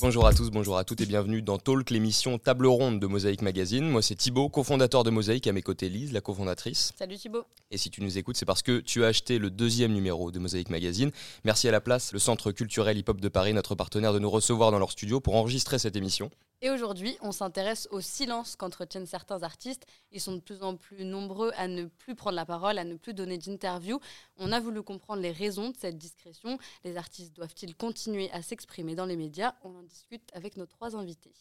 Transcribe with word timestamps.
Bonjour 0.00 0.28
à 0.28 0.32
tous, 0.32 0.50
bonjour 0.50 0.78
à 0.78 0.84
toutes 0.84 1.00
et 1.00 1.06
bienvenue 1.06 1.42
dans 1.42 1.58
Talk, 1.58 1.90
l'émission 1.90 2.38
Table 2.38 2.68
Ronde 2.68 3.00
de 3.00 3.06
Mosaïque 3.08 3.42
Magazine. 3.42 3.90
Moi 3.90 4.00
c'est 4.00 4.14
Thibaut, 4.14 4.48
cofondateur 4.48 5.02
de 5.02 5.10
Mosaïque, 5.10 5.48
à 5.48 5.52
mes 5.52 5.60
côtés 5.60 5.88
Lise, 5.88 6.12
la 6.12 6.20
cofondatrice. 6.20 6.92
Salut 6.96 7.16
Thibaut. 7.16 7.42
Et 7.72 7.78
si 7.78 7.90
tu 7.90 8.00
nous 8.00 8.16
écoutes, 8.16 8.36
c'est 8.36 8.46
parce 8.46 8.62
que 8.62 8.78
tu 8.78 9.02
as 9.02 9.08
acheté 9.08 9.40
le 9.40 9.50
deuxième 9.50 9.92
numéro 9.92 10.30
de 10.30 10.38
Mosaïque 10.38 10.70
Magazine. 10.70 11.10
Merci 11.42 11.66
à 11.66 11.72
la 11.72 11.80
place, 11.80 12.12
le 12.12 12.20
Centre 12.20 12.52
culturel 12.52 12.96
hip-hop 12.96 13.20
de 13.20 13.28
Paris, 13.28 13.52
notre 13.54 13.74
partenaire, 13.74 14.12
de 14.12 14.20
nous 14.20 14.30
recevoir 14.30 14.70
dans 14.70 14.78
leur 14.78 14.92
studio 14.92 15.18
pour 15.18 15.34
enregistrer 15.34 15.80
cette 15.80 15.96
émission. 15.96 16.30
Et 16.60 16.70
aujourd'hui, 16.70 17.16
on 17.20 17.30
s'intéresse 17.30 17.86
au 17.92 18.00
silence 18.00 18.56
qu'entretiennent 18.56 19.06
certains 19.06 19.44
artistes. 19.44 19.86
Ils 20.10 20.20
sont 20.20 20.34
de 20.34 20.40
plus 20.40 20.62
en 20.62 20.76
plus 20.76 21.04
nombreux 21.04 21.52
à 21.56 21.68
ne 21.68 21.84
plus 21.84 22.16
prendre 22.16 22.34
la 22.34 22.44
parole, 22.44 22.78
à 22.78 22.84
ne 22.84 22.96
plus 22.96 23.14
donner 23.14 23.38
d'interviews. 23.38 24.00
On 24.38 24.50
a 24.50 24.58
voulu 24.58 24.82
comprendre 24.82 25.22
les 25.22 25.30
raisons 25.30 25.70
de 25.70 25.76
cette 25.76 25.98
discrétion. 25.98 26.58
Les 26.82 26.96
artistes 26.96 27.34
doivent-ils 27.36 27.76
continuer 27.76 28.28
à 28.32 28.42
s'exprimer 28.42 28.96
dans 28.96 29.06
les 29.06 29.16
médias? 29.16 29.54
On 29.62 29.76
en 29.76 29.82
discute 29.82 30.28
avec 30.32 30.56
nos 30.56 30.66
trois 30.66 30.96
invités. 30.96 31.32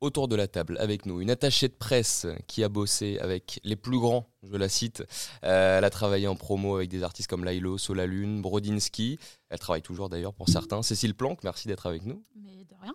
Autour 0.00 0.28
de 0.28 0.36
la 0.36 0.46
table, 0.46 0.76
avec 0.78 1.06
nous, 1.06 1.22
une 1.22 1.30
attachée 1.30 1.68
de 1.68 1.74
presse 1.74 2.26
qui 2.46 2.62
a 2.62 2.68
bossé 2.68 3.18
avec 3.18 3.58
les 3.64 3.76
plus 3.76 3.98
grands, 3.98 4.28
je 4.42 4.54
la 4.54 4.68
cite. 4.68 5.02
Euh, 5.42 5.78
elle 5.78 5.84
a 5.84 5.90
travaillé 5.90 6.28
en 6.28 6.36
promo 6.36 6.76
avec 6.76 6.90
des 6.90 7.02
artistes 7.02 7.30
comme 7.30 7.44
Lailo, 7.44 7.78
Solalune, 7.78 8.42
Brodinski. 8.42 9.18
Elle 9.48 9.58
travaille 9.58 9.82
toujours 9.82 10.10
d'ailleurs 10.10 10.34
pour 10.34 10.50
certains. 10.50 10.82
Cécile 10.82 11.14
Planck, 11.14 11.42
merci 11.42 11.66
d'être 11.66 11.86
avec 11.86 12.04
nous. 12.04 12.22
Mais 12.36 12.64
de 12.64 12.74
rien. 12.80 12.94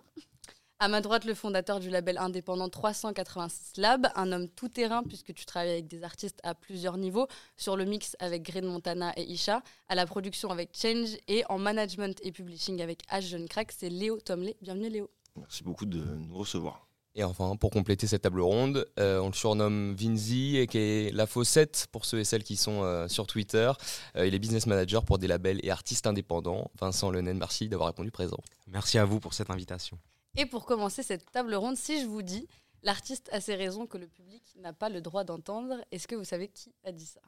À 0.82 0.88
ma 0.88 1.00
droite, 1.00 1.24
le 1.26 1.34
fondateur 1.34 1.78
du 1.78 1.90
label 1.90 2.18
indépendant 2.18 2.68
386 2.68 3.74
Lab, 3.76 4.08
un 4.16 4.32
homme 4.32 4.48
tout-terrain 4.48 5.04
puisque 5.04 5.32
tu 5.32 5.46
travailles 5.46 5.70
avec 5.70 5.86
des 5.86 6.02
artistes 6.02 6.40
à 6.42 6.56
plusieurs 6.56 6.96
niveaux, 6.96 7.28
sur 7.56 7.76
le 7.76 7.84
mix 7.84 8.16
avec 8.18 8.42
Green 8.42 8.66
Montana 8.66 9.12
et 9.16 9.22
Isha, 9.22 9.62
à 9.88 9.94
la 9.94 10.06
production 10.06 10.50
avec 10.50 10.70
Change 10.76 11.10
et 11.28 11.44
en 11.48 11.60
management 11.60 12.18
et 12.24 12.32
publishing 12.32 12.82
avec 12.82 13.06
H 13.12 13.28
Jeune 13.28 13.48
Crack, 13.48 13.70
c'est 13.70 13.90
Léo 13.90 14.18
Tomley. 14.18 14.56
Bienvenue 14.60 14.88
Léo. 14.88 15.08
Merci 15.36 15.62
beaucoup 15.62 15.86
de 15.86 16.00
nous 16.00 16.34
recevoir. 16.34 16.88
Et 17.14 17.22
enfin, 17.22 17.54
pour 17.54 17.70
compléter 17.70 18.08
cette 18.08 18.22
table 18.22 18.40
ronde, 18.40 18.84
euh, 18.98 19.20
on 19.20 19.28
le 19.28 19.34
surnomme 19.34 19.94
Vinzi, 19.94 20.56
et 20.56 20.66
qui 20.66 20.78
est 20.78 21.14
la 21.14 21.28
faussette 21.28 21.86
pour 21.92 22.06
ceux 22.06 22.18
et 22.18 22.24
celles 22.24 22.42
qui 22.42 22.56
sont 22.56 22.82
euh, 22.82 23.06
sur 23.06 23.28
Twitter. 23.28 23.70
Euh, 24.16 24.26
il 24.26 24.34
est 24.34 24.40
business 24.40 24.66
manager 24.66 25.04
pour 25.04 25.18
des 25.18 25.28
labels 25.28 25.60
et 25.62 25.70
artistes 25.70 26.08
indépendants. 26.08 26.72
Vincent 26.80 27.12
Lenen, 27.12 27.38
merci 27.38 27.68
d'avoir 27.68 27.86
répondu 27.86 28.10
présent. 28.10 28.38
Merci 28.66 28.98
à 28.98 29.04
vous 29.04 29.20
pour 29.20 29.32
cette 29.32 29.50
invitation. 29.50 29.96
Et 30.36 30.46
pour 30.46 30.64
commencer 30.64 31.02
cette 31.02 31.30
table 31.30 31.54
ronde, 31.54 31.76
si 31.76 32.00
je 32.00 32.06
vous 32.06 32.22
dis 32.22 32.48
l'artiste 32.82 33.28
a 33.32 33.40
ses 33.40 33.54
raisons 33.54 33.86
que 33.86 33.98
le 33.98 34.06
public 34.06 34.42
n'a 34.56 34.72
pas 34.72 34.88
le 34.88 35.00
droit 35.00 35.24
d'entendre, 35.24 35.76
est-ce 35.90 36.08
que 36.08 36.14
vous 36.14 36.24
savez 36.24 36.48
qui 36.48 36.74
a 36.84 36.92
dit 36.92 37.06
ça? 37.06 37.20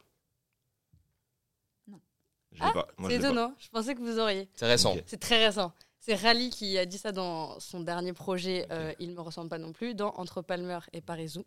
Non. 1.86 2.00
Ah, 2.60 2.72
c'est 3.06 3.14
étonnant, 3.14 3.54
je 3.58 3.68
pensais 3.68 3.94
que 3.94 4.00
vous 4.00 4.18
auriez. 4.18 4.48
C'est 4.54 4.66
récent. 4.66 4.96
C'est 5.06 5.20
très 5.20 5.46
récent. 5.46 5.72
C'est 6.06 6.16
Rally 6.16 6.50
qui 6.50 6.76
a 6.76 6.84
dit 6.84 6.98
ça 6.98 7.12
dans 7.12 7.58
son 7.60 7.80
dernier 7.80 8.12
projet, 8.12 8.66
euh, 8.70 8.92
Il 8.98 9.10
ne 9.10 9.14
me 9.14 9.22
ressemble 9.22 9.48
pas 9.48 9.56
non 9.56 9.72
plus, 9.72 9.94
dans 9.94 10.12
Entre 10.16 10.42
Palmer 10.42 10.80
et 10.92 11.00
Parisou. 11.00 11.46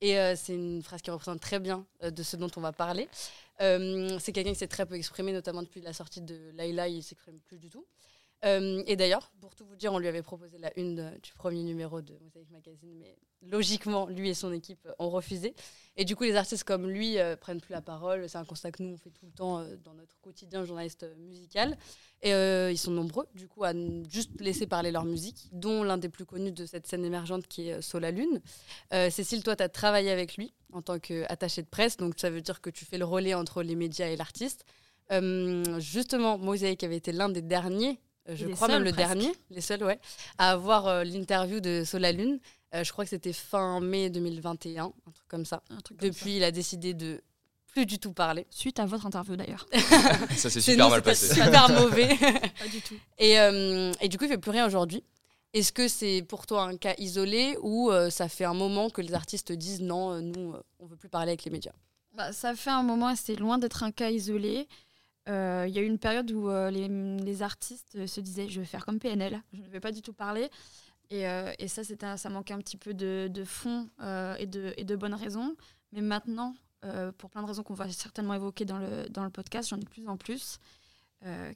Et 0.00 0.18
euh, 0.18 0.34
c'est 0.36 0.54
une 0.54 0.82
phrase 0.82 1.00
qui 1.00 1.12
représente 1.12 1.40
très 1.40 1.60
bien 1.60 1.86
euh, 2.02 2.10
de 2.10 2.24
ce 2.24 2.36
dont 2.36 2.50
on 2.56 2.60
va 2.60 2.72
parler. 2.72 3.08
c'est 3.60 4.32
quelqu'un 4.32 4.52
qui 4.52 4.58
s'est 4.58 4.66
très 4.66 4.84
peu 4.84 4.96
exprimé, 4.96 5.32
notamment 5.32 5.62
depuis 5.62 5.80
la 5.80 5.92
sortie 5.92 6.22
de 6.22 6.50
Laila, 6.54 6.88
il 6.88 7.04
s'exprime 7.04 7.38
plus 7.38 7.58
du 7.58 7.70
tout. 7.70 7.86
Euh, 8.44 8.82
et 8.86 8.96
d'ailleurs, 8.96 9.32
pour 9.40 9.54
tout 9.54 9.64
vous 9.64 9.76
dire, 9.76 9.92
on 9.92 9.98
lui 9.98 10.08
avait 10.08 10.22
proposé 10.22 10.58
la 10.58 10.76
une 10.78 11.12
du 11.22 11.32
premier 11.32 11.62
numéro 11.62 12.02
de 12.02 12.14
Mosaic 12.22 12.50
Magazine, 12.50 12.94
mais 12.98 13.16
logiquement, 13.42 14.06
lui 14.06 14.28
et 14.28 14.34
son 14.34 14.52
équipe 14.52 14.86
ont 14.98 15.08
refusé. 15.10 15.54
Et 15.96 16.04
du 16.04 16.14
coup, 16.14 16.24
les 16.24 16.36
artistes 16.36 16.64
comme 16.64 16.88
lui 16.88 17.18
euh, 17.18 17.36
prennent 17.36 17.60
plus 17.60 17.72
la 17.72 17.80
parole. 17.80 18.28
C'est 18.28 18.38
un 18.38 18.44
constat 18.44 18.72
que 18.72 18.82
nous, 18.82 18.94
on 18.94 18.96
fait 18.98 19.10
tout 19.10 19.24
le 19.24 19.32
temps 19.32 19.60
euh, 19.60 19.76
dans 19.82 19.94
notre 19.94 20.20
quotidien 20.20 20.64
journaliste 20.64 21.06
musical. 21.18 21.78
Et 22.22 22.30
ils 22.70 22.78
sont 22.78 22.90
nombreux, 22.90 23.26
du 23.34 23.48
coup, 23.48 23.64
à 23.64 23.72
juste 24.08 24.40
laisser 24.40 24.66
parler 24.66 24.90
leur 24.90 25.04
musique, 25.04 25.50
dont 25.52 25.82
l'un 25.82 25.98
des 25.98 26.08
plus 26.08 26.24
connus 26.24 26.52
de 26.52 26.64
cette 26.64 26.86
scène 26.86 27.04
émergente 27.04 27.46
qui 27.46 27.68
est 27.68 27.82
Sola 27.82 28.10
Lune. 28.10 28.40
Cécile, 29.10 29.42
toi, 29.42 29.56
tu 29.56 29.62
as 29.62 29.68
travaillé 29.68 30.10
avec 30.10 30.38
lui 30.38 30.54
en 30.72 30.80
tant 30.80 30.98
qu'attaché 30.98 31.60
de 31.60 31.66
presse, 31.66 31.98
donc 31.98 32.14
ça 32.16 32.30
veut 32.30 32.40
dire 32.40 32.62
que 32.62 32.70
tu 32.70 32.86
fais 32.86 32.96
le 32.96 33.04
relais 33.04 33.34
entre 33.34 33.62
les 33.62 33.76
médias 33.76 34.06
et 34.06 34.16
l'artiste. 34.16 34.64
justement, 35.80 36.38
Mosaïque 36.38 36.82
avait 36.82 36.96
été 36.96 37.12
l'un 37.12 37.28
des 37.28 37.42
derniers 37.42 38.00
euh, 38.00 38.03
je 38.28 38.46
crois 38.48 38.68
même 38.68 38.84
le 38.84 38.92
dernier, 38.92 39.32
les 39.50 39.60
seuls, 39.60 39.82
ouais, 39.84 39.98
à 40.38 40.50
avoir 40.50 40.86
euh, 40.86 41.04
l'interview 41.04 41.60
de 41.60 41.84
Solalune. 41.84 42.38
Euh, 42.74 42.82
je 42.82 42.92
crois 42.92 43.04
que 43.04 43.10
c'était 43.10 43.32
fin 43.32 43.80
mai 43.80 44.10
2021, 44.10 44.84
un 44.84 45.10
truc 45.12 45.28
comme 45.28 45.44
ça. 45.44 45.62
Depuis, 46.00 46.36
il 46.36 46.44
a 46.44 46.50
décidé 46.50 46.94
de 46.94 47.22
plus 47.66 47.86
du 47.86 47.98
tout 47.98 48.12
parler. 48.12 48.46
Suite 48.50 48.80
à 48.80 48.86
votre 48.86 49.06
interview 49.06 49.36
d'ailleurs. 49.36 49.66
ça 50.36 50.48
s'est 50.50 50.60
super 50.60 50.88
mal 50.88 51.02
passé. 51.02 51.34
Super 51.34 51.68
mauvais. 51.70 52.16
Pas 52.58 52.68
du 52.70 52.80
tout. 52.80 52.94
Et, 53.18 53.32
et, 54.00 54.08
du 54.08 54.16
coup, 54.16 54.24
il 54.24 54.30
fait 54.30 54.38
plus 54.38 54.52
rien 54.52 54.66
aujourd'hui. 54.66 55.02
Est-ce 55.52 55.72
que 55.72 55.86
c'est 55.86 56.22
pour 56.22 56.46
toi 56.46 56.64
un 56.64 56.76
cas 56.76 56.94
isolé 56.98 57.56
ou 57.62 57.92
ça 58.10 58.28
fait 58.28 58.44
un 58.44 58.54
moment 58.54 58.90
que 58.90 59.02
les 59.02 59.14
artistes 59.14 59.52
disent 59.52 59.80
non, 59.80 60.20
nous, 60.20 60.54
on 60.78 60.86
veut 60.86 60.96
plus 60.96 61.08
parler 61.08 61.30
avec 61.30 61.44
les 61.44 61.50
médias? 61.50 61.72
Bah, 62.14 62.32
Ça 62.32 62.54
fait 62.54 62.70
un 62.70 62.82
moment, 62.82 63.14
c'est 63.16 63.36
loin 63.36 63.58
d'être 63.58 63.82
un 63.82 63.90
cas 63.90 64.10
isolé. 64.10 64.68
Euh, 65.28 65.64
il 65.66 65.74
y 65.74 65.78
a 65.78 65.82
eu 65.82 65.86
une 65.86 65.98
période 65.98 66.30
où 66.32 66.50
euh, 66.50 66.70
les, 66.70 67.42
artistes 67.42 68.06
se 68.06 68.20
disaient 68.20 68.48
je 68.48 68.60
vais 68.60 68.66
faire 68.66 68.84
comme 68.84 68.98
PNL, 68.98 69.42
je 69.52 69.62
ne 69.62 69.68
vais 69.68 69.80
pas 69.80 69.92
du 69.92 70.02
tout 70.02 70.12
parler. 70.12 70.50
Et, 71.10 71.26
euh, 71.28 71.52
et 71.58 71.68
ça, 71.68 71.82
ça 71.84 72.28
manquait 72.28 72.54
un 72.54 72.58
petit 72.58 72.76
peu 72.76 72.94
de, 72.94 73.28
de 73.32 73.44
fond 73.44 73.88
et, 74.38 74.46
de, 74.46 74.74
et 74.76 74.84
de 74.84 74.96
bonnes 74.96 75.14
raisons. 75.14 75.56
Mais 75.92 76.00
maintenant, 76.00 76.54
pour 77.18 77.30
plein 77.30 77.42
de 77.42 77.46
raisons 77.46 77.62
qu'on 77.62 77.74
va 77.74 77.88
certainement 77.90 78.34
évoquer 78.34 78.64
dans 78.64 78.78
le, 78.78 79.08
dans 79.08 79.24
le 79.24 79.30
podcast, 79.30 79.68
j'en 79.70 79.76
ai 79.76 79.84
de 79.84 79.88
plus 79.88 80.08
en 80.08 80.16
plus 80.16 80.58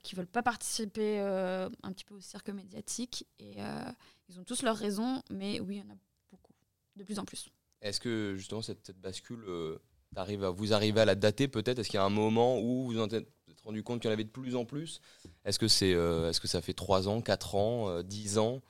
qui 0.02 0.14
ne 0.14 0.16
veulent 0.16 0.26
pas 0.26 0.42
participer 0.42 1.18
un 1.20 1.92
petit 1.92 2.04
peu 2.04 2.14
au 2.14 2.20
cirque 2.20 2.48
médiatique. 2.50 3.26
Et 3.38 3.56
ils 4.28 4.40
ont 4.40 4.44
tous 4.44 4.62
leurs 4.62 4.76
raisons, 4.76 5.22
mais 5.30 5.60
oui, 5.60 5.76
il 5.76 5.78
y 5.78 5.82
en 5.82 5.92
a 5.92 5.98
beaucoup, 6.30 6.52
de 6.96 7.04
plus 7.04 7.18
en 7.18 7.24
plus. 7.24 7.48
Est-ce 7.82 8.00
que 8.00 8.34
justement 8.36 8.62
cette, 8.62 8.86
cette 8.86 9.00
bascule, 9.00 9.44
arrive 10.16 10.44
à, 10.44 10.50
vous 10.50 10.72
arrivez 10.72 11.00
à 11.00 11.04
la 11.04 11.14
dater 11.14 11.48
peut-être? 11.48 11.78
Est-ce 11.78 11.88
qu'il 11.88 11.98
y 11.98 12.02
a 12.02 12.04
un 12.04 12.10
moment 12.10 12.60
où 12.60 12.86
vous 12.86 13.00
en 13.00 13.08
êtes 13.08 13.28
rendu 13.68 13.82
compte 13.82 14.00
qu'il 14.00 14.08
y 14.08 14.10
en 14.10 14.14
avait 14.14 14.24
de 14.24 14.30
plus 14.30 14.56
en 14.56 14.64
plus 14.64 15.00
Est-ce 15.44 15.58
que, 15.58 15.68
c'est, 15.68 15.92
euh, 15.92 16.30
est-ce 16.30 16.40
que 16.40 16.48
ça 16.48 16.62
fait 16.62 16.72
3 16.72 17.06
ans, 17.06 17.20
4 17.20 17.54
ans, 17.54 18.02
10 18.02 18.38
euh, 18.38 18.40
ans? 18.40 18.62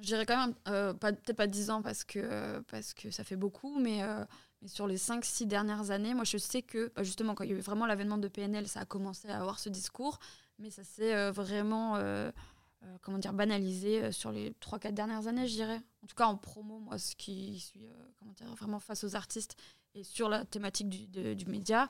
Je 0.00 0.06
dirais 0.06 0.26
quand 0.26 0.36
même, 0.36 0.54
euh, 0.68 0.92
peut-être 0.92 1.32
pas 1.32 1.46
10 1.46 1.70
ans 1.70 1.82
parce 1.82 2.04
que, 2.04 2.60
parce 2.70 2.92
que 2.92 3.10
ça 3.10 3.24
fait 3.24 3.36
beaucoup, 3.36 3.78
mais, 3.78 4.02
mais 4.60 4.68
sur 4.68 4.86
les 4.86 4.98
5-6 4.98 5.46
dernières 5.46 5.90
années, 5.90 6.14
moi 6.14 6.24
je 6.24 6.36
sais 6.36 6.62
que 6.62 6.92
bah, 6.94 7.02
justement 7.02 7.34
quand 7.34 7.44
il 7.44 7.50
y 7.50 7.54
a 7.54 7.56
eu 7.56 7.60
vraiment 7.60 7.86
l'avènement 7.86 8.18
de 8.18 8.28
PNL, 8.28 8.68
ça 8.68 8.80
a 8.80 8.84
commencé 8.84 9.28
à 9.28 9.38
avoir 9.38 9.58
ce 9.58 9.70
discours, 9.70 10.18
mais 10.58 10.68
ça 10.70 10.84
s'est 10.84 11.30
vraiment 11.30 11.96
comment 13.00 13.18
dire, 13.18 13.32
banalisé 13.32 14.12
sur 14.12 14.32
les 14.32 14.50
3-4 14.60 14.92
dernières 14.92 15.28
années, 15.28 15.46
je 15.46 15.54
dirais. 15.54 15.80
En 16.02 16.06
tout 16.08 16.16
cas 16.16 16.26
en 16.26 16.36
promo, 16.36 16.78
moi 16.80 16.98
ce 16.98 17.16
qui 17.16 17.60
suis 17.60 17.86
comment 18.18 18.32
dire, 18.32 18.48
vraiment 18.54 18.80
face 18.80 19.02
aux 19.02 19.16
artistes 19.16 19.56
et 19.94 20.04
sur 20.04 20.28
la 20.28 20.44
thématique 20.44 20.90
du, 20.90 21.36
du 21.36 21.46
média. 21.46 21.88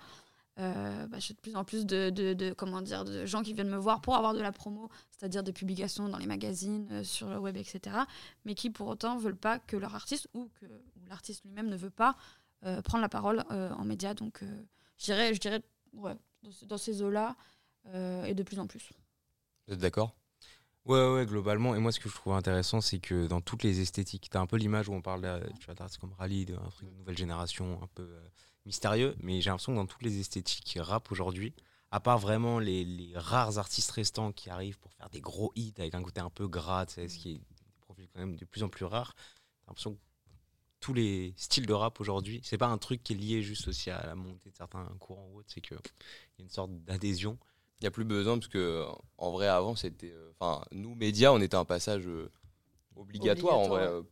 Euh, 0.59 1.07
bah, 1.09 1.19
j'ai 1.19 1.35
de 1.35 1.39
plus 1.39 1.55
en 1.55 1.65
plus 1.65 1.85
de, 1.85 2.09
de, 2.09 2.53
comment 2.55 2.81
dire, 2.81 3.05
de 3.05 3.27
gens 3.27 3.43
qui 3.43 3.53
viennent 3.53 3.69
me 3.69 3.77
voir 3.77 4.01
pour 4.01 4.17
avoir 4.17 4.33
de 4.33 4.41
la 4.41 4.53
promo, 4.53 4.89
c'est-à-dire 5.11 5.43
des 5.43 5.53
publications 5.53 6.09
dans 6.09 6.17
les 6.17 6.27
magazines, 6.27 6.89
euh, 6.93 7.05
sur 7.05 7.29
le 7.29 7.39
web, 7.39 7.57
etc. 7.59 7.97
Mais 8.47 8.55
qui 8.55 8.71
pour 8.71 8.89
autant 8.89 9.19
veulent 9.19 9.37
pas 9.37 9.59
que 9.59 9.77
leur 9.77 9.95
artiste 9.95 10.29
ou 10.33 10.49
que 10.61 10.67
l'artiste 11.09 11.45
lui-même 11.45 11.69
ne 11.69 11.77
veut 11.77 11.91
pas 11.91 12.17
euh, 12.65 12.81
prendre 12.81 13.03
la 13.03 13.11
parole 13.11 13.45
en 13.51 13.85
média. 13.85 14.15
Donc 14.15 14.43
je 14.97 15.05
dirais, 15.05 15.35
je 15.35 15.41
dirais 15.41 15.63
ouais, 15.93 16.15
dans, 16.63 16.79
ces 16.79 17.03
eaux-là 17.03 17.37
et 18.25 18.35
de 18.35 18.43
plus 18.43 18.59
en 18.59 18.67
plus. 18.67 18.93
Vous 19.67 19.75
êtes 19.75 19.81
d'accord? 19.81 20.17
Ouais, 20.87 21.13
ouais, 21.13 21.27
globalement. 21.27 21.75
Et 21.75 21.81
moi, 21.81 21.93
ce 21.93 22.01
que 22.01 22.09
je 22.09 22.15
trouve 22.15 22.33
intéressant, 22.33 22.81
c'est 22.81 23.01
que 23.01 23.27
dans 23.27 23.41
toutes 23.41 23.63
les 23.63 23.81
esthétiques, 23.81 24.31
tu 24.31 24.37
as 24.37 24.41
un 24.41 24.47
peu 24.47 24.57
l'image 24.57 24.89
où 24.89 24.95
on 24.95 25.03
parle 25.03 25.21
d'artistes 25.21 25.99
comme 26.01 26.13
Rally, 26.15 26.47
d'un 26.47 26.57
truc 26.71 26.89
de 26.89 26.95
nouvelle 26.95 27.19
génération, 27.19 27.81
un 27.83 27.89
peu 27.95 28.09
mystérieux, 28.67 29.17
mais 29.21 29.41
j'ai 29.41 29.51
l'impression 29.51 29.73
que 29.73 29.79
dans 29.79 29.87
toutes 29.87 30.03
les 30.03 30.21
esthétiques 30.21 30.79
rap 30.81 31.11
aujourd'hui, 31.11 31.55
à 31.91 32.01
part 32.01 32.19
vraiment 32.19 32.59
les, 32.59 33.13
rares 33.15 33.59
artistes 33.59 33.91
restants 33.93 34.33
qui 34.33 34.51
arrivent 34.51 34.79
pour 34.79 34.93
faire 34.93 35.09
des 35.09 35.21
gros 35.21 35.53
hits 35.55 35.75
avec 35.79 35.95
un 35.95 36.03
côté 36.03 36.21
un 36.21 36.31
peu 36.31 36.49
gras, 36.49 36.87
ce 36.89 37.07
qui 37.07 37.31
est 37.31 37.35
des 37.35 37.81
profils 37.81 38.09
quand 38.13 38.21
même 38.21 38.37
de 38.37 38.45
plus 38.45 38.63
en 38.63 38.69
plus 38.69 38.85
rares, 38.85 39.15
j'ai 39.17 39.69
l'impression 39.69 39.95
que 39.95 40.01
tous 40.81 40.93
les 40.93 41.33
styles 41.37 41.67
de 41.67 41.73
rap 41.73 42.01
aujourd'hui, 42.01 42.41
c'est 42.45 42.59
pas 42.59 42.67
un 42.67 42.79
truc 42.79 43.03
qui 43.03 43.15
est 43.15 43.17
lié 43.17 43.43
juste 43.43 43.69
aussi 43.69 43.91
à 43.91 44.05
la 44.05 44.15
montée 44.15 44.51
de 44.51 44.57
certains 44.57 44.87
courants 45.01 45.29
ou 45.33 45.39
autres, 45.39 45.49
c'est 45.53 45.61
qu'il 45.61 45.77
y 45.77 46.43
a 46.43 46.43
une 46.43 46.51
sorte 46.51 46.73
d'adhésion. 46.85 47.39
Il 47.81 47.85
n'y 47.85 47.89
a 47.89 47.91
plus 47.91 48.05
besoin 48.05 48.39
parce 48.39 48.49
que 48.49 48.87
en 49.19 49.33
vrai 49.33 49.49
avant 49.49 49.75
c'était, 49.75 50.11
euh, 50.11 50.33
enfin 50.39 50.65
nous 50.73 50.95
médias 50.95 51.31
on 51.31 51.41
était 51.41 51.57
un 51.57 51.65
passage 51.67 52.07
euh, 52.07 52.31
obligatoire, 52.97 53.59
en 53.59 53.69
vrai. 53.69 53.87
Euh, 53.87 54.03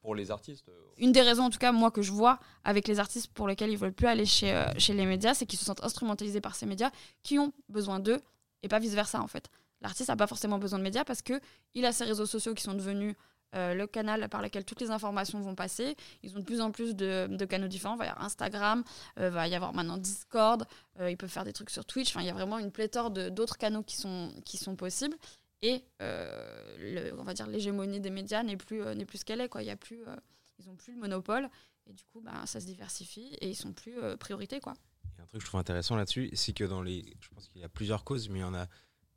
pour 0.00 0.14
les 0.14 0.30
artistes. 0.30 0.68
Euh, 0.68 0.72
Une 0.98 1.12
des 1.12 1.22
raisons, 1.22 1.44
en 1.44 1.50
tout 1.50 1.58
cas, 1.58 1.72
moi, 1.72 1.90
que 1.90 2.02
je 2.02 2.12
vois 2.12 2.38
avec 2.64 2.88
les 2.88 2.98
artistes 2.98 3.28
pour 3.32 3.48
lesquels 3.48 3.70
ils 3.70 3.76
veulent 3.78 3.92
plus 3.92 4.06
aller 4.06 4.26
chez, 4.26 4.52
euh, 4.52 4.64
chez 4.78 4.94
les 4.94 5.06
médias, 5.06 5.34
c'est 5.34 5.46
qu'ils 5.46 5.58
se 5.58 5.64
sentent 5.64 5.84
instrumentalisés 5.84 6.40
par 6.40 6.54
ces 6.54 6.66
médias 6.66 6.90
qui 7.22 7.38
ont 7.38 7.52
besoin 7.68 8.00
d'eux 8.00 8.20
et 8.62 8.68
pas 8.68 8.78
vice-versa, 8.78 9.20
en 9.20 9.26
fait. 9.26 9.48
L'artiste 9.80 10.08
n'a 10.08 10.16
pas 10.16 10.26
forcément 10.26 10.58
besoin 10.58 10.78
de 10.78 10.84
médias 10.84 11.04
parce 11.04 11.22
qu'il 11.22 11.84
a 11.84 11.92
ses 11.92 12.04
réseaux 12.04 12.26
sociaux 12.26 12.54
qui 12.54 12.62
sont 12.62 12.74
devenus 12.74 13.14
euh, 13.56 13.74
le 13.74 13.86
canal 13.86 14.28
par 14.28 14.42
lequel 14.42 14.64
toutes 14.64 14.80
les 14.80 14.90
informations 14.90 15.40
vont 15.40 15.54
passer. 15.54 15.96
Ils 16.22 16.36
ont 16.36 16.40
de 16.40 16.44
plus 16.44 16.60
en 16.60 16.70
plus 16.70 16.94
de, 16.94 17.26
de 17.28 17.44
canaux 17.46 17.66
différents. 17.66 17.94
Il 17.94 17.98
va 17.98 18.06
y 18.06 18.08
avoir 18.08 18.24
Instagram, 18.24 18.84
il 19.16 19.24
va 19.24 19.48
y 19.48 19.54
avoir 19.54 19.72
maintenant 19.74 19.96
Discord, 19.96 20.64
ils 21.00 21.16
peuvent 21.16 21.30
faire 21.30 21.44
des 21.44 21.52
trucs 21.52 21.70
sur 21.70 21.84
Twitch. 21.84 22.10
Enfin, 22.10 22.20
il 22.20 22.26
y 22.26 22.30
a 22.30 22.34
vraiment 22.34 22.58
une 22.58 22.70
pléthore 22.70 23.10
d'autres 23.10 23.56
canaux 23.56 23.82
qui 23.82 23.96
sont, 23.96 24.30
qui 24.44 24.56
sont 24.56 24.76
possibles. 24.76 25.16
Et 25.62 25.82
euh, 26.00 27.12
on 27.18 27.22
va 27.22 27.34
dire 27.34 27.46
l'hégémonie 27.46 28.00
des 28.00 28.10
médias 28.10 28.42
n'est 28.42 28.56
plus 28.56 28.82
euh, 28.82 28.94
n'est 28.94 29.04
plus 29.04 29.18
ce 29.18 29.24
qu'elle 29.24 29.40
est 29.40 29.48
quoi. 29.48 29.62
Y 29.62 29.70
a 29.70 29.76
plus, 29.76 30.02
euh, 30.06 30.16
ils 30.58 30.68
ont 30.68 30.76
plus 30.76 30.94
le 30.94 30.98
monopole 30.98 31.48
et 31.86 31.92
du 31.92 32.04
coup, 32.04 32.20
bah, 32.20 32.46
ça 32.46 32.60
se 32.60 32.66
diversifie 32.66 33.36
et 33.40 33.48
ils 33.48 33.56
sont 33.56 33.72
plus 33.72 33.96
priorité 34.18 34.60
quoi. 34.60 34.74
A 35.18 35.22
un 35.22 35.26
truc 35.26 35.40
que 35.40 35.44
je 35.44 35.46
trouve 35.46 35.60
intéressant 35.60 35.96
là-dessus, 35.96 36.30
c'est 36.34 36.52
que 36.52 36.64
dans 36.64 36.82
les. 36.82 37.14
Je 37.20 37.28
pense 37.28 37.48
qu'il 37.48 37.60
y 37.60 37.64
a 37.64 37.68
plusieurs 37.68 38.04
causes, 38.04 38.28
mais 38.28 38.38
il 38.38 38.42
y 38.42 38.44
en 38.44 38.54
a 38.54 38.66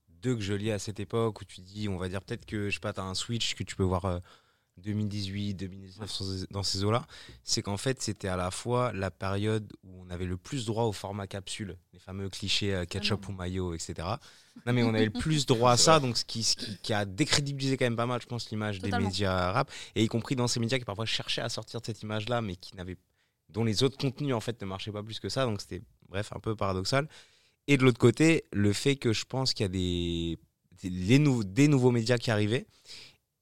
deux 0.09 0.35
que 0.35 0.41
je 0.41 0.53
lis 0.53 0.71
à 0.71 0.79
cette 0.79 0.99
époque 0.99 1.41
où 1.41 1.45
tu 1.45 1.61
dis, 1.61 1.87
on 1.89 1.97
va 1.97 2.09
dire 2.09 2.21
peut-être 2.21 2.45
que, 2.45 2.69
je 2.69 2.75
sais 2.75 2.79
pas, 2.79 2.93
tu 2.93 2.99
as 2.99 3.03
un 3.03 3.15
switch 3.15 3.55
que 3.55 3.63
tu 3.63 3.75
peux 3.75 3.83
voir 3.83 4.21
2018, 4.77 5.53
2019 5.53 6.09
sur 6.11 6.25
ces- 6.25 6.45
dans 6.51 6.63
ces 6.63 6.83
eaux-là. 6.83 7.05
C'est 7.43 7.61
qu'en 7.61 7.77
fait, 7.77 8.01
c'était 8.01 8.27
à 8.27 8.35
la 8.35 8.51
fois 8.51 8.91
la 8.93 9.11
période 9.11 9.71
où 9.83 10.03
on 10.05 10.09
avait 10.09 10.25
le 10.25 10.35
plus 10.37 10.65
droit 10.65 10.83
au 10.85 10.91
format 10.91 11.27
capsule, 11.27 11.77
les 11.93 11.99
fameux 11.99 12.29
clichés 12.29 12.73
euh, 12.73 12.85
ketchup 12.85 13.27
ou 13.29 13.31
maillot, 13.33 13.73
etc. 13.73 14.07
Non, 14.67 14.73
mais 14.73 14.83
on 14.83 14.89
avait 14.93 15.05
le 15.05 15.09
plus 15.11 15.47
droit 15.47 15.71
à 15.71 15.77
ça, 15.77 15.99
donc 15.99 16.15
ce 16.15 16.23
qui, 16.25 16.43
ce 16.43 16.55
qui, 16.55 16.77
qui 16.77 16.93
a 16.93 17.05
décrédibilisé 17.05 17.75
quand 17.75 17.85
même 17.85 17.95
pas 17.95 18.05
mal, 18.05 18.21
je 18.21 18.27
pense, 18.27 18.51
l'image 18.51 18.77
des 18.79 18.91
médias 19.07 19.51
rap, 19.51 19.71
et 19.95 20.03
y 20.03 20.07
compris 20.07 20.35
dans 20.35 20.47
ces 20.47 20.59
médias 20.59 20.77
qui 20.77 20.85
parfois 20.85 21.05
cherchaient 21.07 21.41
à 21.41 21.49
sortir 21.49 21.81
de 21.81 21.85
cette 21.87 22.03
image-là, 22.03 22.39
mais 22.43 22.55
qui 22.55 22.75
n'avaient 22.75 22.97
dont 23.49 23.63
les 23.63 23.81
autres 23.81 23.97
contenus 23.97 24.33
en 24.35 24.39
fait 24.39 24.61
ne 24.61 24.67
marchaient 24.67 24.91
pas 24.91 25.01
plus 25.01 25.19
que 25.19 25.27
ça, 25.29 25.45
donc 25.45 25.59
c'était 25.61 25.81
bref 26.07 26.31
un 26.35 26.39
peu 26.39 26.55
paradoxal. 26.55 27.07
Et 27.67 27.77
de 27.77 27.83
l'autre 27.83 27.97
côté, 27.97 28.43
le 28.53 28.73
fait 28.73 28.95
que 28.95 29.11
je 29.11 29.25
pense 29.25 29.53
qu'il 29.55 29.63
y 29.63 29.65
a 29.65 29.69
des, 29.69 30.37
des, 30.83 30.89
les 30.91 31.17
nou- 31.17 31.43
des 31.43 31.67
nouveaux 31.67 31.91
médias 31.91 32.17
qui 32.19 32.29
arrivaient 32.29 32.67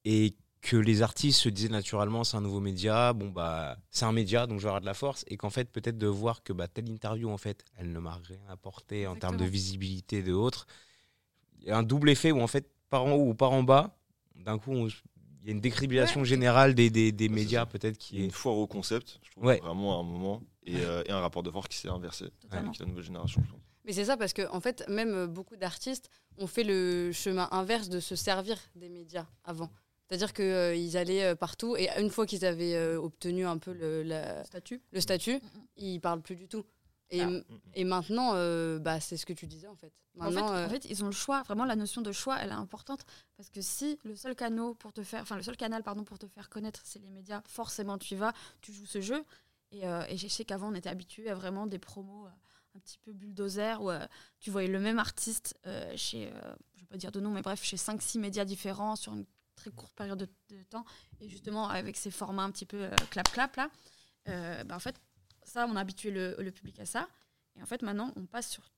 et 0.06 0.34
que 0.62 0.76
les 0.76 1.02
artistes 1.02 1.40
se 1.40 1.48
disaient 1.48 1.68
naturellement 1.68 2.22
c'est 2.24 2.36
un 2.36 2.40
nouveau 2.40 2.60
média, 2.60 3.12
bon 3.12 3.28
bah 3.30 3.76
c'est 3.90 4.04
un 4.04 4.12
média 4.12 4.46
donc 4.46 4.58
je 4.60 4.62
vais 4.62 4.68
avoir 4.68 4.80
de 4.80 4.86
la 4.86 4.94
force 4.94 5.24
et 5.26 5.36
qu'en 5.36 5.50
fait 5.50 5.68
peut-être 5.70 5.98
de 5.98 6.06
voir 6.06 6.42
que 6.42 6.52
bah, 6.52 6.68
telle 6.68 6.88
interview 6.88 7.28
en 7.30 7.36
fait 7.36 7.64
elle 7.76 7.92
ne 7.92 7.98
m'a 7.98 8.14
rien 8.24 8.38
apporté 8.48 9.06
en 9.06 9.16
termes 9.16 9.36
de 9.36 9.44
visibilité 9.44 10.22
de 10.22 10.32
autres. 10.32 10.66
Il 11.60 11.66
y 11.68 11.70
a 11.70 11.76
un 11.78 11.82
double 11.82 12.10
effet 12.10 12.30
où 12.32 12.40
en 12.40 12.46
fait 12.46 12.70
par 12.90 13.04
en 13.04 13.12
haut 13.12 13.28
ou 13.30 13.34
par 13.34 13.52
en 13.52 13.62
bas, 13.62 13.96
d'un 14.36 14.58
coup 14.58 14.72
on- 14.72 14.88
il 15.44 15.48
y 15.48 15.48
a 15.48 15.52
une 15.54 15.60
décribilisation 15.60 16.22
générale 16.22 16.72
des, 16.74 16.88
des, 16.90 17.10
des 17.10 17.28
médias 17.28 17.66
peut-être 17.66 17.96
Il 17.96 17.98
qui 17.98 18.14
y 18.16 18.18
a 18.18 18.22
est 18.22 18.24
une 18.26 18.30
foire 18.30 18.56
au 18.56 18.68
concept, 18.68 19.18
je 19.24 19.30
trouve, 19.32 19.44
Ouais. 19.46 19.58
vraiment 19.58 19.96
à 19.96 20.00
un 20.00 20.04
moment, 20.04 20.40
et, 20.64 20.76
euh, 20.76 21.02
et 21.06 21.10
un 21.10 21.18
rapport 21.18 21.42
de 21.42 21.50
force 21.50 21.66
qui 21.66 21.76
s'est 21.78 21.88
inversé 21.88 22.26
Totalement. 22.40 22.68
avec 22.68 22.78
la 22.78 22.86
nouvelle 22.86 23.02
génération. 23.02 23.42
je 23.44 23.50
pense. 23.50 23.60
Mais 23.84 23.92
c'est 23.92 24.04
ça 24.04 24.16
parce 24.16 24.32
que 24.32 24.48
en 24.52 24.60
fait, 24.60 24.84
même 24.88 25.12
euh, 25.12 25.26
beaucoup 25.26 25.56
d'artistes 25.56 26.08
ont 26.38 26.46
fait 26.46 26.62
le 26.62 27.10
chemin 27.10 27.48
inverse 27.50 27.88
de 27.88 27.98
se 27.98 28.14
servir 28.14 28.56
des 28.76 28.88
médias 28.88 29.26
avant. 29.42 29.72
C'est-à-dire 30.12 30.34
qu'ils 30.34 30.96
allaient 30.98 31.24
euh, 31.24 31.34
partout 31.34 31.74
et 31.76 31.88
une 31.98 32.10
fois 32.10 32.26
qu'ils 32.26 32.44
avaient 32.44 32.74
euh, 32.74 33.00
obtenu 33.00 33.46
un 33.46 33.56
peu 33.56 33.72
le, 33.72 34.02
la- 34.02 34.44
Statut. 34.44 34.82
le 34.92 35.00
statut, 35.00 35.36
Mm, 35.36 35.36
mm. 35.38 35.62
ils 35.76 36.00
parlent 36.00 36.20
plus 36.20 36.36
du 36.36 36.48
tout. 36.48 36.64
Et, 37.10 37.22
Ah. 37.22 37.28
et 37.74 37.84
maintenant, 37.84 38.32
euh, 38.34 38.78
bah, 38.78 39.00
c'est 39.00 39.16
ce 39.16 39.24
que 39.24 39.32
tu 39.32 39.46
disais 39.46 39.68
en 39.68 39.74
fait. 39.76 39.92
En 40.18 40.24
fait, 40.24 40.30
Maintenant, 40.34 40.52
euh, 40.52 40.66
en 40.66 40.68
fait, 40.68 40.84
ils 40.84 41.02
ont 41.02 41.06
le 41.06 41.12
choix. 41.12 41.42
Vraiment, 41.44 41.64
la 41.64 41.76
notion 41.76 42.02
de 42.02 42.12
choix, 42.12 42.36
elle 42.40 42.50
est 42.50 42.52
importante 42.52 43.00
parce 43.38 43.48
que 43.48 43.62
si 43.62 43.98
le 44.04 44.14
seul 44.14 44.34
canal 44.34 44.74
pour 44.78 44.92
te 44.92 45.02
faire, 45.02 45.22
enfin 45.22 45.36
le 45.36 45.42
seul 45.42 45.56
canal 45.56 45.82
pardon 45.82 46.04
pour 46.04 46.18
te 46.18 46.26
faire 46.26 46.50
connaître, 46.50 46.82
c'est 46.84 46.98
les 47.00 47.08
médias, 47.10 47.40
forcément 47.46 47.96
tu 47.96 48.12
y 48.12 48.16
vas, 48.18 48.34
tu 48.60 48.72
joues 48.74 48.84
ce 48.86 49.00
jeu. 49.00 49.24
Et, 49.70 49.86
euh, 49.86 50.04
et 50.08 50.18
je 50.18 50.28
sais 50.28 50.44
qu'avant 50.44 50.70
on 50.70 50.74
était 50.74 50.90
habitué 50.90 51.30
à 51.30 51.34
vraiment 51.34 51.66
des 51.66 51.78
promos 51.78 52.26
euh, 52.26 52.30
un 52.76 52.78
petit 52.80 52.98
peu 52.98 53.12
bulldozer 53.14 53.80
où 53.82 53.90
euh, 53.90 54.06
tu 54.40 54.50
voyais 54.50 54.68
le 54.68 54.78
même 54.80 54.98
artiste 54.98 55.54
euh, 55.66 55.90
chez, 55.96 56.28
euh, 56.28 56.54
je 56.76 56.80
vais 56.80 56.86
pas 56.86 56.96
dire 56.98 57.12
de 57.12 57.20
nom, 57.20 57.30
mais 57.30 57.40
bref, 57.42 57.62
chez 57.62 57.76
5-6 57.78 58.18
médias 58.18 58.44
différents 58.44 58.96
sur 58.96 59.14
une 59.14 59.24
très 59.54 59.70
courte 59.70 59.94
période 59.94 60.28
de, 60.48 60.62
temps. 60.64 60.84
Et 61.20 61.28
justement 61.28 61.68
avec 61.68 61.96
ces 61.96 62.10
formats 62.10 62.42
un 62.44 62.50
petit 62.50 62.66
peu 62.66 62.84
euh, 62.84 62.90
clap-clap 63.10 63.56
là, 63.56 63.70
euh, 64.28 64.64
bah, 64.64 64.76
en 64.76 64.80
fait, 64.80 64.96
ça 65.42 65.66
on 65.68 65.76
a 65.76 65.80
habitué 65.80 66.10
le, 66.10 66.50
public 66.50 66.78
à 66.80 66.86
ça. 66.86 67.08
Et 67.56 67.62
en 67.62 67.66
fait, 67.66 67.82
maintenant, 67.82 68.12
on 68.16 68.26
passe 68.26 68.50
sur 68.50 68.70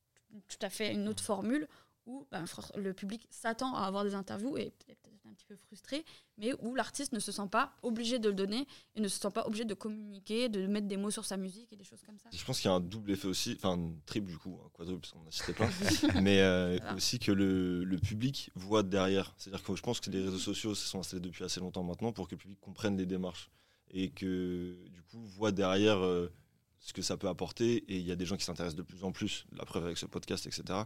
tout 0.47 0.57
à 0.61 0.69
fait 0.69 0.91
une 0.91 1.07
autre 1.07 1.23
formule 1.23 1.67
où 2.05 2.27
for- 2.45 2.71
le 2.75 2.93
public 2.93 3.27
s'attend 3.31 3.75
à 3.75 3.85
avoir 3.85 4.03
des 4.03 4.15
interviews 4.15 4.57
et 4.57 4.73
un 4.89 5.14
petit 5.35 5.45
peu 5.45 5.55
frustré, 5.55 6.03
mais 6.37 6.53
où 6.61 6.75
l'artiste 6.75 7.13
ne 7.13 7.19
se 7.19 7.31
sent 7.31 7.47
pas 7.51 7.75
obligé 7.83 8.19
de 8.19 8.29
le 8.29 8.35
donner 8.35 8.67
et 8.95 9.01
ne 9.01 9.07
se 9.07 9.19
sent 9.19 9.31
pas 9.31 9.45
obligé 9.45 9.65
de 9.65 9.73
communiquer, 9.73 10.49
de 10.49 10.65
mettre 10.67 10.87
des 10.87 10.97
mots 10.97 11.11
sur 11.11 11.25
sa 11.25 11.37
musique 11.37 11.71
et 11.71 11.75
des 11.75 11.83
choses 11.83 12.01
comme 12.05 12.17
ça. 12.17 12.29
Je 12.31 12.43
pense 12.43 12.59
qu'il 12.59 12.69
y 12.69 12.73
a 12.73 12.75
un 12.75 12.79
double 12.79 13.11
effet 13.11 13.27
aussi, 13.27 13.53
enfin 13.57 13.77
un 13.77 13.91
triple 14.05 14.27
du 14.27 14.37
coup, 14.37 14.59
un 14.65 14.69
quadruple 14.69 15.01
parce 15.01 15.13
qu'on 15.13 15.27
a 15.27 15.31
cité 15.31 15.53
plein, 15.53 15.69
mais 16.21 16.41
euh, 16.41 16.79
aussi 16.95 17.19
que 17.19 17.31
le, 17.31 17.83
le 17.83 17.97
public 17.97 18.49
voit 18.55 18.83
derrière. 18.83 19.33
C'est-à-dire 19.37 19.63
que 19.63 19.75
je 19.75 19.81
pense 19.81 19.99
que 19.99 20.09
les 20.09 20.23
réseaux 20.23 20.39
sociaux 20.39 20.73
se 20.73 20.87
sont 20.87 20.99
installés 20.99 21.21
depuis 21.21 21.43
assez 21.43 21.59
longtemps 21.59 21.83
maintenant 21.83 22.11
pour 22.11 22.27
que 22.27 22.35
le 22.35 22.39
public 22.39 22.59
comprenne 22.59 22.97
les 22.97 23.05
démarches 23.05 23.51
et 23.91 24.09
que 24.09 24.77
du 24.89 25.01
coup 25.03 25.23
voit 25.23 25.51
derrière 25.51 26.03
euh, 26.03 26.31
ce 26.79 26.93
que 26.93 27.01
ça 27.01 27.17
peut 27.17 27.27
apporter 27.27 27.77
et 27.87 27.97
il 27.97 28.05
y 28.05 28.11
a 28.11 28.15
des 28.15 28.25
gens 28.25 28.37
qui 28.37 28.45
s'intéressent 28.45 28.75
de 28.75 28.83
plus 28.83 29.03
en 29.03 29.11
plus, 29.11 29.45
la 29.51 29.65
preuve 29.65 29.85
avec 29.85 29.97
ce 29.97 30.05
podcast, 30.05 30.45
etc., 30.45 30.79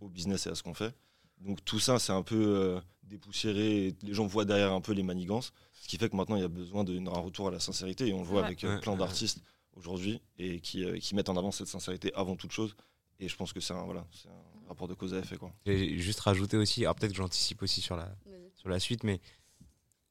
au 0.00 0.08
business 0.08 0.46
et 0.46 0.50
à 0.50 0.54
ce 0.54 0.62
qu'on 0.62 0.74
fait. 0.74 0.94
Donc 1.40 1.64
tout 1.64 1.78
ça, 1.80 1.98
c'est 1.98 2.12
un 2.12 2.22
peu 2.22 2.36
euh, 2.42 2.80
dépoussiéré, 3.02 3.88
et 3.88 3.96
les 4.02 4.14
gens 4.14 4.26
voient 4.26 4.44
derrière 4.44 4.72
un 4.72 4.80
peu 4.80 4.92
les 4.92 5.02
manigances, 5.02 5.52
ce 5.72 5.88
qui 5.88 5.96
fait 5.98 6.08
que 6.08 6.16
maintenant 6.16 6.36
il 6.36 6.42
y 6.42 6.44
a 6.44 6.48
besoin 6.48 6.84
d'un 6.84 7.10
retour 7.10 7.48
à 7.48 7.50
la 7.50 7.60
sincérité 7.60 8.08
et 8.08 8.12
on 8.14 8.18
le 8.20 8.24
voit 8.24 8.40
Ouais. 8.40 8.46
avec 8.46 8.64
euh, 8.64 8.78
plein 8.80 8.96
d'artistes 8.96 9.40
aujourd'hui 9.74 10.20
et 10.38 10.60
qui, 10.60 10.84
euh, 10.84 10.98
qui 10.98 11.14
mettent 11.14 11.28
en 11.28 11.36
avant 11.36 11.50
cette 11.50 11.66
sincérité 11.66 12.12
avant 12.14 12.36
toute 12.36 12.52
chose. 12.52 12.74
Et 13.20 13.28
je 13.28 13.36
pense 13.36 13.52
que 13.52 13.60
c'est 13.60 13.74
un, 13.74 13.84
voilà, 13.84 14.06
c'est 14.12 14.28
un 14.28 14.68
rapport 14.68 14.88
de 14.88 14.94
cause 14.94 15.12
à 15.14 15.18
effet. 15.18 15.36
Quoi. 15.36 15.52
J'ai 15.66 15.98
juste 15.98 16.20
rajouté 16.20 16.56
aussi, 16.56 16.82
alors 16.84 16.94
peut-être 16.94 17.12
que 17.12 17.16
j'anticipe 17.18 17.62
aussi 17.62 17.80
sur 17.80 17.96
la, 17.96 18.04
vas-y. 18.26 18.50
sur 18.56 18.68
la 18.70 18.80
suite, 18.80 19.04
mais 19.04 19.20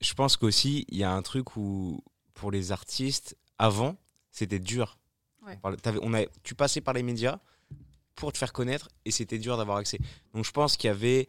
je 0.01 0.13
pense 0.13 0.37
qu'aussi, 0.37 0.85
il 0.89 0.97
y 0.97 1.03
a 1.03 1.11
un 1.11 1.21
truc 1.21 1.55
où, 1.57 2.03
pour 2.33 2.51
les 2.51 2.71
artistes, 2.71 3.35
avant, 3.57 3.97
c'était 4.31 4.59
dur. 4.59 4.97
Ouais. 5.45 5.55
On 5.57 5.59
parlait- 5.59 5.77
t'avais- 5.77 5.99
on 6.01 6.13
a, 6.13 6.25
tu 6.43 6.55
passais 6.55 6.81
par 6.81 6.93
les 6.93 7.03
médias 7.03 7.39
pour 8.15 8.31
te 8.31 8.37
faire 8.37 8.53
connaître 8.53 8.89
et 9.05 9.11
c'était 9.11 9.37
dur 9.39 9.57
d'avoir 9.57 9.77
accès. 9.77 9.99
Donc 10.33 10.45
je 10.45 10.51
pense 10.51 10.77
qu'il 10.77 10.87
y 10.87 10.91
avait, 10.91 11.27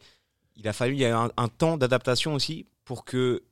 il 0.55 0.67
a 0.67 0.73
fallu, 0.73 0.93
il 0.93 0.99
y 0.99 1.05
a 1.05 1.09
eu 1.09 1.13
un, 1.13 1.31
un 1.37 1.47
temps 1.47 1.77
d'adaptation 1.77 2.33
aussi 2.35 2.65
pour 2.83 3.05
que, 3.05 3.43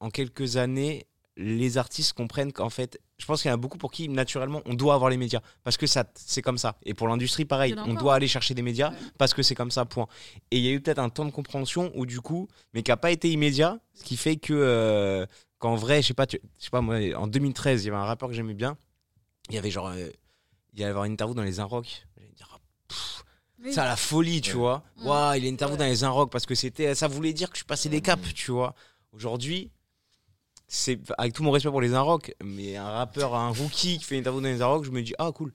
en 0.00 0.10
quelques 0.10 0.56
années, 0.56 1.06
les 1.36 1.78
artistes 1.78 2.12
comprennent 2.12 2.52
qu'en 2.52 2.68
fait, 2.68 3.00
je 3.16 3.24
pense 3.24 3.40
qu'il 3.40 3.48
y 3.48 3.52
en 3.52 3.54
a 3.54 3.56
beaucoup 3.58 3.78
pour 3.78 3.90
qui, 3.90 4.08
naturellement, 4.08 4.60
on 4.66 4.74
doit 4.74 4.94
avoir 4.94 5.08
les 5.08 5.16
médias. 5.16 5.40
Parce 5.64 5.76
que 5.78 5.86
ça, 5.86 6.04
c'est 6.14 6.42
comme 6.42 6.58
ça. 6.58 6.76
Et 6.84 6.92
pour 6.92 7.08
l'industrie, 7.08 7.44
pareil, 7.46 7.72
on 7.88 7.94
doit 8.00 8.14
aller 8.16 8.28
chercher 8.28 8.52
des 8.52 8.60
médias 8.62 8.90
parce 9.16 9.32
que 9.32 9.42
c'est 9.42 9.54
comme 9.54 9.70
ça, 9.70 9.84
point. 9.86 10.08
Et 10.50 10.58
il 10.58 10.64
y 10.64 10.68
a 10.68 10.72
eu 10.72 10.80
peut-être 10.80 10.98
un 10.98 11.08
temps 11.08 11.24
de 11.24 11.30
compréhension 11.30 11.90
où, 11.94 12.04
du 12.04 12.20
coup, 12.20 12.48
mais 12.74 12.82
qui 12.82 12.90
n'a 12.90 12.96
pas 12.98 13.10
été 13.12 13.30
immédiat, 13.30 13.78
ce 13.94 14.04
qui 14.04 14.16
fait 14.18 14.36
que, 14.36 14.52
euh, 14.52 15.24
qu'en 15.58 15.74
vrai, 15.76 16.02
je 16.02 16.08
sais 16.08 16.14
pas, 16.14 16.26
tu- 16.26 16.40
je 16.58 16.64
sais 16.64 16.70
pas, 16.70 16.80
moi, 16.82 16.96
en 17.16 17.26
2013, 17.28 17.82
il 17.84 17.86
y 17.86 17.88
avait 17.90 17.96
un 17.98 18.04
rappeur 18.04 18.28
que 18.28 18.34
j'aimais 18.34 18.54
bien. 18.54 18.76
Il 19.48 19.54
y 19.54 19.58
avait 19.58 19.70
genre, 19.70 19.86
euh, 19.88 20.10
il 20.74 20.80
y 20.80 20.84
avoir 20.84 21.04
une 21.04 21.12
interview 21.12 21.34
dans 21.34 21.42
les 21.44 21.60
Inrock. 21.60 22.06
Pff, 22.92 23.24
Oui. 23.64 23.72
ça 23.72 23.84
la 23.84 23.96
folie, 23.96 24.40
tu 24.40 24.52
Ouais. 24.52 24.58
vois. 24.58 24.82
Mm. 24.98 25.06
Waouh, 25.06 25.34
il 25.34 25.44
une 25.46 25.54
interview 25.54 25.74
Ouais. 25.76 25.78
dans 25.84 25.90
les 25.90 26.04
Inrock 26.04 26.30
parce 26.30 26.46
que 26.46 26.54
c'était, 26.54 26.94
ça 26.94 27.08
voulait 27.08 27.32
dire 27.32 27.50
que 27.50 27.58
je 27.58 27.64
passais 27.64 27.88
des 27.88 28.00
caps, 28.00 28.28
Mm. 28.28 28.32
tu 28.32 28.50
vois. 28.50 28.74
Aujourd'hui, 29.12 29.70
c'est 30.66 30.98
avec 31.18 31.34
tout 31.34 31.42
mon 31.42 31.50
respect 31.50 31.70
pour 31.70 31.80
les 31.80 31.94
Inrock, 31.94 32.34
mais 32.42 32.76
un 32.76 32.88
rappeur, 32.90 33.34
un 33.34 33.50
rookie 33.50 33.98
qui 33.98 34.04
fait 34.04 34.14
une 34.16 34.20
interview 34.20 34.40
dans 34.40 34.48
les 34.48 34.62
Inrock, 34.62 34.84
je 34.84 34.90
me 34.90 35.02
dis, 35.02 35.14
ah 35.18 35.30
cool. 35.32 35.52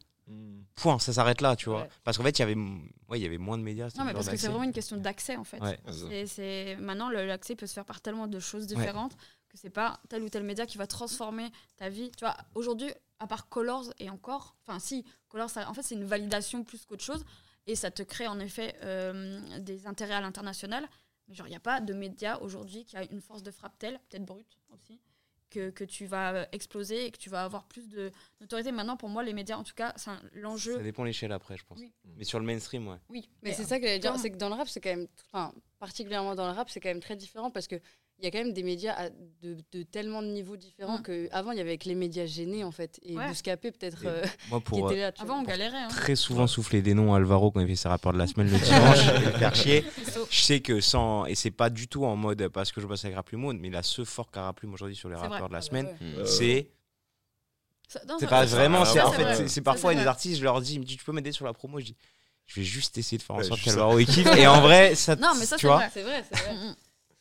Point, 0.76 1.00
ça 1.00 1.12
s'arrête 1.14 1.42
là, 1.42 1.56
tu 1.56 1.70
vois. 1.70 1.82
Ouais. 1.84 1.90
Parce 2.04 2.18
qu'en 2.18 2.24
fait, 2.24 2.38
il 2.38 2.42
y 2.42 2.44
avait, 2.44 2.56
ouais, 2.56 3.18
il 3.18 3.22
y 3.22 3.26
avait 3.26 3.38
moins 3.40 3.58
de 3.58 3.64
médias. 3.64 3.90
Non, 3.98 4.04
mais 4.06 4.14
parce 4.14 4.28
que 4.30 4.38
c'est 4.38 4.48
vraiment 4.50 4.64
une 4.64 4.74
question 4.74 4.98
d'accès 4.98 5.36
en 5.38 5.44
fait. 5.44 5.60
Ouais. 5.62 5.80
C'est- 5.90 6.28
c'est- 6.28 6.76
Maintenant, 6.76 7.10
le- 7.10 7.26
l'accès 7.26 7.56
peut 7.56 7.66
se 7.66 7.74
faire 7.74 7.86
par 7.86 8.00
tellement 8.02 8.28
de 8.28 8.40
choses 8.40 8.68
différentes 8.68 9.14
que 9.50 9.58
c'est 9.58 9.70
pas 9.72 10.00
tel 10.10 10.22
ou 10.22 10.30
tel 10.30 10.44
média 10.44 10.66
qui 10.68 10.78
va 10.78 10.86
transformer 10.86 11.50
ta 11.78 11.90
vie. 11.90 12.12
Tu 12.16 12.26
vois, 12.26 12.36
aujourd'hui, 12.54 12.92
à 13.20 13.28
part 13.28 13.50
Colors 13.50 13.86
et 14.00 14.10
encore, 14.10 14.56
enfin 14.66 14.80
si, 14.80 15.04
Colors, 15.30 15.50
ça- 15.50 15.70
en 15.70 15.74
fait, 15.74 15.84
c'est 15.84 15.96
une 15.96 16.06
validation 16.06 16.64
plus 16.64 16.86
qu'autre 16.86 17.04
chose 17.04 17.26
et 17.66 17.76
ça 17.76 17.92
te 17.92 18.04
crée 18.04 18.28
en 18.28 18.40
effet 18.40 18.76
euh, 18.84 19.60
des 19.60 19.88
intérêts 19.88 20.14
à 20.14 20.22
l'international. 20.22 20.88
Mais 21.28 21.36
genre, 21.36 21.48
il 21.48 21.52
n'y 21.52 21.56
a 21.58 21.60
pas 21.62 21.82
de 21.82 21.94
média 21.94 22.42
aujourd'hui 22.42 22.86
qui 22.86 22.96
a 22.96 23.04
une 23.12 23.22
force 23.22 23.44
de 23.44 23.52
frappe 23.52 23.78
telle, 23.78 24.00
peut-être 24.10 24.24
brute 24.26 24.58
aussi, 24.74 25.02
que, 25.50 25.70
que 25.72 25.84
tu 25.84 26.06
vas 26.06 26.34
euh, 26.34 26.46
exploser 26.54 27.06
et 27.06 27.12
que 27.12 27.18
tu 27.18 27.30
vas 27.30 27.44
avoir 27.44 27.66
plus 27.66 27.90
de 27.90 28.12
notoriété. 28.40 28.72
Maintenant, 28.72 28.96
pour 28.96 29.10
moi, 29.10 29.24
les 29.24 29.34
médias, 29.34 29.58
en 29.58 29.64
tout 29.64 29.74
cas, 29.74 29.94
c'est 29.98 30.12
l'enjeu. 30.34 30.78
Ça 30.78 30.84
dépend 30.84 31.04
l'échelle 31.04 31.34
après, 31.34 31.58
je 31.58 31.66
pense. 31.66 31.80
Oui. 31.80 31.92
Mais 32.16 32.24
sur 32.24 32.40
le 32.40 32.46
mainstream, 32.46 32.88
ouais. 32.88 32.98
Oui, 33.10 33.30
Mais 33.42 33.50
mais 33.50 33.56
c'est 33.56 33.66
ça 33.66 33.78
que 33.80 33.86
j'allais 33.86 34.00
dire, 34.00 34.18
c'est 34.20 34.32
que 34.32 34.38
dans 34.38 34.48
le 34.50 34.56
rap, 34.56 34.70
c'est 34.70 34.80
quand 34.80 34.90
même, 34.96 35.08
enfin, 35.26 35.54
particulièrement 35.80 36.36
dans 36.36 36.48
le 36.48 36.54
rap, 36.54 36.70
c'est 36.70 36.80
quand 36.80 36.90
même 36.90 37.02
très 37.02 37.16
différent 37.18 37.52
parce 37.52 37.68
que 37.68 37.76
il 38.20 38.26
y 38.26 38.28
a 38.28 38.32
quand 38.32 38.40
même 38.40 38.54
des 38.54 38.64
médias 38.64 38.94
à- 38.94 39.10
de, 39.10 39.58
de 39.72 39.84
tellement 39.84 40.22
de 40.24 40.28
niveaux 40.28 40.58
différents 40.58 40.98
Mm. 40.98 41.04
que 41.04 41.28
avant 41.32 41.52
il 41.52 41.58
y 41.60 41.62
avait 41.62 41.78
que 41.78 41.88
les 41.88 41.94
médias 41.96 42.26
gênés 42.26 42.64
en 42.64 42.72
fait 42.72 43.00
et 43.04 43.16
Ouais. 43.16 43.28
Bouscapé 43.28 43.72
peut-être 43.72 44.00
euh, 44.06 44.24
qui 44.72 44.80
était 44.80 44.94
euh, 45.00 45.02
là. 45.02 45.12
tu 45.12 45.22
Avant, 45.22 45.40
on 45.40 45.44
galérait. 45.44 45.78
hein. 45.78 45.88
très 45.90 46.16
souvent 46.16 46.48
souffler 46.48 46.82
des 46.82 46.94
noms 46.96 47.14
à 47.14 47.18
Alvaro 47.18 47.52
quand 47.52 47.60
il 47.60 47.68
fait 47.68 47.76
ses 47.76 47.88
rapports 47.90 48.14
de 48.14 48.18
la 48.18 48.26
semaine 48.28 48.50
le 48.50 48.58
dimanche 48.58 49.06
le 49.26 49.32
faire 49.38 49.54
chier, 49.56 49.86
je 50.32 50.40
sais 50.42 50.62
que 50.62 50.82
sans. 50.82 51.26
Et 51.28 51.36
c'est 51.36 51.52
pas 51.52 51.70
du 51.70 51.88
tout 51.88 52.06
en 52.06 52.16
mode 52.16 52.48
parce 52.48 52.72
que 52.72 52.82
je 52.82 52.88
bosse 52.88 53.06
avec 53.06 53.16
Raplume, 53.16 53.54
mais 53.60 53.70
la 53.70 53.84
ce 53.84 54.04
fort 54.04 54.32
qu'a 54.32 54.44
Raplume 54.44 54.74
aujourd'hui 54.74 54.96
sur 54.96 55.10
les 55.10 55.16
vrai. 55.16 55.28
de 55.28 55.34
la 55.34 55.42
Ah 55.44 55.48
bah 55.48 55.62
semaine, 55.62 55.86
ouais. 56.02 56.26
C'est. 56.26 56.72
C'est 57.88 58.28
pas 58.28 58.46
vraiment. 58.46 58.84
C'est 58.84 59.00
en 59.02 59.12
fait, 59.12 59.48
c'est- 59.48 59.62
parfois 59.62 59.94
des 59.96 60.06
artistes, 60.08 60.40
je 60.40 60.44
leur 60.44 60.60
dis, 60.60 60.80
tu 60.82 61.04
peux 61.06 61.12
m'aider 61.14 61.32
sur 61.32 61.46
la 61.46 61.54
promo, 61.54 61.80
je 61.80 61.86
dis. 61.86 61.96
Je 62.46 62.60
vais 62.60 62.66
juste 62.66 62.98
essayer 62.98 63.18
de 63.18 63.24
faire 63.24 63.36
en 63.36 63.44
sorte 63.44 63.62
qu'Alvaro 63.62 64.00
équipe. 64.00 64.28
Et 64.38 64.48
en 64.48 64.62
vrai, 64.62 64.96
ça, 64.96 65.16
Non, 65.18 65.34
mais 65.38 65.46
ça, 65.46 65.58
c'est 65.58 65.68
vrai. 65.68 65.90
C'est 65.94 66.02
vrai, 66.02 66.24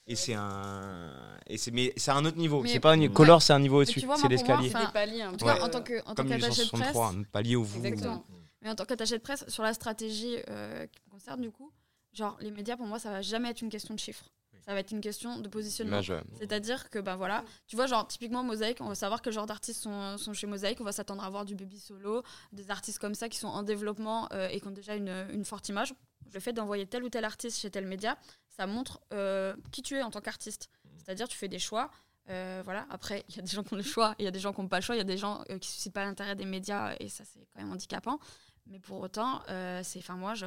Et 0.06 0.14
c'est 0.14 0.34
un. 0.34 1.10
Et 1.48 1.58
c'est 1.58 1.70
mais 1.72 1.92
c'est 1.96 2.10
un 2.12 2.24
autre 2.24 2.36
niveau. 2.38 2.62
Mais- 2.62 2.68
C'est 2.68 2.80
pas 2.80 2.92
un 2.92 3.00
Ouais. 3.00 3.08
color, 3.08 3.42
c'est 3.42 3.52
un 3.52 3.58
niveau 3.60 3.80
au-dessus. 3.82 4.00
tu 4.00 4.06
vois, 4.06 4.16
C'est 4.16 4.22
moi, 4.22 4.28
moi, 4.28 4.36
l'escalier. 4.36 4.68
enfin, 4.68 4.80
C'est 4.80 4.86
des 4.86 4.92
paliers 4.92 5.22
un 5.22 5.32
En 5.32 5.36
tout 5.36 5.44
cas, 5.44 5.56
euh, 5.58 5.62
en 5.64 5.68
tant 5.68 5.82
que- 5.82 6.00
en 6.00 6.04
tant 6.04 6.14
Comme 6.14 6.28
qu'attaché 6.28 6.64
de 6.64 6.68
presse, 6.70 6.72
1863, 6.94 7.08
un 7.08 7.22
palier 7.24 7.56
au 7.56 7.62
vous. 7.64 7.84
Exactement. 7.84 8.24
mais 8.62 8.70
en 8.70 8.74
tant 8.74 8.84
qu'attaché 8.84 9.16
de 9.18 9.22
presse, 9.22 9.44
sur 9.48 9.62
la 9.62 9.74
stratégie 9.74 10.36
euh, 10.48 10.86
qui 10.86 11.00
me 11.06 11.10
concerne, 11.10 11.40
du 11.40 11.50
coup, 11.50 11.70
genre, 12.12 12.36
les 12.40 12.50
médias, 12.50 12.76
pour 12.76 12.86
moi, 12.86 12.98
ça 12.98 13.10
va 13.10 13.20
jamais 13.22 13.50
être 13.50 13.60
une 13.62 13.68
question 13.70 13.94
de 13.94 14.00
chiffres. 14.00 14.30
ça 14.64 14.74
va 14.74 14.80
être 14.80 14.90
une 14.90 15.00
question 15.00 15.38
de 15.38 15.48
positionnement. 15.48 16.00
C'est-à-dire 16.40 16.90
que, 16.90 16.98
ben 16.98 17.14
voilà, 17.14 17.44
tu 17.68 17.76
vois, 17.76 17.86
genre, 17.86 18.04
typiquement 18.08 18.42
Mosaïque, 18.42 18.78
on 18.80 18.88
va 18.88 18.96
savoir 18.96 19.22
quel 19.22 19.32
genre 19.32 19.46
d'artistes 19.46 19.80
sont, 19.80 20.18
sont 20.18 20.32
chez 20.32 20.48
Mosaïque, 20.48 20.80
on 20.80 20.84
va 20.84 20.90
s'attendre 20.90 21.22
à 21.22 21.30
voir 21.30 21.44
du 21.44 21.54
baby 21.54 21.78
solo, 21.78 22.24
des 22.52 22.68
artistes 22.72 22.98
comme 22.98 23.14
ça 23.14 23.28
qui 23.28 23.38
sont 23.38 23.46
en 23.46 23.62
développement 23.62 24.28
euh, 24.32 24.48
et 24.48 24.58
qui 24.60 24.66
ont 24.66 24.72
déjà 24.72 24.96
une, 24.96 25.28
une 25.32 25.44
forte 25.44 25.68
image. 25.68 25.94
Le 26.34 26.40
fait 26.40 26.52
d'envoyer 26.52 26.84
tel 26.84 27.04
ou 27.04 27.08
tel 27.08 27.24
artiste 27.24 27.60
chez 27.60 27.70
tel 27.70 27.86
média, 27.86 28.18
ça 28.56 28.66
montre 28.66 29.00
euh, 29.12 29.54
qui 29.72 29.82
tu 29.82 29.96
es 29.96 30.02
en 30.02 30.10
tant 30.10 30.20
qu'artiste. 30.20 30.70
C'est-à-dire, 30.96 31.28
tu 31.28 31.36
fais 31.36 31.48
des 31.48 31.58
choix. 31.58 31.90
euh, 32.30 32.62
voilà. 32.64 32.86
Après, 32.90 33.24
il 33.28 33.36
y 33.36 33.38
a 33.38 33.42
des 33.42 33.50
gens 33.50 33.62
qui 33.62 33.74
ont 33.74 33.76
le 33.76 33.82
choix, 33.82 34.14
il 34.18 34.24
y 34.24 34.28
a 34.28 34.30
des 34.30 34.40
gens 34.40 34.52
qui 34.52 34.60
n'ont 34.60 34.68
pas 34.68 34.78
le 34.78 34.82
choix, 34.82 34.94
il 34.94 34.98
y 34.98 35.02
a 35.02 35.04
des 35.04 35.18
gens 35.18 35.40
euh, 35.42 35.58
qui 35.58 35.68
ne 35.68 35.72
suscitent 35.72 35.92
pas 35.92 36.04
l'intérêt 36.04 36.34
des 36.34 36.44
médias, 36.46 36.94
et 36.98 37.08
ça, 37.08 37.24
c'est 37.24 37.46
quand 37.52 37.60
même 37.62 37.72
handicapant. 37.72 38.18
Mais 38.66 38.80
pour 38.80 38.98
autant, 39.00 39.42
c'est, 39.84 40.00
enfin, 40.00 40.16
moi, 40.16 40.34
je, 40.34 40.46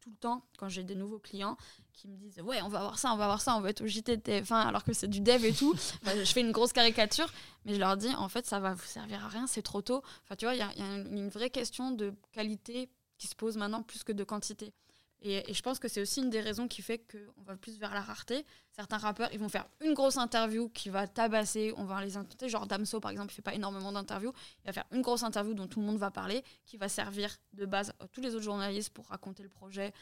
tout 0.00 0.10
le 0.10 0.16
temps, 0.16 0.44
quand 0.58 0.68
j'ai 0.68 0.82
des 0.82 0.96
nouveaux 0.96 1.20
clients 1.20 1.56
qui 1.92 2.08
me 2.08 2.16
disent 2.16 2.40
Ouais, 2.40 2.60
on 2.62 2.68
va 2.68 2.80
voir 2.80 2.98
ça, 2.98 3.12
on 3.12 3.16
va 3.16 3.26
voir 3.26 3.40
ça, 3.40 3.56
on 3.56 3.60
va 3.60 3.70
être 3.70 3.82
au 3.82 3.86
JT 3.86 4.16
de 4.16 4.22
TF1, 4.22 4.54
alors 4.54 4.82
que 4.82 4.92
c'est 4.92 5.06
du 5.06 5.20
dev 5.20 5.44
et 5.44 5.52
tout, 5.52 5.74
bah, 6.02 6.12
je 6.16 6.32
fais 6.32 6.40
une 6.40 6.50
grosse 6.50 6.72
caricature, 6.72 7.32
mais 7.64 7.74
je 7.74 7.78
leur 7.78 7.96
dis 7.96 8.12
En 8.16 8.28
fait, 8.28 8.44
ça 8.46 8.58
va 8.58 8.74
vous 8.74 8.84
servir 8.84 9.24
à 9.24 9.28
rien, 9.28 9.46
c'est 9.46 9.62
trop 9.62 9.80
tôt. 9.80 10.02
Enfin, 10.24 10.34
tu 10.34 10.44
vois, 10.44 10.54
il 10.54 10.58
y 10.58 10.62
a, 10.62 10.72
il 10.74 10.80
y 10.80 10.82
a 10.82 10.96
une, 10.96 11.16
une 11.18 11.28
vraie 11.28 11.50
question 11.50 11.92
de 11.92 12.12
qualité 12.32 12.90
qui 13.18 13.28
se 13.28 13.36
pose 13.36 13.56
maintenant 13.56 13.82
plus 13.84 14.02
que 14.02 14.10
de 14.10 14.24
quantité. 14.24 14.72
Et, 15.22 15.52
je 15.52 15.62
pense 15.62 15.78
que 15.78 15.88
c'est 15.88 16.00
aussi 16.00 16.20
une 16.20 16.30
des 16.30 16.40
raisons 16.40 16.68
qui 16.68 16.82
fait 16.82 16.98
qu'on 16.98 17.42
va 17.42 17.56
plus 17.56 17.78
vers 17.78 17.94
la 17.94 18.00
rareté. 18.00 18.44
Certains 18.70 18.98
rappeurs, 18.98 19.28
ils 19.32 19.38
vont 19.38 19.48
faire 19.48 19.66
une 19.80 19.94
grosse 19.94 20.16
interview 20.16 20.68
qui 20.68 20.88
va 20.88 21.06
tabasser. 21.06 21.72
On 21.76 21.84
va 21.84 22.04
les 22.04 22.16
inviter. 22.16 22.48
Genre 22.48 22.66
Damso, 22.66 23.00
par 23.00 23.10
exemple, 23.10 23.32
il 23.32 23.36
fait 23.36 23.42
pas 23.42 23.54
énormément 23.54 23.92
d'interviews. 23.92 24.32
Il 24.64 24.66
va 24.66 24.72
faire 24.72 24.86
une 24.90 25.02
grosse 25.02 25.22
interview 25.22 25.54
dont 25.54 25.66
tout 25.66 25.80
le 25.80 25.86
monde 25.86 25.98
va 25.98 26.10
parler, 26.10 26.42
qui 26.66 26.76
va 26.76 26.88
servir 26.88 27.36
de 27.52 27.66
base 27.66 27.92
à 28.00 28.08
tous 28.08 28.20
les 28.20 28.34
autres 28.34 28.44
journalistes 28.44 28.90
pour 28.90 29.06
raconter 29.06 29.42
le 29.42 29.48
projet 29.48 29.92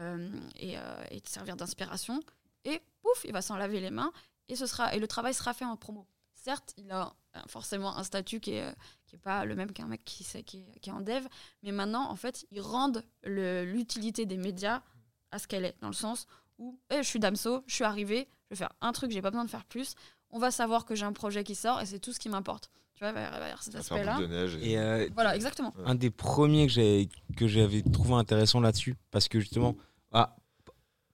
euh, 0.00 0.28
et, 0.56 0.76
euh, 0.76 1.04
et 1.10 1.22
servir 1.24 1.56
d'inspiration. 1.56 2.20
Et 2.64 2.80
pouf, 3.02 3.24
il 3.24 3.32
va 3.32 3.42
s'en 3.42 3.56
laver 3.56 3.80
les 3.80 3.90
mains 3.90 4.12
et, 4.48 4.56
ce 4.56 4.66
sera, 4.66 4.94
et 4.94 4.98
le 4.98 5.06
travail 5.06 5.34
sera 5.34 5.54
fait 5.54 5.64
en 5.64 5.76
promo. 5.76 6.06
Certes, 6.34 6.74
il 6.76 6.90
a 6.90 7.14
euh, 7.36 7.40
forcément 7.48 7.96
un 7.96 8.04
statut 8.04 8.40
qui 8.40 8.52
est, 8.52 8.64
euh, 8.64 8.72
qui 9.16 9.20
pas 9.22 9.44
le 9.44 9.54
même 9.54 9.72
qu'un 9.72 9.86
mec 9.86 10.04
qui, 10.04 10.24
sait- 10.24 10.42
qui, 10.42 10.58
est, 10.60 10.80
qui 10.80 10.90
est 10.90 10.92
en 10.92 11.00
dev, 11.00 11.24
mais 11.62 11.72
maintenant, 11.72 12.10
en 12.10 12.16
fait, 12.16 12.46
ils 12.50 12.60
rendent 12.60 13.02
l'utilité 13.24 14.26
des 14.26 14.36
médias 14.36 14.82
à 15.30 15.38
ce 15.38 15.46
qu'elle 15.46 15.64
est, 15.64 15.74
dans 15.80 15.88
le 15.88 15.94
sens 15.94 16.26
où 16.58 16.78
Eh, 16.90 16.98
je 16.98 17.08
suis 17.08 17.18
Damso, 17.18 17.62
je 17.66 17.74
suis 17.74 17.84
arrivé, 17.84 18.28
je 18.50 18.54
vais 18.54 18.58
faire 18.58 18.72
un 18.80 18.92
truc, 18.92 19.10
j'ai 19.10 19.22
pas 19.22 19.30
besoin 19.30 19.44
de 19.44 19.50
faire 19.50 19.64
plus. 19.64 19.94
On 20.30 20.38
va 20.38 20.50
savoir 20.50 20.84
que 20.84 20.94
j'ai 20.94 21.04
un 21.04 21.12
projet 21.12 21.42
qui 21.44 21.54
sort 21.54 21.80
et 21.80 21.86
c'est 21.86 21.98
tout 21.98 22.12
ce 22.12 22.18
qui 22.20 22.28
m'importe. 22.28 22.70
Tu 22.94 23.00
vois, 23.02 23.10
vers, 23.12 23.32
vers 23.40 23.62
cet 23.62 23.74
aspect-là. 23.74 24.20
Et 24.62 24.78
euh, 24.78 25.08
Voilà, 25.14 25.34
exactement. 25.34 25.74
un 25.84 25.96
des 25.96 26.10
premiers 26.10 26.66
que 26.68 26.72
j'avais 26.72 27.08
que 27.36 27.48
j'avais 27.48 27.82
trouvé 27.82 28.14
intéressant 28.14 28.60
là-dessus 28.60 28.94
parce 29.10 29.26
que 29.26 29.40
justement 29.40 29.74
ah, 30.12 30.36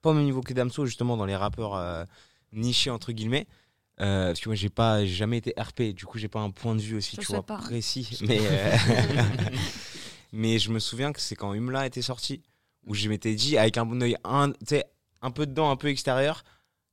pas 0.03 0.11
au 0.11 0.13
même 0.13 0.25
niveau 0.25 0.41
que 0.41 0.53
Damso 0.53 0.85
justement 0.85 1.17
dans 1.17 1.25
les 1.25 1.35
rappeurs 1.35 1.73
euh, 1.75 2.05
nichés 2.53 2.91
entre 2.91 3.11
guillemets 3.13 3.47
euh, 4.01 4.27
parce 4.27 4.39
que 4.39 4.49
moi 4.49 4.55
j'ai 4.55 4.69
pas 4.69 5.05
j'ai 5.05 5.13
jamais 5.13 5.37
été 5.37 5.53
RP 5.57 5.81
du 5.93 6.05
coup 6.05 6.17
j'ai 6.17 6.27
pas 6.27 6.39
un 6.41 6.49
point 6.51 6.75
de 6.75 6.81
vue 6.81 6.95
aussi 6.97 7.15
Je 7.15 7.21
tu 7.21 7.27
sais 7.27 7.33
vois 7.33 7.45
pas, 7.45 7.57
précis 7.57 8.17
mais 8.21 8.39
euh, 8.41 8.77
mais 10.33 10.59
je 10.59 10.71
me 10.71 10.79
souviens 10.79 11.11
que 11.13 11.19
c'est 11.21 11.35
quand 11.35 11.53
Humla 11.53 11.85
était 11.85 12.01
sorti 12.01 12.41
où 12.85 12.93
je 12.95 13.07
m'étais 13.09 13.35
dit 13.35 13.57
avec 13.57 13.77
un 13.77 13.85
bon 13.85 14.01
œil 14.01 14.17
un 14.23 15.31
peu 15.31 15.45
dedans 15.45 15.69
un 15.69 15.75
peu 15.75 15.87
extérieur 15.89 16.43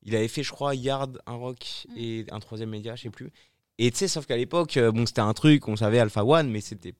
il 0.02 0.14
avait 0.14 0.28
fait 0.28 0.42
je 0.42 0.52
crois 0.52 0.74
Yard 0.74 1.20
un 1.26 1.34
rock 1.34 1.86
Mm. 1.88 1.94
et 1.96 2.26
un 2.30 2.40
troisième 2.40 2.70
média 2.70 2.94
je 2.96 3.02
sais 3.02 3.10
plus 3.10 3.30
et 3.78 3.90
tu 3.90 3.96
sais 3.98 4.08
sauf 4.08 4.26
qu'à 4.26 4.36
l'époque 4.36 4.76
euh, 4.76 4.92
bon 4.92 5.06
c'était 5.06 5.20
un 5.20 5.32
truc 5.34 5.66
on 5.68 5.76
savait 5.76 5.98
Alpha 6.00 6.24
One 6.24 6.50
mais 6.50 6.60
c'était 6.60 6.94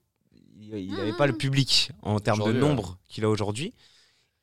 il 0.71 0.91
n'avait 0.93 1.11
Mm, 1.13 1.17
pas 1.17 1.25
mm, 1.25 1.31
le 1.31 1.37
public 1.37 1.91
en 2.01 2.19
termes 2.19 2.39
de 2.39 2.51
ouais. 2.51 2.53
nombre 2.53 2.97
qu'il 3.07 3.23
a 3.25 3.29
aujourd'hui. 3.29 3.73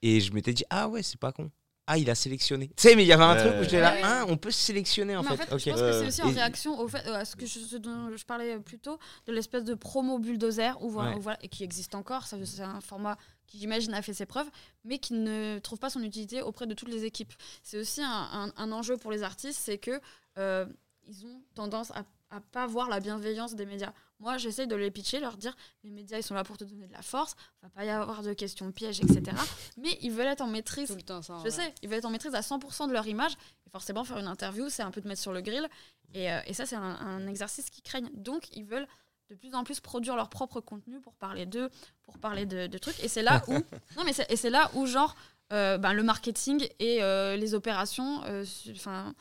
Et 0.03 0.21
je 0.21 0.33
m'étais 0.33 0.53
dit, 0.53 0.65
ah 0.71 0.89
ouais, 0.89 1.03
c'est 1.03 1.21
pas 1.21 1.31
con. 1.33 1.51
Ah, 1.88 1.99
il 1.99 2.11
a 2.11 2.14
sélectionné. 2.16 2.69
Tu 2.69 2.75
sais, 2.88 2.97
mais 2.97 3.05
il 3.05 3.07
y 3.07 3.12
avait 3.12 3.23
un 3.25 3.37
truc 3.37 3.52
où 3.61 3.62
j'étais 3.62 3.81
là, 3.81 3.93
Ouais. 3.95 4.02
hein, 4.02 4.25
on 4.28 4.37
peut 4.37 4.50
sélectionner 4.50 5.16
en 5.16 5.23
Mais 5.23 5.28
fait. 5.28 5.35
en 5.35 5.37
fait, 5.37 5.59
je 5.59 5.71
pense 5.71 5.81
que 5.81 5.93
c'est 5.93 6.07
aussi 6.09 6.23
en 6.23 6.31
Et- 6.31 6.35
réaction 6.35 6.78
au 6.81 6.88
fait, 6.88 7.07
euh, 7.07 7.14
à 7.14 7.25
ce, 7.25 7.37
que 7.37 7.47
je, 7.47 7.61
ce 7.61 7.76
dont 7.76 8.16
je 8.16 8.25
parlais 8.25 8.59
plus 8.59 8.78
tôt, 8.78 8.99
de 9.26 9.33
l'espèce 9.33 9.62
de 9.64 9.75
promo 9.75 10.19
bulldozer, 10.19 10.76
où, 10.83 10.90
voilà, 10.90 11.11
Ouais. 11.11 11.16
où 11.16 11.21
voilà, 11.21 11.38
et 11.43 11.49
qui 11.49 11.62
existe 11.62 11.95
encore. 11.95 12.26
C'est 12.26 12.61
un 12.61 12.81
format 12.81 13.16
qui, 13.47 13.59
j'imagine, 13.61 13.95
a 13.95 14.02
fait 14.02 14.14
ses 14.14 14.26
preuves, 14.26 14.50
mais 14.85 14.99
qui 14.99 15.12
ne 15.14 15.61
trouve 15.61 15.78
pas 15.78 15.90
son 15.90 16.02
utilité 16.02 16.43
auprès 16.43 16.66
de 16.66 16.75
toutes 16.75 16.88
les 16.88 17.05
équipes. 17.05 17.33
C'est 17.62 17.78
aussi 17.78 18.02
un, 18.02 18.09
un- 18.33 18.52
un 18.57 18.73
enjeu 18.73 18.97
pour 18.97 19.12
les 19.12 19.23
artistes, 19.23 19.61
c'est 19.62 19.78
que 19.78 20.00
euh, 20.38 20.66
ils 21.07 21.25
ont 21.25 21.40
tendance 21.55 21.93
à, 21.93 22.02
à 22.31 22.40
pas 22.40 22.66
voir 22.66 22.88
la 22.88 22.99
bienveillance 22.99 23.55
des 23.55 23.64
médias. 23.64 23.93
Moi, 24.19 24.39
j'essaye 24.39 24.67
de 24.67 24.75
les 24.77 24.91
pitcher, 24.91 25.21
leur 25.21 25.37
dire 25.37 25.55
les 25.85 25.91
médias, 25.91 26.19
ils 26.19 26.23
sont 26.23 26.35
là 26.35 26.43
pour 26.43 26.57
te 26.57 26.65
donner 26.65 26.87
de 26.87 26.93
la 26.93 27.03
force, 27.03 27.37
va 27.63 27.69
pas 27.69 27.85
y 27.85 27.91
avoir 27.91 28.23
de 28.23 28.33
questions 28.33 28.73
pièges, 28.73 29.01
etc. 29.01 29.37
mais 29.77 29.99
ils 30.01 30.11
veulent 30.11 30.27
être 30.27 30.41
en 30.41 30.47
maîtrise 30.47 30.89
Tout 30.89 30.97
le 30.97 31.03
temps, 31.03 31.21
ça. 31.23 31.35
en 31.35 31.45
je 31.45 31.51
sais, 31.51 31.75
ils 31.83 31.89
veulent 31.89 31.99
être 31.99 32.07
en 32.07 32.11
maîtrise 32.11 32.35
à 32.35 32.41
100% 32.41 32.89
de 32.89 32.93
leur 32.93 33.07
image. 33.07 33.33
Et 33.67 33.71
forcément, 33.71 34.05
faire 34.05 34.19
une 34.19 34.27
interview, 34.27 34.69
c'est 34.71 34.83
un 34.83 34.91
peu 34.91 35.01
de 35.01 35.09
mettre 35.09 35.21
sur 35.21 35.33
le 35.33 35.43
grill. 35.43 35.69
Et, 36.15 36.33
euh, 36.33 36.41
et 36.47 36.55
ça, 36.55 36.65
c'est 36.65 36.77
un, 36.77 36.83
un 36.83 37.27
exercice 37.27 37.69
qu'ils 37.69 37.83
craignent. 37.83 38.11
Donc, 38.15 38.49
ils 38.57 38.65
veulent 38.65 38.87
de 39.29 39.35
plus 39.35 39.55
en 39.55 39.65
plus 39.65 39.81
produire 39.81 40.17
leur 40.17 40.29
propre 40.29 40.61
contenu 40.61 41.01
pour 41.01 41.15
parler 41.15 41.47
d'eux, 41.47 41.69
pour 42.03 42.19
parler 42.19 42.47
de, 42.47 42.67
de 42.67 42.79
trucs. 42.79 42.99
Et 43.03 43.09
c'est 43.09 43.23
là 43.23 43.43
où, 43.49 43.53
non, 43.97 44.05
mais 44.05 44.13
c'est, 44.13 44.51
là 44.51 44.71
où 44.75 44.87
genre, 44.87 45.15
euh, 45.53 45.79
ben, 45.79 45.93
le 45.93 46.03
marketing 46.03 46.67
et 46.79 47.03
euh, 47.03 47.37
les 47.37 47.55
opérations, 47.55 48.23
enfin, 48.71 49.15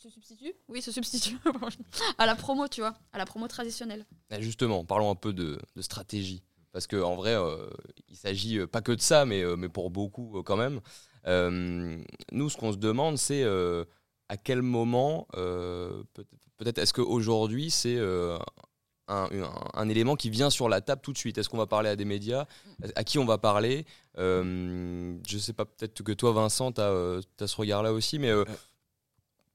se 0.00 0.08
substituent. 0.10 0.54
Oui, 0.68 0.80
se 0.82 0.90
substituent 0.92 1.38
à 2.18 2.26
la 2.26 2.34
promo, 2.34 2.68
tu 2.68 2.80
vois, 2.80 2.94
à 3.12 3.18
la 3.18 3.24
promo 3.26 3.46
traditionnelle. 3.48 4.06
Eh, 4.30 4.40
Justement, 4.42 4.84
parlons 4.84 5.10
un 5.10 5.14
peu 5.14 5.32
de, 5.32 5.58
de 5.76 5.82
stratégie. 5.82 6.42
Parce 6.72 6.86
qu'en 6.86 7.16
vrai, 7.16 7.34
euh, 7.34 7.68
il 8.08 8.16
s'agit 8.16 8.58
euh, 8.58 8.66
pas 8.66 8.80
que 8.80 8.92
de 8.92 9.00
ça, 9.00 9.24
mais, 9.26 9.42
euh, 9.42 9.56
mais 9.56 9.68
pour 9.68 9.90
beaucoup 9.90 10.38
euh, 10.38 10.42
quand 10.42 10.56
même. 10.56 10.80
Euh, 11.26 12.00
nous, 12.32 12.48
ce 12.48 12.56
qu'on 12.56 12.72
se 12.72 12.76
demande, 12.78 13.18
c'est 13.18 13.42
euh, 13.42 13.84
à 14.28 14.36
quel 14.36 14.62
moment, 14.62 15.26
euh, 15.36 16.02
peut- 16.14 16.24
peut-être, 16.56 16.78
est-ce 16.78 16.94
qu'aujourd'hui, 16.94 17.70
c'est 17.70 17.96
euh, 17.96 18.38
un, 19.08 19.28
un- 19.32 19.50
un 19.74 19.88
élément 19.88 20.14
qui 20.14 20.30
vient 20.30 20.48
sur 20.48 20.68
la 20.68 20.80
table 20.80 21.02
tout 21.02 21.12
de 21.12 21.18
suite? 21.18 21.36
Est-ce 21.38 21.48
qu'on 21.48 21.58
va 21.58 21.66
parler 21.66 21.90
à 21.90 21.96
des 21.96 22.04
médias? 22.04 22.46
À 22.94 23.02
qui 23.04 23.18
on 23.18 23.24
va 23.26 23.36
parler? 23.38 23.84
Euh, 24.18 25.18
Je 25.26 25.38
sais 25.38 25.52
pas, 25.52 25.64
peut-être 25.64 26.02
que 26.02 26.12
toi, 26.12 26.30
Vincent, 26.32 26.70
tu 26.72 26.80
as, 26.80 27.20
ce 27.46 27.56
regard-là 27.56 27.92
aussi, 27.92 28.18
mais 28.20 28.30
euh, 28.30 28.44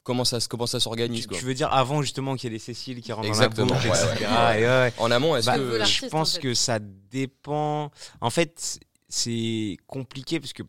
comment 0.05 0.23
ça, 0.23 0.39
se- 0.39 0.47
comment 0.47 0.67
ça 0.67 0.79
s'organise 0.79 1.27
Tu, 1.27 1.43
veux 1.43 1.53
dire 1.53 1.73
avant 1.73 2.01
justement 2.01 2.35
qu'il 2.35 2.45
y 2.49 2.53
ait 2.53 2.55
les 2.55 2.59
Cécile 2.59 3.01
qui 3.01 3.11
rentrent 3.11 3.27
Exactement, 3.27 3.67
dans 3.67 3.73
la 3.75 3.81
boucle, 3.81 3.91
ouais, 3.91 4.13
etc. 4.13 4.25
ouais. 4.31 4.61
Et 4.61 4.65
ouais. 4.65 4.93
En 4.99 5.11
amont, 5.11 5.35
est-ce 5.35 5.47
Bah, 5.47 5.57
que. 5.57 5.83
je 5.83 6.05
en 6.05 6.09
pense 6.09 6.35
fait. 6.35 6.41
que 6.41 6.53
ça 6.53 6.79
dépend. 6.79 7.91
En 8.21 8.29
fait, 8.29 8.79
c'est 9.09 9.75
compliqué 9.87 10.39
parce 10.39 10.53
que 10.53 10.63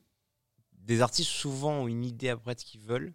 des 0.73 1.01
artistes 1.03 1.31
souvent 1.31 1.73
ont 1.83 1.87
une 1.89 2.05
idée 2.05 2.29
après 2.31 2.55
de 2.55 2.61
ce 2.61 2.65
qu'ils 2.65 2.81
veulent, 2.81 3.13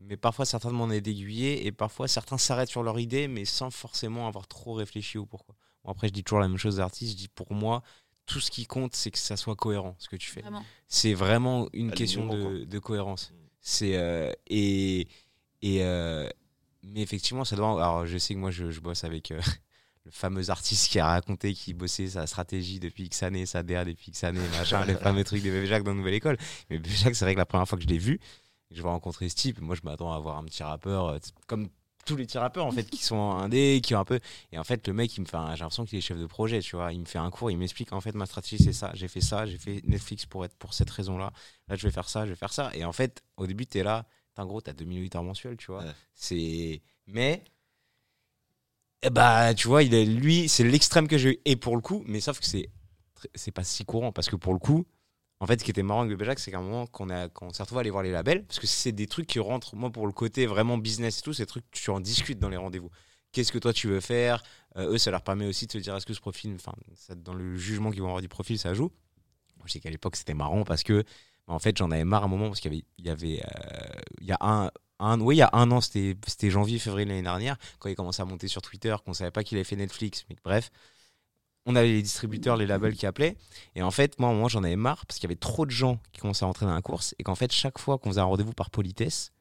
mais 0.00 0.16
parfois 0.16 0.44
certains 0.46 0.70
demandent 0.70 0.90
d'être 0.90 1.06
aiguillés 1.08 1.66
et 1.66 1.72
parfois 1.72 2.08
certains 2.08 2.38
s'arrêtent 2.38 2.68
sur 2.70 2.82
leur 2.82 2.98
idée, 2.98 3.28
mais 3.28 3.44
sans 3.44 3.70
forcément 3.70 4.26
avoir 4.26 4.46
trop 4.48 4.72
réfléchi 4.74 5.18
au 5.18 5.26
pourquoi. 5.26 5.54
Bon, 5.84 5.90
après, 5.90 6.08
je 6.08 6.12
dis 6.12 6.24
toujours 6.24 6.40
la 6.40 6.48
même 6.48 6.58
chose 6.58 6.78
aux 6.78 6.80
artistes. 6.82 7.12
Je 7.12 7.16
dis 7.16 7.28
pour 7.28 7.52
moi, 7.52 7.82
tout 8.26 8.40
ce 8.40 8.50
qui 8.50 8.64
compte, 8.64 8.94
c'est 8.94 9.10
que 9.10 9.18
ça 9.18 9.36
soit 9.36 9.56
cohérent 9.56 9.94
ce 9.98 10.08
que 10.08 10.16
tu 10.16 10.30
fais. 10.30 10.42
C'est 10.88 11.12
vraiment 11.14 11.68
une 11.74 11.92
question 11.92 12.26
de 12.26 12.78
cohérence. 12.78 13.30
Mm. 13.30 13.34
C'est 13.66 13.96
euh, 13.96 14.30
et 14.46 15.08
euh, 15.64 16.28
mais 16.82 17.00
effectivement, 17.00 17.44
ça 17.44 17.56
doit. 17.56 17.70
Alors, 17.70 18.06
je 18.06 18.18
sais 18.18 18.34
que 18.34 18.38
moi, 18.38 18.50
je, 18.50 18.78
bosse 18.80 19.04
avec 19.04 19.30
euh, 19.30 19.40
le 20.04 20.10
fameux 20.10 20.50
artiste 20.50 20.90
qui 20.90 20.98
a 20.98 21.06
raconté 21.06 21.54
qu'il 21.54 21.74
bossait 21.74 22.08
sa 22.08 22.26
stratégie 22.26 22.80
depuis 22.80 23.04
X 23.04 23.22
années, 23.22 23.46
sa 23.46 23.62
DA 23.62 23.84
depuis 23.84 24.10
X 24.10 24.24
années, 24.24 24.40
machin, 24.58 24.84
le 24.84 24.94
fameux 24.96 25.24
truc 25.24 25.42
de 25.42 25.50
Bébé 25.50 25.66
Jacques 25.66 25.84
dans 25.84 25.94
Nouvelle 25.94 26.14
École. 26.14 26.36
Mais 26.70 26.78
Bébé 26.78 26.94
Jacques, 26.94 27.14
c'est 27.14 27.24
vrai 27.24 27.34
que 27.34 27.38
la 27.38 27.46
première 27.46 27.68
fois 27.68 27.78
que 27.78 27.84
je 27.84 27.88
l'ai 27.88 27.98
vu, 27.98 28.20
je 28.70 28.82
vais 28.82 28.88
rencontrer 28.88 29.28
ce 29.28 29.36
type, 29.36 29.60
moi, 29.60 29.74
je 29.74 29.80
m'attends 29.84 30.12
à 30.12 30.18
voir 30.18 30.38
un 30.38 30.44
petit 30.44 30.62
rappeur 30.62 31.08
euh, 31.08 31.18
comme 31.46 31.68
tous 32.04 32.16
les 32.16 32.26
petits 32.26 32.36
rappeurs 32.36 32.66
en 32.66 32.70
fait 32.70 32.84
qui 32.84 33.02
sont 33.02 33.30
indés 33.30 33.80
qui 33.82 33.94
ont 33.94 33.98
un 34.00 34.04
peu 34.04 34.20
et 34.52 34.58
en 34.58 34.64
fait 34.64 34.86
le 34.86 34.92
mec 34.92 35.16
il 35.16 35.22
me 35.22 35.26
fait 35.26 35.38
j'ai 35.54 35.60
l'impression 35.60 35.86
qu'il 35.86 35.96
est 35.96 36.02
chef 36.02 36.18
de 36.18 36.26
projet 36.26 36.60
tu 36.60 36.76
vois 36.76 36.92
il 36.92 37.00
me 37.00 37.06
fait 37.06 37.18
un 37.18 37.30
cours 37.30 37.50
il 37.50 37.56
m'explique 37.56 37.94
en 37.94 38.00
fait 38.02 38.14
ma 38.14 38.26
stratégie 38.26 38.62
c'est 38.62 38.74
ça 38.74 38.90
j'ai 38.92 39.08
fait 39.08 39.22
ça 39.22 39.46
j'ai 39.46 39.56
fait 39.56 39.80
Netflix 39.86 40.26
pour 40.26 40.44
être 40.44 40.54
pour 40.56 40.74
cette 40.74 40.90
raison 40.90 41.16
là 41.16 41.32
là 41.66 41.76
je 41.76 41.86
vais 41.86 41.90
faire 41.90 42.08
ça 42.10 42.26
je 42.26 42.30
vais 42.30 42.36
faire 42.36 42.52
ça 42.52 42.70
et 42.74 42.84
en 42.84 42.92
fait 42.92 43.22
au 43.38 43.46
début 43.46 43.64
tu 43.66 43.78
es 43.78 43.82
là 43.82 44.04
en 44.42 44.46
gros 44.46 44.60
t'as 44.60 44.72
2008 44.72 45.16
heures 45.16 45.22
mensuelles 45.22 45.56
tu 45.56 45.70
vois. 45.70 45.82
Ouais. 45.84 45.92
c'est 46.14 46.82
mais 47.06 47.44
eh 49.02 49.10
bah 49.10 49.54
tu 49.54 49.68
vois 49.68 49.82
il 49.82 49.94
est 49.94 50.04
lui 50.04 50.48
c'est 50.48 50.64
l'extrême 50.64 51.08
que 51.08 51.18
j'ai 51.18 51.30
eu. 51.34 51.38
Et 51.44 51.56
pour 51.56 51.76
le 51.76 51.82
coup 51.82 52.02
mais 52.06 52.20
sauf 52.20 52.40
que 52.40 52.46
c'est 52.46 52.70
c'est 53.34 53.52
pas 53.52 53.64
si 53.64 53.84
courant 53.84 54.12
parce 54.12 54.28
que 54.28 54.36
pour 54.36 54.52
le 54.52 54.58
coup 54.58 54.86
en 55.40 55.46
fait 55.46 55.60
ce 55.60 55.64
qui 55.64 55.70
était 55.70 55.82
marrant 55.82 56.00
avec 56.00 56.10
Bébé 56.12 56.24
Jacques 56.24 56.38
c'est 56.38 56.50
qu'à 56.50 56.58
un 56.58 56.62
moment 56.62 56.86
qu'on 56.86 57.10
a 57.10 57.28
qu'on 57.28 57.50
s'est 57.52 57.62
retrouvé 57.62 57.78
à 57.78 57.82
aller 57.82 57.90
voir 57.90 58.02
les 58.02 58.10
labels 58.12 58.44
parce 58.44 58.58
que 58.60 58.66
c'est 58.66 58.92
des 58.92 59.06
trucs 59.06 59.26
qui 59.26 59.38
rentrent 59.38 59.76
moi 59.76 59.90
pour 59.90 60.06
le 60.06 60.12
côté 60.12 60.46
vraiment 60.46 60.78
business 60.78 61.18
et 61.18 61.22
tout 61.22 61.32
c'est 61.32 61.42
des 61.44 61.48
trucs 61.48 61.70
tu 61.70 61.90
en 61.90 62.00
discutes 62.00 62.38
dans 62.38 62.48
les 62.48 62.56
rendez-vous. 62.56 62.90
Qu'est-ce 63.32 63.50
que 63.50 63.58
toi 63.58 63.72
tu 63.72 63.88
veux 63.88 64.00
faire? 64.00 64.42
Euh, 64.76 64.92
eux 64.92 64.98
ça 64.98 65.10
leur 65.10 65.22
permet 65.22 65.46
aussi 65.46 65.66
de 65.66 65.72
se 65.72 65.78
dire 65.78 65.94
est-ce 65.96 66.06
que 66.06 66.14
ce 66.14 66.20
profil 66.20 66.54
enfin 66.54 66.72
dans 67.16 67.34
le 67.34 67.56
jugement 67.56 67.90
qu'ils 67.90 68.00
vont 68.02 68.08
avoir 68.08 68.22
du 68.22 68.28
profil 68.28 68.58
ça 68.58 68.74
joue? 68.74 68.90
Je 69.64 69.72
sais 69.72 69.80
qu'à 69.80 69.90
l'époque 69.90 70.16
c'était 70.16 70.34
marrant 70.34 70.64
parce 70.64 70.82
que 70.82 71.04
en 71.46 71.58
fait 71.58 71.76
j'en 71.76 71.90
avais 71.90 72.04
marre 72.04 72.22
à 72.22 72.26
un 72.26 72.28
moment 72.28 72.48
parce 72.48 72.60
qu'il 72.60 72.72
y 72.72 72.76
avait 72.76 72.84
il 72.98 73.06
y 73.06 73.10
avait 73.10 73.42
euh, 73.44 74.00
il 74.20 74.26
y 74.26 74.32
a 74.32 74.38
un 74.40 74.70
un, 75.00 75.20
oui, 75.20 75.34
il 75.34 75.38
y 75.38 75.42
a 75.42 75.50
un 75.52 75.70
an, 75.72 75.80
c'était 75.80 76.16
janvier, 76.50 76.78
février 76.78 77.04
l'année 77.04 77.22
dernière, 77.22 77.56
quand 77.80 77.88
il 77.88 77.96
commençait 77.96 78.22
à 78.22 78.24
monter 78.24 78.46
sur 78.46 78.62
Twitter, 78.62 78.94
qu'on 79.04 79.12
savait 79.12 79.32
pas 79.32 79.42
qu'il 79.42 79.58
avait 79.58 79.64
fait 79.64 79.74
Netflix, 79.76 80.24
mais 80.30 80.36
bref, 80.44 80.70
on 81.66 81.74
avait 81.76 81.88
les 81.88 82.00
distributeurs, 82.02 82.56
les 82.56 82.64
labels 82.66 82.94
qui 82.94 83.04
appelaient, 83.04 83.36
et 83.74 83.82
en 83.82 83.90
fait, 83.90 84.18
moi, 84.20 84.28
à 84.28 84.32
un 84.32 84.34
moment, 84.36 84.48
j'en 84.48 84.62
avais 84.62 84.76
marre, 84.76 85.04
parce 85.04 85.18
qu'il 85.18 85.24
y 85.24 85.32
avait 85.32 85.38
trop 85.38 85.66
de 85.66 85.72
gens 85.72 85.98
qui 86.12 86.20
commençaient 86.20 86.44
à 86.44 86.46
rentrer 86.46 86.64
dans 86.66 86.74
la 86.74 86.80
course, 86.80 87.14
et 87.18 87.24
qu'en 87.24 87.34
fait, 87.34 87.50
chaque 87.52 87.78
fois 87.80 87.98
qu'on 87.98 88.10
faisait 88.10 88.20
un 88.20 88.24
rendez-vous 88.24 88.52
par 88.52 88.70
politesse, 88.70 89.32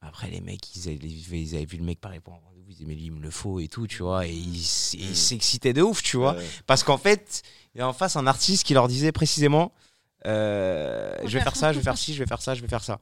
Après, 0.00 0.30
les 0.30 0.40
mecs, 0.40 0.74
ils 0.74 0.88
avaient, 0.88 0.96
ils 0.96 1.54
avaient 1.54 1.64
vu 1.64 1.76
le 1.76 1.84
mec 1.84 2.00
parler 2.00 2.18
pour 2.18 2.34
un 2.34 2.38
rendez-vous, 2.38 2.70
ils 2.70 2.74
disaient, 2.74 2.86
mais 2.86 2.94
lui, 2.96 3.04
il 3.04 3.12
me 3.12 3.20
le 3.20 3.30
faut 3.30 3.60
et 3.60 3.68
tout, 3.68 3.86
tu 3.86 4.02
vois. 4.02 4.26
Et 4.26 4.32
ils 4.34 4.60
s- 4.60 4.94
ils 4.98 5.10
Mm. 5.12 5.14
s'excitaient 5.14 5.72
de 5.74 5.82
ouf, 5.82 6.02
tu 6.02 6.16
vois. 6.16 6.34
Ouais. 6.34 6.46
Parce 6.66 6.82
qu'en 6.82 6.98
fait, 6.98 7.42
il 7.74 7.78
y 7.78 7.80
a 7.82 7.88
en 7.88 7.92
face 7.92 8.16
un 8.16 8.26
artiste 8.26 8.64
qui 8.64 8.74
leur 8.74 8.88
disait 8.88 9.12
précisément 9.12 9.72
euh, 10.26 11.16
Je 11.24 11.36
vais 11.38 11.42
faire 11.44 11.56
ça, 11.56 11.72
je 11.72 11.78
vais 11.78 11.84
faire 11.84 11.98
ci, 11.98 12.14
je 12.14 12.18
vais 12.20 12.26
faire 12.26 12.42
ça, 12.42 12.54
je 12.54 12.62
vais 12.62 12.68
faire 12.68 12.84
ça. 12.84 13.00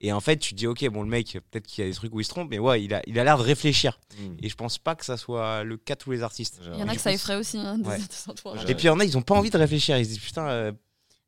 Et 0.00 0.12
en 0.12 0.20
fait, 0.20 0.36
tu 0.36 0.50
te 0.52 0.56
dis 0.56 0.66
Ok, 0.68 0.88
bon, 0.90 1.02
le 1.02 1.08
mec, 1.08 1.38
peut-être 1.50 1.66
qu'il 1.66 1.82
y 1.82 1.86
a 1.86 1.90
des 1.90 1.96
trucs 1.96 2.14
où 2.14 2.20
il 2.20 2.24
se 2.24 2.30
trompe, 2.30 2.50
mais 2.50 2.58
ouais, 2.60 2.82
il 2.84 2.94
a 2.94 3.02
il 3.06 3.18
a 3.18 3.24
l'air 3.24 3.36
de 3.36 3.42
réfléchir. 3.42 3.98
Mm. 4.16 4.34
Et 4.42 4.48
je 4.48 4.54
pense 4.54 4.78
pas 4.78 4.94
que 4.94 5.04
ça 5.04 5.16
soit 5.16 5.64
le 5.64 5.76
cas 5.76 5.94
de 5.96 6.00
tous 6.00 6.12
les 6.12 6.22
artistes. 6.22 6.60
Il 6.72 6.78
y 6.78 6.82
en 6.82 6.88
a 6.88 6.94
que 6.94 7.00
ça 7.00 7.12
effraie 7.12 7.34
aussi, 7.36 7.58
hein, 7.58 7.78
des- 7.78 7.88
Ouais. 7.88 7.98
Et 8.68 8.74
puis 8.74 8.84
il 8.84 8.86
y 8.86 8.90
en 8.90 9.00
a, 9.00 9.04
ils 9.04 9.18
ont 9.18 9.22
pas 9.22 9.34
envie 9.34 9.50
de 9.50 9.58
réfléchir. 9.58 9.98
Ils 9.98 10.04
se 10.04 10.10
disent 10.10 10.20
Putain, 10.20 10.46
euh, 10.48 10.72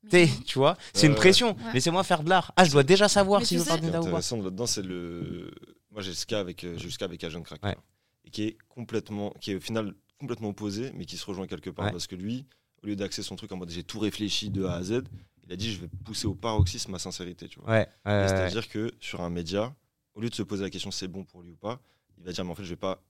t'es, 0.09 0.29
tu 0.47 0.59
vois, 0.59 0.77
c'est 0.95 1.07
une 1.07 1.13
Ouais, 1.15 1.19
pression. 1.19 1.57
ouais. 1.57 1.73
Laissez-moi 1.75 2.05
faire 2.05 2.23
de 2.23 2.29
l'art. 2.31 2.53
Ah, 2.57 2.65
je 2.65 2.71
dois 2.71 2.85
déjà 2.85 3.09
savoir 3.09 3.41
Mais 3.41 3.47
si 3.47 3.55
je 3.55 3.61
veux 3.61 3.65
faire 3.67 3.81
de 3.81 3.89
l'art 3.89 4.03
ou 4.03 4.05
pas. 4.05 4.09
intéressant 4.09 4.37
là-dedans, 4.41 4.67
c'est 4.67 4.83
le. 4.83 5.51
Moi, 5.91 6.03
j'ai 6.03 6.15
ce 6.15 6.25
cas 6.25 6.39
avec, 6.39 6.63
euh, 6.63 6.77
cas 6.97 7.05
avec 7.07 7.25
Agent 7.25 7.43
Crack. 7.43 7.65
Ouais. 7.65 7.77
Et 8.25 8.31
qui 8.31 8.45
est 8.45 8.59
complètement. 8.69 9.31
Qui 9.41 9.51
est 9.51 9.55
au 9.57 9.61
final 9.61 9.95
complètement 10.21 10.51
opposé, 10.51 10.93
mais 10.95 11.07
qui 11.07 11.17
se 11.17 11.27
rejoint 11.27 11.49
quelque 11.49 11.71
part. 11.71 11.87
Ouais. 11.87 11.91
Parce 11.91 12.07
que 12.07 12.15
lui, 12.15 12.47
au 12.85 12.87
lieu 12.87 12.95
d'axer 12.95 13.25
son 13.25 13.35
truc 13.35 13.51
en 13.51 13.57
mode 13.57 13.71
j'ai 13.71 13.83
tout 13.83 13.99
réfléchi 13.99 14.51
de 14.51 14.65
A 14.65 14.75
à 14.75 14.83
Z, 14.85 15.03
il 15.51 15.55
a 15.55 15.57
dit 15.57 15.73
je 15.73 15.81
vais 15.81 15.89
pousser 16.05 16.27
au 16.29 16.35
paroxysme 16.35 16.93
ma 16.93 16.99
sincérité. 17.01 17.49
Tu 17.49 17.59
vois. 17.61 17.69
Ouais, 17.71 17.83
Et 18.07 18.09
euh, 18.09 18.29
C'est-à-dire 18.29 18.69
que 18.69 18.93
sur 19.01 19.21
un 19.21 19.31
média, 19.31 19.75
au 20.15 20.21
lieu 20.21 20.31
de 20.31 20.35
se 20.35 20.43
poser 20.45 20.63
la 20.63 20.71
question 20.71 20.91
c'est 20.93 21.09
bon 21.09 21.25
pour 21.25 21.43
lui 21.43 21.51
ou 21.51 21.57
pas, 21.57 21.81
il 22.19 22.25
va 22.25 22.33
dire 22.33 22.45
mais 22.45 22.53
en 22.53 22.55
fait 22.55 22.63
je 22.65 22.71
vais 22.71 22.77
pas 22.77 23.03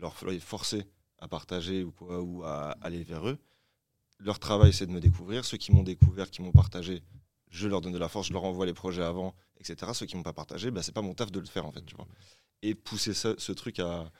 leur 0.00 0.14
forcer 0.40 0.84
à 1.20 1.28
partager 1.28 1.84
ou 1.84 1.92
quoi 1.92 2.20
ou 2.20 2.42
à 2.44 2.72
aller 2.82 3.02
vers 3.04 3.28
eux. 3.28 3.38
Leur 4.18 4.38
travail 4.40 4.72
c'est 4.72 4.86
de 4.86 4.90
me 4.92 5.00
découvrir. 5.00 5.44
Ceux 5.44 5.56
qui 5.56 5.70
m'ont 5.72 5.82
découvert, 5.84 6.30
qui 6.30 6.42
m'ont 6.42 6.50
partagé, 6.52 7.02
je 7.48 7.68
leur 7.68 7.80
donne 7.80 7.92
de 7.92 7.98
la 7.98 8.08
force, 8.08 8.26
je 8.28 8.32
leur 8.32 8.42
envoie 8.44 8.66
les 8.66 8.74
projets 8.74 9.02
avant, 9.04 9.34
etc. 9.60 9.92
Ceux 9.94 10.06
qui 10.06 10.16
m'ont 10.16 10.22
pas 10.24 10.32
partagé, 10.32 10.72
bah, 10.72 10.82
c'est 10.82 10.92
pas 10.92 11.02
mon 11.02 11.14
taf 11.14 11.30
de 11.30 11.38
le 11.38 11.46
faire 11.46 11.64
en 11.64 11.70
fait, 11.72 11.82
tu 11.86 11.94
vois. 11.94 12.06
Et 12.62 12.74
pousser 12.74 13.14
ce 13.14 13.52
truc 13.52 13.78
à, 13.78 14.10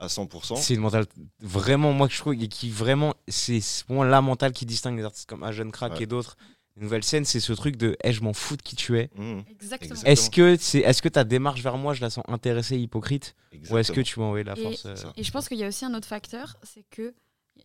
à 0.00 0.06
100%. 0.08 0.56
c'est 0.56 0.74
une 0.74 0.80
mentale 0.80 1.06
vraiment, 1.40 1.92
moi 1.92 2.08
que 2.08 2.14
je 2.14 2.18
trouve, 2.18 2.34
et 2.34 2.48
qui 2.48 2.70
vraiment, 2.70 3.14
c'est 3.28 3.60
moi 3.88 4.06
la 4.06 4.20
mentale 4.22 4.52
qui 4.52 4.66
distingue 4.66 4.96
les 4.96 5.04
artistes 5.04 5.28
comme 5.28 5.42
Agent 5.44 5.70
Crack 5.70 5.92
Ouais. 5.92 6.02
et 6.02 6.06
d'autres. 6.06 6.36
Une 6.80 6.84
nouvelle 6.86 7.04
scène, 7.04 7.26
c'est 7.26 7.40
ce 7.40 7.52
truc 7.52 7.76
de 7.76 7.94
Eh, 8.02 8.12
je 8.14 8.22
m'en 8.22 8.32
fous 8.32 8.56
de 8.56 8.62
qui 8.62 8.74
tu 8.74 8.98
es. 8.98 9.10
Mmh, 9.14 9.40
Exactement. 9.50 9.90
Exact. 9.90 10.08
Est-ce 10.08 10.30
que, 10.30 10.56
c'est, 10.56 10.78
est-ce 10.78 11.02
que 11.02 11.10
ta 11.10 11.24
démarche 11.24 11.60
vers 11.62 11.76
moi, 11.76 11.92
je 11.92 12.00
la 12.00 12.08
sens 12.08 12.24
intéressée, 12.26 12.78
hypocrite? 12.78 13.36
Ou 13.70 13.76
est-ce 13.76 13.92
que 13.92 14.00
tu 14.00 14.18
m'as 14.18 14.24
envoyé 14.24 14.44
de 14.44 14.48
la 14.48 14.58
Et- 14.58 14.62
force 14.62 14.86
euh. 14.86 14.94
Et 15.18 15.22
je 15.22 15.30
pense 15.30 15.46
qu'il 15.46 15.58
y 15.58 15.64
a 15.64 15.68
aussi 15.68 15.84
un 15.84 15.92
autre 15.92 16.08
facteur, 16.08 16.56
c'est 16.62 16.84
que 16.88 17.12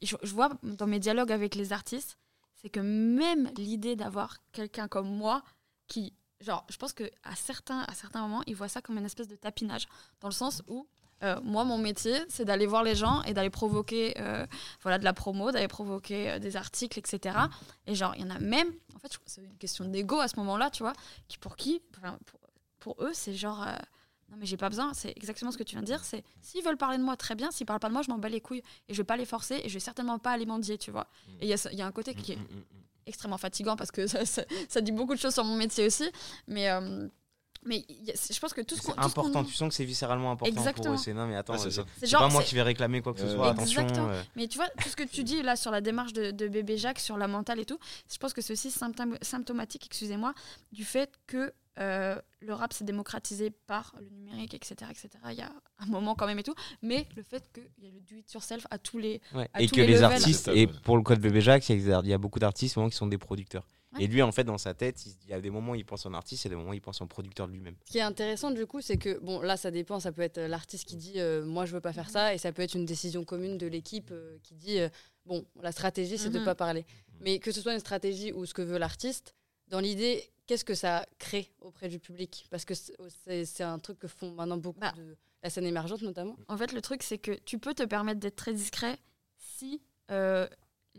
je, 0.01 0.17
je 0.22 0.34
vois 0.34 0.50
dans 0.63 0.86
mes 0.86 1.00
dialogues 1.00 1.31
avec 1.31 1.55
les 1.55 1.72
artistes, 1.72 2.17
c'est 2.62 2.69
que 2.69 2.81
même 2.81 3.50
l'idée 3.57 3.95
d'avoir 3.95 4.36
quelqu'un 4.51 4.89
comme 4.89 5.07
moi 5.07 5.43
qui, 5.88 6.13
genre, 6.41 6.65
je 6.69 6.75
pense 6.75 6.91
que 6.91 7.05
à 7.24 7.38
certains, 7.38 7.84
à 7.88 7.93
certains 7.93 8.19
moments, 8.19 8.43
ils 8.48 8.55
voient 8.55 8.67
ça 8.67 8.81
comme 8.81 8.98
une 8.98 9.05
espèce 9.05 9.29
de 9.29 9.36
tapinage, 9.38 9.88
dans 10.19 10.27
le 10.27 10.34
sens 10.34 10.62
où 10.67 10.88
euh, 11.24 11.39
moi, 11.43 11.63
mon 11.63 11.77
métier, 11.77 12.15
c'est 12.29 12.45
d'aller 12.45 12.65
voir 12.65 12.84
les 12.84 12.95
gens 12.95 13.22
et 13.24 13.34
d'aller 13.34 13.50
provoquer, 13.50 14.13
euh, 14.19 14.45
voilà, 14.81 14.98
de 15.00 15.03
la 15.03 15.13
promo, 15.13 15.51
d'aller 15.51 15.67
provoquer 15.67 16.31
euh, 16.31 16.39
des 16.39 16.55
articles, 16.57 17.00
etc. 17.00 17.38
Et 17.88 17.95
genre, 17.95 18.13
il 18.15 18.22
y 18.22 18.25
en 18.25 18.29
a 18.29 18.39
même, 18.39 18.67
en 18.95 19.00
fait, 19.00 19.13
je- 19.13 19.19
c'est 19.25 19.41
une 19.41 19.57
question 19.57 19.86
d'ego 19.86 20.19
à 20.19 20.27
ce 20.27 20.36
moment-là, 20.38 20.69
tu 20.69 20.84
vois, 20.84 20.93
qui 21.27 21.38
pour 21.38 21.55
qui, 21.55 21.81
enfin, 21.98 22.17
pour, 22.25 22.39
pour 22.79 23.03
eux, 23.05 23.12
c'est 23.13 23.34
genre. 23.34 23.65
non 24.29 24.38
mais 24.39 24.45
j'ai 24.48 24.57
pas 24.57 24.69
besoin, 24.69 24.93
c'est 24.93 25.13
exactement 25.15 25.51
ce 25.51 25.57
que 25.57 25.63
tu 25.63 25.75
viens 25.75 25.81
de 25.81 25.86
dire, 25.86 26.03
c'est 26.03 26.24
s'ils 26.41 26.63
veulent 26.63 26.77
parler 26.77 26.98
de 26.98 27.03
moi 27.03 27.15
très 27.15 27.36
bien, 27.36 27.51
s'ils 27.51 27.65
parlent 27.67 27.79
pas 27.79 27.88
de 27.89 27.93
moi, 27.93 28.01
je 28.01 28.10
m'en 28.12 28.17
bats 28.17 28.27
les 28.29 28.41
couilles 28.41 28.63
et 28.89 28.93
je 28.93 28.98
vais 28.98 29.03
pas 29.05 29.17
les 29.17 29.25
forcer 29.25 29.62
et 29.63 29.69
je 29.69 29.74
vais 29.75 29.79
certainement 29.79 30.17
pas 30.19 30.31
aller 30.31 30.45
mendier, 30.48 30.77
tu 30.79 30.89
vois. 30.91 31.07
Et 31.39 31.45
il 31.45 31.50
y, 31.50 31.53
a 31.53 31.72
y 31.74 31.81
un 31.84 31.91
côté 31.91 32.13
qui 32.15 32.31
est 32.34 32.36
Mm, 32.38 32.41
mm, 32.41 32.57
mm. 32.57 32.84
extrêmement 33.05 33.38
fatigant 33.38 33.75
parce 33.75 33.91
que 33.91 34.08
ça, 34.08 34.25
ça- 34.25 34.43
ça 34.67 34.82
dit 34.82 34.91
beaucoup 34.91 35.13
de 35.15 35.19
choses 35.19 35.34
sur 35.36 35.43
mon 35.45 35.56
métier 35.56 35.86
aussi, 35.86 36.10
mais 36.47 36.67
mais 37.65 37.84
il 37.89 38.06
y 38.06 38.12
a- 38.12 38.13
je 38.32 38.39
pense 38.39 38.54
que 38.54 38.62
tout 38.62 38.75
ce 38.75 38.82
qu'on 38.84 38.93
C'est 38.93 38.99
important, 38.99 39.43
tu 39.43 39.54
sens 39.54 39.69
que 39.69 39.75
c'est 39.75 39.86
viscéralement 39.86 40.32
important 40.32 40.54
pour 40.54 40.60
Exactement. 40.67 40.93
eux. 40.95 40.97
C'est 40.97 41.13
non, 41.13 41.28
mais 41.28 41.36
attends, 41.36 41.54
Ouais, 41.54 41.69
c'est 41.71 42.12
pas 42.12 42.30
moi 42.30 42.43
qui 42.43 42.56
vais 42.56 42.62
réclamer 42.62 43.01
quoi 43.01 43.13
que 43.13 43.19
ce 43.19 43.25
Ouais, 43.25 43.32
soit. 43.34 43.45
ouais. 43.45 43.49
Attention. 43.51 43.82
Exactement. 43.82 44.10
euh, 44.10 44.23
Mais 44.36 44.47
tu 44.47 44.58
vois, 44.58 44.69
tout 44.82 44.88
ce 44.89 44.95
que 44.95 45.04
tu 45.04 45.23
dis 45.23 45.41
là 45.41 45.56
sur 45.56 45.71
la 45.71 45.82
démarche 45.82 46.13
de, 46.13 46.32
de 46.32 46.47
bébé 46.47 46.78
Jacques, 46.78 46.99
sur 46.99 47.17
la 47.17 47.28
mentale 47.28 47.60
et 47.60 47.65
tout, 47.65 47.80
je 48.12 48.17
pense 48.17 48.34
que 48.34 48.41
c'est 48.41 48.54
aussi 48.54 48.69
symptôme- 48.69 49.17
symptomatique, 49.21 49.86
excusez-moi, 49.86 50.34
du 50.71 50.86
fait 50.86 51.12
que 51.28 51.54
euh, 51.78 52.17
le 52.39 52.54
rap 52.54 52.71
s'est 52.71 52.86
démocratisé 52.86 53.49
par 53.49 53.93
le 53.99 54.08
numérique, 54.08 54.54
etc., 54.54 54.75
etc. 54.91 55.10
Il 55.32 55.36
y 55.36 55.41
a 55.41 55.51
un 55.80 55.86
moment 55.88 56.15
quand 56.15 56.25
même 56.25 56.39
et 56.39 56.43
tout, 56.43 56.56
mais 56.82 57.06
le 57.17 57.21
fait 57.23 57.43
qu'il 57.54 57.67
y 57.84 57.88
a 57.88 57.91
le 57.91 57.99
do 57.99 58.15
it 58.15 58.32
yourself 58.34 58.65
à 58.71 58.78
tous 58.78 58.97
les. 58.97 59.19
ouais. 59.34 59.49
à 59.54 59.62
Et 59.62 59.67
tous 59.67 59.75
que 59.75 59.82
les 59.82 59.88
les 59.88 60.01
artistes, 60.04 60.47
et 60.54 60.67
pour 60.67 60.95
le 60.95 61.04
code 61.04 61.19
bébé 61.19 61.41
Jacques, 61.41 61.67
il 61.67 61.86
y 61.86 61.91
a 61.91 61.99
il 62.01 62.10
y 62.10 62.13
a 62.13 62.17
beaucoup 62.17 62.39
d'artistes 62.39 62.75
vraiment 62.75 62.89
qui 62.89 62.95
sont 62.95 63.08
des 63.08 63.17
producteurs. 63.17 63.67
Ouais. 63.95 64.03
Et 64.03 64.08
lui, 64.08 64.21
en 64.21 64.31
fait, 64.31 64.43
dans 64.43 64.58
sa 64.58 64.73
tête, 64.73 65.05
il 65.05 65.12
se 65.12 65.15
dit- 65.17 65.25
il 65.27 65.31
y 65.31 65.34
a 65.34 65.41
des 65.41 65.49
moments 65.49 65.71
où 65.71 65.75
il 65.75 65.86
pense 65.86 66.05
en 66.05 66.13
artiste, 66.13 66.45
a 66.45 66.49
des 66.49 66.55
moments 66.55 66.71
où 66.71 66.73
il 66.73 66.81
pense 66.81 67.01
en 67.01 67.08
producteur 67.08 67.47
de 67.47 67.53
lui-même. 67.53 67.75
Ce 67.86 67.91
qui 67.91 67.97
est 67.97 68.01
intéressant 68.01 68.51
du 68.51 68.65
coup, 68.65 68.81
c'est 68.81 68.97
que 68.97 69.17
bon 69.19 69.41
là 69.41 69.58
ça 69.58 69.71
dépend, 69.71 69.99
ça 69.99 70.12
peut 70.12 70.21
être 70.21 70.38
euh, 70.38 70.47
l'artiste 70.47 70.86
qui 70.86 70.95
dit 70.95 71.13
euh, 71.19 71.43
moi 71.45 71.65
je 71.65 71.73
veux 71.73 71.81
pas 71.81 71.93
faire 71.93 72.10
ça 72.10 72.34
et 72.34 72.38
ça 72.38 72.51
peut 72.51 72.62
être 72.62 72.75
une 72.75 72.86
décision 72.86 73.23
commune 73.23 73.58
de 73.58 73.67
l'équipe 73.67 74.10
euh, 74.12 74.38
qui 74.43 74.55
dit 74.55 74.79
euh, 74.79 74.89
bon 75.25 75.45
la 75.62 75.71
stratégie 75.71 76.17
c'est 76.17 76.29
de 76.29 76.39
Mhm. 76.39 76.45
pas 76.45 76.55
parler. 76.55 76.86
Mais 77.21 77.39
que 77.39 77.51
ce 77.51 77.62
soit 77.62 77.73
une 77.73 77.79
stratégie 77.79 78.31
ou 78.34 78.45
ce 78.45 78.53
que 78.53 78.62
veut 78.62 78.77
l'artiste, 78.77 79.34
dans 79.69 79.79
l'idée 79.79 80.29
qu'est-ce 80.47 80.65
que 80.65 80.75
ça 80.75 81.05
crée 81.17 81.51
auprès 81.60 81.89
du 81.89 81.99
public? 81.99 82.45
Parce 82.51 82.65
que 82.65 82.73
c'est- 82.75 82.95
c'est 83.25 83.45
c'est 83.45 83.63
un 83.63 83.79
truc 83.79 83.97
que 83.99 84.08
font 84.08 84.31
maintenant 84.31 84.58
beaucoup 84.58 84.79
Bah. 84.79 84.93
de 84.97 85.15
la 85.41 85.49
scène 85.49 85.65
émergente 85.65 86.01
notamment. 86.01 86.36
En 86.47 86.58
fait, 86.58 86.71
le 86.73 86.81
truc, 86.81 87.01
c'est 87.03 87.17
que 87.17 87.31
tu 87.45 87.58
peux 87.60 87.73
te 87.73 87.84
permettre 87.84 88.19
d'être 88.19 88.36
très 88.36 88.53
discret 88.53 88.97
si 89.38 89.81
euh, 90.12 90.47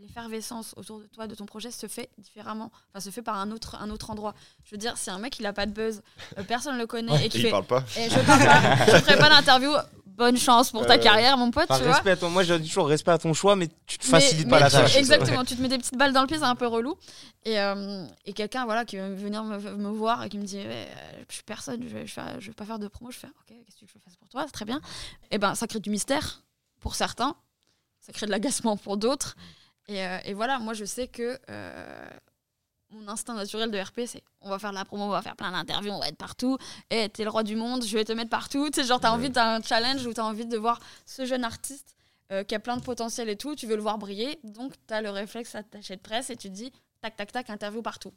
l'effervescence 0.01 0.73
autour 0.77 0.99
de 0.99 1.05
toi, 1.07 1.27
de 1.27 1.35
ton 1.35 1.45
projet, 1.45 1.71
se 1.71 1.87
fait 1.87 2.09
différemment, 2.17 2.71
enfin 2.89 2.99
se 2.99 3.09
fait 3.09 3.21
par 3.21 3.35
un 3.37 3.51
autre, 3.51 3.75
un 3.81 3.89
autre 3.89 4.09
endroit. 4.09 4.33
Je 4.65 4.71
veux 4.71 4.77
dire, 4.77 4.97
si 4.97 5.09
un 5.09 5.19
mec 5.19 5.39
il 5.39 5.45
a 5.45 5.53
pas 5.53 5.65
de 5.65 5.71
buzz, 5.71 6.01
euh, 6.37 6.43
personne 6.43 6.75
ne 6.75 6.79
le 6.79 6.87
connaît 6.87 7.21
et 7.23 7.25
Et 7.25 7.29
qui 7.29 7.41
fait 7.41 7.49
parle 7.49 7.65
pas. 7.65 7.83
Eh, 7.97 8.09
je 8.09 8.19
parle 8.19 8.43
pas, 8.45 8.85
je 8.85 9.03
ferai 9.03 9.17
pas 9.17 9.29
d'interview. 9.29 9.71
Bonne 10.05 10.37
chance 10.37 10.71
pour 10.71 10.83
ta 10.87 10.95
Euh, 10.95 10.97
carrière, 10.97 11.37
mon 11.37 11.51
pote, 11.51 11.67
tu 11.67 11.83
vois. 11.83 11.93
respect 11.93 12.09
à 12.09 12.17
ton- 12.17 12.31
moi, 12.31 12.41
je 12.41 12.55
dis 12.55 12.67
toujours 12.69 12.87
respect 12.87 13.11
à 13.11 13.19
ton 13.19 13.35
choix, 13.35 13.55
mais 13.55 13.69
tu 13.85 13.99
te 13.99 14.05
Mais- 14.07 14.19
facilites 14.19 14.45
mais 14.47 14.51
pas 14.53 14.59
la 14.61 14.71
tâche. 14.71 14.95
Exactement, 14.95 15.45
tu 15.45 15.55
te 15.55 15.61
mets 15.61 15.67
des 15.67 15.77
petites 15.77 15.95
balles 15.95 16.11
dans 16.11 16.21
le 16.21 16.27
pied, 16.27 16.37
c'est 16.39 16.43
un 16.43 16.55
peu 16.55 16.65
relou. 16.65 16.95
Et, 17.45 17.59
euh, 17.59 18.03
et 18.25 18.33
quelqu'un 18.33 18.65
voilà, 18.65 18.83
qui 18.83 18.97
va 18.97 19.09
venir 19.11 19.43
me, 19.43 19.59
me 19.59 19.89
voir 19.89 20.23
et 20.23 20.29
qui 20.29 20.39
me 20.39 20.43
dit 20.43 20.57
euh, 20.57 20.85
Je 21.29 21.35
suis 21.35 21.43
personne, 21.43 21.83
je 21.83 21.89
je, 21.89 21.93
vais, 21.93 22.39
je 22.39 22.47
vais 22.47 22.53
pas 22.53 22.65
faire 22.65 22.79
de 22.79 22.87
promo. 22.87 23.11
Je 23.11 23.17
fais 23.19 23.27
Ok, 23.27 23.45
qu'est-ce 23.49 23.75
que 23.75 23.79
tu 23.81 23.85
veux 23.85 23.91
que 23.93 23.99
je 23.99 24.03
fasse 24.05 24.15
pour 24.15 24.27
toi? 24.27 24.41
C'est 24.47 24.51
très 24.53 24.65
bien. 24.65 24.81
Et 25.29 25.37
ben, 25.37 25.53
ça 25.53 25.67
crée 25.67 25.79
du 25.79 25.91
mystère 25.91 26.41
pour 26.79 26.95
certains, 26.95 27.35
ça 28.01 28.11
crée 28.11 28.25
de 28.25 28.31
l'agacement 28.31 28.75
pour 28.75 28.97
d'autres. 28.97 29.35
Et, 29.87 30.05
euh, 30.05 30.17
et 30.25 30.33
voilà, 30.33 30.59
moi 30.59 30.73
je 30.73 30.85
sais 30.85 31.07
que 31.07 31.39
euh, 31.49 32.09
mon 32.89 33.07
instinct 33.07 33.33
naturel 33.35 33.71
de 33.71 33.77
RP, 33.79 34.01
c'est 34.05 34.23
on 34.41 34.49
va 34.49 34.59
faire 34.59 34.71
de 34.71 34.75
la 34.75 34.85
promo, 34.85 35.03
on 35.03 35.09
va 35.09 35.21
faire 35.21 35.35
plein 35.35 35.51
d'interviews, 35.51 35.91
on 35.91 35.99
va 35.99 36.07
être 36.09 36.17
partout. 36.17 36.57
Et 36.89 37.09
t'es 37.09 37.23
le 37.23 37.29
roi 37.29 37.43
du 37.43 37.55
monde, 37.55 37.83
je 37.83 37.97
vais 37.97 38.03
te 38.05 38.11
mettre 38.13 38.29
partout. 38.29 38.69
Tu 38.69 38.81
sais, 38.81 38.87
genre, 38.87 38.99
t'as 38.99 39.09
Ouais. 39.11 39.15
envie 39.15 39.29
d'un 39.29 39.61
challenge 39.61 40.05
où 40.05 40.13
t'as 40.13 40.23
envie 40.23 40.45
de 40.45 40.57
voir 40.57 40.79
ce 41.05 41.25
jeune 41.25 41.43
artiste 41.43 41.95
euh, 42.31 42.43
qui 42.43 42.55
a 42.55 42.59
plein 42.59 42.75
de 42.77 42.81
potentiel 42.83 43.29
et 43.29 43.37
tout, 43.37 43.55
tu 43.55 43.67
veux 43.67 43.75
le 43.77 43.81
voir 43.81 43.97
briller, 43.97 44.39
donc 44.43 44.73
tu 44.87 44.93
as 44.93 45.01
le 45.01 45.09
réflexe 45.09 45.55
attaché 45.55 45.95
de 45.95 46.01
presse 46.01 46.29
et 46.29 46.35
tu 46.35 46.49
te 46.49 46.53
dis 46.53 46.71
tac, 47.01 47.15
tac, 47.15 47.31
tac, 47.31 47.49
interview 47.49 47.81
partout. 47.81 48.13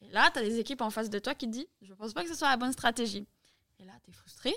Et 0.00 0.08
là, 0.10 0.28
tu 0.32 0.40
as 0.40 0.42
des 0.42 0.58
équipes 0.58 0.80
en 0.80 0.90
face 0.90 1.08
de 1.10 1.18
toi 1.20 1.34
qui 1.36 1.46
te 1.46 1.52
disent 1.52 1.66
je 1.82 1.94
pense 1.94 2.12
pas 2.12 2.22
que 2.24 2.28
ce 2.28 2.34
soit 2.34 2.48
la 2.50 2.56
bonne 2.56 2.72
stratégie. 2.72 3.24
Et 3.78 3.84
là, 3.84 3.92
tu 4.04 4.10
es 4.10 4.12
frustré, 4.12 4.52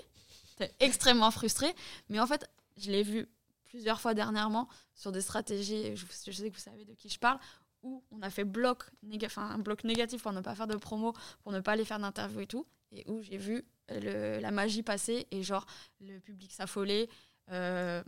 tu 0.56 0.64
es 0.64 0.72
extrêmement 0.80 1.30
frustré, 1.30 1.72
mais 2.08 2.18
en 2.18 2.26
fait, 2.26 2.48
je 2.76 2.90
l'ai 2.90 3.04
vu 3.04 3.28
plusieurs 3.76 4.00
fois 4.00 4.14
dernièrement 4.14 4.68
sur 4.94 5.12
des 5.12 5.20
stratégies, 5.20 5.94
je, 5.96 6.06
je 6.26 6.32
sais 6.32 6.48
que 6.50 6.54
vous 6.54 6.60
savez 6.62 6.84
de 6.86 6.94
qui 6.94 7.10
je 7.10 7.18
parle, 7.18 7.38
où 7.82 8.02
on 8.10 8.22
a 8.22 8.30
fait 8.30 8.44
bloc, 8.44 8.84
néga- 9.06 9.28
un 9.38 9.58
bloc 9.58 9.84
négatif 9.84 10.22
pour 10.22 10.32
ne 10.32 10.40
pas 10.40 10.54
faire 10.54 10.66
de 10.66 10.76
promo, 10.76 11.12
pour 11.42 11.52
ne 11.52 11.60
pas 11.60 11.72
aller 11.72 11.84
faire 11.84 11.98
d'interview 11.98 12.40
et 12.40 12.46
tout, 12.46 12.66
et 12.90 13.04
où 13.06 13.20
j'ai 13.22 13.36
vu 13.36 13.64
le- 13.90 14.38
la 14.40 14.50
magie 14.50 14.82
passer 14.82 15.26
et 15.30 15.42
genre 15.42 15.66
le 16.00 16.18
public 16.20 16.52
s'affoler. 16.52 17.08
euh, 17.52 18.02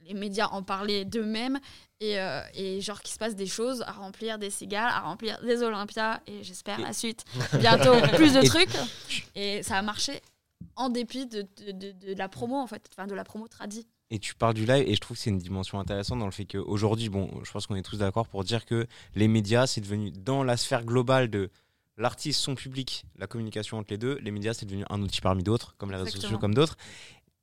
les 0.00 0.12
médias 0.12 0.48
en 0.48 0.62
parlaient 0.62 1.06
d'eux-mêmes 1.06 1.58
et, 1.98 2.20
euh, 2.20 2.42
et 2.52 2.82
genre 2.82 3.00
qu'il 3.00 3.10
se 3.14 3.18
passe 3.18 3.34
des 3.34 3.46
choses 3.46 3.80
à 3.82 3.92
remplir 3.92 4.38
des 4.38 4.50
cigales, 4.50 4.90
à 4.90 5.00
remplir 5.00 5.40
des 5.42 5.62
Olympias 5.62 6.20
et 6.26 6.44
j'espère 6.44 6.78
Et- 6.78 6.82
la 6.82 6.92
suite 6.92 7.24
bientôt 7.58 7.94
plus 8.14 8.34
de 8.34 8.42
trucs 8.46 8.76
et 9.34 9.62
ça 9.62 9.78
a 9.78 9.82
marché 9.82 10.20
en 10.76 10.90
dépit 10.90 11.24
de, 11.26 11.46
de, 11.64 11.72
de- 11.72 11.92
de 11.92 12.14
la 12.18 12.28
promo 12.28 12.56
en 12.56 12.66
fait, 12.66 12.86
enfin 12.92 13.06
de 13.06 13.14
la 13.14 13.24
promo 13.24 13.48
tradie. 13.48 13.86
Et 14.14 14.20
tu 14.20 14.36
parles 14.36 14.54
du 14.54 14.64
live, 14.64 14.84
et 14.86 14.94
je 14.94 15.00
trouve 15.00 15.16
que 15.16 15.22
c'est 15.24 15.30
une 15.30 15.38
dimension 15.38 15.80
intéressante 15.80 16.20
dans 16.20 16.24
le 16.24 16.30
fait 16.30 16.44
qu'aujourd'hui, 16.44 17.08
bon, 17.08 17.28
je 17.42 17.50
pense 17.50 17.66
qu'on 17.66 17.74
est 17.74 17.82
tous 17.82 17.96
d'accord 17.96 18.28
pour 18.28 18.44
dire 18.44 18.64
que 18.64 18.86
les 19.16 19.26
médias, 19.26 19.66
c'est 19.66 19.80
devenu 19.80 20.12
dans 20.12 20.44
la 20.44 20.56
sphère 20.56 20.84
globale 20.84 21.28
de 21.28 21.50
l'artiste, 21.96 22.38
son 22.38 22.54
public, 22.54 23.06
la 23.18 23.26
communication 23.26 23.76
entre 23.76 23.88
les 23.90 23.98
deux, 23.98 24.16
les 24.22 24.30
médias, 24.30 24.54
c'est 24.54 24.66
devenu 24.66 24.84
un 24.88 25.02
outil 25.02 25.20
parmi 25.20 25.42
d'autres, 25.42 25.74
comme 25.78 25.90
les 25.90 25.96
réseaux 25.96 26.20
sociaux, 26.20 26.38
comme 26.38 26.54
d'autres. 26.54 26.76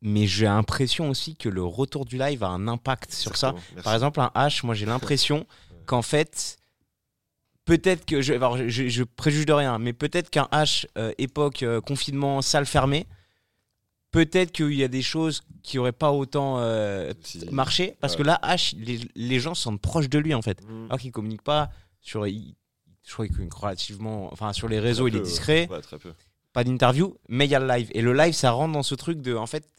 Mais 0.01 0.27
j'ai 0.27 0.45
l'impression 0.45 1.09
aussi 1.09 1.35
que 1.35 1.49
le 1.49 1.61
retour 1.61 2.05
du 2.05 2.17
live 2.17 2.41
a 2.41 2.47
un 2.47 2.69
impact 2.69 3.11
sur 3.11 3.35
ça. 3.35 3.51
Merci. 3.51 3.83
Par 3.83 3.93
exemple, 3.93 4.21
un 4.21 4.31
H, 4.33 4.65
moi 4.65 4.73
j'ai 4.73 4.85
l'impression 4.85 5.45
qu'en 5.85 6.01
fait, 6.01 6.57
peut-être 7.65 8.05
que 8.05 8.21
je, 8.21 8.33
alors, 8.33 8.55
je, 8.55 8.87
je 8.87 9.03
préjuge 9.03 9.45
de 9.45 9.51
rien, 9.51 9.77
mais 9.77 9.91
peut-être 9.91 10.29
qu'un 10.29 10.47
H 10.53 10.85
euh, 10.97 11.11
époque 11.17 11.63
euh, 11.63 11.81
confinement, 11.81 12.41
salle 12.41 12.65
fermée, 12.65 13.07
peut-être 14.11 14.51
qu'il 14.51 14.73
y 14.73 14.83
a 14.83 14.87
des 14.87 15.01
choses 15.01 15.41
qui 15.63 15.79
auraient 15.79 15.91
pas 15.91 16.11
autant 16.11 16.57
euh, 16.59 17.13
Si- 17.23 17.45
marché 17.51 17.95
parce 17.99 18.13
Ouais. 18.13 18.19
que 18.19 18.23
là, 18.23 18.39
H, 18.43 18.75
les, 18.77 18.99
les 19.15 19.39
gens 19.39 19.53
se 19.55 19.63
sentent 19.63 19.81
proches 19.81 20.09
de 20.09 20.19
lui 20.19 20.33
en 20.33 20.41
fait, 20.41 20.61
Mmh. 20.63 20.85
alors 20.87 20.99
qu'il 20.99 21.11
communique 21.11 21.41
pas 21.43 21.69
sur, 22.01 22.27
il- 22.27 22.55
je 23.03 23.13
crois 23.13 23.27
qu'il 23.27 23.35
relativement, 23.53 24.29
enfin 24.31 24.53
sur 24.53 24.67
les 24.67 24.79
réseaux, 24.79 25.07
Très 25.09 25.17
il 25.17 25.21
est 25.21 25.23
discret. 25.23 25.67
Ouais, 25.71 25.81
très 25.81 25.97
peu. 25.97 26.13
pas 26.53 26.63
d'interview, 26.63 27.15
mais 27.29 27.45
il 27.45 27.51
y 27.51 27.55
a 27.55 27.59
le 27.59 27.67
live. 27.67 27.89
Et 27.93 28.01
le 28.01 28.13
live, 28.13 28.33
ça 28.33 28.51
rentre 28.51 28.73
dans 28.73 28.83
ce 28.83 28.93
truc 28.95 29.21
de, 29.21 29.33
en 29.35 29.47
fait, 29.47 29.69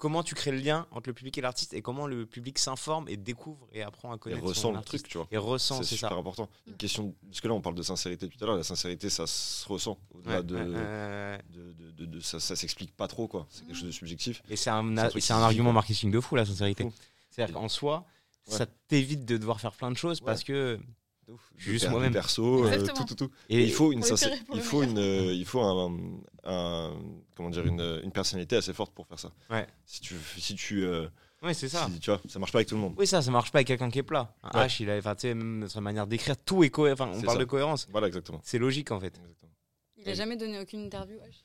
comment 0.00 0.22
tu 0.24 0.34
crées 0.34 0.50
le 0.50 0.58
lien 0.58 0.86
entre 0.90 1.08
le 1.10 1.12
public 1.14 1.38
et 1.38 1.40
l'artiste 1.42 1.74
et 1.74 1.82
comment 1.82 2.06
le 2.08 2.26
public 2.26 2.58
s'informe 2.58 3.06
et 3.08 3.16
découvre 3.16 3.68
et 3.72 3.82
apprend 3.82 4.10
à 4.10 4.16
Et 4.16 4.18
connaître 4.18 4.42
ressent 4.42 4.60
son 4.62 4.72
le 4.72 4.80
truc, 4.82 5.06
tu 5.06 5.18
vois. 5.18 5.28
Et 5.30 5.36
ressent, 5.36 5.76
C'est 5.78 5.84
c'est 5.90 5.94
super 5.96 6.10
ça. 6.10 6.16
important. 6.16 6.48
Une 6.66 6.74
question, 6.76 7.14
parce 7.28 7.40
que 7.40 7.46
là, 7.48 7.54
on 7.54 7.60
parle 7.60 7.76
de 7.76 7.82
sincérité 7.82 8.28
tout 8.28 8.42
à 8.42 8.46
l'heure. 8.46 8.56
La 8.56 8.64
sincérité, 8.64 9.08
ça 9.10 9.26
se 9.28 9.68
ressent. 9.68 9.98
Au-delà 10.14 10.38
Ouais, 10.38 10.42
de, 10.42 10.54
ouais, 10.56 10.62
ouais, 10.62 10.68
ouais. 10.74 11.38
de, 11.50 11.72
de- 11.74 11.90
de- 11.92 12.06
de- 12.06 12.20
ça, 12.20 12.40
ça 12.40 12.56
s'explique 12.56 12.96
pas 12.96 13.06
trop, 13.06 13.28
quoi. 13.28 13.46
C'est 13.50 13.64
quelque 13.66 13.76
chose 13.76 13.86
de 13.86 13.90
subjectif. 13.92 14.42
Et 14.50 14.56
c'est 14.56 14.70
un, 14.70 14.96
argument 14.96 15.72
marketing 15.72 16.10
de 16.10 16.18
fou, 16.20 16.34
la 16.34 16.46
sincérité. 16.46 16.88
C'est-à-dire 17.30 17.54
qu'en 17.54 17.68
soi, 17.68 18.04
Ouais. 18.48 18.56
ça 18.56 18.66
t'évite 18.88 19.26
de 19.26 19.36
devoir 19.36 19.60
faire 19.60 19.72
plein 19.72 19.90
de 19.92 19.96
choses 19.96 20.20
Ouais. 20.20 20.26
parce 20.26 20.42
que. 20.42 20.80
Juste 21.56 21.88
moi-même. 21.90 22.12
Perso, 22.12 22.64
euh, 22.66 22.86
tout, 22.86 23.04
tout, 23.04 23.14
tout. 23.14 23.30
Et 23.48 23.62
il 23.62 23.72
faut 23.72 23.92
une 23.92 24.02
il 24.54 24.60
faut 24.60 24.82
une, 24.82 24.98
euh, 24.98 25.32
il 25.32 25.44
faut 25.44 25.60
un, 25.60 25.96
un- 26.44 26.94
comment 27.36 27.50
dire 27.50 27.66
une, 27.66 28.00
une 28.02 28.12
personnalité 28.12 28.56
assez 28.56 28.72
forte 28.72 28.92
pour 28.94 29.06
faire 29.06 29.18
ça. 29.18 29.32
Ouais. 29.50 29.66
Si 29.86 30.00
tu, 30.00 30.14
si 30.38 30.54
tu, 30.54 30.84
euh, 30.84 31.08
Ouais, 31.42 31.54
c'est 31.54 31.68
ça. 31.68 31.88
si- 31.92 32.00
tu 32.00 32.10
vois, 32.10 32.20
ça 32.28 32.38
marche 32.38 32.52
pas 32.52 32.58
avec 32.58 32.68
tout 32.68 32.74
le 32.74 32.80
monde. 32.82 32.94
Oui, 32.98 33.06
ça, 33.06 33.22
ça 33.22 33.30
marche 33.30 33.50
pas 33.50 33.58
avec 33.58 33.66
quelqu'un 33.68 33.90
qui 33.90 33.98
est 33.98 34.02
plat. 34.02 34.34
Un 34.42 34.58
Ouais. 34.60 34.66
H, 34.66 34.82
il 34.82 34.90
a, 34.90 34.98
enfin, 34.98 35.14
tu 35.14 35.22
sais, 35.22 35.34
même 35.34 35.68
sa 35.68 35.80
manière 35.80 36.06
d'écrire, 36.06 36.36
tout 36.36 36.62
est 36.64 36.70
cohérent. 36.70 37.04
Enfin, 37.04 37.12
on 37.16 37.20
C'est 37.20 37.24
parle 37.26 37.38
ça. 37.38 37.44
de 37.44 37.48
cohérence. 37.48 37.88
Voilà, 37.90 38.06
exactement. 38.08 38.40
C'est 38.44 38.58
logique, 38.58 38.90
en 38.90 39.00
fait. 39.00 39.16
Exactement. 39.18 39.52
Il 39.96 40.08
a 40.08 40.14
jamais 40.14 40.36
donné 40.36 40.58
aucune 40.60 40.80
interview. 40.84 41.16
H? 41.18 41.44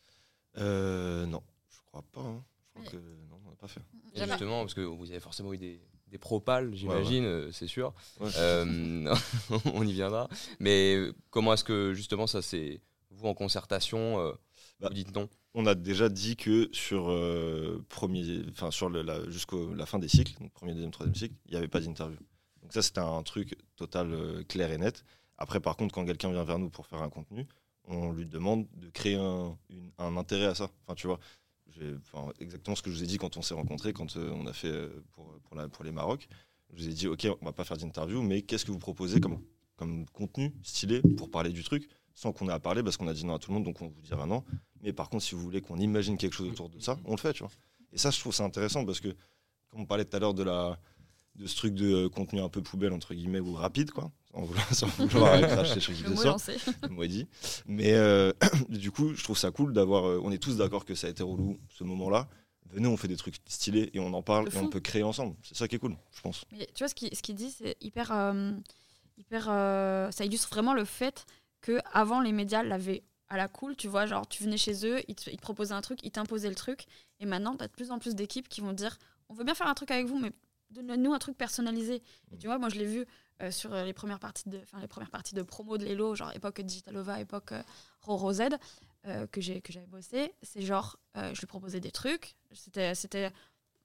Euh, 0.57 1.25
non, 1.25 1.41
je 1.69 1.77
crois 1.85 2.03
pas. 2.11 2.21
hein. 2.21 2.43
Je 2.77 2.81
crois 2.81 2.83
Ouais. 2.83 2.89
que 2.91 3.29
non, 3.29 3.39
on 3.45 3.49
n'a 3.49 3.55
pas 3.55 3.67
fait. 3.67 3.81
Et 4.15 4.23
justement, 4.25 4.61
parce 4.61 4.73
que 4.73 4.81
vous 4.81 5.09
avez 5.11 5.19
forcément 5.19 5.53
eu 5.53 5.57
des, 5.57 5.79
des 6.15 6.19
propales, 6.19 6.73
j'imagine, 6.73 7.25
euh, 7.25 7.51
c'est 7.51 7.67
sûr. 7.67 7.93
Ouais. 8.21 8.29
Euh, 8.37 9.13
on 9.73 9.85
y 9.85 9.91
viendra. 9.91 10.29
Mais 10.59 10.97
comment 11.29 11.53
est-ce 11.53 11.63
que 11.65 11.93
justement 11.93 12.25
ça 12.27 12.41
c'est 12.41 12.79
vous 13.11 13.27
en 13.27 13.33
concertation 13.33 14.19
euh, 14.19 14.31
Bah, 14.79 14.87
vous 14.87 14.93
dites 14.93 15.13
non? 15.13 15.27
On 15.53 15.65
a 15.65 15.75
déjà 15.75 16.07
dit 16.09 16.35
que 16.37 16.69
sur 16.71 17.09
euh, 17.09 17.83
premier, 17.89 18.43
enfin 18.49 18.71
sur 18.71 18.89
le- 18.89 19.01
la, 19.01 19.29
jusqu'à 19.29 19.57
la 19.75 19.85
fin 19.85 19.99
des 19.99 20.07
cycles, 20.07 20.33
donc 20.39 20.51
premier, 20.53 20.73
deuxième, 20.73 20.91
troisième 20.91 21.15
cycle, 21.15 21.35
il 21.47 21.51
n'y 21.51 21.57
avait 21.57 21.67
pas 21.67 21.79
d'interview. 21.81 22.17
Donc 22.61 22.71
ça 22.73 22.81
c'était 22.81 22.99
un 22.99 23.21
truc 23.23 23.57
total 23.75 24.07
clair 24.47 24.71
et 24.71 24.77
net. 24.77 25.03
Après 25.37 25.59
par 25.59 25.75
contre 25.75 25.93
quand 25.93 26.05
quelqu'un 26.05 26.31
vient 26.31 26.43
vers 26.45 26.59
nous 26.59 26.69
pour 26.69 26.87
faire 26.87 27.01
un 27.01 27.09
contenu, 27.09 27.45
on 27.87 28.11
lui 28.13 28.25
demande 28.25 28.65
de 28.73 28.89
créer 28.89 29.15
un, 29.15 29.57
une- 29.69 29.91
un 29.97 30.15
intérêt 30.17 30.45
à 30.47 30.55
ça. 30.55 30.69
Enfin 30.85 30.95
tu 30.95 31.07
vois, 31.07 31.19
exactement 32.39 32.75
ce 32.75 32.81
que 32.81 32.89
je 32.91 32.95
vous 32.95 33.03
ai 33.03 33.07
dit 33.07 33.17
quand 33.17 33.37
on 33.37 33.41
s'est 33.41 33.53
rencontrés, 33.53 33.93
quand 33.93 34.15
euh, 34.17 34.31
on 34.33 34.45
a 34.47 34.53
fait 34.53 34.67
euh, 34.67 35.03
pour, 35.11 35.39
pour, 35.41 35.55
la, 35.55 35.67
pour 35.67 35.83
les 35.83 35.91
Maroc. 35.91 36.27
Je 36.73 36.83
vous 36.83 36.89
ai 36.89 36.93
dit 36.93 37.07
ok 37.07 37.27
on 37.41 37.45
va 37.45 37.53
pas 37.53 37.63
faire 37.63 37.77
d'interview, 37.77 38.21
mais 38.21 38.41
qu'est-ce 38.41 38.65
que 38.65 38.71
vous 38.71 38.79
proposez 38.79 39.19
comme, 39.19 39.41
comme 39.75 40.05
contenu 40.07 40.53
stylé 40.63 41.01
pour 41.17 41.29
parler 41.29 41.51
du 41.51 41.63
truc 41.63 41.87
sans 42.13 42.31
qu'on 42.31 42.49
ait 42.49 42.53
à 42.53 42.59
parler 42.59 42.81
parce 42.81 42.97
qu'on 42.97 43.07
a 43.07 43.13
dit 43.13 43.25
non 43.25 43.35
à 43.35 43.39
tout 43.39 43.51
le 43.51 43.55
monde 43.55 43.65
donc 43.65 43.81
on 43.81 43.87
vous 43.87 44.01
dira 44.01 44.25
non. 44.25 44.43
Mais 44.81 44.93
par 44.93 45.09
contre, 45.09 45.23
si 45.23 45.35
vous 45.35 45.41
voulez 45.41 45.61
qu'on 45.61 45.77
imagine 45.77 46.17
quelque 46.17 46.35
chose 46.35 46.47
autour 46.47 46.69
de 46.69 46.79
ça, 46.79 46.99
on 47.05 47.11
le 47.11 47.17
fait, 47.17 47.33
tu 47.33 47.43
vois. 47.43 47.51
Et 47.91 47.97
ça, 47.97 48.11
je 48.11 48.19
trouve 48.19 48.33
ça 48.33 48.43
intéressant 48.43 48.85
parce 48.85 48.99
que, 48.99 49.09
comme 49.69 49.81
on 49.81 49.85
parlait 49.85 50.05
tout 50.05 50.15
à 50.15 50.19
l'heure 50.19 50.33
de, 50.33 50.43
de 50.43 51.47
ce 51.47 51.55
truc 51.55 51.73
de 51.73 52.05
euh, 52.05 52.09
contenu 52.09 52.39
un 52.39 52.49
peu 52.49 52.61
poubelle, 52.61 52.93
entre 52.93 53.13
guillemets, 53.15 53.39
ou 53.39 53.53
rapide, 53.53 53.91
quoi, 53.91 54.11
sans 54.35 54.41
vouloir, 54.45 54.73
sans 54.73 54.87
vouloir 54.87 55.41
cracher 55.41 55.79
sur 55.79 55.93
qui 55.93 56.03
que 56.03 56.09
ce 56.09 56.15
soit, 56.15 56.37
est 57.03 57.07
dit. 57.07 57.27
Mais 57.65 57.93
euh, 57.93 58.33
du 58.69 58.91
coup, 58.91 59.13
je 59.13 59.23
trouve 59.23 59.37
ça 59.37 59.51
cool 59.51 59.73
d'avoir. 59.73 60.05
euh, 60.05 60.21
on 60.23 60.31
est 60.31 60.37
tous 60.37 60.57
d'accord 60.57 60.85
que 60.85 60.95
ça 60.95 61.07
a 61.07 61.09
été 61.09 61.23
relou, 61.23 61.57
ce 61.69 61.83
moment-là. 61.83 62.27
Venez, 62.71 62.87
on 62.87 62.97
fait 62.97 63.07
des 63.07 63.15
trucs 63.15 63.35
stylés 63.47 63.89
et 63.93 63.99
on 63.99 64.13
en 64.13 64.21
parle 64.21 64.49
et 64.53 64.57
on 64.57 64.67
peut 64.67 64.79
créer 64.81 65.03
ensemble. 65.03 65.35
C'est 65.43 65.55
ça 65.55 65.67
qui 65.67 65.75
est 65.75 65.79
cool, 65.79 65.95
je 66.11 66.21
pense. 66.21 66.43
Mais 66.51 66.67
tu 66.73 66.79
vois, 66.83 66.89
ce 66.89 66.95
qu'il 66.95 67.15
ce 67.15 67.21
qu'il 67.21 67.35
dit, 67.35 67.51
c'est 67.51 67.77
hyper. 67.79 68.11
euh, 68.11 68.51
hyper 69.17 69.45
ça 69.45 70.25
illustre 70.25 70.49
vraiment 70.49 70.73
le 70.73 70.83
fait 70.85 71.25
que 71.61 71.79
avant 71.93 72.19
les 72.19 72.31
médias 72.31 72.63
l'avaient 72.63 73.03
à 73.29 73.37
la 73.37 73.47
cool, 73.47 73.75
tu 73.75 73.87
vois. 73.87 74.05
Genre, 74.05 74.27
tu 74.27 74.43
venais 74.43 74.57
chez 74.57 74.85
eux, 74.85 75.01
ils 75.07 75.15
te, 75.15 75.29
ils 75.29 75.37
te 75.37 75.41
proposaient 75.41 75.73
un 75.73 75.81
truc, 75.81 75.99
ils 76.03 76.11
t'imposaient 76.11 76.49
le 76.49 76.55
truc. 76.55 76.85
Et 77.19 77.25
maintenant, 77.25 77.55
tu 77.55 77.63
as 77.63 77.67
de 77.67 77.71
plus 77.73 77.91
en 77.91 77.99
plus 77.99 78.13
d'équipes 78.15 78.49
qui 78.49 78.61
vont 78.61 78.73
dire 78.73 78.97
on 79.29 79.33
veut 79.33 79.43
bien 79.43 79.55
faire 79.55 79.67
un 79.67 79.73
truc 79.73 79.89
avec 79.91 80.05
vous, 80.05 80.19
mais 80.19 80.31
donne-nous 80.71 81.13
un 81.13 81.19
truc 81.19 81.37
personnalisé. 81.37 82.03
Et 82.31 82.37
tu 82.37 82.47
vois, 82.47 82.57
moi, 82.59 82.69
je 82.69 82.75
l'ai 82.75 82.85
vu 82.85 83.05
euh, 83.41 83.51
sur 83.51 83.73
euh, 83.73 83.83
les 83.83 83.93
premières 83.93 84.19
parties 84.19 84.49
de, 84.49 84.59
les 84.79 84.87
premières 84.87 85.09
parties 85.11 85.35
de 85.35 85.41
promo 85.41 85.77
de 85.77 85.85
Lelo, 85.85 86.15
genre 86.15 86.31
époque 86.33 86.61
Digitalova, 86.61 87.19
époque 87.19 87.51
euh, 87.51 87.61
Roro 88.01 88.31
Z, 88.33 88.43
que 89.31 89.39
j'ai 89.39 89.61
que 89.61 89.71
j'avais 89.71 89.85
bossé. 89.85 90.33
C'est 90.41 90.63
genre, 90.63 90.97
je 91.15 91.39
lui 91.39 91.45
proposais 91.45 91.79
des 91.79 91.91
trucs. 91.91 92.35
C'était 92.53 92.95
c'était 92.95 93.31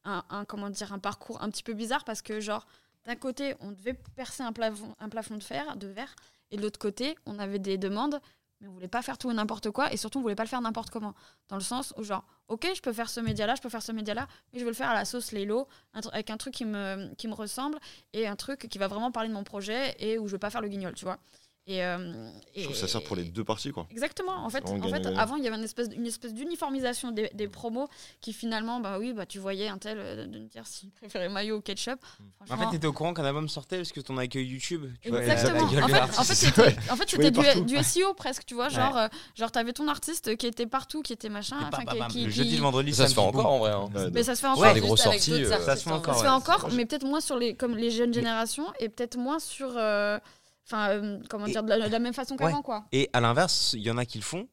un, 0.04 0.24
un- 0.30 0.46
comment 0.46 0.70
dire 0.70 0.94
un 0.94 0.98
parcours 0.98 1.42
un 1.42 1.50
petit 1.50 1.62
peu 1.62 1.74
bizarre 1.74 2.04
parce 2.04 2.22
que 2.22 2.40
genre 2.40 2.66
d'un 3.04 3.16
côté 3.16 3.54
on 3.60 3.70
devait 3.72 3.92
percer 4.16 4.42
un 4.42 4.52
plafond 4.54 4.94
un 4.98 5.10
plafond 5.10 5.36
de 5.36 5.42
fer 5.42 5.76
de 5.76 5.88
verre 5.88 6.14
et 6.50 6.56
de 6.56 6.62
l'autre 6.62 6.78
côté 6.78 7.16
on 7.26 7.38
avait 7.38 7.58
des 7.58 7.76
demandes 7.76 8.18
mais 8.60 8.68
on 8.68 8.72
voulait 8.72 8.88
pas 8.88 9.02
faire 9.02 9.16
tout 9.18 9.30
et 9.30 9.34
n'importe 9.34 9.70
quoi 9.70 9.92
et 9.92 9.96
surtout 9.96 10.18
on 10.18 10.22
voulait 10.22 10.34
pas 10.34 10.44
le 10.44 10.48
faire 10.48 10.60
n'importe 10.60 10.90
comment. 10.90 11.14
Dans 11.48 11.56
le 11.56 11.62
sens 11.62 11.94
où 11.96 12.02
genre 12.02 12.24
ok 12.48 12.68
je 12.74 12.80
peux 12.80 12.92
faire 12.92 13.08
ce 13.08 13.20
média 13.20 13.46
là 13.46 13.54
je 13.54 13.62
peux 13.62 13.68
faire 13.68 13.82
ce 13.82 13.92
média 13.92 14.14
là 14.14 14.26
mais 14.52 14.58
je 14.58 14.64
veux 14.64 14.70
le 14.70 14.76
faire 14.76 14.90
à 14.90 14.94
la 14.94 15.04
sauce 15.04 15.32
tr- 16.00 16.10
avec 16.12 16.30
un 16.30 16.36
truc 16.36 16.54
qui 16.54 16.64
me 17.28 17.34
ressemble 17.34 17.78
et 18.12 18.26
un 18.26 18.36
truc 18.36 18.68
qui 18.68 18.78
va 18.78 18.88
vraiment 18.88 19.10
parler 19.12 19.28
de 19.28 19.34
mon 19.34 19.44
projet 19.44 19.94
et 19.98 20.18
où 20.18 20.26
je 20.26 20.32
veux 20.32 20.38
pas 20.38 20.50
faire 20.50 20.60
le 20.60 20.68
guignol 20.68 20.94
tu 20.94 21.04
vois 21.04 21.18
et, 21.70 21.84
euh, 21.84 22.12
Je 22.56 22.62
trouve 22.64 22.72
que 22.74 22.78
ça 22.80 22.88
sert 22.88 23.02
pour 23.04 23.14
les 23.16 23.24
deux 23.24 23.44
parties, 23.44 23.70
quoi. 23.70 23.86
Exactement. 23.90 24.44
En 24.44 24.50
fait, 24.50 24.64
en 24.68 24.80
fait 24.88 25.06
avant, 25.16 25.36
il 25.36 25.44
y 25.44 25.46
avait 25.46 25.56
une 25.56 25.62
espèce, 25.64 25.88
une 25.94 26.06
espèce 26.06 26.34
d'uniformisation 26.34 27.12
des, 27.12 27.30
des 27.34 27.48
promos 27.48 27.88
qui 28.20 28.32
finalement, 28.32 28.80
bah 28.80 28.98
oui, 28.98 29.12
bah, 29.12 29.26
tu 29.26 29.38
voyais 29.38 29.68
un 29.68 29.78
tel 29.78 29.98
euh, 29.98 30.26
de 30.26 30.38
me 30.38 30.46
dire 30.48 30.66
s'il 30.66 30.90
préférait 31.00 31.28
maillot 31.28 31.58
ou 31.58 31.60
ketchup. 31.60 32.00
En 32.40 32.46
Franchement, 32.46 32.64
fait, 32.66 32.70
t'étais 32.76 32.86
au 32.86 32.92
courant 32.92 33.14
qu'un 33.14 33.24
album 33.24 33.48
sortait 33.48 33.76
parce 33.76 33.92
que 33.92 34.00
ton 34.00 34.18
accueil 34.18 34.46
YouTube. 34.46 34.86
Tu 35.00 35.10
vois, 35.10 35.22
Exactement. 35.22 35.64
la 35.66 35.72
gueule 35.72 35.84
En 35.84 35.88
fait, 35.88 36.00
en 36.18 36.24
fait, 36.24 36.34
c'était, 37.14 37.60
en 37.60 37.62
du, 37.64 37.82
SEO 37.84 38.14
presque, 38.14 38.44
tu 38.46 38.54
vois. 38.54 38.64
Ouais. 38.66 38.70
Genre, 38.74 38.96
euh, 38.96 39.08
genre 39.36 39.52
t'avais 39.52 39.72
ton 39.72 39.86
artiste 39.88 40.36
qui 40.36 40.46
était 40.46 40.66
partout, 40.66 41.02
qui 41.02 41.12
était 41.12 41.28
machin. 41.28 41.56
Enfin, 41.72 41.84
qui- 42.08 42.24
Le 42.24 42.30
qui- 42.30 42.36
jeudi, 42.36 42.56
le 42.56 42.62
vendredi, 42.62 42.92
Ça 42.94 43.06
se 43.06 43.14
fait 43.14 43.20
encore 43.20 43.46
en 43.46 43.58
vrai. 43.58 43.70
hein. 43.72 43.88
Mais 44.12 44.22
ça 44.22 44.34
se 44.34 44.40
fait 44.40 44.46
encore. 44.48 44.74
Grosses 44.80 45.02
sorties, 45.02 45.44
euh, 45.44 45.58
ça 45.64 45.76
se 45.76 45.82
fait 45.84 45.90
en 45.90 45.96
encore, 45.96 46.14
Ça 46.14 46.20
vrai. 46.20 46.40
se 46.40 46.44
fait 46.44 46.50
ouais. 46.50 46.56
encore, 46.56 46.68
mais 46.74 46.86
peut-être 46.86 47.04
moins 47.04 47.20
sur 47.20 47.36
les, 47.36 47.54
comme 47.54 47.76
les 47.76 47.90
jeunes 47.90 48.14
générations 48.14 48.66
et 48.80 48.88
peut-être 48.88 49.16
moins 49.16 49.38
sur, 49.38 49.72
euh, 49.76 50.18
enfin, 50.72 50.90
euh, 50.90 51.18
comment 51.28 51.46
Et- 51.46 51.52
dire, 51.52 51.62
de 51.62 51.68
la, 51.68 51.86
de 51.88 51.92
la 51.92 51.98
même 51.98 52.14
façon 52.14 52.36
qu'avant, 52.36 52.62
quoi. 52.62 52.84
Et 52.92 53.08
à 53.12 53.20
l'inverse, 53.20 53.72
il 53.76 53.82
y 53.82 53.90
en 53.90 53.98
a 53.98 54.04
qui 54.04 54.18
le 54.18 54.24
font. 54.24 54.48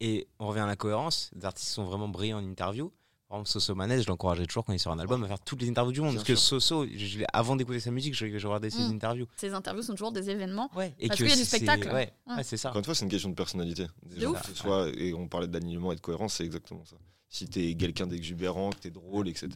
Et 0.00 0.26
on 0.40 0.48
revient 0.48 0.60
à 0.60 0.66
la 0.66 0.76
cohérence. 0.76 1.30
Des 1.34 1.44
artistes 1.46 1.68
sont 1.70 1.84
vraiment 1.84 2.08
brillants 2.08 2.38
en 2.38 2.44
interview. 2.44 2.92
Par 3.28 3.38
exemple, 3.38 3.50
Soso 3.50 3.74
Manez, 3.74 4.02
je 4.02 4.08
l'encourageais 4.08 4.44
toujours 4.46 4.64
quand 4.64 4.72
il 4.72 4.78
sort 4.80 4.92
un 4.92 4.98
album 4.98 5.22
à 5.24 5.28
faire 5.28 5.40
toutes 5.40 5.62
les 5.62 5.68
interviews 5.70 5.92
du 5.92 6.00
monde. 6.00 6.10
Bien 6.10 6.18
parce 6.18 6.28
que. 6.28 6.34
Soso, 6.34 6.84
je- 6.84 6.98
je 7.06 7.18
l'ai- 7.20 7.24
avant 7.32 7.54
d'écouter 7.56 7.78
sa 7.80 7.90
musique, 7.92 8.14
je, 8.14 8.36
je 8.36 8.46
regardais 8.46 8.68
ses 8.68 8.82
Mm. 8.82 8.92
interviews. 8.94 9.26
Ces 9.36 9.54
interviews 9.54 9.82
sont 9.82 9.92
toujours 9.94 10.12
des 10.12 10.28
événements. 10.28 10.68
Ouais. 10.74 10.92
Et 10.98 11.06
Parce 11.08 11.18
qu'il 11.18 11.28
y 11.28 11.32
a 11.32 11.36
du 11.36 11.44
spectacle. 11.44 11.86
Ouais, 11.88 12.12
Ouais. 12.26 12.34
ouais, 12.36 12.42
c'est 12.42 12.56
ça. 12.56 12.70
Encore 12.70 12.80
une 12.80 12.84
fois, 12.84 12.94
c'est 12.94 13.04
une 13.04 13.10
question 13.10 13.30
de 13.30 13.34
personnalité. 13.34 13.86
Gens, 14.18 14.32
ouf. 14.32 14.42
que 14.42 14.48
ce 14.48 14.54
soit, 14.54 14.88
et 14.96 15.14
on 15.14 15.28
parlait 15.28 15.46
d'alignement 15.48 15.92
et 15.92 15.96
de 15.96 16.00
cohérence, 16.00 16.34
c'est 16.34 16.44
exactement 16.44 16.84
ça. 16.84 16.96
Si 17.30 17.48
t'es 17.48 17.74
quelqu'un 17.76 18.06
d'exubérant, 18.06 18.68
que 18.70 18.80
t'es 18.80 18.90
drôle, 18.90 19.28
etc., 19.28 19.48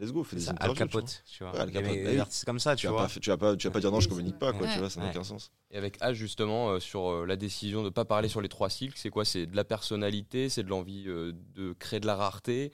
let's 0.00 0.10
go, 0.12 0.24
fais 0.24 0.36
des 0.36 0.42
ça, 0.42 0.52
Al 0.58 0.70
interviews. 0.70 0.74
tu 0.74 0.80
vois. 0.80 1.00
Capote, 1.02 1.22
tu 1.26 1.44
vois. 1.44 1.52
Ouais, 1.52 1.58
Al 1.60 1.70
Capote, 1.70 1.92
des 1.92 2.18
artistes 2.18 2.44
comme 2.44 2.58
ça, 2.58 2.74
tu 2.74 2.80
Tu 2.80 2.86
vas 2.86 2.92
vois. 2.94 3.02
pas, 3.06 3.08
tu 3.20 3.30
vas 3.30 3.36
pas, 3.36 3.56
tu 3.56 3.66
vas 3.68 3.70
pas 3.72 3.80
dire 3.80 3.92
non, 3.92 4.00
je 4.00 4.08
communique 4.08 4.38
pas, 4.38 4.52
quoi, 4.52 4.62
Ouais. 4.66 4.72
tu 4.72 4.78
vois, 4.78 4.90
ça 4.90 5.00
n'a 5.00 5.06
Ouais. 5.06 5.12
aucun 5.12 5.24
sens. 5.24 5.52
Et 5.70 5.76
avec 5.76 6.00
H 6.00 6.14
justement 6.14 6.70
euh, 6.70 6.80
sur 6.80 7.08
euh, 7.10 7.26
la 7.26 7.36
décision 7.36 7.80
de 7.82 7.86
ne 7.86 7.90
pas 7.90 8.04
parler 8.04 8.28
sur 8.28 8.40
les 8.40 8.48
trois 8.48 8.70
cycles, 8.70 8.94
c'est 8.96 9.10
quoi? 9.10 9.24
C'est 9.24 9.46
de 9.46 9.54
la 9.54 9.64
personnalité, 9.64 10.48
c'est 10.48 10.62
de 10.62 10.68
l'envie 10.68 11.04
euh, 11.06 11.32
de 11.54 11.72
créer 11.74 12.00
de 12.00 12.06
la 12.06 12.16
rareté. 12.16 12.72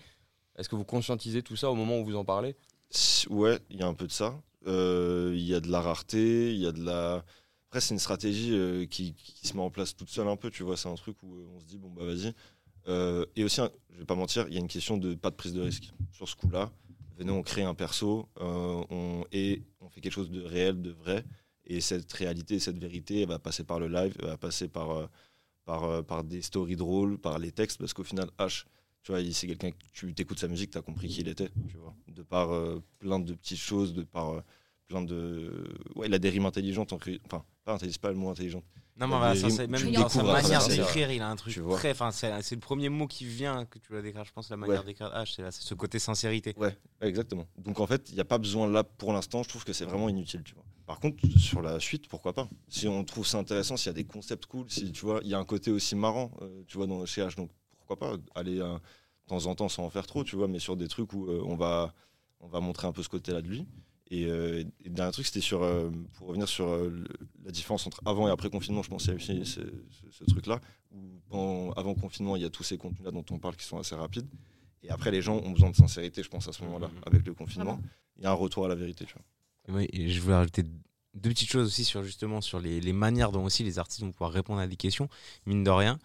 Est-ce 0.56 0.68
que 0.68 0.76
vous 0.76 0.84
conscientisez 0.84 1.42
tout 1.42 1.56
ça 1.56 1.70
au 1.70 1.74
moment 1.74 1.98
où 1.98 2.04
vous 2.04 2.16
en 2.16 2.24
parlez? 2.24 2.56
Ouais, 3.28 3.58
il 3.70 3.78
y 3.78 3.82
a 3.82 3.86
un 3.86 3.94
peu 3.94 4.06
de 4.06 4.12
ça. 4.12 4.34
Euh, 4.66 5.32
Il 5.34 5.42
y 5.44 5.54
a 5.54 5.60
de 5.60 5.70
la 5.70 5.80
rareté, 5.80 6.52
il 6.54 6.60
y 6.60 6.66
a 6.66 6.72
de 6.72 6.82
la. 6.82 7.24
Après, 7.68 7.80
c'est 7.80 7.92
une 7.94 8.00
stratégie 8.00 8.52
euh, 8.54 8.86
qui, 8.86 9.14
qui 9.14 9.46
se 9.48 9.54
met 9.54 9.60
en 9.60 9.70
place 9.70 9.94
toute 9.96 10.08
seule 10.08 10.28
un 10.28 10.36
peu, 10.36 10.50
tu 10.50 10.62
vois. 10.62 10.76
C'est 10.76 10.88
un 10.88 10.94
truc 10.94 11.16
où 11.22 11.34
euh, 11.36 11.46
on 11.54 11.60
se 11.60 11.66
dit, 11.66 11.76
bon, 11.78 11.90
bah 11.90 12.04
vas-y. 12.04 12.32
Euh, 12.88 13.26
et 13.34 13.42
aussi, 13.44 13.60
hein, 13.60 13.70
je 13.92 13.98
vais 13.98 14.04
pas 14.04 14.14
mentir, 14.14 14.46
il 14.48 14.54
y 14.54 14.56
a 14.56 14.60
une 14.60 14.68
question 14.68 14.96
de 14.96 15.14
pas 15.14 15.30
de 15.30 15.34
prise 15.34 15.52
de 15.52 15.60
risque. 15.60 15.90
Sur 16.12 16.28
ce 16.28 16.36
coup-là, 16.36 16.70
venez, 17.16 17.32
on 17.32 17.42
crée 17.42 17.62
un 17.62 17.74
perso 17.74 18.28
euh, 18.40 18.84
on, 18.90 19.24
et 19.32 19.62
on 19.80 19.88
fait 19.88 20.00
quelque 20.00 20.12
chose 20.12 20.30
de 20.30 20.42
réel, 20.42 20.82
de 20.82 20.90
vrai. 20.90 21.24
Et 21.64 21.80
cette 21.80 22.12
réalité, 22.12 22.60
cette 22.60 22.78
vérité, 22.78 23.22
elle 23.22 23.28
va 23.28 23.38
passer 23.38 23.64
par 23.64 23.80
le 23.80 23.88
live, 23.88 24.14
elle 24.20 24.26
va 24.26 24.36
passer 24.36 24.68
par, 24.68 24.90
euh, 24.90 25.06
par, 25.64 25.84
euh, 25.84 26.02
par 26.02 26.22
des 26.22 26.42
stories 26.42 26.76
drôles, 26.76 27.18
par 27.18 27.38
les 27.38 27.50
textes, 27.50 27.78
parce 27.78 27.92
qu'au 27.92 28.04
final, 28.04 28.28
H, 28.38 28.64
tu 29.02 29.12
vois, 29.12 29.20
c'est 29.32 29.46
quelqu'un 29.46 29.70
que 29.70 29.76
tu 29.92 30.14
t'écoutes 30.14 30.38
sa 30.38 30.48
musique, 30.48 30.70
tu 30.70 30.78
as 30.78 30.82
compris 30.82 31.08
qui 31.08 31.20
il 31.20 31.28
était, 31.28 31.50
tu 31.68 31.76
vois. 31.76 31.94
De 32.08 32.22
par 32.22 32.48
plein 32.98 33.20
de 33.20 33.34
petites 33.34 33.58
choses, 33.58 33.94
de 33.94 34.02
par 34.02 34.42
plein 34.88 35.02
de. 35.02 35.64
Ouais, 35.94 36.08
il 36.08 36.14
a 36.14 36.18
des 36.18 36.28
rimes 36.30 36.46
intelligentes, 36.46 36.92
enfin, 36.92 37.44
pas 37.64 37.74
intelligentes, 37.74 38.00
pas 38.00 38.10
le 38.10 38.16
mot 38.16 38.30
intelligent. 38.30 38.62
Non, 38.98 39.08
mais 39.08 39.16
voilà, 39.18 39.34
ça, 39.36 39.50
c'est- 39.50 39.66
même 39.66 39.92
dans 39.92 40.08
sa 40.08 40.22
manière 40.22 40.66
d'écrire, 40.68 41.10
il 41.10 41.20
a 41.20 41.28
un 41.28 41.36
truc 41.36 41.52
Tu 41.52 41.60
vois. 41.60 41.76
très. 41.76 41.90
Enfin, 41.90 42.10
c'est 42.12 42.32
c'est 42.42 42.54
le 42.54 42.60
premier 42.62 42.88
mot 42.88 43.06
qui 43.06 43.26
vient 43.26 43.66
que 43.66 43.78
tu 43.78 43.92
vas 43.92 44.00
décrire, 44.00 44.24
je 44.24 44.32
pense, 44.32 44.48
la 44.48 44.56
manière 44.56 44.80
Ouais. 44.80 44.86
d'écrire 44.86 45.08
H, 45.14 45.34
c'est 45.36 45.42
là, 45.42 45.50
c'est 45.50 45.62
ce 45.62 45.74
côté 45.74 45.98
sincérité. 45.98 46.54
Ouais, 46.56 46.68
ouais, 47.02 47.08
exactement. 47.08 47.46
Donc 47.58 47.78
en 47.80 47.86
fait, 47.86 48.08
il 48.08 48.14
n'y 48.14 48.20
a 48.20 48.24
pas 48.24 48.38
besoin 48.38 48.66
là 48.68 48.84
pour 48.84 49.12
l'instant, 49.12 49.42
je 49.42 49.48
trouve 49.50 49.64
que 49.64 49.74
c'est 49.74 49.84
vraiment 49.84 50.08
inutile, 50.08 50.42
tu 50.44 50.54
vois. 50.54 50.64
Par 50.86 50.98
contre, 51.00 51.18
sur 51.36 51.60
la 51.60 51.78
suite, 51.78 52.08
pourquoi 52.08 52.32
pas? 52.32 52.48
Si 52.68 52.88
on 52.88 53.04
trouve 53.04 53.26
ça 53.26 53.38
intéressant, 53.38 53.76
s'il 53.76 53.88
y 53.88 53.90
a 53.90 53.92
des 53.94 54.04
concepts 54.04 54.46
cool, 54.46 54.70
si 54.70 54.92
tu 54.92 55.04
vois, 55.04 55.20
il 55.22 55.28
y 55.28 55.34
a 55.34 55.38
un 55.38 55.44
côté 55.44 55.70
aussi 55.70 55.94
marrant, 55.96 56.30
euh, 56.40 56.62
tu 56.66 56.78
vois, 56.78 56.86
dans, 56.86 57.04
chez 57.04 57.20
H, 57.22 57.34
donc 57.36 57.50
pourquoi 57.76 57.96
pas 57.98 58.16
aller 58.34 58.60
euh, 58.60 58.74
de 58.76 58.80
temps 59.28 59.44
en 59.46 59.54
temps 59.54 59.68
sans 59.68 59.84
en 59.84 59.90
faire 59.90 60.06
trop, 60.06 60.24
tu 60.24 60.36
vois, 60.36 60.48
mais 60.48 60.58
sur 60.60 60.74
des 60.76 60.88
trucs 60.88 61.12
où 61.12 61.26
euh, 61.26 61.42
on, 61.44 61.56
va, 61.56 61.92
on 62.40 62.46
va 62.48 62.60
montrer 62.60 62.86
un 62.86 62.92
peu 62.92 63.02
ce 63.02 63.08
côté-là 63.10 63.42
de 63.42 63.48
lui. 63.48 63.66
Et, 64.10 64.26
euh, 64.26 64.60
et 64.84 64.88
le 64.88 64.94
dernier 64.94 65.10
truc, 65.12 65.26
c'était 65.26 65.40
sur, 65.40 65.62
euh, 65.62 65.90
pour 66.14 66.28
revenir 66.28 66.48
sur 66.48 66.68
euh, 66.68 66.88
le- 66.90 67.08
la 67.44 67.50
différence 67.50 67.86
entre 67.88 68.00
avant 68.06 68.28
et 68.28 68.30
après 68.30 68.50
confinement, 68.50 68.82
je 68.82 68.88
pense 68.90 69.02
qu'il 69.02 69.12
y 69.12 69.14
a 69.14 69.16
aussi 69.16 69.44
ce, 69.46 69.60
ce- 69.60 70.18
ce 70.20 70.24
truc-là, 70.24 70.60
où 70.92 70.98
pendant- 71.28 71.72
avant 71.72 71.94
confinement, 71.94 72.36
il 72.36 72.42
y 72.42 72.44
a 72.44 72.50
tous 72.50 72.62
ces 72.62 72.78
contenus-là 72.78 73.10
dont 73.10 73.24
on 73.30 73.38
parle 73.38 73.56
qui 73.56 73.64
sont 73.64 73.78
assez 73.78 73.94
rapides. 73.96 74.28
Et 74.84 74.90
après, 74.90 75.10
les 75.10 75.22
gens 75.22 75.36
ont 75.38 75.50
besoin 75.50 75.70
de 75.70 75.74
sincérité, 75.76 76.22
je 76.22 76.28
pense, 76.28 76.46
à 76.46 76.52
ce 76.52 76.62
moment-là, 76.64 76.86
Mhm. 76.86 77.00
avec 77.06 77.26
le 77.26 77.34
confinement. 77.34 77.74
Vraiment. 77.74 77.88
Il 78.18 78.22
y 78.22 78.26
a 78.26 78.30
un 78.30 78.34
retour 78.34 78.64
à 78.64 78.68
la 78.68 78.76
vérité, 78.76 79.04
tu 79.04 79.14
vois. 79.14 79.76
Oui, 79.76 79.88
et 79.92 80.08
je 80.08 80.20
voulais 80.20 80.36
rajouter 80.36 80.62
deux 81.14 81.30
petites 81.30 81.50
choses 81.50 81.66
aussi 81.66 81.84
sur 81.84 82.04
justement 82.04 82.40
sur 82.40 82.60
les, 82.60 82.80
les 82.80 82.92
manières 82.92 83.32
dont 83.32 83.44
aussi 83.44 83.64
les 83.64 83.78
artistes 83.80 84.02
vont 84.02 84.12
pouvoir 84.12 84.30
répondre 84.30 84.60
à 84.60 84.68
des 84.68 84.76
questions. 84.76 85.08
Mine 85.46 85.64
de 85.64 85.70
rien, 85.70 85.98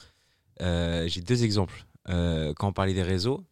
euh, 0.62 1.08
j'ai 1.08 1.22
deux 1.22 1.44
exemples. 1.44 1.86
Euh, 2.10 2.54
quand 2.56 2.68
on 2.70 2.74
parlait 2.74 2.96
des 2.96 3.04
réseaux, 3.04 3.44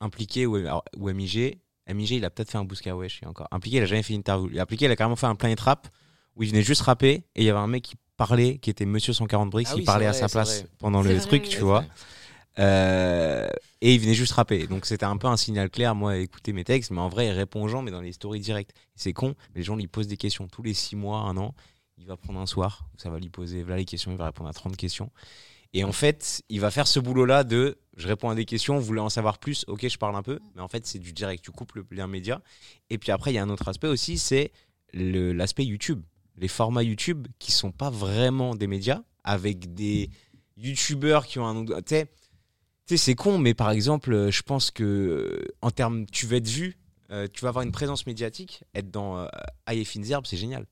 impliqué 0.00 0.46
ou, 0.46 0.56
alors, 0.56 0.84
ou 0.96 1.10
MIG, 1.10 1.58
MIG 1.94 2.12
il 2.12 2.24
a 2.24 2.30
peut-être 2.30 2.50
fait 2.50 2.58
un 2.58 2.64
Bousca 2.64 2.94
Wesh 2.94 3.22
et 3.22 3.26
encore. 3.26 3.48
Impliqué 3.50 3.78
il 3.78 3.82
a 3.82 3.86
jamais 3.86 4.02
fait 4.02 4.14
une 4.14 4.20
interview. 4.20 4.50
Et 4.52 4.60
Impliqué 4.60 4.86
il 4.86 4.90
a 4.90 4.96
carrément 4.96 5.16
fait 5.16 5.26
un 5.26 5.34
Planet 5.34 5.60
Rap 5.60 5.88
où 6.36 6.42
il 6.42 6.50
venait 6.50 6.62
juste 6.62 6.82
rapper 6.82 7.12
et 7.34 7.42
il 7.42 7.44
y 7.44 7.50
avait 7.50 7.58
un 7.58 7.66
mec 7.66 7.82
qui 7.82 7.96
parlait, 8.16 8.58
qui 8.58 8.70
était 8.70 8.86
Monsieur 8.86 9.12
140 9.12 9.50
Bricks, 9.50 9.68
Ah 9.70 9.74
qui 9.74 9.82
parlait 9.82 10.06
à 10.06 10.12
sa 10.12 10.28
place 10.28 10.60
vrai. 10.60 10.68
pendant 10.78 11.02
le 11.02 11.14
vrai, 11.14 11.20
truc, 11.20 11.48
tu 11.48 11.60
vois. 11.60 11.84
Euh, 12.58 13.48
et 13.80 13.94
il 13.94 14.00
venait 14.00 14.14
juste 14.14 14.32
rapper. 14.32 14.66
Donc 14.66 14.86
c'était 14.86 15.06
un 15.06 15.16
peu 15.16 15.26
un 15.26 15.36
signal 15.36 15.70
clair, 15.70 15.94
moi, 15.94 16.18
écouter 16.18 16.52
mes 16.52 16.64
textes, 16.64 16.90
mais 16.90 17.00
en 17.00 17.08
vrai, 17.08 17.26
il 17.26 17.32
répond 17.32 17.62
aux 17.62 17.68
gens, 17.68 17.82
mais 17.82 17.90
dans 17.90 18.00
les 18.00 18.12
stories 18.12 18.40
directes. 18.40 18.72
C'est 18.94 19.12
con, 19.12 19.34
mais 19.54 19.60
les 19.60 19.62
gens 19.62 19.76
lui 19.76 19.88
posent 19.88 20.08
des 20.08 20.16
questions. 20.16 20.46
Tous 20.48 20.62
les 20.62 20.74
six 20.74 20.96
mois, 20.96 21.20
un 21.20 21.36
an, 21.36 21.54
il 21.98 22.06
va 22.06 22.16
prendre 22.16 22.40
un 22.40 22.46
soir, 22.46 22.86
où 22.94 22.98
ça 23.00 23.10
va 23.10 23.18
lui 23.18 23.30
poser 23.30 23.62
voilà 23.62 23.78
les 23.78 23.84
questions, 23.84 24.10
il 24.10 24.16
va 24.16 24.26
répondre 24.26 24.50
à 24.50 24.52
30 24.52 24.76
questions. 24.76 25.10
Et 25.74 25.84
en 25.84 25.92
fait, 25.92 26.42
il 26.48 26.60
va 26.60 26.70
faire 26.70 26.86
ce 26.86 27.00
boulot-là 27.00 27.44
de 27.44 27.78
je 27.96 28.08
réponds 28.08 28.30
à 28.30 28.34
des 28.34 28.44
questions, 28.44 28.78
vous 28.78 28.84
voulez 28.84 29.00
en 29.00 29.08
savoir 29.08 29.38
plus, 29.38 29.64
ok, 29.68 29.86
je 29.88 29.98
parle 29.98 30.16
un 30.16 30.22
peu, 30.22 30.38
mais 30.54 30.62
en 30.62 30.68
fait, 30.68 30.86
c'est 30.86 30.98
du 30.98 31.12
direct, 31.12 31.44
tu 31.44 31.50
coupes 31.50 31.74
le 31.74 31.86
lien 31.90 32.06
média. 32.06 32.40
Et 32.90 32.98
puis 32.98 33.12
après, 33.12 33.32
il 33.32 33.34
y 33.34 33.38
a 33.38 33.42
un 33.42 33.50
autre 33.50 33.68
aspect 33.68 33.88
aussi, 33.88 34.18
c'est 34.18 34.52
le- 34.92 35.32
l'aspect 35.32 35.64
YouTube. 35.64 36.02
Les 36.36 36.48
formats 36.48 36.82
YouTube 36.82 37.26
qui 37.38 37.52
sont 37.52 37.70
pas 37.72 37.90
vraiment 37.90 38.54
des 38.54 38.66
médias, 38.66 39.02
avec 39.24 39.74
des 39.74 40.10
YouTubeurs 40.56 41.26
qui 41.26 41.38
ont 41.38 41.46
un. 41.46 41.64
Tu 41.64 41.94
sais, 41.94 42.96
c'est 42.96 43.14
con, 43.14 43.38
mais 43.38 43.54
par 43.54 43.70
exemple, 43.70 44.12
euh, 44.12 44.30
je 44.30 44.42
pense 44.42 44.70
que 44.70 44.82
euh, 44.82 45.54
en 45.60 45.70
termes, 45.70 46.06
tu 46.06 46.26
vas 46.26 46.36
être 46.36 46.48
vu, 46.48 46.78
euh, 47.10 47.28
tu 47.32 47.42
vas 47.42 47.48
avoir 47.48 47.64
une 47.64 47.72
présence 47.72 48.06
médiatique, 48.06 48.64
être 48.74 48.90
dans 48.90 49.18
euh, 49.18 49.26
Aïe 49.66 49.80
et 49.80 49.84
c'est 49.84 50.36
génial. 50.36 50.66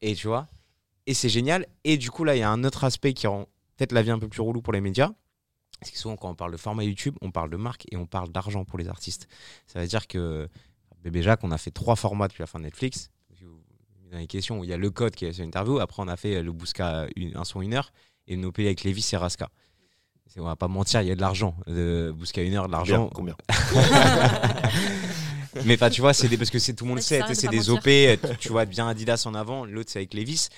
Et 0.00 0.14
tu 0.14 0.26
vois, 0.26 0.46
et 1.06 1.14
c'est 1.14 1.28
génial. 1.28 1.66
Et 1.84 1.96
du 1.96 2.10
coup, 2.10 2.24
là, 2.24 2.34
il 2.36 2.40
y 2.40 2.42
a 2.42 2.50
un 2.50 2.64
autre 2.64 2.84
aspect 2.84 3.12
qui 3.12 3.26
rend 3.26 3.46
peut-être 3.78 3.92
la 3.92 4.02
vie 4.02 4.10
un 4.10 4.18
peu 4.18 4.28
plus 4.28 4.42
relou 4.42 4.60
pour 4.60 4.74
les 4.74 4.80
médias. 4.82 5.10
Parce 5.80 5.90
que 5.92 5.98
souvent, 5.98 6.16
quand 6.16 6.28
on 6.28 6.34
parle 6.34 6.52
de 6.52 6.56
format 6.58 6.82
YouTube, 6.84 7.14
on 7.22 7.30
parle 7.30 7.48
de 7.50 7.56
marque 7.56 7.86
et 7.92 7.96
on 7.96 8.04
parle 8.06 8.30
d'argent 8.30 8.64
pour 8.64 8.78
les 8.78 8.88
artistes. 8.88 9.28
Ça 9.66 9.80
veut 9.80 9.86
dire 9.86 10.06
que 10.08 10.48
Bébé 11.04 11.22
Jacques, 11.22 11.44
on 11.44 11.52
a 11.52 11.58
fait 11.58 11.70
trois 11.70 11.94
formats 11.96 12.26
depuis 12.28 12.42
la 12.42 12.46
fin 12.48 12.58
de 12.58 12.64
Netflix. 12.64 13.10
Dans 14.10 14.18
les 14.18 14.26
questions 14.26 14.58
où 14.60 14.64
il 14.64 14.70
y 14.70 14.72
a 14.72 14.78
le 14.78 14.90
code 14.90 15.14
qui 15.14 15.26
est 15.26 15.32
sur 15.34 15.44
l'interview. 15.44 15.78
Après, 15.80 16.02
on 16.02 16.08
a 16.08 16.16
fait 16.16 16.42
le 16.42 16.50
Bousca 16.50 17.06
une- 17.14 17.36
un 17.36 17.44
son 17.44 17.60
une 17.60 17.74
heure 17.74 17.92
et 18.26 18.36
nos 18.36 18.50
pays 18.52 18.66
avec 18.66 18.82
Lévis 18.82 19.08
et 19.12 19.16
Raska. 19.16 19.50
On 20.38 20.44
va 20.44 20.56
pas 20.56 20.68
mentir, 20.68 21.02
il 21.02 21.08
y 21.08 21.10
a 21.10 21.14
de 21.14 21.20
l'argent. 21.20 21.54
Euh, 21.68 22.12
Bousca 22.12 22.42
une 22.42 22.54
heure, 22.54 22.66
de 22.68 22.72
l'argent. 22.72 23.10
Combien 23.14 23.36
Mais 25.64 25.76
pas, 25.76 25.90
tu 25.90 26.00
vois, 26.00 26.14
c'est 26.14 26.28
des, 26.28 26.36
parce 26.38 26.50
que 26.50 26.58
c'est 26.58 26.74
tout 26.74 26.84
le 26.84 26.90
monde 26.90 27.00
sait, 27.00 27.20
c'est 27.34 27.48
de 27.48 27.52
des 27.52 27.66
pas 27.66 27.72
OP, 27.72 27.82
tu, 28.32 28.36
tu 28.38 28.48
vois 28.50 28.64
bien 28.64 28.88
Adidas 28.88 29.24
en 29.26 29.34
avant, 29.34 29.64
l'autre 29.64 29.90
c'est 29.90 29.98
avec 29.98 30.14
Levis. 30.14 30.48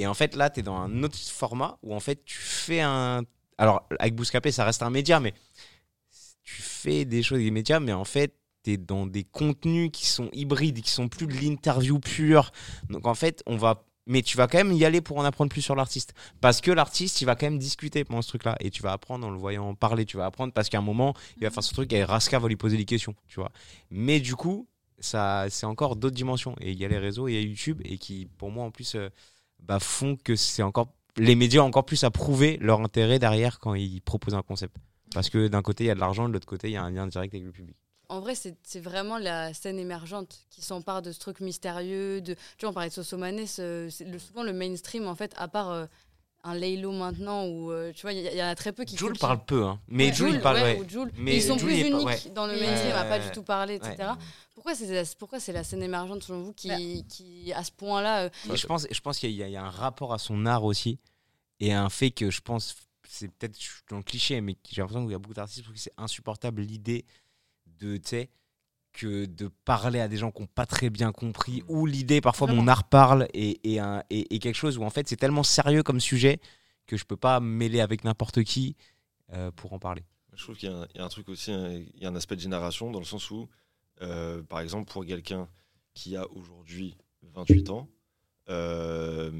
Et 0.00 0.06
en 0.06 0.14
fait, 0.14 0.34
là, 0.34 0.48
tu 0.48 0.60
es 0.60 0.62
dans 0.62 0.76
un 0.76 1.02
autre 1.02 1.18
format 1.18 1.78
où 1.82 1.94
en 1.94 2.00
fait, 2.00 2.24
tu 2.24 2.38
fais 2.38 2.80
un. 2.80 3.22
Alors, 3.58 3.86
avec 3.98 4.14
Bouscapé, 4.14 4.50
ça 4.50 4.64
reste 4.64 4.82
un 4.82 4.88
média, 4.88 5.20
mais 5.20 5.34
tu 6.42 6.62
fais 6.62 7.04
des 7.04 7.22
choses 7.22 7.40
des 7.40 7.50
médias, 7.50 7.80
mais 7.80 7.92
en 7.92 8.06
fait, 8.06 8.34
tu 8.64 8.72
es 8.72 8.76
dans 8.78 9.06
des 9.06 9.24
contenus 9.24 9.90
qui 9.92 10.06
sont 10.06 10.30
hybrides, 10.32 10.80
qui 10.80 10.90
sont 10.90 11.08
plus 11.08 11.26
de 11.26 11.34
l'interview 11.34 11.98
pure. 11.98 12.50
Donc, 12.88 13.06
en 13.06 13.14
fait, 13.14 13.42
on 13.44 13.58
va. 13.58 13.84
Mais 14.06 14.22
tu 14.22 14.38
vas 14.38 14.48
quand 14.48 14.56
même 14.56 14.72
y 14.72 14.86
aller 14.86 15.02
pour 15.02 15.18
en 15.18 15.24
apprendre 15.24 15.50
plus 15.50 15.60
sur 15.60 15.76
l'artiste. 15.76 16.14
Parce 16.40 16.62
que 16.62 16.70
l'artiste, 16.70 17.20
il 17.20 17.26
va 17.26 17.36
quand 17.36 17.46
même 17.46 17.58
discuter 17.58 18.02
pendant 18.02 18.22
ce 18.22 18.28
truc-là. 18.28 18.56
Et 18.60 18.70
tu 18.70 18.80
vas 18.82 18.92
apprendre 18.92 19.26
en 19.26 19.30
le 19.30 19.38
voyant 19.38 19.74
parler. 19.74 20.06
Tu 20.06 20.16
vas 20.16 20.24
apprendre 20.24 20.54
parce 20.54 20.70
qu'à 20.70 20.78
un 20.78 20.82
moment, 20.82 21.12
il 21.36 21.42
va 21.42 21.50
faire 21.50 21.62
ce 21.62 21.74
truc 21.74 21.92
et 21.92 22.02
Raska 22.04 22.38
va 22.38 22.48
lui 22.48 22.56
poser 22.56 22.78
des 22.78 22.86
questions. 22.86 23.14
Tu 23.28 23.38
vois. 23.38 23.52
Mais 23.90 24.18
du 24.18 24.34
coup, 24.34 24.66
ça, 24.98 25.44
c'est 25.50 25.66
encore 25.66 25.96
d'autres 25.96 26.16
dimensions. 26.16 26.56
Et 26.62 26.72
il 26.72 26.78
y 26.80 26.86
a 26.86 26.88
les 26.88 26.98
réseaux, 26.98 27.28
il 27.28 27.34
y 27.34 27.38
a 27.38 27.42
YouTube, 27.42 27.82
et 27.84 27.98
qui, 27.98 28.26
pour 28.38 28.50
moi, 28.50 28.64
en 28.64 28.70
plus, 28.70 28.94
euh, 28.94 29.10
bah, 29.62 29.80
font 29.80 30.16
que 30.16 30.36
c'est 30.36 30.62
encore. 30.62 30.88
Les 31.16 31.34
médias 31.34 31.62
ont 31.62 31.66
encore 31.66 31.84
plus 31.84 32.04
à 32.04 32.10
prouver 32.10 32.56
leur 32.60 32.80
intérêt 32.80 33.18
derrière 33.18 33.58
quand 33.58 33.74
ils 33.74 34.00
proposent 34.00 34.34
un 34.34 34.42
concept. 34.42 34.76
Parce 35.12 35.28
que 35.28 35.48
d'un 35.48 35.62
côté, 35.62 35.84
il 35.84 35.86
y 35.88 35.90
a 35.90 35.94
de 35.94 36.00
l'argent, 36.00 36.28
de 36.28 36.32
l'autre 36.32 36.46
côté, 36.46 36.68
il 36.68 36.72
y 36.72 36.76
a 36.76 36.82
un 36.82 36.90
lien 36.90 37.06
direct 37.06 37.34
avec 37.34 37.44
le 37.44 37.52
public. 37.52 37.76
En 38.08 38.20
vrai, 38.20 38.34
c'est 38.34 38.80
vraiment 38.80 39.18
la 39.18 39.54
scène 39.54 39.78
émergente 39.78 40.40
qui 40.50 40.62
s'empare 40.62 41.00
de 41.00 41.12
ce 41.12 41.20
truc 41.20 41.40
mystérieux. 41.40 42.20
Tu 42.24 42.34
vois, 42.62 42.70
on 42.70 42.72
parlait 42.72 42.88
de 42.88 42.94
Sosomanes, 42.94 43.46
euh, 43.60 43.88
souvent 44.18 44.42
le 44.42 44.52
mainstream, 44.52 45.06
en 45.06 45.14
fait, 45.14 45.32
à 45.36 45.46
part 45.46 45.70
euh, 45.70 45.86
un 46.42 46.54
Laylo 46.54 46.92
maintenant, 46.92 47.44
où 47.46 47.70
euh, 47.70 47.92
tu 47.94 48.02
vois, 48.02 48.12
il 48.12 48.20
y, 48.34 48.42
en 48.42 48.46
a 48.46 48.54
très 48.54 48.72
peu 48.72 48.84
qui. 48.84 48.96
Jules 48.96 49.18
parle 49.18 49.44
peu, 49.44 49.64
hein. 49.64 49.80
mais 49.88 50.06
Ouais, 50.08 50.12
Jules, 50.14 50.34
il 50.34 50.40
parle. 50.40 50.56
ouais, 50.56 50.62
ouais. 50.62 50.80
ou 50.80 50.88
Jules. 50.88 51.10
Mais 51.16 51.36
ils 51.36 51.42
sont 51.42 51.58
Jules, 51.58 51.68
plus 51.68 51.82
pas- 51.82 51.88
uniques 52.14 52.32
dans 52.34 52.46
le 52.46 52.54
mainstream, 52.58 52.92
à 52.92 53.04
pas 53.04 53.18
Ouais. 53.18 53.24
du 53.24 53.30
tout 53.30 53.42
parler, 53.42 53.74
etc. 53.74 54.10
Pourquoi 54.54 54.74
c'est 54.74 54.86
la, 54.92 55.02
pourquoi 55.18 55.40
c'est 55.40 55.52
la 55.52 55.64
scène 55.64 55.82
émergente 55.82 56.22
selon 56.22 56.42
vous 56.42 56.52
qui, 56.52 56.68
Bah. 56.68 56.76
qui 57.08 57.52
à 57.52 57.62
ce 57.64 57.72
point-là, 57.72 58.24
euh, 58.24 58.30
Et 58.52 58.56
je 58.56 58.66
pense, 58.66 58.86
je 58.90 59.00
pense 59.00 59.18
qu'il 59.18 59.30
y, 59.32 59.42
a- 59.42 59.48
il 59.48 59.52
y 59.52 59.56
a 59.56 59.64
un 59.64 59.70
rapport 59.70 60.12
à 60.14 60.18
son 60.18 60.44
art 60.46 60.64
aussi, 60.64 60.98
et 61.60 61.72
un 61.72 61.88
fait 61.90 62.10
que 62.10 62.30
je 62.30 62.40
pense, 62.40 62.74
c'est 63.08 63.28
peut-être 63.28 63.58
dans 63.90 63.96
le 63.98 64.02
cliché, 64.02 64.40
mais 64.40 64.56
j'ai 64.70 64.80
l'impression 64.82 65.02
qu'il 65.04 65.12
y 65.12 65.14
a 65.14 65.18
beaucoup 65.18 65.34
d'artistes 65.34 65.64
pour 65.64 65.74
qui 65.74 65.80
c'est 65.80 65.92
insupportable 65.98 66.62
l'idée 66.62 67.04
de, 67.80 67.96
tu 67.96 68.08
sais, 68.08 68.30
que 68.92 69.24
de 69.26 69.48
parler 69.64 70.00
à 70.00 70.08
des 70.08 70.16
gens 70.16 70.30
qui 70.32 70.42
n'ont 70.42 70.48
pas 70.48 70.66
très 70.66 70.90
bien 70.90 71.12
compris, 71.12 71.62
ou 71.68 71.86
l'idée, 71.86 72.20
parfois 72.20 72.48
mon 72.56 72.66
art 72.68 72.84
parle, 72.88 73.28
et, 73.34 73.72
et, 73.72 73.78
un- 73.78 74.02
et- 74.10 74.34
et 74.34 74.38
quelque 74.40 74.56
chose 74.56 74.78
où 74.78 74.82
en 74.82 74.90
fait 74.90 75.08
c'est 75.08 75.16
tellement 75.16 75.42
sérieux 75.44 75.82
comme 75.82 76.00
sujet 76.00 76.40
que 76.86 76.96
je 76.96 77.04
peux 77.04 77.16
pas 77.16 77.38
me 77.40 77.46
mêler 77.46 77.80
avec 77.80 78.02
n'importe 78.04 78.42
qui 78.42 78.76
euh, 79.32 79.50
pour 79.52 79.72
en 79.72 79.78
parler. 79.78 80.02
Je 80.34 80.42
trouve 80.42 80.56
qu'il 80.56 80.68
y, 80.68 80.72
a 80.72 80.76
un- 80.76 80.86
il 80.94 80.98
y 80.98 81.00
a 81.00 81.04
un 81.04 81.08
truc 81.08 81.28
aussi, 81.28 81.52
hein, 81.52 81.70
il 81.94 82.02
y 82.02 82.06
a 82.06 82.08
un 82.08 82.16
aspect 82.16 82.34
de 82.36 82.40
génération 82.40 82.90
dans 82.90 82.98
le 82.98 83.04
sens 83.04 83.30
où, 83.30 83.48
euh, 84.02 84.42
par 84.42 84.58
exemple, 84.60 84.90
pour 84.90 85.04
quelqu'un 85.06 85.48
qui 85.94 86.16
a 86.16 86.28
aujourd'hui 86.32 86.96
28 87.34 87.70
ans, 87.70 87.88
euh, 88.48 89.30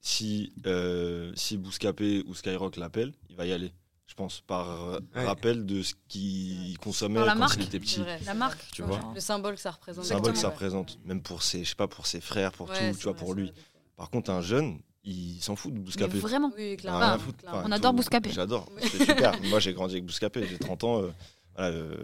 si, 0.00 0.52
euh, 0.66 1.32
si 1.36 1.56
Bouscapé 1.58 2.22
ou 2.26 2.34
Skyrock 2.34 2.76
l'appelle, 2.76 3.12
il 3.28 3.36
va 3.36 3.46
y 3.46 3.52
aller, 3.52 3.72
je 4.08 4.14
pense, 4.14 4.40
par 4.40 4.98
Ouais. 5.14 5.24
rappel 5.24 5.64
de 5.66 5.82
ce 5.82 5.94
qu'il 6.08 6.76
consommait 6.78 7.20
quand 7.26 7.36
marque. 7.36 7.56
il 7.58 7.62
était 7.62 7.72
c'est 7.72 7.78
petit. 7.78 8.00
vrai, 8.00 8.18
La 8.26 8.34
marque, 8.34 8.58
Tu 8.72 8.82
vois. 8.82 9.00
le 9.14 9.20
symbole 9.20 9.54
que 9.54 9.60
ça 9.60 9.70
représente. 9.70 10.04
Le 10.04 10.08
symbole 10.08 10.32
que 10.32 10.38
ça 10.38 10.48
représente, 10.48 10.98
même 11.04 11.22
pour 11.22 11.42
ses, 11.42 11.62
je 11.64 11.68
sais 11.70 11.74
pas, 11.76 11.86
pour 11.88 12.06
ses 12.06 12.20
frères, 12.20 12.50
pour 12.52 12.68
Ouais, 12.70 12.90
tout, 12.92 12.96
tu 12.98 13.02
vois, 13.04 13.12
vrai, 13.12 13.18
pour 13.20 13.34
lui. 13.34 13.52
Par 13.96 14.10
contre, 14.10 14.30
un 14.30 14.40
jeune, 14.40 14.80
il 15.04 15.40
s'en 15.40 15.54
fout 15.56 15.72
de 15.72 15.78
Mais 15.78 15.84
Bouscapé. 15.84 16.18
vraiment. 16.18 16.50
Oui, 16.56 16.76
Ah, 16.86 17.18
clairement. 17.38 17.62
On 17.66 17.70
adore 17.72 17.92
Bouscapé. 17.92 18.30
J'adore, 18.30 18.68
c'est 18.80 19.04
super. 19.04 19.32
Moi, 19.44 19.60
j'ai 19.60 19.72
grandi 19.72 19.94
avec 19.94 20.06
Bouscapé, 20.06 20.46
j'ai 20.46 20.58
30 20.58 20.84
ans. 20.84 21.02
euh, 21.02 21.10
voilà, 21.56 21.74
euh, 21.74 21.96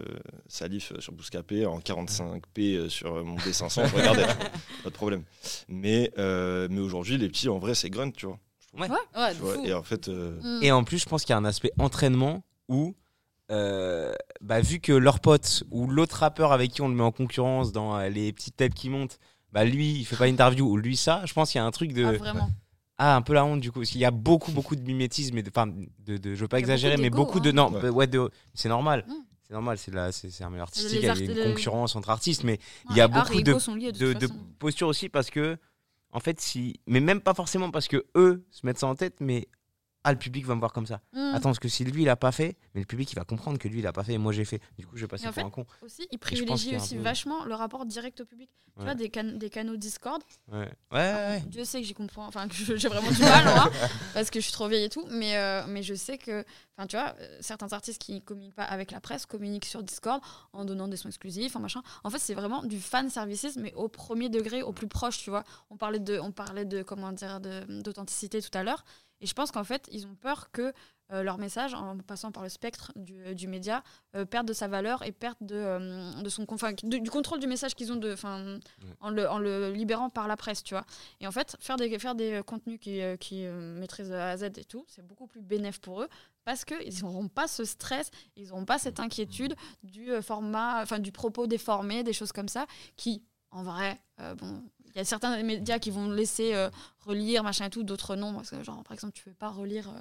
Salif 0.47 0.91
euh, 0.91 0.99
sur 0.99 1.13
Bouscapé, 1.13 1.65
en 1.65 1.79
45p 1.79 2.75
euh, 2.75 2.89
sur 2.89 3.15
euh, 3.15 3.23
mon 3.23 3.37
D500, 3.37 3.87
je 3.87 3.95
regardais, 3.95 4.25
pas 4.83 4.89
de 4.89 4.93
problème. 4.95 5.23
Mais, 5.69 6.11
euh, 6.17 6.67
mais 6.69 6.81
aujourd'hui, 6.81 7.17
les 7.17 7.29
petits, 7.29 7.47
en 7.47 7.57
vrai, 7.57 7.73
c'est 7.73 7.89
grunt, 7.89 8.11
tu 8.11 8.25
vois. 8.25 8.37
Ouais, 8.79 8.87
Tu 9.31 9.37
de 9.37 9.41
vois, 9.41 9.53
fou. 9.55 9.65
et 9.65 9.73
en 9.73 9.83
fait, 9.83 10.07
euh, 10.09 10.39
Mm. 10.41 10.63
Et 10.63 10.71
en 10.71 10.83
plus, 10.83 10.97
je 10.99 11.05
pense 11.05 11.23
qu'il 11.23 11.31
y 11.31 11.33
a 11.33 11.37
un 11.37 11.45
aspect 11.45 11.71
entraînement 11.79 12.43
où, 12.69 12.95
euh, 13.51 14.13
bah, 14.41 14.61
vu 14.61 14.79
que 14.79 14.91
leur 14.91 15.19
pote 15.19 15.63
ou 15.71 15.87
l'autre 15.87 16.17
rappeur 16.17 16.51
avec 16.51 16.71
qui 16.71 16.81
on 16.81 16.87
le 16.89 16.95
met 16.95 17.03
en 17.03 17.11
concurrence 17.11 17.71
dans 17.71 17.95
euh, 17.97 18.09
les 18.09 18.33
petites 18.33 18.55
têtes 18.55 18.73
qui 18.73 18.89
montent, 18.89 19.19
bah 19.51 19.63
lui, 19.63 19.91
il 19.93 20.05
fait 20.05 20.15
pas 20.15 20.25
d'interview 20.29 20.65
ou 20.67 20.77
lui 20.77 20.97
ça, 20.97 21.21
je 21.25 21.33
pense 21.33 21.51
qu'il 21.51 21.59
y 21.59 21.61
a 21.61 21.65
un 21.65 21.71
truc 21.71 21.93
de. 21.93 22.17
Ah, 22.25 22.47
Ah, 22.97 23.15
un 23.17 23.21
peu 23.21 23.33
la 23.33 23.43
honte 23.45 23.59
du 23.59 23.71
coup. 23.71 23.79
Parce 23.79 23.91
qu'il 23.91 23.99
y 24.01 24.05
a 24.05 24.11
beaucoup, 24.11 24.51
beaucoup 24.51 24.75
de 24.75 24.81
mimétisme 24.81 25.37
et 25.37 25.43
de. 25.43 25.49
Enfin, 25.49 25.67
de, 25.67 26.17
de, 26.17 26.33
je 26.33 26.39
veux 26.41 26.47
pas 26.47 26.59
exagérer, 26.59 26.95
beaucoup 26.95 27.03
mais 27.03 27.09
beaucoup 27.09 27.39
de. 27.41 27.49
hein. 27.49 27.53
Non, 27.53 27.71
Ouais. 27.73 27.81
bah, 27.81 27.89
ouais, 27.91 28.07
de- 28.07 28.29
c'est 28.53 28.69
normal. 28.69 29.05
Mm. 29.07 29.13
C'est 29.47 29.53
normal, 29.53 29.77
c'est 29.77 29.93
la- 29.93 30.11
c'est 30.11 30.31
c'est 30.31 30.43
un 30.43 30.49
milieu 30.49 30.61
artistique, 30.63 30.91
Les 30.93 30.97
il 30.99 31.03
y 31.03 31.09
a 31.09 31.13
une 31.45 31.53
concurrence 31.53 31.95
entre 31.95 32.09
artistes, 32.09 32.43
mais 32.43 32.57
il 32.85 32.91
Ouais, 32.93 32.97
y 32.97 33.01
a 33.01 33.07
beaucoup 33.07 33.41
de, 33.41 33.43
de 33.43 33.91
de, 33.91 34.13
toute 34.13 34.21
de 34.21 34.27
façon. 34.27 34.39
posture 34.57 34.87
aussi 34.87 35.07
parce 35.07 35.29
que, 35.29 35.57
en 36.15 36.21
fait, 36.21 36.39
si. 36.39 36.79
Mais 36.87 37.01
même 37.01 37.19
pas 37.19 37.33
forcément 37.33 37.69
parce 37.71 37.89
que 37.89 38.05
eux 38.15 38.45
se 38.49 38.65
mettent 38.65 38.79
ça 38.79 38.87
en 38.87 38.95
tête, 38.95 39.17
mais. 39.19 39.49
Ah, 40.07 40.11
le 40.11 40.19
public 40.19 40.45
va 40.45 40.53
me 40.53 40.59
voir 40.59 40.71
comme 40.71 40.85
ça. 40.85 41.01
Mm. 41.13 41.31
Attends, 41.33 41.49
parce 41.49 41.57
que 41.59 41.67
si 41.67 41.83
lui 41.83 42.03
il 42.03 42.09
a 42.09 42.15
pas 42.15 42.31
fait, 42.31 42.55
mais 42.75 42.81
le 42.81 42.85
public 42.85 43.11
il 43.11 43.15
va 43.15 43.23
comprendre 43.25 43.57
que 43.57 43.67
lui 43.67 43.79
il 43.79 43.87
a 43.87 43.91
pas 43.91 44.03
fait 44.03 44.13
et 44.13 44.17
moi 44.19 44.31
j'ai 44.31 44.45
fait. 44.45 44.61
Du 44.77 44.85
coup, 44.85 44.95
je 44.97 45.01
vais 45.01 45.07
passer 45.07 45.25
pour 45.25 45.33
fait, 45.33 45.41
un 45.41 45.49
con. 45.49 45.65
Aussi, 45.81 46.07
a 46.73 46.77
un 46.77 46.83
aussi 46.83 46.95
peu- 46.95 47.01
vachement 47.01 47.43
le 47.45 47.55
rapport 47.55 47.85
direct 47.87 48.21
au 48.21 48.25
public. 48.25 48.49
Tu 48.77 48.83
vois, 48.83 48.93
des, 48.93 49.09
can- 49.09 49.37
des 49.37 49.49
canaux 49.49 49.77
Discord. 49.77 50.21
Ouais, 50.51 50.59
ouais, 50.59 50.69
ouais. 50.91 51.43
Dieu 51.47 51.63
sait 51.63 51.79
que 51.81 51.87
j'y 51.87 51.93
comprends, 51.93 52.27
enfin 52.27 52.47
que 52.49 52.53
j'ai 52.77 52.89
vraiment 52.89 53.09
du 53.09 53.21
mal, 53.21 53.45
moi, 53.45 53.71
parce 54.13 54.29
que 54.29 54.39
je 54.39 54.43
suis 54.43 54.51
trop 54.51 54.67
vieille 54.67 54.83
et 54.83 54.89
tout. 54.89 55.05
Mais, 55.09 55.37
euh, 55.37 55.63
mais 55.67 55.81
je 55.81 55.93
sais 55.95 56.17
que, 56.17 56.43
enfin 56.77 56.85
tu 56.85 56.97
vois, 56.97 57.15
euh, 57.21 57.37
certains 57.39 57.71
artistes 57.71 58.01
qui 58.01 58.21
communiquent 58.21 58.55
pas 58.55 58.65
avec 58.65 58.91
la 58.91 58.99
presse 58.99 59.25
communiquent 59.25 59.65
sur 59.65 59.81
Discord 59.81 60.21
en 60.53 60.65
donnant 60.65 60.87
des 60.89 60.97
sons 60.97 61.07
exclusifs, 61.07 61.55
en 61.55 61.61
machin. 61.61 61.81
En 62.03 62.09
fait, 62.09 62.19
c'est 62.19 62.33
vraiment 62.33 62.63
du 62.63 62.79
fan 62.79 63.09
services, 63.09 63.55
mais 63.57 63.73
au 63.75 63.87
premier 63.87 64.27
degré, 64.29 64.61
au 64.61 64.73
plus 64.73 64.87
proche, 64.87 65.19
tu 65.19 65.29
vois. 65.29 65.45
On 65.69 65.77
parlait 65.77 65.99
de, 65.99 66.19
on 66.19 66.31
parlait 66.33 66.65
de 66.65 66.83
comment 66.83 67.13
dire, 67.13 67.39
d'authenticité 67.69 68.41
tout 68.41 68.55
à 68.57 68.63
l'heure. 68.63 68.83
Et 69.21 69.27
je 69.27 69.33
pense 69.33 69.51
qu'en 69.51 69.63
fait, 69.63 69.87
ils 69.91 70.05
ont 70.07 70.15
peur 70.15 70.51
que 70.51 70.73
euh, 71.11 71.21
leur 71.21 71.37
message 71.37 71.75
en 71.75 71.97
passant 71.99 72.31
par 72.31 72.41
le 72.41 72.49
spectre 72.49 72.91
du, 72.95 73.35
du 73.35 73.47
média 73.47 73.83
euh, 74.15 74.25
perdent 74.25 74.47
de 74.47 74.53
sa 74.53 74.67
valeur 74.67 75.03
et 75.03 75.11
perdent 75.11 75.37
de, 75.41 75.55
euh, 75.55 76.21
de 76.21 76.29
son 76.29 76.47
du, 76.83 77.09
contrôle 77.11 77.39
du 77.39 77.45
message 77.45 77.75
qu'ils 77.75 77.91
ont 77.91 77.95
de, 77.95 78.15
en, 78.99 79.09
le, 79.11 79.29
en 79.29 79.37
le 79.37 79.71
libérant 79.71 80.09
par 80.09 80.27
la 80.27 80.35
presse, 80.35 80.63
tu 80.63 80.73
vois. 80.73 80.85
Et 81.19 81.27
en 81.27 81.31
fait, 81.31 81.57
faire 81.59 81.75
des, 81.75 81.99
faire 81.99 82.15
des 82.15 82.41
contenus 82.45 82.79
qui, 82.79 83.01
euh, 83.01 83.17
qui 83.17 83.45
euh, 83.45 83.79
maîtrisent 83.79 84.11
A 84.11 84.29
à 84.31 84.37
Z 84.37 84.43
et 84.57 84.65
tout, 84.65 84.83
c'est 84.87 85.05
beaucoup 85.05 85.27
plus 85.27 85.41
bénéf 85.41 85.79
pour 85.79 86.01
eux 86.01 86.09
parce 86.45 86.63
qu'ils 86.63 87.01
n'auront 87.01 87.27
pas 87.27 87.47
ce 87.47 87.65
stress, 87.65 88.11
ils 88.37 88.49
n'auront 88.49 88.65
pas 88.65 88.77
cette 88.77 88.99
inquiétude 88.99 89.55
du 89.83 90.11
euh, 90.11 90.21
format, 90.21 90.81
enfin 90.81 90.99
du 90.99 91.11
propos 91.11 91.47
déformé, 91.47 92.03
des 92.03 92.13
choses 92.13 92.31
comme 92.31 92.47
ça, 92.47 92.67
qui, 92.95 93.23
en 93.51 93.63
vrai, 93.63 93.99
euh, 94.21 94.35
bon, 94.35 94.63
y 94.97 95.01
a 95.01 95.05
certains 95.05 95.41
médias 95.43 95.79
qui 95.79 95.91
vont 95.91 96.09
laisser 96.09 96.53
euh, 96.53 96.69
relire, 97.01 97.43
machin 97.43 97.65
et 97.65 97.69
tout, 97.69 97.83
d'autres 97.83 98.15
non. 98.15 98.33
Parce 98.33 98.49
que, 98.51 98.63
genre, 98.63 98.83
par 98.83 98.93
exemple, 98.93 99.13
tu 99.13 99.27
ne 99.27 99.33
peux 99.33 99.37
pas 99.37 99.49
relire 99.49 99.89
euh, 99.89 99.99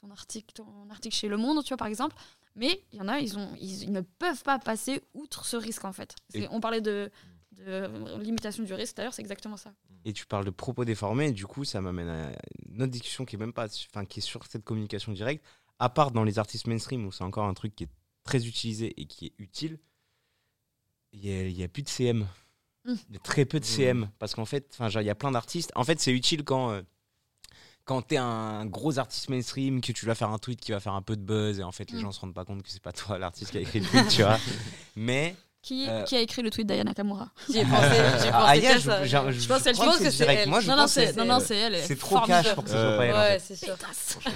ton, 0.00 0.10
article, 0.10 0.52
ton 0.54 0.88
article 0.90 1.14
chez 1.16 1.28
Le 1.28 1.36
Monde, 1.36 1.62
tu 1.64 1.68
vois, 1.68 1.76
par 1.76 1.88
exemple. 1.88 2.14
Mais 2.54 2.82
il 2.92 2.98
y 2.98 3.02
en 3.02 3.08
a, 3.08 3.18
ils, 3.20 3.36
ont, 3.38 3.50
ils, 3.60 3.82
ils 3.84 3.92
ne 3.92 4.00
peuvent 4.00 4.42
pas 4.42 4.58
passer 4.58 5.02
outre 5.14 5.44
ce 5.44 5.56
risque, 5.56 5.84
en 5.84 5.92
fait. 5.92 6.14
Et- 6.34 6.46
On 6.50 6.60
parlait 6.60 6.80
de, 6.80 7.10
de 7.52 8.20
limitation 8.22 8.62
du 8.62 8.72
risque, 8.72 8.96
d'ailleurs, 8.96 9.12
c'est 9.14 9.22
exactement 9.22 9.56
ça. 9.56 9.72
Et 10.04 10.12
tu 10.12 10.24
parles 10.26 10.44
de 10.44 10.50
propos 10.50 10.84
déformés, 10.84 11.28
et 11.28 11.32
du 11.32 11.46
coup, 11.46 11.64
ça 11.64 11.80
m'amène 11.80 12.08
à 12.08 12.32
une 12.68 12.82
autre 12.82 12.92
discussion 12.92 13.24
qui 13.24 13.36
est 13.36 13.38
même 13.38 13.52
pas, 13.52 13.66
enfin, 13.90 14.04
qui 14.04 14.20
est 14.20 14.22
sur 14.22 14.46
cette 14.46 14.64
communication 14.64 15.12
directe. 15.12 15.44
À 15.78 15.88
part 15.90 16.12
dans 16.12 16.24
les 16.24 16.38
artistes 16.38 16.66
mainstream 16.66 17.04
où 17.04 17.12
c'est 17.12 17.24
encore 17.24 17.44
un 17.46 17.54
truc 17.54 17.74
qui 17.74 17.84
est 17.84 17.90
très 18.24 18.46
utilisé 18.46 18.98
et 19.00 19.04
qui 19.06 19.26
est 19.26 19.32
utile, 19.38 19.78
il 21.12 21.26
y 21.26 21.32
a, 21.32 21.42
il 21.46 21.56
y 21.56 21.62
a 21.62 21.68
plus 21.68 21.82
de 21.82 21.88
CM. 21.88 22.26
Très 23.22 23.44
peu 23.44 23.60
de. 23.60 23.64
CM 23.64 24.08
parce 24.18 24.34
qu'en 24.34 24.44
fait, 24.44 24.76
il 24.80 25.02
y 25.02 25.10
a 25.10 25.14
plein 25.14 25.30
d'artistes. 25.30 25.72
En 25.74 25.84
fait, 25.84 26.00
c'est 26.00 26.12
utile 26.12 26.44
quand 26.44 26.70
euh, 26.70 26.82
quand 27.84 28.02
t'es 28.02 28.16
un 28.16 28.66
gros 28.66 28.98
artiste 28.98 29.28
mainstream, 29.28 29.80
que 29.80 29.92
tu 29.92 30.06
vas 30.06 30.14
faire 30.16 30.30
un 30.30 30.38
tweet 30.38 30.60
qui 30.60 30.72
va 30.72 30.80
faire 30.80 30.94
un 30.94 31.02
peu 31.02 31.14
de 31.16 31.22
buzz 31.22 31.60
et 31.60 31.62
en 31.62 31.70
fait 31.72 31.90
les 31.92 31.98
Mm. 31.98 32.02
gens 32.02 32.12
se 32.12 32.20
rendent 32.20 32.34
pas 32.34 32.44
compte 32.44 32.62
que 32.62 32.68
c'est 32.70 32.82
pas 32.82 32.92
toi 32.92 33.16
l'artiste 33.18 33.52
qui 33.52 33.58
a 33.58 33.60
écrit 33.60 33.80
le 33.80 33.86
tweet, 33.86 34.08
tu 34.08 34.22
vois. 34.22 34.38
Mais 34.96 35.36
Qui, 35.62 35.88
Euh, 35.88 36.02
qui 36.04 36.14
a 36.16 36.20
écrit 36.20 36.42
le 36.42 36.50
tweet 36.50 36.66
d'Aya 36.66 36.84
Nakamura? 36.84 37.28
J'y 37.50 37.58
ai 37.58 37.64
pensé, 37.64 37.88
j'y 38.20 38.26
ai 38.26 38.30
Ah, 38.32 38.40
pensé 38.40 38.50
Aya, 38.50 38.70
qu'à 38.72 38.78
je- 38.78 38.80
Je 38.84 38.88
pense, 39.48 39.64
je 39.64 39.72
je 39.72 39.76
pense 39.78 39.98
que 39.98 40.02
que 40.04 40.10
c'est 40.10 40.24
elle. 40.26 40.48
Moi, 40.48 40.60
je 40.60 40.68
non, 40.68 40.76
non, 40.76 40.82
pense 40.82 40.94
que 40.94 41.00
c'est, 41.00 41.12
c'est 41.12 41.24
non, 41.24 41.40
c'est 41.40 41.56
elle. 41.56 41.74
elle 41.74 41.80
est 41.80 41.86
c'est 41.86 41.96
trop 41.96 42.20
cash 42.20 42.54
pour 42.54 42.62
que 42.64 42.70
ce 42.70 42.76
soit 42.76 42.96
pas 42.96 43.04
elle. 43.04 43.12
en 43.14 43.16
fait. 43.16 43.32
Ouais, 43.32 43.38
c'est 43.40 43.56
sûr. 43.56 43.76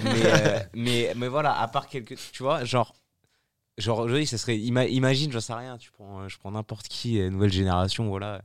Euh, 0.05 0.59
mais, 0.73 1.13
mais 1.15 1.27
voilà, 1.29 1.57
à 1.59 1.67
part 1.69 1.87
quelques. 1.87 2.17
Tu 2.33 2.43
vois, 2.43 2.63
genre. 2.65 2.93
Genre, 3.77 4.01
oui, 4.05 4.25
ça 4.27 4.37
serait. 4.37 4.57
ima- 4.57 4.87
imagine, 4.89 5.31
j'en 5.31 5.39
sais 5.39 5.53
rien, 5.53 5.77
tu 5.77 5.91
prends, 5.91 6.21
euh, 6.21 6.27
je 6.27 6.37
prends 6.37 6.51
n'importe 6.51 6.87
qui, 6.87 7.19
euh, 7.19 7.29
nouvelle 7.29 7.51
génération, 7.53 8.07
voilà. 8.09 8.41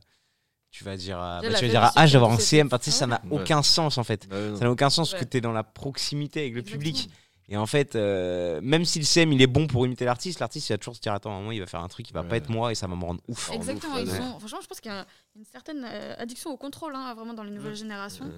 Tu 0.71 0.83
vas 0.83 0.95
dire. 0.97 1.17
bah, 1.17 1.39
tu 1.43 1.49
vas 1.49 1.67
dire, 1.67 1.83
ah, 1.83 1.91
c'est 1.95 2.07
je 2.07 2.11
vais 2.13 2.15
avoir 2.17 2.31
un 2.31 2.39
CM, 2.39 2.69
parce 2.69 2.85
que 2.85 2.91
ça 2.91 3.07
n'a 3.07 3.21
Ouais. 3.25 3.39
aucun 3.41 3.61
sens 3.63 3.97
en 3.97 4.03
fait. 4.03 4.27
Bah. 4.27 4.55
Ça 4.55 4.65
n'a 4.65 4.71
aucun 4.71 4.89
sens 4.89 5.13
Ouais. 5.13 5.19
que 5.19 5.25
tu 5.25 5.37
es 5.37 5.41
dans 5.41 5.51
la 5.51 5.63
proximité 5.63 6.41
avec 6.41 6.53
le 6.53 6.59
Exactement. 6.59 6.79
public. 6.79 7.09
Et 7.49 7.55
en 7.55 7.65
fait, 7.65 7.95
euh, 7.95 8.59
même 8.61 8.83
si 8.83 8.99
le 8.99 9.05
CM 9.05 9.31
il 9.31 9.41
est 9.41 9.47
bon 9.47 9.67
pour 9.67 9.85
imiter 9.85 10.03
l'artiste, 10.03 10.39
l'artiste 10.41 10.69
il 10.69 10.73
va 10.73 10.77
toujours 10.77 10.95
se 10.97 10.99
dire 11.01 11.13
Attends, 11.13 11.31
à 11.31 11.35
un 11.35 11.37
moment 11.39 11.51
il 11.53 11.61
va 11.61 11.65
faire 11.65 11.79
un 11.81 11.87
truc 11.87 12.05
qui 12.05 12.11
va 12.13 12.21
Ouais. 12.21 12.27
pas 12.27 12.37
être 12.37 12.49
moi 12.49 12.71
et 12.71 12.75
ça 12.75 12.87
va 12.87 12.95
me 12.95 13.03
rendre 13.05 13.21
ouf. 13.29 13.49
Exactement, 13.53 13.95
ouf, 13.95 14.01
ils 14.03 14.09
ouais. 14.11 14.17
sont, 14.17 14.39
franchement, 14.39 14.59
je 14.61 14.67
pense 14.67 14.81
qu'il 14.81 14.91
y 14.91 14.95
a 14.95 15.05
une 15.37 15.45
certaine 15.45 15.85
euh, 15.89 16.15
addiction 16.17 16.51
au 16.51 16.57
contrôle, 16.57 16.93
hein, 16.95 17.13
vraiment, 17.15 17.33
dans 17.33 17.43
les 17.43 17.51
nouvelles 17.51 17.75
générations. 17.75 18.29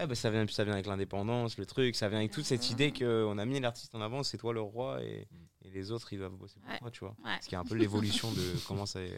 Ouais. 0.00 0.06
Bah, 0.06 0.14
ça, 0.14 0.30
vient, 0.30 0.46
ça 0.48 0.64
vient 0.64 0.72
avec 0.74 0.86
l'indépendance, 0.86 1.56
le 1.58 1.66
truc, 1.66 1.94
ça 1.96 2.08
vient 2.08 2.18
avec 2.18 2.30
toute 2.32 2.44
cette 2.44 2.70
idée 2.70 2.92
qu'on 2.92 3.38
a 3.38 3.44
mis 3.44 3.60
l'artiste 3.60 3.94
en 3.94 4.00
avant, 4.00 4.22
c'est 4.22 4.38
toi 4.38 4.52
le 4.52 4.60
roi 4.60 5.02
et, 5.02 5.28
et 5.62 5.70
les 5.70 5.90
autres 5.92 6.12
ils 6.12 6.18
doivent 6.18 6.32
bosser 6.36 6.58
pour 6.60 6.70
Ouais. 6.70 6.78
toi, 6.78 6.90
tu 6.90 7.00
vois. 7.00 7.14
Ouais. 7.24 7.38
Ce 7.42 7.48
qui 7.48 7.54
est 7.54 7.58
un 7.58 7.64
peu 7.64 7.74
l'évolution 7.74 8.30
de 8.32 8.40
comment 8.66 8.86
ça. 8.86 9.00
le- 9.00 9.08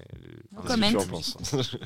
No 0.53 0.63
comment. 0.63 0.91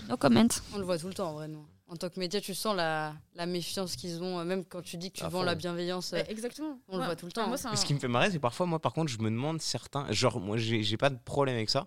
No 0.09 0.17
comment. 0.17 0.47
On 0.75 0.79
le 0.79 0.85
voit 0.85 0.99
tout 0.99 1.09
le 1.09 1.15
temps 1.15 1.31
en 1.31 1.35
vrai, 1.35 1.49
nous. 1.49 1.67
En 1.89 1.95
tant 1.97 2.09
que 2.09 2.19
média, 2.19 2.41
tu 2.41 2.53
sens 2.53 2.75
la, 2.75 3.15
la 3.37 3.47
méfiance 3.47 3.95
qu'ils 3.95 4.21
ont, 4.21 4.45
même 4.45 4.65
quand 4.65 4.83
tu 4.83 4.97
dis 4.97 5.13
que 5.13 5.19
tu 5.19 5.25
À 5.25 5.29
vends 5.29 5.39
fond. 5.41 5.45
la 5.45 5.55
bienveillance. 5.55 6.11
Ouais, 6.13 6.29
exactement. 6.31 6.81
On 6.89 6.99
le 6.99 7.05
voit 7.05 7.15
tout 7.15 7.27
le 7.27 7.33
temps, 7.33 7.47
Moi, 7.47 7.57
un- 7.65 7.77
ce 7.77 7.87
qui 7.87 7.95
me 7.95 8.01
fait 8.01 8.09
marrer, 8.09 8.31
c'est 8.33 8.41
parfois, 8.41 8.67
moi, 8.67 8.81
par 8.81 8.93
contre, 8.93 9.11
je 9.13 9.19
me 9.19 9.31
demande 9.31 9.61
certains. 9.63 10.11
Genre, 10.11 10.41
moi, 10.41 10.57
j'ai 10.57 10.97
pas 10.97 11.11
de 11.11 11.19
problème 11.25 11.55
avec 11.55 11.71
ça. 11.71 11.87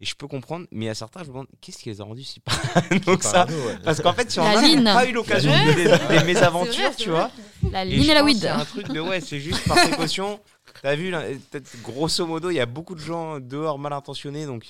Et 0.00 0.04
je 0.04 0.14
peux 0.14 0.26
comprendre. 0.28 0.66
Mais 0.70 0.88
à 0.90 0.94
certains, 0.94 1.20
je 1.20 1.26
me 1.26 1.32
demande, 1.32 1.46
qu'est-ce 1.60 1.78
qui 1.78 1.88
les 1.88 2.00
a 2.00 2.04
rendus 2.04 2.24
si 2.24 2.42
Donc, 3.06 3.22
ça. 3.22 3.46
Parano, 3.46 3.56
ouais. 3.66 3.76
Parce 3.82 4.00
qu'en 4.02 4.12
fait, 4.12 4.30
si 4.30 4.38
on 4.40 4.44
La 4.44 4.58
a 4.58 4.62
ligne. 4.62 4.84
pas 4.84 5.06
eu 5.08 5.12
l'occasion 5.12 5.50
de 5.50 5.72
des, 5.72 6.18
des 6.18 6.24
mésaventures, 6.24 6.72
C'est 6.74 6.82
vrai, 6.82 6.92
c'est 6.98 7.04
tu 7.04 7.10
vois. 7.10 7.30
La 7.72 7.84
ligne 7.84 8.10
et 8.10 8.14
la 8.14 8.22
weed. 8.22 8.44
a 8.44 8.58
un 8.60 8.64
truc 8.64 8.88
de 8.88 9.00
ouais, 9.00 9.20
c'est 9.20 9.40
juste 9.40 9.66
par 9.66 9.76
précaution. 9.76 10.38
T'as 10.82 10.94
vu, 10.96 11.10
là, 11.10 11.22
grosso 11.82 12.26
modo, 12.26 12.50
il 12.50 12.56
y 12.56 12.60
a 12.60 12.66
beaucoup 12.66 12.94
de 12.94 13.00
gens 13.00 13.40
dehors 13.40 13.78
mal 13.78 13.94
intentionnés. 13.94 14.44
Donc, 14.44 14.64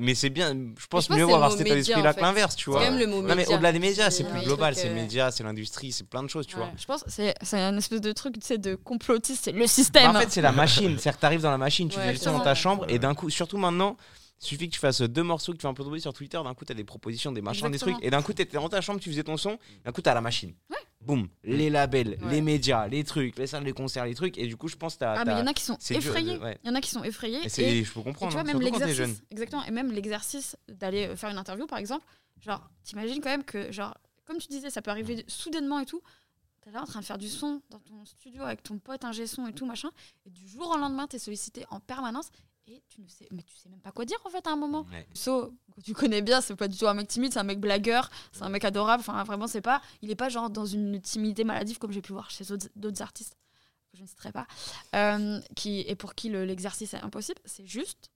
Mais 0.00 0.14
c'est 0.14 0.30
bien. 0.30 0.52
Je 0.54 0.86
pense 0.88 1.06
pense 1.08 1.10
mieux 1.10 1.24
que 1.24 1.28
c'est 1.30 1.34
avoir 1.34 1.52
cet 1.52 1.60
état 1.62 1.74
d'esprit-là 1.74 2.10
en 2.10 2.12
que 2.12 2.16
fait. 2.16 2.22
l'inverse, 2.22 2.56
tu 2.56 2.64
C'est 2.64 2.70
vois. 2.70 2.80
quand 2.84 2.90
même 2.90 2.98
le 2.98 3.06
mot 3.06 3.22
Non, 3.22 3.34
mais 3.34 3.46
au-delà 3.48 3.72
des 3.72 3.78
médias, 3.78 4.10
c'est 4.10 4.24
plus 4.24 4.40
global. 4.42 4.74
C'est 4.74 4.88
euh, 4.88 4.94
médias, 4.94 5.30
c'est 5.30 5.44
l'industrie, 5.44 5.92
c'est 5.92 6.08
plein 6.08 6.22
de 6.22 6.28
choses, 6.28 6.46
tu 6.46 6.56
Ouais. 6.56 6.62
vois. 6.62 6.72
Je 6.76 6.84
pense 6.84 7.02
que 7.04 7.10
c'est 7.10 7.34
un 7.58 7.76
espèce 7.76 8.00
de 8.00 8.12
truc 8.12 8.34
tu 8.38 8.46
sais, 8.46 8.58
de 8.58 8.74
complotiste, 8.74 9.44
c'est 9.44 9.52
le 9.52 9.60
Bah, 9.60 9.66
système. 9.66 10.10
en 10.10 10.20
fait, 10.20 10.30
c'est 10.30 10.40
la 10.42 10.52
machine. 10.52 10.96
C'est-à-dire 10.98 11.16
que 11.16 11.20
t'arrives 11.20 11.42
dans 11.42 11.50
la 11.50 11.58
machine, 11.58 11.88
tu 11.88 11.98
Ouais, 11.98 12.14
son 12.16 12.32
dans 12.32 12.40
ta 12.40 12.54
chambre, 12.54 12.86
et 12.88 12.98
d'un 12.98 13.14
coup, 13.14 13.30
surtout 13.30 13.58
maintenant, 13.58 13.96
suffit 14.38 14.68
que 14.68 14.74
tu 14.74 14.80
fasses 14.80 15.00
deux 15.02 15.22
morceaux, 15.22 15.52
que 15.52 15.58
tu 15.58 15.62
fais 15.62 15.68
un 15.68 15.74
peu 15.74 15.84
bruit 15.84 16.00
sur 16.00 16.12
Twitter, 16.12 16.40
d'un 16.42 16.54
coup, 16.54 16.64
t'as 16.64 16.74
des 16.74 16.84
propositions, 16.84 17.32
des 17.32 17.40
machins, 17.42 17.70
des 17.70 17.78
trucs, 17.78 17.96
et 18.02 18.10
d'un 18.10 18.22
coup, 18.22 18.32
t'étais 18.32 18.56
dans 18.56 18.68
ta 18.68 18.80
chambre, 18.80 19.00
tu 19.00 19.10
faisais 19.10 19.24
ton 19.24 19.36
son, 19.36 19.58
d'un 19.84 19.92
coup, 19.92 20.00
t'as 20.02 20.14
la 20.14 20.20
machine. 20.20 20.54
Ouais. 20.70 20.76
Boum, 21.00 21.28
les 21.44 21.70
labels, 21.70 22.18
Ouais. 22.22 22.30
les 22.32 22.40
médias, 22.40 22.86
les 22.88 23.02
trucs, 23.04 23.38
les 23.38 23.46
salles 23.46 23.64
de 23.64 23.72
concert, 23.72 24.04
les 24.04 24.14
trucs, 24.14 24.36
et 24.38 24.46
du 24.46 24.56
coup, 24.56 24.68
je 24.68 24.76
pense 24.76 24.94
que 24.94 25.00
t'as. 25.00 25.14
ah, 25.20 25.24
mais 25.24 25.32
il 25.32 25.38
y 25.38 25.42
en 25.42 25.46
a 25.46 25.54
qui 25.54 25.62
sont 25.62 25.76
effrayés. 25.90 26.38
ouais. 26.38 26.58
Il 26.64 26.68
y 26.68 26.70
en 26.70 26.74
a 26.74 26.80
qui 26.80 26.90
sont 26.90 27.04
effrayés. 27.04 27.40
Et 27.44 27.48
c'est- 27.48 27.62
Et, 27.62 27.84
je 27.84 27.92
peux 27.92 28.00
et 28.00 28.02
comprendre, 28.04 28.30
tu 28.32 28.34
vois, 28.34 28.40
hein, 28.42 28.44
même 28.58 28.58
t'es 28.58 28.94
jeune. 28.94 29.06
l'exercice, 29.10 29.22
exactement, 29.30 29.64
et 29.64 29.70
même 29.70 29.92
l'exercice 29.92 30.56
d'aller 30.68 31.06
euh, 31.06 31.16
faire 31.16 31.30
une 31.30 31.38
interview, 31.38 31.66
par 31.66 31.78
exemple, 31.78 32.04
genre, 32.40 32.68
t'imagines 32.82 33.20
quand 33.22 33.30
même 33.30 33.44
que, 33.44 33.70
genre, 33.72 33.94
comme 34.24 34.38
tu 34.38 34.48
disais, 34.48 34.70
ça 34.70 34.82
peut 34.82 34.90
arriver 34.90 35.24
soudainement 35.28 35.80
et 35.80 35.86
tout. 35.86 36.02
T'es 36.60 36.72
là 36.72 36.82
en 36.82 36.86
train 36.86 37.00
de 37.00 37.04
faire 37.04 37.16
du 37.18 37.28
son 37.28 37.62
dans 37.70 37.78
ton 37.78 38.04
studio 38.04 38.42
avec 38.42 38.62
ton 38.64 38.78
pote 38.78 39.04
ingé 39.04 39.26
son 39.26 39.46
et 39.46 39.52
tout 39.52 39.64
machin, 39.66 39.90
et 40.26 40.30
du 40.30 40.46
jour 40.48 40.68
au 40.68 40.76
lendemain, 40.76 41.06
t'es 41.06 41.18
sollicité 41.20 41.64
en 41.70 41.78
permanence 41.80 42.28
et 42.68 42.82
tu 42.88 43.00
ne 43.00 43.08
sais, 43.08 43.26
mais 43.30 43.42
tu 43.42 43.56
sais 43.56 43.68
même 43.68 43.80
pas 43.80 43.92
quoi 43.92 44.04
dire 44.04 44.18
en 44.24 44.30
fait 44.30 44.46
à 44.46 44.50
un 44.50 44.56
moment. 44.56 44.86
Ouais. 44.92 45.06
So, 45.14 45.54
que 45.76 45.80
tu 45.80 45.94
connais 45.94 46.20
bien, 46.22 46.40
c'est 46.40 46.54
pas 46.54 46.68
du 46.68 46.76
tout 46.76 46.86
un 46.86 46.94
mec 46.94 47.08
timide, 47.08 47.32
c'est 47.32 47.38
un 47.38 47.42
mec 47.44 47.60
blagueur, 47.60 48.10
c'est 48.32 48.42
un 48.42 48.48
mec 48.48 48.64
adorable. 48.64 49.00
Enfin, 49.00 49.22
vraiment, 49.24 49.46
c'est 49.46 49.60
pas. 49.62 49.80
Il 50.02 50.10
est 50.10 50.14
pas 50.16 50.28
genre 50.28 50.50
dans 50.50 50.66
une 50.66 51.00
timidité 51.00 51.44
maladive 51.44 51.78
comme 51.78 51.92
j'ai 51.92 52.02
pu 52.02 52.12
voir 52.12 52.30
chez 52.30 52.44
d'autres- 52.76 53.02
artistes 53.02 53.34
que 53.90 53.96
je 53.96 54.02
ne 54.02 54.06
citerai 54.06 54.32
pas, 54.32 54.46
euh, 54.94 55.40
qui 55.56 55.80
et 55.80 55.94
pour 55.94 56.14
qui 56.14 56.28
le- 56.28 56.44
l'exercice 56.44 56.92
est 56.94 57.00
impossible. 57.02 57.40
C'est 57.46 57.66
juste, 57.66 58.10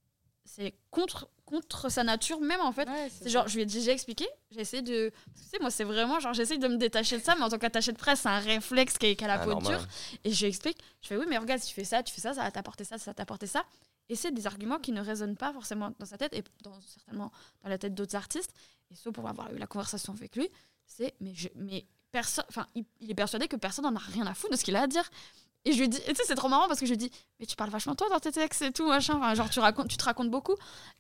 c'est 0.45 0.75
contre 0.91 1.29
contre 1.47 1.91
sa 1.91 2.03
nature 2.03 2.41
même 2.41 2.61
en 2.63 2.73
fait. 2.73 2.89
Ouais, 2.89 3.11
C'est 3.11 3.29
genre, 3.29 3.47
je 3.47 3.55
lui 3.57 3.63
ai 3.63 3.67
déjà 3.67 3.93
expliqué, 3.93 4.27
j'ai 4.51 4.61
essayé 4.61 4.83
de. 4.83 5.11
Tu 5.37 5.43
sais, 5.51 5.59
moi, 5.61 5.71
c'est 5.71 5.85
vraiment 5.85 6.19
genre, 6.19 6.33
j'essaye 6.33 6.59
de 6.59 6.67
me 6.69 6.77
détacher 6.79 7.19
de 7.19 7.23
ça, 7.23 7.35
mais 7.37 7.43
en 7.43 7.49
tant 7.51 7.59
qu'attaché 7.59 7.93
de 7.93 7.99
presse, 7.99 8.21
c'est 8.21 8.29
un 8.29 8.39
réflexe 8.39 8.97
qui 8.99 9.17
a 9.23 9.27
la 9.27 9.35
Ah, 9.35 9.39
peau 9.45 9.51
normal. 9.51 9.77
dure. 9.79 9.87
Et 10.25 10.33
je 10.33 10.41
lui 10.41 10.49
explique, 10.49 10.79
je 11.03 11.09
fais 11.09 11.17
oui, 11.19 11.27
mais 11.29 11.37
regarde, 11.39 11.61
si 11.61 11.69
tu 11.69 11.75
fais 11.75 11.85
ça, 11.85 12.03
tu 12.03 12.13
fais 12.15 12.21
ça, 12.23 12.33
ça 12.35 12.43
va 12.43 12.51
t'apporter 12.51 12.85
ça, 12.85 12.97
ça 12.99 13.11
va 13.11 13.15
t'apporter 13.15 13.47
ça. 13.47 13.65
Et 14.13 14.15
c'est 14.15 14.31
des 14.31 14.47
arguments 14.47 14.79
qui 14.79 14.93
ne 14.93 15.01
résonnent 15.01 15.39
pas 15.39 15.55
forcément 15.55 15.95
dans 15.99 16.05
sa 16.05 16.19
tête 16.19 16.35
et 16.35 16.45
certainement 16.87 17.33
dans 17.63 17.71
la 17.71 17.79
tête 17.79 17.95
d'autres 17.95 18.15
artistes. 18.15 18.53
Et 18.91 18.95
sauf 18.95 19.15
pour 19.15 19.27
avoir 19.27 19.51
eu 19.55 19.57
la 19.57 19.67
conversation 19.67 20.13
avec 20.13 20.37
lui, 20.37 20.51
c'est 20.85 21.15
mais, 21.57 21.87
personne, 22.11 22.45
enfin, 22.51 22.67
il, 22.75 23.11
est 23.11 23.15
persuadé 23.15 23.49
que 23.49 23.57
personne 23.57 23.87
n'en 23.87 23.97
a 23.97 23.99
rien 23.99 24.27
à 24.27 24.35
foutre 24.35 24.53
de 24.53 24.59
ce 24.59 24.65
qu'il 24.65 24.77
a 24.77 24.83
à 24.83 24.87
dire. 24.87 25.09
Et 25.65 25.73
je 25.73 25.79
lui 25.79 25.89
dis, 25.89 25.99
tu 25.99 26.15
sais, 26.15 26.25
c'est 26.27 26.35
trop 26.35 26.51
marrant 26.51 26.69
parce 26.69 26.79
que 26.79 26.85
je 26.85 26.91
lui 26.91 26.99
dis, 26.99 27.11
mais 27.41 27.47
tu 27.47 27.57
parles 27.57 27.71
vachement 27.71 27.95
toi 27.95 28.11
dans 28.11 28.21
tes 28.21 28.33
textes 28.33 28.61
et 28.61 28.71
tout, 28.71 28.87
machin. 28.87 29.15
Enfin, 29.17 29.33
genre, 29.33 29.49
tu, 29.49 29.61
racontes, 29.61 29.89
tu 29.89 29.97
te 29.97 30.05
racontes 30.05 30.31
beaucoup. 30.31 30.57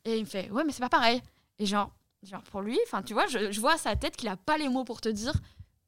Et 0.07 0.16
il 0.16 0.22
me 0.22 0.27
fait, 0.27 0.51
ouais, 0.51 0.64
mais 0.64 0.72
c'est 0.72 0.81
pas 0.81 0.88
pareil. 0.88 1.20
Et 1.59 1.66
genre, 1.66 1.92
genre 2.22 2.42
pour 2.44 2.62
lui, 2.62 2.79
enfin, 2.87 3.03
tu 3.03 3.12
vois, 3.12 3.27
je, 3.27 3.61
vois 3.61 3.75
à 3.75 3.79
sa 3.79 3.94
tête 3.94 4.16
qu'il 4.16 4.31
a 4.31 4.38
pas 4.38 4.57
les 4.57 4.70
mots 4.70 4.85
pour 4.85 5.03
te 5.03 5.11
dire 5.11 5.35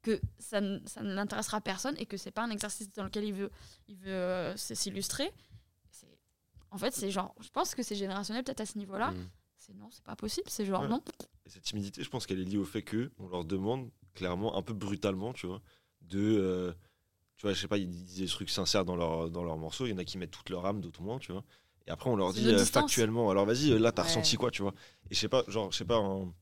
que 0.03 0.21
ça, 0.37 0.61
ça 0.85 1.01
n'intéressera 1.01 1.59
personne 1.59 1.95
et 1.97 2.05
que 2.05 2.17
c'est 2.17 2.29
pas 2.29 2.43
un 2.43 2.51
exercice 2.51 2.91
dans 2.91 3.03
lequel 3.03 3.23
il 3.23 3.33
veut, 3.33 3.49
il 3.87 3.95
veut 3.95 4.11
euh, 4.11 4.55
s'illustrer. 4.55 5.33
En 6.75 6.77
fait, 6.77 6.93
c'est 6.93 7.09
genre, 7.09 7.33
je 7.39 7.47
pense 7.49 7.73
que 7.73 7.83
c'est 7.83 7.95
générationnel 7.95 8.43
peut-être 8.43 8.59
à 8.59 8.65
ce 8.65 8.77
niveau-là. 8.77 9.11
Mm. 9.11 9.29
C'est 9.57 9.73
non, 9.75 9.87
c'est 9.91 10.03
pas 10.03 10.17
possible. 10.17 10.47
C'est 10.49 10.65
genre 10.65 10.81
Ouais. 10.81 10.89
non. 10.89 11.01
Et 11.45 11.49
cette 11.49 11.63
timidité, 11.63 12.03
je 12.03 12.09
pense 12.09 12.25
qu'elle 12.27 12.41
est 12.41 12.43
liée 12.43 12.57
au 12.57 12.65
fait 12.65 12.81
que 12.81 13.11
on 13.17 13.29
leur 13.29 13.45
demande 13.45 13.89
clairement, 14.13 14.57
un 14.57 14.61
peu 14.61 14.73
brutalement, 14.73 15.31
tu 15.31 15.47
vois, 15.47 15.61
de. 16.01 16.19
euh, 16.19 16.73
tu 17.37 17.43
vois, 17.43 17.53
je 17.53 17.61
sais 17.61 17.67
pas, 17.69 17.77
ils 17.77 17.89
disent 17.89 18.17
des 18.19 18.27
trucs 18.27 18.49
sincères 18.49 18.83
dans 18.83 18.97
leur, 18.97 19.29
dans 19.29 19.43
leurs 19.45 19.57
morceaux. 19.57 19.85
Il 19.85 19.91
y 19.91 19.93
en 19.93 19.97
a 19.97 20.03
qui 20.03 20.17
mettent 20.17 20.31
toute 20.31 20.49
leur 20.49 20.65
âme, 20.65 20.81
d'autres 20.81 21.01
moins, 21.01 21.17
tu 21.17 21.31
vois. 21.31 21.43
Et 21.87 21.91
après, 21.91 22.09
on 22.09 22.17
leur 22.17 22.33
dit 22.33 22.49
euh, 22.49 22.65
factuellement, 22.65 23.29
alors 23.29 23.45
vas-y, 23.45 23.71
euh, 23.71 23.79
là, 23.79 23.91
t'as 23.93 24.01
Ouais. 24.01 24.07
ressenti 24.09 24.35
quoi, 24.35 24.51
tu 24.51 24.61
vois. 24.63 24.73
Et 25.09 25.15
je 25.15 25.19
sais 25.19 25.29
pas, 25.29 25.43
genre, 25.47 25.71
je 25.71 25.77
sais 25.77 25.85
pas, 25.85 25.97
un- 25.97 26.33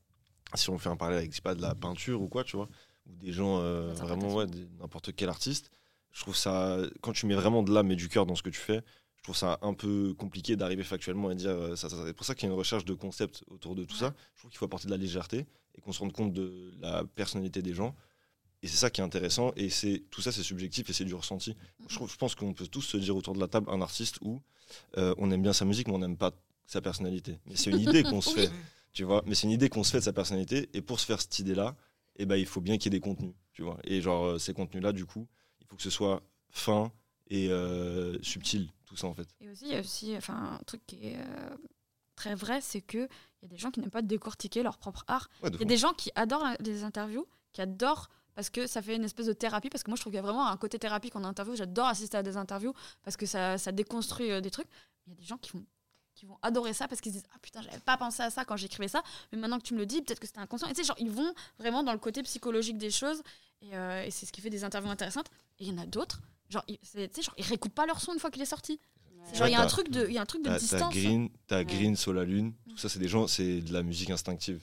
si 0.54 0.68
on 0.70 0.78
fait 0.78 0.88
un 0.88 0.96
parallèle 0.96 1.18
avec, 1.18 1.30
je 1.30 1.36
sais 1.36 1.42
pas, 1.42 1.54
de 1.54 1.62
la 1.62 1.74
peinture 1.76 2.20
ou 2.22 2.28
quoi, 2.28 2.42
tu 2.44 2.56
vois, 2.56 2.68
ou 3.06 3.14
des 3.16 3.32
gens, 3.32 3.58
euh, 3.60 3.92
vraiment, 3.94 4.34
ouais, 4.34 4.46
n'importe 4.80 5.14
quel 5.14 5.28
artiste, 5.28 5.70
je 6.12 6.20
trouve 6.22 6.36
ça, 6.36 6.78
quand 7.02 7.12
tu 7.12 7.26
mets 7.26 7.34
vraiment 7.34 7.62
de 7.62 7.72
l'âme 7.72 7.90
et 7.90 7.96
du 7.96 8.08
cœur 8.08 8.24
dans 8.26 8.34
ce 8.36 8.42
que 8.42 8.50
tu 8.50 8.60
fais, 8.60 8.82
je 9.24 9.28
trouve 9.32 9.36
ça 9.36 9.58
un 9.62 9.72
peu 9.72 10.12
compliqué 10.12 10.54
d'arriver 10.54 10.84
factuellement 10.84 11.30
et 11.30 11.34
dire 11.34 11.48
euh, 11.48 11.76
ça, 11.76 11.88
ça, 11.88 11.96
ça. 11.96 12.04
C'est 12.06 12.12
pour 12.12 12.26
ça 12.26 12.34
qu'il 12.34 12.46
y 12.46 12.50
a 12.50 12.52
une 12.52 12.58
recherche 12.58 12.84
de 12.84 12.92
concept 12.92 13.42
autour 13.46 13.74
de 13.74 13.82
tout 13.84 13.96
ça. 13.96 14.12
Je 14.34 14.40
trouve 14.40 14.50
qu'il 14.50 14.58
faut 14.58 14.66
apporter 14.66 14.84
de 14.86 14.90
la 14.90 14.98
légèreté 14.98 15.46
et 15.74 15.80
qu'on 15.80 15.92
se 15.92 16.00
rende 16.00 16.12
compte 16.12 16.34
de 16.34 16.74
la 16.82 17.04
personnalité 17.06 17.62
des 17.62 17.72
gens. 17.72 17.94
Et 18.62 18.68
c'est 18.68 18.76
ça 18.76 18.90
qui 18.90 19.00
est 19.00 19.04
intéressant. 19.04 19.52
Et 19.56 19.70
c'est 19.70 20.02
tout 20.10 20.20
ça, 20.20 20.30
c'est 20.30 20.42
subjectif 20.42 20.90
et 20.90 20.92
c'est 20.92 21.06
du 21.06 21.14
ressenti. 21.14 21.56
Je, 21.88 21.94
trouve- 21.94 22.10
je 22.10 22.16
pense 22.16 22.34
qu'on 22.34 22.52
peut 22.52 22.66
tous 22.66 22.82
se 22.82 22.98
dire 22.98 23.16
autour 23.16 23.32
de 23.32 23.40
la 23.40 23.48
table 23.48 23.70
un 23.70 23.80
artiste 23.80 24.18
où 24.20 24.42
euh, 24.98 25.14
on 25.16 25.30
aime 25.30 25.40
bien 25.40 25.54
sa 25.54 25.64
musique, 25.64 25.88
mais 25.88 25.94
on 25.94 25.98
n'aime 26.00 26.18
pas 26.18 26.32
sa 26.66 26.82
personnalité. 26.82 27.38
Mais 27.46 27.56
c'est 27.56 27.70
une 27.70 27.80
idée 27.80 28.02
qu'on 28.02 28.20
se 28.20 28.28
fait, 28.38 28.50
tu 28.92 29.04
vois. 29.04 29.22
Mais 29.24 29.34
c'est 29.34 29.46
une 29.46 29.52
idée 29.52 29.70
qu'on 29.70 29.84
se 29.84 29.90
fait 29.90 30.00
de 30.00 30.04
sa 30.04 30.12
personnalité. 30.12 30.68
Et 30.74 30.82
pour 30.82 31.00
se 31.00 31.06
faire 31.06 31.22
cette 31.22 31.38
idée-là, 31.38 31.74
eh 32.16 32.26
ben, 32.26 32.36
il 32.36 32.44
faut 32.46 32.60
bien 32.60 32.76
qu'il 32.76 32.92
y 32.92 32.96
ait 32.96 33.00
des 33.00 33.02
contenus, 33.02 33.32
tu 33.54 33.62
vois. 33.62 33.78
Et 33.84 34.02
genre, 34.02 34.24
euh, 34.26 34.38
ces 34.38 34.52
contenus-là, 34.52 34.92
du 34.92 35.06
coup, 35.06 35.26
il 35.62 35.66
faut 35.66 35.76
que 35.76 35.82
ce 35.82 35.88
soit 35.90 36.22
fin 36.50 36.92
et 37.28 37.50
euh, 37.50 38.20
subtil, 38.22 38.70
tout 38.86 38.96
ça 38.96 39.06
en 39.06 39.14
fait. 39.14 39.28
Et 39.40 39.48
aussi, 39.48 39.64
il 39.66 39.72
y 39.72 39.76
a 39.76 39.80
aussi 39.80 40.16
enfin, 40.16 40.58
un 40.60 40.64
truc 40.64 40.82
qui 40.86 41.08
est 41.08 41.16
euh, 41.18 41.56
très 42.16 42.34
vrai, 42.34 42.60
c'est 42.60 42.80
qu'il 42.80 43.08
y 43.42 43.44
a 43.44 43.48
des 43.48 43.56
gens 43.56 43.70
qui 43.70 43.80
n'aiment 43.80 43.90
pas 43.90 44.02
décortiquer 44.02 44.62
leur 44.62 44.78
propre 44.78 45.04
art. 45.08 45.28
Ouais, 45.42 45.50
Il 45.52 45.60
y 45.60 45.62
a 45.62 45.66
des 45.66 45.76
gens 45.76 45.92
qui 45.92 46.10
adorent 46.14 46.46
les 46.60 46.84
interviews, 46.84 47.26
qui 47.52 47.60
adorent 47.60 48.08
parce 48.34 48.50
que 48.50 48.66
ça 48.66 48.82
fait 48.82 48.96
une 48.96 49.04
espèce 49.04 49.26
de 49.26 49.32
thérapie. 49.32 49.70
Parce 49.70 49.82
que 49.82 49.90
moi, 49.90 49.96
je 49.96 50.02
trouve 50.02 50.12
qu'il 50.12 50.16
y 50.16 50.18
a 50.18 50.22
vraiment 50.22 50.46
un 50.48 50.56
côté 50.56 50.78
thérapie 50.78 51.10
quand 51.10 51.20
on 51.20 51.24
interview. 51.24 51.54
J'adore 51.54 51.86
assister 51.86 52.16
à 52.16 52.22
des 52.22 52.36
interviews 52.36 52.74
parce 53.02 53.16
que 53.16 53.26
ça, 53.26 53.58
ça 53.58 53.72
déconstruit 53.72 54.30
euh, 54.30 54.40
des 54.40 54.50
trucs. 54.50 54.68
Il 55.06 55.10
y 55.10 55.12
a 55.12 55.16
des 55.16 55.24
gens 55.24 55.38
qui 55.38 55.52
vont, 55.52 55.64
qui 56.14 56.26
vont 56.26 56.38
adorer 56.42 56.72
ça 56.72 56.88
parce 56.88 57.00
qu'ils 57.00 57.12
se 57.12 57.18
disent 57.18 57.28
Ah 57.34 57.38
putain, 57.40 57.62
j'avais 57.62 57.78
pas 57.80 57.96
pensé 57.96 58.22
à 58.22 58.30
ça 58.30 58.44
quand 58.44 58.56
j'écrivais 58.56 58.88
ça, 58.88 59.02
mais 59.32 59.38
maintenant 59.38 59.58
que 59.58 59.64
tu 59.64 59.74
me 59.74 59.78
le 59.78 59.86
dis, 59.86 60.02
peut-être 60.02 60.20
que 60.20 60.26
c'était 60.26 60.40
inconscient. 60.40 60.68
Et 60.68 60.74
tu 60.74 60.82
sais, 60.82 60.86
genre, 60.86 60.96
ils 60.98 61.10
vont 61.10 61.32
vraiment 61.58 61.82
dans 61.82 61.92
le 61.92 61.98
côté 61.98 62.22
psychologique 62.22 62.78
des 62.78 62.90
choses 62.90 63.22
et, 63.60 63.76
euh, 63.76 64.04
et 64.04 64.10
c'est 64.10 64.26
ce 64.26 64.32
qui 64.32 64.40
fait 64.40 64.50
des 64.50 64.64
interviews 64.64 64.90
intéressantes. 64.90 65.28
Et 65.58 65.64
il 65.64 65.72
y 65.72 65.72
en 65.72 65.78
a 65.80 65.86
d'autres, 65.86 66.20
genre, 66.54 66.64
tu 66.66 66.76
sais, 66.82 67.08
genre, 67.22 67.34
ils 67.38 67.44
réécoutent 67.44 67.74
pas 67.74 67.86
leur 67.86 68.00
son 68.00 68.12
une 68.14 68.18
fois 68.18 68.30
qu'il 68.30 68.42
est 68.42 68.46
sorti. 68.46 68.80
Ouais. 69.32 69.38
Genre, 69.38 69.48
il 69.48 69.52
y 69.52 69.54
a 69.54 69.60
un 69.62 69.66
truc 69.66 69.90
de, 69.90 70.06
il 70.06 70.12
y 70.14 70.18
a 70.18 70.22
un 70.22 70.26
truc 70.26 70.42
de 70.42 70.48
T'as 70.48 70.54
t'as 70.54 70.60
distance. 70.60 70.94
Green, 70.94 71.28
t'as 71.46 71.58
Ouais. 71.58 71.64
Green, 71.64 71.96
Sol 71.96 72.16
la 72.16 72.24
Lune, 72.24 72.52
tout 72.68 72.76
ça, 72.76 72.88
c'est 72.90 72.98
des 72.98 73.08
gens, 73.08 73.26
c'est 73.26 73.60
de 73.62 73.72
la 73.72 73.82
musique 73.82 74.10
instinctive. 74.10 74.62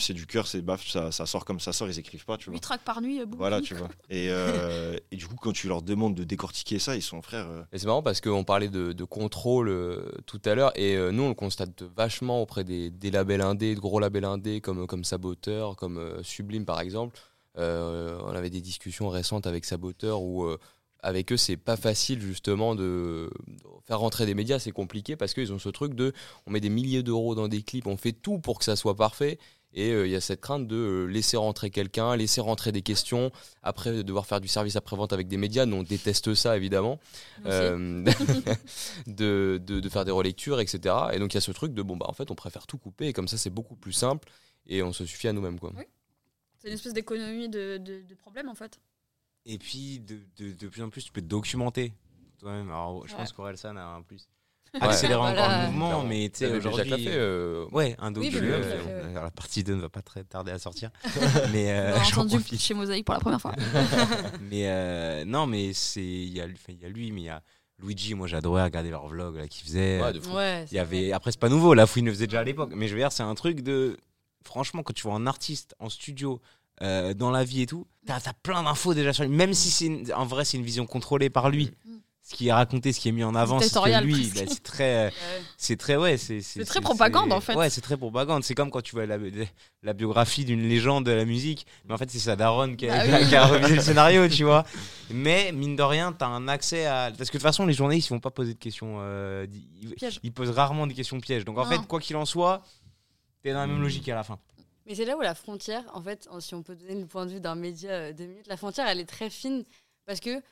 C'est 0.00 0.14
du, 0.14 0.26
cœur, 0.26 0.48
c'est 0.48 0.62
baf, 0.62 0.84
ça, 0.88 1.12
ça 1.12 1.26
sort 1.26 1.44
comme 1.44 1.60
ça 1.60 1.72
sort, 1.72 1.88
ils 1.88 1.96
écrivent 1.98 2.24
pas, 2.24 2.36
tu 2.36 2.46
vois. 2.46 2.54
8 2.54 2.60
tracks 2.60 2.80
par 2.80 3.00
nuit, 3.00 3.20
euh, 3.20 3.26
boum, 3.26 3.38
Voilà, 3.38 3.60
tu 3.60 3.74
vois. 3.74 3.88
Et, 4.10 4.26
euh, 4.30 4.96
et 5.12 5.16
du 5.16 5.26
coup, 5.28 5.36
quand 5.36 5.52
tu 5.52 5.68
leur 5.68 5.80
demandes 5.82 6.14
de 6.16 6.24
décortiquer 6.24 6.80
ça, 6.80 6.96
ils 6.96 7.02
sont 7.02 7.22
frères. 7.22 7.46
euh, 7.48 7.62
Et 7.72 7.78
c'est 7.78 7.86
marrant 7.86 8.02
parce 8.02 8.20
qu'on 8.20 8.42
parlait 8.42 8.68
de, 8.68 8.92
de 8.92 9.04
contrôle 9.04 9.68
euh, 9.68 10.10
tout 10.26 10.40
à 10.44 10.56
l'heure 10.56 10.72
et 10.76 10.96
euh, 10.96 11.12
nous 11.12 11.22
on 11.22 11.28
le 11.28 11.34
constate 11.34 11.82
vachement 11.82 12.42
auprès 12.42 12.64
des, 12.64 12.90
des 12.90 13.12
labels 13.12 13.42
indés, 13.42 13.76
de 13.76 13.80
gros 13.80 14.00
labels 14.00 14.24
indés 14.24 14.60
comme, 14.60 14.88
comme 14.88 15.04
Saboteur, 15.04 15.76
comme 15.76 15.98
euh, 15.98 16.20
Sublime 16.24 16.64
par 16.64 16.80
exemple. 16.80 17.16
Euh, 17.56 18.18
on 18.24 18.34
avait 18.34 18.50
des 18.50 18.60
discussions 18.60 19.08
récentes 19.08 19.46
avec 19.46 19.64
Saboteur 19.66 20.20
où 20.22 20.44
euh, 20.46 20.58
avec 21.04 21.32
eux 21.32 21.36
c'est 21.36 21.56
pas 21.56 21.76
facile 21.76 22.20
justement 22.20 22.74
de, 22.74 23.30
faire 23.84 24.00
rentrer 24.00 24.26
des 24.26 24.34
médias, 24.34 24.58
c'est 24.58 24.72
compliqué 24.72 25.16
parce 25.16 25.34
qu'ils 25.34 25.52
ont 25.52 25.58
ce 25.58 25.68
truc 25.68 25.94
de 25.94 26.12
on 26.46 26.50
met 26.50 26.60
des 26.60 26.70
milliers 26.70 27.02
d'euros 27.02 27.34
dans 27.34 27.48
des 27.48 27.62
clips, 27.62 27.86
on 27.86 27.96
fait 27.96 28.12
tout 28.12 28.38
pour 28.38 28.58
que 28.58 28.64
ça 28.64 28.76
soit 28.76 28.96
parfait. 28.96 29.38
Et 29.76 29.90
euh, 29.90 30.06
il 30.06 30.12
y 30.12 30.14
a 30.14 30.20
cette 30.20 30.40
crainte 30.40 30.68
de 30.68 30.76
euh, 30.76 31.04
laisser 31.06 31.36
rentrer 31.36 31.68
quelqu'un, 31.68 32.14
laisser 32.14 32.40
rentrer 32.40 32.70
des 32.70 32.82
questions, 32.82 33.32
après 33.64 33.92
de 33.92 34.02
devoir 34.02 34.24
faire 34.24 34.40
du 34.40 34.46
service 34.46 34.76
après-vente 34.76 35.12
avec 35.12 35.26
des 35.26 35.36
médias. 35.36 35.66
Nous, 35.66 35.78
on 35.78 35.82
déteste 35.82 36.32
ça, 36.34 36.56
évidemment. 36.56 37.00
Euh, 37.46 38.04
de, 39.08 39.60
de, 39.60 39.80
de 39.80 39.88
faire 39.88 40.04
des 40.04 40.12
relectures, 40.12 40.60
etc. 40.60 40.94
Et 41.12 41.18
donc 41.18 41.34
il 41.34 41.36
y 41.36 41.38
a 41.38 41.40
ce 41.40 41.50
truc 41.50 41.74
de 41.74 41.82
bon 41.82 41.96
bah 41.96 42.06
en 42.08 42.12
fait 42.12 42.30
on 42.30 42.36
préfère 42.36 42.68
tout 42.68 42.78
couper 42.78 43.08
et 43.08 43.12
comme 43.12 43.26
ça 43.26 43.36
c'est 43.36 43.50
beaucoup 43.50 43.74
plus 43.74 43.92
simple 43.92 44.28
et 44.66 44.82
on 44.84 44.92
se 44.92 45.04
suffit 45.04 45.26
à 45.26 45.32
nous-mêmes 45.32 45.58
quoi. 45.58 45.72
Oui. 45.76 45.84
C'est 46.58 46.68
une 46.68 46.74
espèce 46.74 46.94
d'économie 46.94 47.48
de, 47.48 47.76
de, 47.78 48.02
de 48.02 48.14
problème 48.14 48.48
en 48.48 48.54
fait. 48.54 48.78
Et 49.46 49.58
puis, 49.58 50.00
de, 50.00 50.18
de, 50.38 50.52
de 50.52 50.68
plus 50.68 50.82
en 50.82 50.88
plus, 50.88 51.04
tu 51.04 51.12
peux 51.12 51.20
te 51.20 51.26
documenter 51.26 51.92
toi-même. 52.38 52.68
Alors, 52.70 53.06
je 53.06 53.12
Ouais. 53.12 53.18
pense 53.18 53.32
qu'Orelsan 53.32 53.76
a 53.76 53.82
un 53.84 54.02
plus 54.02 54.28
Ouais. 54.74 54.80
accéléré 54.82 55.20
encore 55.20 55.34
Voilà. 55.34 55.66
le 55.66 55.70
mouvement, 55.70 56.02
mais 56.02 56.28
tu 56.30 56.38
sais, 56.40 56.56
aujourd'hui. 56.56 57.04
fait. 57.04 57.12
euh, 57.14 57.64
Ouais, 57.70 57.94
un 58.00 58.10
docu. 58.10 58.28
Oui, 58.30 58.40
euh, 58.42 59.12
la 59.14 59.30
partie 59.30 59.62
2 59.62 59.76
ne 59.76 59.80
va 59.82 59.88
pas 59.88 60.02
très 60.02 60.24
tarder 60.24 60.50
à 60.50 60.58
sortir. 60.58 60.90
mais 61.52 61.70
euh, 61.70 61.94
On 61.94 62.00
a 62.00 62.04
entendu 62.06 62.36
profite. 62.38 62.60
chez 62.60 62.74
Mosaïque 62.74 63.04
pour 63.04 63.14
la 63.14 63.20
première 63.20 63.40
fois. 63.40 63.54
Mais 64.50 64.68
euh, 64.68 65.24
non, 65.24 65.46
mais 65.46 65.72
c'est 65.74 66.02
il 66.02 66.32
y, 66.32 66.40
a 66.40 66.46
lui- 66.46 66.56
enfin, 66.56 66.72
il 66.76 66.82
y 66.82 66.86
a 66.86 66.88
lui, 66.88 67.12
mais 67.12 67.20
il 67.20 67.24
y 67.24 67.28
a 67.28 67.40
Luigi. 67.78 68.14
Moi, 68.14 68.26
j'adorais 68.26 68.64
regarder 68.64 68.90
leurs 68.90 69.06
vlogs 69.06 69.36
là 69.36 69.46
qu'ils 69.46 69.64
faisaient. 69.64 70.00
ouais. 70.02 70.34
Ouais, 70.34 70.64
Il 70.72 70.74
y 70.74 70.78
avait 70.80 71.12
après 71.12 71.30
c'est 71.30 71.38
pas 71.40 71.48
nouveau, 71.48 71.74
la 71.74 71.86
fouine 71.86 72.06
le 72.06 72.12
faisait 72.12 72.26
déjà 72.26 72.40
à 72.40 72.44
l'époque, 72.44 72.72
mais 72.74 72.88
je 72.88 72.94
veux 72.94 73.00
dire 73.00 73.12
c'est 73.12 73.22
un 73.22 73.34
truc 73.36 73.60
de 73.60 73.96
franchement 74.42 74.82
quand 74.82 74.92
tu 74.92 75.04
vois 75.04 75.14
un 75.14 75.26
artiste 75.28 75.76
en 75.78 75.88
studio 75.88 76.40
euh, 76.82 77.14
dans 77.14 77.30
la 77.30 77.44
vie 77.44 77.62
et 77.62 77.66
tout, 77.66 77.86
t'as 78.06 78.16
as 78.16 78.32
plein 78.42 78.62
d'infos 78.62 78.94
déjà 78.94 79.12
sur 79.12 79.24
lui, 79.24 79.30
même 79.30 79.54
si 79.54 79.70
c'est 79.70 79.86
une- 79.86 80.12
en 80.14 80.26
vrai 80.26 80.44
c'est 80.44 80.56
une 80.58 80.64
vision 80.64 80.86
contrôlée 80.86 81.30
par 81.30 81.50
lui. 81.50 81.72
Mm. 81.86 81.90
Ce 82.26 82.34
qui 82.34 82.48
est 82.48 82.52
raconté, 82.54 82.94
ce 82.94 83.00
qui 83.00 83.10
est 83.10 83.12
mis 83.12 83.22
en 83.22 83.34
avant, 83.34 83.60
c'est 83.60 83.68
que 83.70 84.02
lui, 84.02 84.26
presque. 84.28 84.46
bah, 84.46 84.50
c'est 84.54 84.62
très, 84.62 85.04
Ouais. 85.08 85.12
c'est 85.58 85.76
très, 85.76 85.96
ouais, 85.96 86.16
c'est 86.16 86.40
C'est 86.40 86.64
très 86.64 86.80
propagande, 86.80 87.30
en 87.34 87.40
fait. 87.42 87.54
Ouais, 87.54 87.68
c'est 87.68 87.82
très 87.82 87.98
propagande. 87.98 88.42
C'est 88.44 88.54
comme 88.54 88.70
quand 88.70 88.80
tu 88.80 88.92
vois 88.96 89.04
la, 89.04 89.18
la 89.82 89.92
biographie 89.92 90.46
d'une 90.46 90.66
légende 90.66 91.04
de 91.04 91.10
la 91.10 91.26
musique, 91.26 91.66
mais 91.84 91.92
en 91.92 91.98
fait 91.98 92.10
c'est 92.10 92.18
sa 92.18 92.34
daronne 92.34 92.76
qui 92.78 92.88
a, 92.88 92.96
Bah 92.96 93.04
qui 93.04 93.12
a- 93.12 93.18
oui. 93.20 93.28
qui 93.28 93.36
a 93.36 93.44
révisé 93.44 93.74
le 93.76 93.82
scénario, 93.82 94.26
tu 94.28 94.44
vois. 94.44 94.64
Mais 95.10 95.52
mine 95.52 95.76
de 95.76 95.82
rien, 95.82 96.12
t'as 96.12 96.28
un 96.28 96.48
accès 96.48 96.86
à, 96.86 97.10
parce 97.14 97.28
que 97.28 97.36
de 97.36 97.40
toute 97.40 97.42
façon 97.42 97.66
les 97.66 97.74
journalistes 97.74 98.08
ils 98.08 98.14
vont 98.14 98.20
pas 98.20 98.30
poser 98.30 98.54
de 98.54 98.58
questions, 98.58 98.96
euh, 99.00 99.46
ils- 99.82 99.94
Piège. 99.94 100.18
ils 100.22 100.32
posent 100.32 100.48
rarement 100.48 100.86
des 100.86 100.94
questions 100.94 101.20
pièges. 101.20 101.44
Donc 101.44 101.58
en 101.58 101.64
Non. 101.64 101.70
fait, 101.70 101.86
quoi 101.86 102.00
qu'il 102.00 102.16
en 102.16 102.24
soit, 102.24 102.62
t'es 103.42 103.52
dans 103.52 103.58
la 103.58 103.66
même 103.66 103.80
Mm. 103.80 103.82
logique 103.82 104.08
à 104.08 104.14
la 104.14 104.22
fin. 104.24 104.38
Mais 104.86 104.94
c'est 104.94 105.04
là 105.04 105.16
où 105.16 105.20
la 105.20 105.34
frontière, 105.34 105.84
en 105.94 106.02
fait, 106.02 106.28
si 106.40 106.54
on 106.54 106.62
peut 106.62 106.74
donner 106.74 106.94
le 107.00 107.06
point 107.06 107.26
de 107.26 107.32
vue 107.32 107.40
d'un 107.40 107.54
média 107.54 107.90
euh, 107.90 108.12
deux 108.12 108.26
minutes, 108.26 108.46
la 108.46 108.56
frontière, 108.56 108.86
elle 108.86 109.00
est 109.00 109.06
très 109.08 109.30
fine 109.30 109.64
parce 110.06 110.20
que 110.20 110.42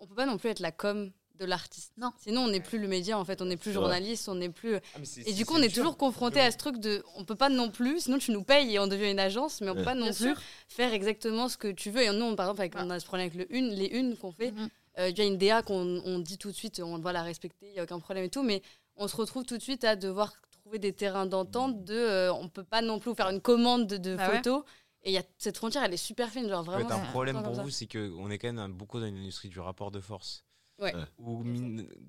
on 0.00 0.06
peut 0.06 0.14
pas 0.14 0.26
non 0.26 0.36
plus 0.38 0.50
être 0.50 0.60
la 0.60 0.72
com 0.72 1.10
de 1.36 1.44
l'artiste. 1.44 1.92
Non. 1.96 2.12
Sinon, 2.18 2.42
on 2.42 2.48
n'est 2.48 2.60
plus 2.60 2.78
le 2.78 2.88
média, 2.88 3.16
en 3.18 3.24
fait, 3.24 3.40
on 3.40 3.44
n'est 3.44 3.56
plus 3.56 3.72
journaliste, 3.72 4.28
on 4.28 4.34
n'est 4.34 4.48
plus. 4.50 4.76
Et 5.24 5.32
du 5.32 5.46
coup, 5.46 5.54
on 5.56 5.62
est 5.62 5.72
toujours 5.72 5.96
confronté 5.96 6.40
à 6.40 6.50
ce 6.50 6.56
truc 6.56 6.78
de, 6.78 7.04
on 7.14 7.24
peut 7.24 7.36
pas 7.36 7.48
non 7.48 7.70
plus, 7.70 8.00
sinon 8.00 8.18
tu 8.18 8.32
nous 8.32 8.42
payes 8.42 8.74
et 8.74 8.78
on 8.80 8.88
devient 8.88 9.10
une 9.10 9.20
agence, 9.20 9.60
mais 9.60 9.70
on 9.70 9.74
peut 9.74 9.78
Ouais. 9.80 9.84
pas 9.84 9.94
non 9.94 10.06
Bien 10.06 10.12
plus 10.14 10.24
sûr. 10.34 10.42
faire 10.66 10.92
exactement 10.92 11.48
ce 11.48 11.56
que 11.56 11.68
tu 11.68 11.90
veux. 11.90 12.02
Et 12.02 12.10
nous, 12.10 12.24
on- 12.24 12.34
par 12.36 12.46
exemple, 12.46 12.60
avec, 12.62 12.72
Ah. 12.76 12.82
on 12.84 12.90
a 12.90 12.98
ce 13.00 13.06
problème 13.06 13.28
avec 13.32 13.38
le 13.48 13.56
une, 13.56 13.68
les 13.70 13.86
unes 13.86 14.16
qu'on 14.16 14.32
fait. 14.32 14.50
Mhm. 14.50 14.68
Euh, 14.98 15.08
il 15.10 15.16
y 15.18 15.20
a 15.20 15.24
une 15.24 15.38
DA 15.38 15.62
qu'on 15.62 16.02
on 16.04 16.18
dit 16.18 16.38
tout 16.38 16.48
de 16.50 16.56
suite, 16.56 16.80
on 16.84 16.98
doit 16.98 17.12
la 17.12 17.22
respecter, 17.22 17.66
il 17.68 17.72
n'y 17.74 17.78
a 17.78 17.84
aucun 17.84 18.00
problème 18.00 18.24
et 18.24 18.30
tout, 18.30 18.42
mais 18.42 18.60
on 18.96 19.06
se 19.06 19.14
retrouve 19.14 19.44
tout 19.44 19.56
de 19.56 19.62
suite 19.62 19.84
à 19.84 19.94
devoir 19.94 20.32
trouver 20.68 20.78
des 20.78 20.92
terrains 20.92 21.24
d'entente 21.26 21.82
de, 21.84 21.94
euh, 21.94 22.32
on 22.34 22.48
peut 22.48 22.62
pas 22.64 22.82
non 22.82 22.98
plus 22.98 23.14
faire 23.14 23.30
une 23.30 23.40
commande 23.40 23.86
de, 23.86 23.96
de 23.96 24.16
Bah 24.16 24.28
ouais. 24.28 24.36
photos. 24.36 24.64
Et 25.02 25.10
il 25.10 25.14
y 25.14 25.18
a 25.18 25.22
cette 25.38 25.56
frontière, 25.56 25.82
elle 25.84 25.94
est 25.94 25.96
super 25.96 26.28
fine, 26.28 26.46
genre 26.48 26.60
En 26.60 26.62
vraiment. 26.64 26.90
un 26.90 26.98
problème 27.06 27.42
pour 27.42 27.54
vous, 27.54 27.70
c'est 27.70 27.86
qu'on 27.86 28.30
est 28.30 28.38
quand 28.38 28.52
même 28.52 28.72
beaucoup 28.72 29.00
dans 29.00 29.06
une 29.06 29.16
industrie 29.16 29.48
du 29.48 29.60
rapport 29.60 29.90
de 29.90 30.00
force. 30.00 30.44
Ouais. 30.78 30.92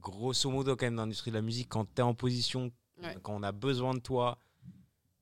Grosso 0.01 0.49
modo, 0.49 0.75
quand 0.75 0.85
même, 0.87 0.95
dans 0.95 1.03
l'industrie 1.03 1.31
de 1.31 1.35
la 1.37 1.41
musique, 1.41 1.69
quand 1.69 1.85
t'es 1.85 2.01
en 2.01 2.13
position, 2.13 2.71
Ouais. 3.01 3.15
quand 3.23 3.33
on 3.33 3.43
a 3.43 3.53
besoin 3.53 3.93
de 3.93 3.99
toi, 3.99 4.37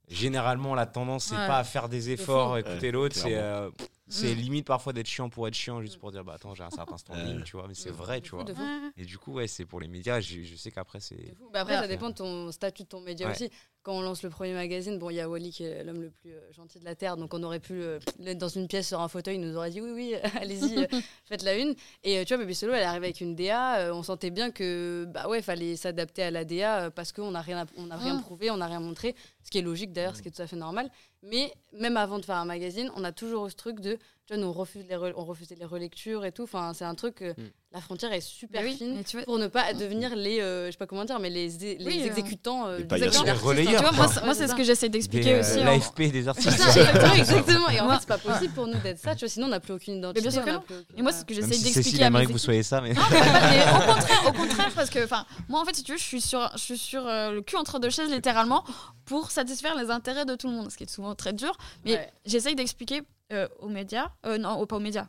généralement, 0.07 0.73
la 0.73 0.87
tendance, 0.87 1.25
c'est 1.25 1.35
Ouais. 1.35 1.45
pas 1.47 1.59
à 1.59 1.63
faire 1.63 1.89
des 1.89 2.09
efforts, 2.09 2.57
écouter 2.57 2.87
Ouais, 2.87 2.91
l'autre, 2.91 3.15
c'est 3.15 3.35
euh, 3.37 3.69
c'est 4.09 4.33
Mm. 4.35 4.39
limite 4.39 4.65
parfois 4.67 4.93
d'être 4.93 5.07
chiant 5.07 5.29
pour 5.29 5.47
être 5.47 5.53
chiant, 5.53 5.81
juste 5.81 5.97
pour 5.99 6.11
dire, 6.11 6.23
bah 6.23 6.33
attends, 6.35 6.55
j'ai 6.55 6.63
un 6.63 6.69
certain 6.69 6.97
standing, 6.97 7.37
Ouais. 7.37 7.43
tu 7.43 7.57
vois, 7.57 7.67
mais 7.67 7.73
c'est 7.73 7.89
vrai, 7.91 8.21
tu 8.21 8.31
vois. 8.31 8.43
de 8.43 8.53
fou. 8.53 8.61
Ouais. 8.61 8.91
Et 8.97 9.05
du 9.05 9.17
coup, 9.17 9.33
ouais, 9.33 9.47
c'est 9.47 9.65
pour 9.65 9.79
les 9.79 9.87
médias, 9.87 10.19
je, 10.21 10.43
je 10.43 10.55
sais 10.55 10.71
qu'après, 10.71 10.99
c'est. 10.99 11.35
Bah 11.53 11.61
après, 11.61 11.75
Ouais. 11.75 11.81
ça 11.81 11.87
dépend 11.87 12.09
de 12.09 12.15
ton 12.15 12.51
statut 12.51 12.83
de 12.83 12.87
ton 12.87 13.01
média 13.01 13.27
Ouais. 13.27 13.33
aussi. 13.33 13.49
Quand 13.83 13.93
on 13.93 14.01
lance 14.01 14.21
le 14.21 14.29
premier 14.29 14.53
magazine, 14.53 14.99
bon, 14.99 15.09
il 15.09 15.15
y 15.15 15.21
a 15.21 15.29
Wally 15.29 15.49
qui 15.51 15.63
est 15.63 15.81
l'homme 15.85 16.01
le 16.01 16.09
plus 16.09 16.33
euh, 16.33 16.51
gentil 16.51 16.77
de 16.77 16.83
la 16.83 16.93
Terre, 16.95 17.15
donc 17.15 17.33
on 17.33 17.41
aurait 17.43 17.61
pu 17.61 17.73
euh, 17.81 17.99
l'être 18.19 18.37
dans 18.37 18.49
une 18.49 18.67
pièce 18.67 18.85
sur 18.89 18.99
un 18.99 19.07
fauteuil, 19.07 19.35
il 19.35 19.41
nous 19.41 19.55
aurait 19.55 19.69
dit 19.69 19.79
oui, 19.79 19.91
oui, 19.93 20.13
allez-y, 20.41 20.77
euh, 20.79 20.87
faites 21.25 21.41
la 21.43 21.57
une. 21.57 21.73
Et 22.03 22.17
euh, 22.19 22.23
tu 22.25 22.33
vois, 22.35 22.43
Baby 22.43 22.53
Solo, 22.53 22.73
elle 22.73 22.81
est 22.81 22.85
arrivée 22.85 23.05
avec 23.07 23.21
une 23.21 23.33
DA, 23.35 23.77
euh, 23.79 23.93
on 23.93 24.03
sentait 24.03 24.29
bien 24.29 24.51
que, 24.51 25.05
bah 25.09 25.29
ouais, 25.29 25.41
fallait 25.41 25.77
s'adapter 25.77 26.23
à 26.23 26.31
la 26.31 26.43
DA 26.43 26.83
euh, 26.83 26.89
parce 26.89 27.13
qu'on 27.13 27.31
n'a 27.31 27.39
rien, 27.41 27.65
on 27.77 27.89
a 27.89 27.95
rien 27.95 28.15
Mm. 28.15 28.21
prouvé, 28.23 28.51
on 28.51 28.57
n'a 28.57 28.67
rien 28.67 28.81
montré, 28.81 29.15
ce 29.41 29.49
qui 29.51 29.57
est 29.59 29.61
logique 29.61 29.93
d'ailleurs, 29.93 30.17
ce 30.17 30.21
qui 30.21 30.27
est 30.27 30.31
tout 30.31 30.41
à 30.41 30.47
fait 30.47 30.57
normal. 30.57 30.91
Mais 31.23 31.51
même 31.73 31.97
avant 31.97 32.19
de 32.19 32.25
faire 32.25 32.35
un 32.37 32.45
magazine, 32.45 32.89
on 32.95 33.03
a 33.03 33.11
toujours 33.11 33.49
ce 33.49 33.55
truc 33.55 33.79
de, 33.79 33.93
tu 33.93 33.99
vois, 34.33 34.37
nous, 34.37 34.47
on, 34.47 34.51
refuse 34.53 34.85
les 34.87 34.95
re- 34.95 35.13
on 35.17 35.25
refusait 35.25 35.55
les 35.55 35.65
relectures 35.65 36.25
et 36.25 36.31
tout. 36.31 36.43
Enfin, 36.43 36.73
c'est 36.73 36.85
un 36.85 36.95
truc, 36.95 37.21
euh, 37.21 37.33
Mm. 37.37 37.43
la 37.73 37.81
frontière 37.81 38.13
est 38.13 38.21
super 38.21 38.61
oui, 38.63 38.75
fine 38.77 38.95
mais 38.95 39.03
tu 39.03 39.21
pour 39.23 39.37
ne 39.39 39.47
pas 39.47 39.73
devenir 39.73 40.15
les, 40.15 40.39
euh, 40.41 40.67
je 40.67 40.71
sais 40.71 40.77
pas 40.77 40.85
comment 40.87 41.05
dire, 41.05 41.19
mais 41.19 41.29
les, 41.29 41.49
les 41.49 41.77
Oui, 41.85 42.01
euh, 42.03 42.05
exécutants 42.07 42.67
euh, 42.67 42.77
les 42.77 42.83
Les 42.99 43.07
relayeurs, 43.31 43.73
hein. 43.73 43.75
tu 43.77 43.81
vois, 43.83 43.91
moi, 43.91 44.07
c'est- 44.07 44.23
moi, 44.25 44.33
c'est 44.35 44.47
ce 44.47 44.55
que 44.55 44.63
j'essaie 44.63 44.89
d'expliquer 44.89 45.39
aussi. 45.39 45.57
euh, 45.59 45.61
en- 45.63 45.65
L'AFP 45.65 46.11
des 46.11 46.27
artistes. 46.27 46.49
Ça, 46.51 46.67
exactement, 46.69 47.13
exactement. 47.15 47.69
Et 47.69 47.79
en 47.81 47.89
fait, 47.89 47.97
c'est 48.01 48.07
pas 48.07 48.17
possible 48.19 48.53
pour 48.53 48.67
nous 48.67 48.77
d'être 48.79 48.99
ça, 48.99 49.15
tu 49.15 49.21
vois, 49.25 49.29
sinon 49.29 49.47
on 49.47 49.49
n'a 49.49 49.59
plus 49.59 49.73
aucune 49.73 49.95
identité. 49.97 50.21
bien 50.21 50.31
sûr 50.31 50.45
que 50.45 50.51
non. 50.51 50.61
plus 50.61 50.75
aucune- 50.75 50.97
Et 50.99 51.01
moi, 51.01 51.11
c'est 51.11 51.19
ce 51.21 51.25
que 51.25 51.33
j'essaie 51.33 51.53
si 51.53 51.63
d'expliquer 51.63 52.03
à 52.03 52.09
mes 52.09 52.15
aimerait 52.17 52.25
que 52.27 52.31
vous 52.31 52.37
soyez 52.37 52.63
ça, 52.63 52.79
mais. 52.81 52.93
Non, 52.93 53.01
mais, 53.11 53.19
mais 53.19 53.63
au 53.63 53.93
contraire, 53.93 54.23
au 54.27 54.33
contraire, 54.33 54.71
parce 54.75 54.89
que, 54.89 55.03
enfin, 55.03 55.25
moi, 55.49 55.59
en 55.61 55.65
fait, 55.65 55.75
si 55.75 55.83
tu 55.83 55.91
veux, 55.93 55.97
je 55.97 56.03
suis 56.03 56.21
sur, 56.21 56.49
je 56.53 56.59
suis 56.61 56.77
sur 56.77 57.03
le 57.03 57.39
cul 57.41 57.55
entre 57.57 57.79
deux 57.79 57.89
chaises, 57.89 58.09
littéralement, 58.11 58.63
pour 59.05 59.31
satisfaire 59.31 59.75
les 59.77 59.89
intérêts 59.89 60.25
de 60.25 60.35
tout 60.35 60.47
le 60.47 60.53
monde, 60.53 60.69
ce 60.71 60.75
qui 60.77 60.83
est 60.83 60.89
souvent 60.89 61.06
très 61.15 61.33
dur. 61.33 61.51
Mais 61.85 61.93
Ouais. 61.93 62.13
j'essaye 62.25 62.55
d'expliquer 62.55 63.01
euh, 63.33 63.47
aux 63.59 63.67
médias, 63.69 64.09
euh, 64.25 64.37
non, 64.37 64.65
pas 64.65 64.77
aux 64.77 64.79
médias, 64.79 65.07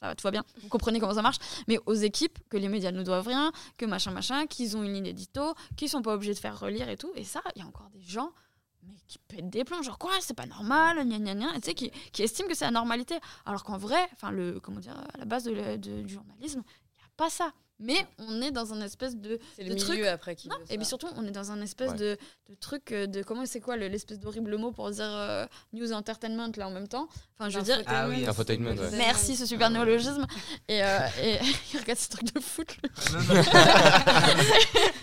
ça 0.00 0.06
va, 0.08 0.14
tout 0.14 0.22
va 0.22 0.30
bien, 0.30 0.44
vous 0.62 0.68
comprenez 0.68 1.00
comment 1.00 1.14
ça 1.14 1.20
marche, 1.22 1.36
mais 1.66 1.78
aux 1.86 1.92
équipes 1.94 2.38
que 2.48 2.56
les 2.56 2.68
médias 2.68 2.92
ne 2.92 3.02
doivent 3.02 3.26
rien, 3.26 3.52
que 3.76 3.84
machin 3.84 4.10
machin, 4.10 4.46
qu'ils 4.46 4.76
ont 4.76 4.82
une 4.82 4.94
ligne 4.94 5.06
édito, 5.06 5.54
qu'ils 5.76 5.88
sont 5.90 6.00
pas 6.00 6.14
obligés 6.14 6.32
de 6.34 6.38
faire 6.38 6.58
relire 6.58 6.88
et 6.88 6.96
tout. 6.96 7.12
Et 7.14 7.24
ça, 7.24 7.42
il 7.56 7.60
y 7.60 7.64
a 7.64 7.68
encore 7.68 7.90
des 7.90 8.00
gens 8.00 8.30
mais 8.84 8.94
qui 9.08 9.18
pètent 9.18 9.50
des 9.50 9.64
plombs, 9.64 9.82
genre 9.82 9.98
quoi, 9.98 10.12
c'est 10.20 10.32
pas 10.34 10.46
normal, 10.46 11.04
gna 11.06 11.18
gna 11.18 11.34
gna, 11.34 11.52
tu 11.56 11.60
sais, 11.62 11.74
qui, 11.74 11.90
qui 12.12 12.22
estiment 12.22 12.48
que 12.48 12.54
c'est 12.54 12.64
la 12.64 12.70
normalité. 12.70 13.18
Alors 13.44 13.64
qu'en 13.64 13.76
vrai, 13.76 13.98
enfin, 14.14 14.30
le, 14.30 14.60
comment 14.60 14.78
dire, 14.80 14.96
à 15.12 15.18
la 15.18 15.24
base 15.26 15.44
de 15.44 15.50
le- 15.50 15.76
de- 15.76 16.02
du 16.02 16.14
journalisme, 16.14 16.62
il 16.64 16.98
n'y 17.00 17.04
a 17.04 17.10
pas 17.16 17.28
ça. 17.28 17.52
Mais 17.80 18.04
on 18.18 18.42
est 18.42 18.50
dans 18.50 18.72
un 18.72 18.80
espèce 18.80 19.16
de. 19.16 19.38
C'est 19.54 19.62
le 19.62 19.68
de 19.70 19.74
milieu 19.74 19.86
truc- 19.86 20.04
après 20.06 20.34
qui. 20.34 20.48
Non, 20.48 20.56
veut 20.56 20.64
et 20.70 20.76
puis 20.76 20.84
surtout, 20.86 21.06
on 21.16 21.24
est 21.26 21.30
dans 21.30 21.52
un 21.52 21.60
espèce 21.62 21.90
Ouais. 21.92 21.96
de, 21.96 22.18
de 22.50 22.54
truc 22.60 22.90
euh, 22.90 23.06
de. 23.06 23.22
Comment 23.22 23.46
c'est 23.46 23.60
quoi 23.60 23.76
le- 23.76 23.86
l'espèce 23.86 24.18
d'horrible 24.18 24.56
mot 24.56 24.72
pour 24.72 24.90
dire 24.90 25.04
euh, 25.08 25.46
news 25.72 25.92
entertainment 25.92 26.50
là 26.56 26.66
en 26.66 26.72
même 26.72 26.88
temps? 26.88 27.08
Enfin, 27.38 27.48
je 27.50 27.58
veux 27.58 27.64
dire. 27.64 27.80
Ah 27.86 28.08
oui, 28.08 28.26
infotainment, 28.26 28.70
ouais. 28.70 28.90
Merci, 28.96 29.36
ce 29.36 29.46
super 29.46 29.70
néologisme. 29.70 30.26
Et, 30.68 30.82
euh, 30.82 30.98
et 31.22 31.38
regarde 31.78 31.98
ce 32.00 32.08
truc 32.08 32.34
de 32.34 32.40
foot. 32.40 32.66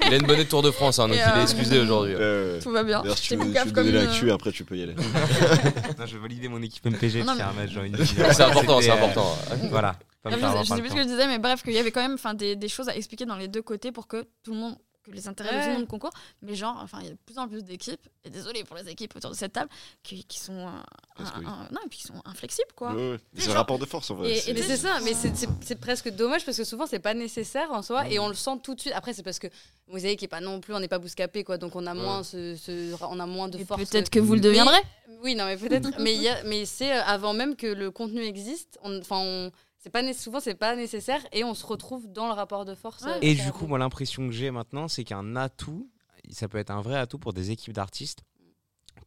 Il 0.06 0.14
a 0.14 0.18
une 0.18 0.26
bonne 0.28 0.46
Tour 0.46 0.62
de 0.62 0.72
France, 0.72 1.00
hein, 1.00 1.08
donc 1.08 1.18
Et, 1.18 1.20
il 1.20 1.32
euh, 1.32 1.40
est 1.40 1.44
excusé 1.44 1.80
aujourd'hui. 1.80 2.14
Euh, 2.16 2.60
Tout 2.62 2.72
va 2.72 2.84
bien. 2.84 3.02
D'ailleurs, 3.02 3.18
si 3.18 3.24
tu 3.24 3.30
C'est 3.30 3.36
veux, 3.38 3.46
tu 3.54 3.54
comme 3.74 3.86
donner 3.86 3.90
une- 3.90 3.96
l'actu, 4.06 4.32
après 4.32 4.52
tu 4.52 4.64
peux 4.66 4.78
y 4.78 4.84
aller. 4.84 4.94
Non, 4.96 6.06
je 6.06 6.16
vais 6.18 6.22
valider 6.22 6.48
mon 6.50 6.62
équipe 6.62 6.86
MPG 6.86 7.22
de 7.24 7.26
faire 7.32 7.50
un 7.50 7.54
match 7.54 7.74
dans 7.74 7.84
une 7.84 7.98
C'est 8.06 8.42
important, 8.42 8.82
c'est 8.82 8.92
important. 8.92 9.38
Voilà. 9.70 9.96
Pas 10.30 10.38
me 10.38 10.44
Ah, 10.44 10.64
je, 10.64 10.68
sais- 10.68 10.80
plus 10.82 10.90
ce 10.90 10.96
que 10.96 11.02
je 11.02 11.08
disais, 11.08 11.28
mais 11.28 11.40
bref, 11.40 11.64
qu'il 11.64 11.74
y 11.74 11.78
avait 11.78 11.92
quand 11.92 12.02
même 12.08 12.18
des, 12.38 12.56
des 12.56 12.68
choses 12.68 12.90
à 12.90 12.96
expliquer 12.96 13.26
dans 13.26 13.36
les 13.38 13.48
deux 13.48 13.62
côtés 13.62 13.92
pour 13.92 14.08
que 14.08 14.26
tout 14.44 14.52
le 14.54 14.58
monde, 14.60 14.78
que 15.04 15.12
les 15.12 15.28
intérêts 15.28 15.56
de 15.56 15.62
tout 15.64 15.70
le 15.70 15.78
monde 15.78 15.88
concourent. 15.88 16.14
Mais 16.42 16.56
genre, 16.56 16.80
enfin, 16.82 16.98
il 17.02 17.06
y 17.06 17.10
a 17.10 17.12
de 17.12 17.18
plus 17.28 17.38
en 17.38 17.48
plus 17.48 17.64
d'équipes, 17.64 18.02
et 18.24 18.32
désolé 18.32 18.64
pour 18.64 18.76
les 18.76 18.90
équipes 18.90 19.16
autour 19.16 19.30
de 19.30 19.36
cette 19.36 19.54
table, 19.54 19.70
qui, 20.02 20.24
qui 20.24 20.40
sont, 20.40 20.58
euh, 20.58 20.72
un- 21.20 21.40
oui. 21.40 21.46
un- 21.46 21.68
non, 21.72 21.80
et 21.86 21.90
puis 21.90 22.00
qui 22.00 22.08
sont 22.08 22.20
inflexibles, 22.26 22.72
quoi. 22.76 22.92
Ouais, 22.94 23.12
ouais. 23.12 23.18
Mais 23.34 23.42
C'est 23.42 23.52
un 23.52 23.54
rapport 23.54 23.78
de 23.78 23.86
force 23.86 24.10
en 24.10 24.16
vrai. 24.16 24.32
Et- 24.32 24.34
et 24.38 24.40
C'est- 24.42 24.54
Mais 24.54 24.62
c'est 24.64 24.78
ça, 24.78 24.98
mais 25.04 25.14
c'est- 25.14 25.76
presque 25.76 26.10
dommage 26.10 26.44
parce 26.44 26.58
que 26.58 26.64
souvent 26.64 26.88
c'est 26.88 26.98
pas 26.98 27.14
nécessaire 27.14 27.72
en 27.72 27.84
soi 27.84 28.08
et 28.10 28.18
on 28.18 28.28
le 28.30 28.34
sent 28.34 28.58
tout 28.64 28.74
de 28.74 28.80
suite. 28.80 28.94
Après 28.96 29.14
c'est 29.14 29.22
parce 29.22 29.38
que 29.38 29.46
vous 29.90 29.98
savez 30.00 30.16
qui 30.16 30.26
est 30.26 30.30
pas 30.30 30.42
non 30.42 30.60
plus, 30.60 30.74
on 30.74 30.80
n'est 30.80 30.88
pas 30.88 30.98
bouscapé 30.98 31.44
quoi, 31.44 31.60
donc 31.60 31.76
on 31.76 31.86
a 31.86 31.94
moins 31.94 32.24
ce, 32.24 32.56
ce- 32.56 32.96
on 33.04 33.20
a 33.20 33.26
moins 33.28 33.48
de 33.48 33.60
Et 33.60 33.66
force. 33.66 33.84
peut-être 33.86 34.10
que 34.10 34.20
vous 34.20 34.34
le 34.34 34.40
deviendrez. 34.40 34.80
Oui, 35.22 35.36
non 35.36 35.46
mais 35.46 35.58
peut-être, 35.58 35.90
mais 36.00 36.16
il 36.16 36.22
y 36.24 36.30
a- 36.30 36.44
mais 36.46 36.66
c'est 36.66 36.92
euh, 36.98 37.04
avant 37.04 37.34
même 37.34 37.56
que 37.56 37.68
le 37.68 37.92
contenu 37.92 38.24
existe. 38.24 38.80
on- 38.82 38.98
Enfin, 39.00 39.18
on, 39.20 39.52
c'est 39.86 39.92
pas 39.92 40.14
souvent 40.16 40.40
c'est 40.40 40.56
pas 40.56 40.76
nécessaire 40.76 41.22
et 41.32 41.44
on 41.44 41.54
se 41.54 41.64
retrouve 41.64 42.12
dans 42.12 42.26
le 42.26 42.34
rapport 42.34 42.66
de 42.66 42.74
force. 42.74 43.04
Ouais. 43.04 43.12
euh, 43.12 43.20
Et 43.22 43.36
du 43.36 43.52
coup, 43.52 43.68
moi, 43.68 43.78
l'impression 43.78 44.26
que 44.26 44.34
j'ai 44.34 44.50
maintenant, 44.50 44.88
c'est 44.88 45.04
qu'un 45.04 45.36
atout, 45.36 45.92
ça 46.32 46.48
peut 46.48 46.58
être 46.58 46.72
un 46.72 46.82
vrai 46.82 46.98
atout 46.98 47.20
pour 47.20 47.34
des 47.34 47.52
équipes 47.52 47.74
d'artistes. 47.74 48.24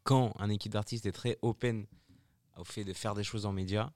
Quand 0.04 0.32
un 0.38 0.48
équipe 0.50 0.70
d'artistes 0.72 1.04
est 1.06 1.10
très 1.12 1.36
open 1.42 1.84
au 2.56 2.62
fait 2.62 2.84
de 2.84 2.92
faire 2.92 3.14
des 3.16 3.24
choses 3.24 3.44
en 3.44 3.52
médias, 3.52 3.90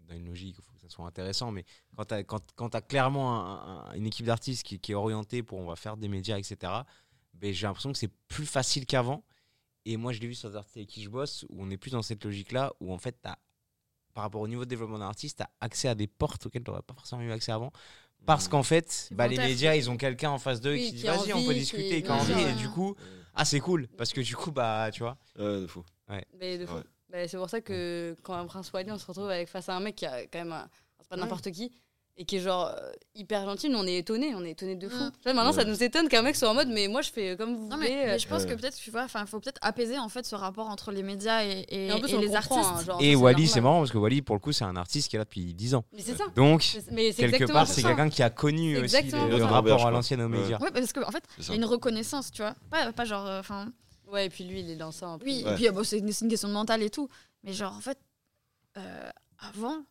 dans 0.00 0.14
une 0.16 0.26
logique, 0.26 0.56
il 0.58 0.62
faut 0.64 0.72
que 0.72 0.80
ça 0.80 0.88
soit 0.88 1.06
intéressant, 1.06 1.52
mais 1.52 1.64
quand 1.96 2.06
tu 2.06 2.14
as, 2.14 2.24
quand, 2.24 2.42
quand 2.56 2.70
t'as 2.70 2.80
clairement 2.80 3.38
un- 3.38 3.90
un- 3.90 3.92
une 3.94 4.06
équipe 4.06 4.26
d'artistes 4.26 4.64
qui, 4.64 4.80
qui 4.80 4.90
est 4.90 4.96
orientée 4.96 5.44
pour 5.44 5.60
on 5.60 5.66
va 5.66 5.76
faire 5.76 5.96
des 5.96 6.08
médias, 6.08 6.36
etc., 6.36 6.82
ben, 7.34 7.52
j'ai 7.54 7.66
l'impression 7.68 7.92
que 7.92 7.98
c'est 7.98 8.12
plus 8.26 8.46
facile 8.46 8.86
qu'avant. 8.86 9.22
Et 9.84 9.96
moi, 9.96 10.12
je 10.12 10.18
l'ai 10.18 10.26
vu 10.26 10.34
sur 10.34 10.48
les 10.48 10.56
artistes 10.56 10.78
avec 10.78 10.88
qui 10.88 11.00
je 11.04 11.08
bosse, 11.10 11.44
où 11.48 11.62
on 11.62 11.70
est 11.70 11.76
plus 11.76 11.92
dans 11.92 12.02
cette 12.02 12.24
logique-là, 12.24 12.72
où 12.80 12.92
en 12.92 12.98
fait, 12.98 13.12
t'as- 13.22 13.38
par 14.18 14.24
rapport 14.24 14.40
au 14.40 14.48
niveau 14.48 14.64
de 14.64 14.68
développement 14.68 14.98
d'un 14.98 15.06
artiste, 15.06 15.36
tu 15.36 15.42
as 15.44 15.50
accès 15.60 15.86
à 15.86 15.94
des 15.94 16.08
portes 16.08 16.44
auxquelles 16.46 16.64
tu 16.64 16.72
n'aurais 16.72 16.82
pas 16.82 16.92
forcément 16.92 17.22
eu 17.22 17.30
accès 17.30 17.52
avant. 17.52 17.70
Parce 18.26 18.48
qu'en 18.48 18.64
fait, 18.64 19.08
bah, 19.12 19.28
les 19.28 19.36
médias, 19.38 19.76
ils 19.76 19.88
ont 19.90 19.96
quelqu'un 19.96 20.30
en 20.30 20.40
face 20.40 20.60
d'eux 20.60 20.72
Oui, 20.72 20.86
qui 20.86 20.92
dit 20.94 21.02
qui 21.02 21.08
a 21.08 21.16
vas-y, 21.16 21.32
on 21.34 21.44
peut 21.46 21.52
qui- 21.52 21.60
discuter, 21.60 22.02
qui 22.02 22.08
a 22.08 22.14
envie. 22.14 22.32
sûr, 22.32 22.48
Et 22.48 22.52
du 22.54 22.68
coup, 22.68 22.96
ah, 23.36 23.44
c'est 23.44 23.60
cool. 23.60 23.86
Parce 23.96 24.12
que 24.12 24.20
du 24.20 24.34
coup, 24.34 24.50
bah, 24.50 24.90
tu 24.92 25.04
vois. 25.04 25.16
Ouais, 25.38 25.60
de 25.60 25.66
fou. 25.68 25.84
Mais 26.40 26.58
de 26.58 26.66
fou. 26.66 26.74
Ouais. 26.74 26.82
Bah, 27.10 27.28
c'est 27.28 27.36
pour 27.36 27.48
ça 27.48 27.60
que 27.60 28.16
quand 28.24 28.34
un 28.34 28.44
prince 28.46 28.72
Wally, 28.72 28.90
on 28.90 28.98
se 28.98 29.06
retrouve 29.06 29.30
avec 29.30 29.48
face 29.48 29.68
à 29.68 29.76
un 29.76 29.80
mec 29.80 29.94
qui 29.94 30.04
a 30.04 30.22
quand 30.26 30.40
même 30.40 30.50
un- 30.52 30.68
c'est 31.00 31.08
pas 31.08 31.16
n'importe 31.16 31.48
qui 31.52 31.70
et 32.20 32.24
qui 32.24 32.36
est 32.36 32.40
genre 32.40 32.66
euh, 32.76 32.90
hyper 33.14 33.44
gentil, 33.46 33.68
nous 33.70 33.78
on 33.78 33.86
est 33.86 33.96
étonnés, 33.98 34.34
on 34.34 34.44
est 34.44 34.50
étonnés 34.50 34.74
de 34.74 34.88
fou. 34.88 34.96
Mm. 35.04 35.12
Vois, 35.24 35.32
maintenant 35.34 35.52
ça 35.52 35.64
nous 35.64 35.82
étonne 35.82 36.08
qu'un 36.08 36.22
mec 36.22 36.34
soit 36.36 36.50
en 36.50 36.54
mode 36.54 36.68
mais 36.68 36.88
moi 36.88 37.00
je 37.00 37.10
fais 37.10 37.36
comme 37.36 37.54
vous 37.56 37.68
Non, 37.68 37.76
voulez. 37.76 37.88
mais, 37.90 38.02
euh. 38.02 38.06
mais 38.08 38.18
je 38.18 38.26
pense 38.28 38.42
Ouais. 38.42 38.48
que 38.48 38.54
peut-être, 38.54 38.76
tu 38.76 38.90
vois, 38.90 39.04
enfin, 39.04 39.24
faut 39.24 39.38
peut-être 39.38 39.58
apaiser 39.62 39.98
en 39.98 40.08
fait 40.08 40.26
ce 40.26 40.34
rapport 40.34 40.68
entre 40.68 40.90
les 40.90 41.02
médias 41.04 41.44
et, 41.44 41.60
et- 41.68 41.86
Et 41.86 41.92
en 41.92 42.00
plus 42.00 42.10
et 42.12 42.16
on 42.16 42.20
les 42.20 42.34
artistes. 42.34 42.58
hein, 42.60 42.82
genre, 42.84 43.00
Et 43.00 43.12
ça, 43.14 43.18
Wally, 43.20 43.46
c'est 43.46 43.60
marrant 43.60 43.78
parce 43.78 43.92
que 43.92 43.98
Wally, 43.98 44.20
pour 44.22 44.34
le 44.34 44.40
coup, 44.40 44.50
c'est 44.52 44.64
un 44.64 44.76
artiste 44.76 45.08
qui 45.08 45.16
est 45.16 45.18
là 45.20 45.24
depuis 45.24 45.54
10 45.54 45.74
ans. 45.76 45.84
Mais 45.92 46.02
c'est 46.02 46.16
ça. 46.16 46.24
Donc, 46.34 46.62
C'est- 46.62 46.90
Mais 46.90 47.12
c'est 47.12 47.30
quelque 47.30 47.50
part, 47.52 47.66
c'est 47.68 47.82
quelqu'un 47.82 48.08
qui 48.10 48.22
a 48.24 48.30
connu 48.30 48.76
aussi 48.78 48.96
exactement 48.96 49.26
le, 49.26 49.44
rapport 49.44 49.86
à 49.86 49.90
l'ancienne 49.92 50.20
aux 50.22 50.28
médias. 50.28 50.58
Ouais, 50.58 50.70
parce 50.72 50.92
qu'en 50.92 51.10
fait, 51.12 51.22
il 51.38 51.46
y 51.48 51.52
a 51.52 51.54
une 51.54 51.64
reconnaissance, 51.64 52.32
tu 52.32 52.42
vois. 52.42 52.54
Pas, 52.70 52.92
pas 52.92 53.04
genre, 53.04 53.26
euh, 53.26 53.38
enfin, 53.40 53.72
Ouais, 54.10 54.26
et 54.26 54.28
puis 54.30 54.42
lui 54.44 54.60
il 54.60 54.70
est 54.70 54.76
dans 54.76 54.90
ça 54.90 55.06
un 55.06 55.18
peu. 55.18 55.26
oui, 55.26 55.42
Ouais. 55.44 55.52
et 55.52 55.54
puis 55.54 55.68
euh, 55.68 55.72
bon, 55.72 55.84
c'est 55.84 55.98
une, 55.98 56.10
c'est 56.12 56.24
une 56.24 56.30
question 56.30 56.48
de 56.48 56.54
mental 56.54 56.82
et 56.82 56.88
tout. 56.90 57.08
Mais 57.44 57.52
genre, 57.52 57.74
en 57.76 57.80
fait, 57.80 57.98
euh, 58.76 59.10
avant, 59.38 59.82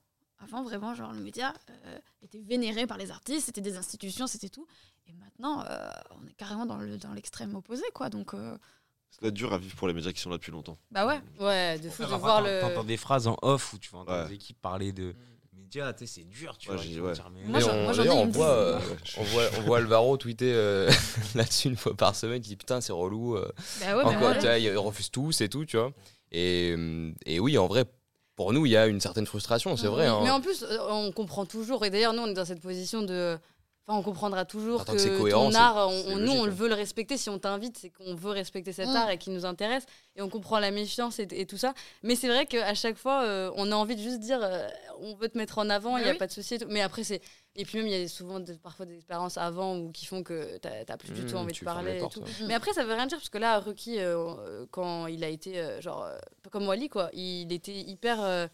avant 0.43 0.63
vraiment, 0.63 0.93
genre, 0.95 1.13
le 1.13 1.19
média 1.19 1.53
euh, 1.85 1.99
était 2.21 2.39
vénéré 2.39 2.85
par 2.87 2.97
les 2.97 3.11
artistes, 3.11 3.45
c'était 3.47 3.61
des 3.61 3.75
institutions, 3.77 4.27
c'était 4.27 4.49
tout. 4.49 4.67
Et 5.07 5.13
maintenant, 5.13 5.63
euh, 5.69 5.89
on 6.21 6.27
est 6.27 6.33
carrément 6.33 6.65
dans 6.65 6.77
le 6.77 6.97
dans 6.97 7.13
l'extrême 7.13 7.55
opposé, 7.55 7.83
quoi. 7.93 8.09
Donc, 8.09 8.33
euh, 8.33 8.57
Ça 9.09 9.19
doit 9.21 9.29
être 9.29 9.33
dur 9.33 9.53
à 9.53 9.57
vivre 9.57 9.75
pour 9.75 9.87
les 9.87 9.93
médias 9.93 10.11
qui 10.11 10.19
sont 10.21 10.29
là 10.29 10.37
depuis 10.37 10.51
longtemps. 10.51 10.77
bah 10.91 11.07
ouais. 11.07 11.19
Ouais, 11.39 11.79
de 11.79 11.89
fou 11.89 12.03
de 12.03 12.07
voir 12.09 12.41
le. 12.41 12.59
T'entends 12.61 12.83
des 12.83 12.97
phrases 12.97 13.27
en 13.27 13.37
off 13.41 13.73
où 13.73 13.79
tu 13.79 13.89
vas 13.91 13.99
entendre 13.99 14.23
Ouais. 14.23 14.27
des 14.29 14.35
équipes 14.35 14.61
parler 14.61 14.91
de 14.91 15.15
médias, 15.53 15.91
tu 15.93 16.05
sais, 16.05 16.21
c'est 16.21 16.27
dur, 16.27 16.57
tu 16.57 16.69
Ouais, 16.69 16.75
vois. 16.75 16.83
j'ai- 16.85 16.99
ouais. 17.01 17.11
dire, 17.13 17.29
mais- 17.33 17.43
Moi, 17.45 17.59
on- 17.63 17.83
moi, 17.85 17.93
j'en 17.93 18.03
ai, 18.03 18.07
d'ailleurs, 18.07 18.15
ils 18.15 18.19
on 18.23 18.25
me 18.27 18.31
voit, 18.31 18.47
euh, 18.49 18.79
on 19.17 19.23
voit, 19.23 19.43
on 19.57 19.61
voit 19.61 19.77
Alvaro 19.79 20.17
tweeter 20.17 20.53
euh, 20.53 20.87
là-dessus 21.35 21.69
une 21.69 21.77
fois 21.77 21.95
par 21.95 22.15
semaine. 22.15 22.41
Il 22.43 22.47
dit 22.47 22.55
putain, 22.57 22.79
c'est 22.81 22.93
relou. 22.93 23.35
euh, 23.37 23.49
Bah 23.79 23.97
ouais, 23.97 24.03
bah 24.03 24.09
encore, 24.09 24.39
vois, 24.39 24.57
ils 24.59 24.77
refusent 24.77 25.09
tous 25.11 25.41
et 25.41 25.49
tout, 25.49 25.65
tu 25.65 25.77
vois. 25.77 25.91
Et, 26.31 26.75
euh, 26.77 27.11
et 27.25 27.39
oui, 27.39 27.57
en 27.57 27.67
vrai, 27.67 27.85
pour 28.37 28.53
nous, 28.53 28.65
il 28.65 28.69
y 28.71 28.77
a 28.77 28.87
une 28.87 29.01
certaine 29.01 29.25
frustration, 29.25 29.75
c'est 29.75 29.87
Oui, 29.87 29.93
vrai. 29.95 30.05
hein. 30.07 30.21
Mais 30.23 30.29
en 30.29 30.39
plus, 30.39 30.63
euh, 30.63 30.77
on 30.89 31.11
comprend 31.11 31.45
toujours, 31.45 31.83
et 31.83 31.89
d'ailleurs, 31.89 32.13
nous, 32.13 32.21
on 32.21 32.27
est 32.27 32.33
dans 32.33 32.45
cette 32.45 32.61
position 32.61 33.01
de. 33.01 33.37
Enfin, 33.89 33.99
on 33.99 34.03
comprendra 34.03 34.43
toujours 34.43 34.83
que, 34.83 34.91
que 34.91 34.97
c'est 34.97 35.15
cohérent, 35.17 35.49
ton 35.49 35.55
art, 35.55 35.87
on- 35.87 35.91
on- 36.11 36.15
nous, 36.17 36.25
logique, 36.25 36.39
on 36.41 36.45
le 36.45 36.51
veut 36.51 36.67
le 36.67 36.73
respecter. 36.73 37.15
Si 37.15 37.29
on 37.29 37.39
t'invite, 37.39 37.77
c'est 37.77 37.89
qu'on 37.89 38.15
veut 38.15 38.31
respecter 38.31 38.73
cet 38.73 38.87
Mm. 38.89 38.95
art 38.97 39.09
et 39.11 39.17
qui 39.17 39.29
nous 39.29 39.45
intéresse. 39.45 39.85
Et 40.17 40.21
on 40.21 40.27
comprend 40.27 40.59
la 40.59 40.71
méfiance 40.71 41.19
et, 41.19 41.27
et 41.31 41.45
tout 41.45 41.55
ça. 41.57 41.73
Mais 42.03 42.15
c'est 42.17 42.27
vrai 42.27 42.45
qu'à 42.47 42.73
chaque 42.73 42.97
fois, 42.97 43.23
euh, 43.23 43.49
on 43.55 43.71
a 43.71 43.75
envie 43.75 43.95
de 43.95 44.01
juste 44.01 44.19
dire 44.19 44.39
euh, 44.43 44.67
on 44.99 45.15
veut 45.15 45.29
te 45.29 45.37
mettre 45.37 45.57
en 45.57 45.69
avant, 45.69 45.95
il 45.97 46.03
n'y 46.03 46.09
a 46.09 46.11
oui. 46.11 46.17
pas 46.17 46.27
de 46.27 46.33
souci. 46.33 46.55
et 46.55 46.59
tout. 46.59 46.67
Mais 46.69 46.81
après, 46.81 47.05
c'est. 47.05 47.21
Et 47.55 47.63
puis 47.63 47.77
même, 47.77 47.87
il 47.87 47.97
y 47.97 48.03
a 48.03 48.07
souvent 48.09 48.41
des- 48.41 48.55
parfois 48.55 48.85
des 48.85 48.95
expériences 48.97 49.37
avant 49.37 49.77
ou 49.77 49.91
qui 49.93 50.05
font 50.05 50.21
que 50.21 50.57
t'as 50.57 50.83
t'as 50.83 50.97
plus 50.97 51.11
du 51.11 51.25
tout 51.25 51.35
Mmh, 51.35 51.37
envie 51.37 51.53
de 51.53 51.57
tu 51.57 51.63
parler. 51.63 51.95
et 51.95 51.99
portes, 51.99 52.15
tout. 52.15 52.19
ouais. 52.21 52.27
Mais 52.47 52.55
après, 52.55 52.73
ça 52.73 52.83
veut 52.83 52.93
rien 52.93 53.05
dire, 53.07 53.17
parce 53.17 53.29
que 53.29 53.37
là, 53.37 53.57
Ruki, 53.59 53.99
euh, 53.99 54.65
quand 54.69 55.07
il 55.07 55.23
a 55.23 55.29
été, 55.29 55.59
euh, 55.59 55.79
genre, 55.79 56.03
euh, 56.03 56.17
comme 56.51 56.67
Wally, 56.67 56.89
quoi, 56.89 57.09
il 57.13 57.53
était 57.53 57.71
hyper. 57.73 58.21
euh, 58.21 58.47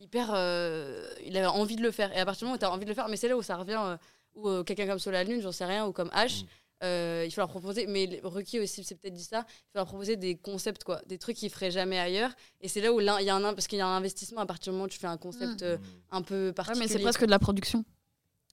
hyper 0.00 0.30
euh, 0.32 1.08
il 1.26 1.36
avait 1.36 1.46
envie 1.46 1.74
de 1.76 1.82
le 1.82 1.90
faire. 1.90 2.16
Et 2.16 2.20
à 2.20 2.24
partir 2.24 2.40
du 2.40 2.44
moment 2.46 2.54
où 2.54 2.58
tu 2.58 2.64
as 2.64 2.70
envie 2.72 2.84
de 2.84 2.88
le 2.90 2.94
faire, 2.94 3.08
mais 3.08 3.16
c'est 3.16 3.26
là 3.28 3.36
où 3.36 3.42
ça 3.42 3.56
revient, 3.56 3.98
euh, 4.46 4.60
euh, 4.60 4.64
quelqu'un 4.64 4.86
comme 4.86 4.98
Sola 4.98 5.24
Lune, 5.24 5.40
j'en 5.40 5.52
sais 5.52 5.64
rien, 5.66 5.86
ou 5.86 5.92
comme 5.92 6.08
H. 6.10 6.42
Mm. 6.42 6.46
euh, 6.84 7.24
il 7.26 7.30
faut 7.32 7.40
leur 7.40 7.48
proposer, 7.48 7.86
mais 7.88 8.20
Ruki 8.22 8.60
aussi, 8.60 8.84
c'est 8.84 8.94
peut-être 8.94 9.14
dit 9.14 9.24
ça. 9.24 9.44
Il 9.48 9.52
faut 9.72 9.78
leur 9.78 9.86
proposer 9.86 10.16
des 10.16 10.36
concepts, 10.36 10.84
quoi, 10.84 11.00
des 11.06 11.18
trucs 11.18 11.36
qu'ils 11.36 11.50
feraient 11.50 11.70
jamais 11.72 11.98
ailleurs. 11.98 12.30
Et 12.60 12.68
c'est 12.68 12.80
là 12.80 12.92
où 12.92 13.00
il 13.00 13.04
y 13.06 13.08
a 13.30 13.34
un, 13.34 13.54
parce 13.54 13.66
qu'il 13.66 13.78
y 13.78 13.82
a 13.82 13.86
un 13.86 13.96
investissement 13.96 14.40
à 14.42 14.46
partir 14.46 14.72
du 14.72 14.76
moment 14.76 14.84
où 14.86 14.88
tu 14.88 14.98
fais 14.98 15.06
un 15.08 15.16
concept 15.16 15.62
Mm. 15.62 15.64
euh, 15.64 15.76
un 16.12 16.22
peu 16.22 16.46
Ouais, 16.48 16.52
particulier. 16.52 16.84
mais 16.86 16.92
c'est 16.92 17.00
presque 17.02 17.24
de 17.24 17.30
la 17.30 17.38
production. 17.40 17.84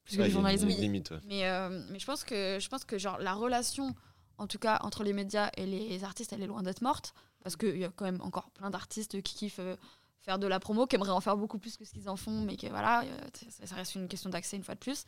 Plus 0.05 0.17
que 0.17 0.21
Ouais, 0.21 0.27
du 0.27 0.33
journalisme. 0.33 0.67
limite, 0.67 1.11
ouais. 1.11 1.19
Mais, 1.25 1.47
euh, 1.47 1.83
mais 1.91 1.97
je 1.99 2.05
pense 2.05 2.23
que 2.23 2.57
je 2.59 2.67
pense 2.69 2.83
que 2.86 2.97
genre 2.97 3.17
la 3.19 3.33
relation, 3.33 3.93
en 4.38 4.45
tout 4.47 4.59
cas 4.59 4.79
entre 4.83 5.03
les 5.03 5.13
médias 5.13 5.49
et 5.57 5.65
les 5.65 6.03
artistes, 6.03 6.31
elle 6.33 6.43
est 6.43 6.47
loin 6.47 6.61
d'être 6.63 6.81
morte 6.81 7.13
parce 7.43 7.55
qu'il 7.55 7.77
y 7.77 7.86
a 7.86 7.89
quand 7.95 8.05
même 8.05 8.21
encore 8.21 8.49
plein 8.51 8.69
d'artistes 8.69 9.21
qui 9.23 9.36
kiffent 9.36 9.59
faire 10.21 10.39
de 10.39 10.47
la 10.47 10.59
promo, 10.59 10.88
qui 10.88 10.95
aimeraient 10.95 11.11
en 11.11 11.21
faire 11.21 11.38
beaucoup 11.38 11.59
plus 11.59 11.77
que 11.77 11.86
ce 11.86 11.91
qu'ils 11.91 12.09
en 12.09 12.15
font, 12.17 12.41
mais 12.41 12.55
que 12.57 12.65
voilà, 12.67 13.03
ça, 13.51 13.67
ça 13.67 13.75
reste 13.75 13.93
une 13.95 14.07
question 14.07 14.29
d'accès 14.31 14.57
une 14.57 14.63
fois 14.63 14.73
de 14.75 14.79
plus. 14.79 15.05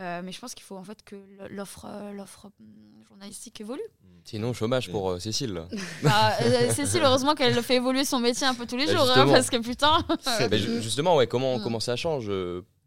Euh, 0.00 0.20
mais 0.24 0.30
je 0.30 0.38
pense 0.38 0.54
qu'il 0.54 0.62
faut 0.64 0.76
en 0.76 0.84
fait 0.84 1.02
que 1.04 1.16
l'offre 1.50 1.86
euh, 1.88 2.12
l'offre 2.12 2.46
hum, 2.60 3.04
journalistique 3.08 3.60
évolue. 3.60 3.82
Sinon, 4.24 4.52
chômage 4.52 4.90
pour 4.90 5.10
euh, 5.10 5.18
Cécile. 5.18 5.62
Bah, 6.02 6.32
euh, 6.42 6.70
Cécile, 6.70 7.02
heureusement 7.02 7.34
qu'elle 7.34 7.60
fait 7.62 7.76
évoluer 7.76 8.04
son 8.04 8.20
métier 8.20 8.46
un 8.46 8.54
peu 8.54 8.66
tous 8.66 8.76
les 8.76 8.86
Bah, 8.86 8.92
jours, 8.92 9.10
hein, 9.10 9.26
parce 9.26 9.50
que 9.50 9.56
putain. 9.56 9.98
Ju- 10.52 10.82
justement, 10.82 11.16
ouais, 11.16 11.26
comment, 11.26 11.58
Mm. 11.58 11.62
comment 11.62 11.80
ça 11.80 11.96
change 11.96 12.30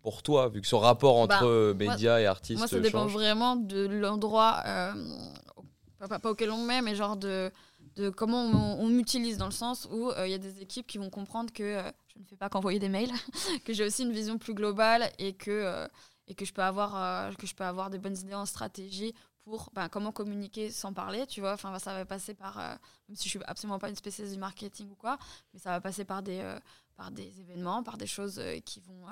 pour 0.03 0.23
toi, 0.23 0.47
vu 0.49 0.61
que 0.61 0.67
ce 0.67 0.75
rapport 0.75 1.17
entre 1.17 1.39
Bah, 1.41 1.45
euh, 1.45 1.73
moi- 1.73 1.91
médias 1.93 2.19
et 2.19 2.25
artistes 2.27 2.59
Moi, 2.59 2.67
ça 2.67 2.79
dépend 2.79 3.05
vraiment 3.07 3.55
de 3.57 3.87
l'endroit, 3.87 4.63
pas, 5.99 6.19
pas- 6.19 6.29
auquel 6.31 6.51
on 6.51 6.63
met, 6.65 6.81
mais 6.81 6.95
genre 6.95 7.17
de, 7.17 7.51
de 7.97 8.09
comment 8.09 8.45
on, 8.79 8.87
m'utilise, 8.87 9.37
dans 9.37 9.45
le 9.45 9.51
sens 9.51 9.87
où 9.91 10.11
il 10.23 10.29
y 10.31 10.33
a 10.33 10.37
des 10.37 10.61
équipes 10.61 10.87
qui 10.87 10.97
vont 10.97 11.09
comprendre 11.09 11.51
que 11.53 11.81
je 12.13 12.19
ne 12.19 12.25
fais 12.25 12.35
pas 12.37 12.49
qu'envoyer 12.49 12.79
des 12.79 12.89
mails, 12.89 13.11
que 13.65 13.73
j'ai 13.73 13.83
aussi 13.85 14.03
une 14.03 14.11
vision 14.13 14.37
plus 14.37 14.53
globale 14.53 15.09
et 15.19 15.33
que, 15.33 15.87
et 16.31 16.33
que, 16.33 16.45
je 16.45 16.53
peux 16.53 16.63
avoir, 16.63 16.95
euh, 16.95 17.33
que 17.33 17.45
je 17.45 17.53
peux 17.53 17.65
avoir 17.65 17.89
des 17.89 17.99
bonnes 17.99 18.17
idées 18.17 18.33
en 18.33 18.45
stratégie 18.45 19.13
pour 19.43 19.69
ben, 19.73 19.89
comment 19.89 20.13
communiquer 20.13 20.71
sans 20.71 20.93
parler, 20.93 21.27
tu 21.27 21.41
vois. 21.41 21.53
Enfin, 21.53 21.77
ça 21.77 21.93
va 21.93 22.05
passer 22.05 22.33
par, 22.33 22.57
euh, 22.57 22.69
même 23.09 23.17
si 23.17 23.25
je 23.25 23.29
suis 23.31 23.39
absolument 23.47 23.79
pas 23.79 23.89
une 23.89 23.97
spécialiste 23.97 24.35
du 24.35 24.39
marketing 24.39 24.89
ou 24.89 24.95
quoi, 24.95 25.17
mais 25.53 25.59
ça 25.59 25.71
va 25.71 25.81
passer 25.81 26.05
par 26.05 26.23
des, 26.23 26.39
euh, 26.39 26.57
par 26.95 27.11
des 27.11 27.41
événements, 27.41 27.83
par 27.83 27.97
des 27.97 28.07
choses 28.07 28.41
qui 28.63 28.79
vont, 28.79 29.07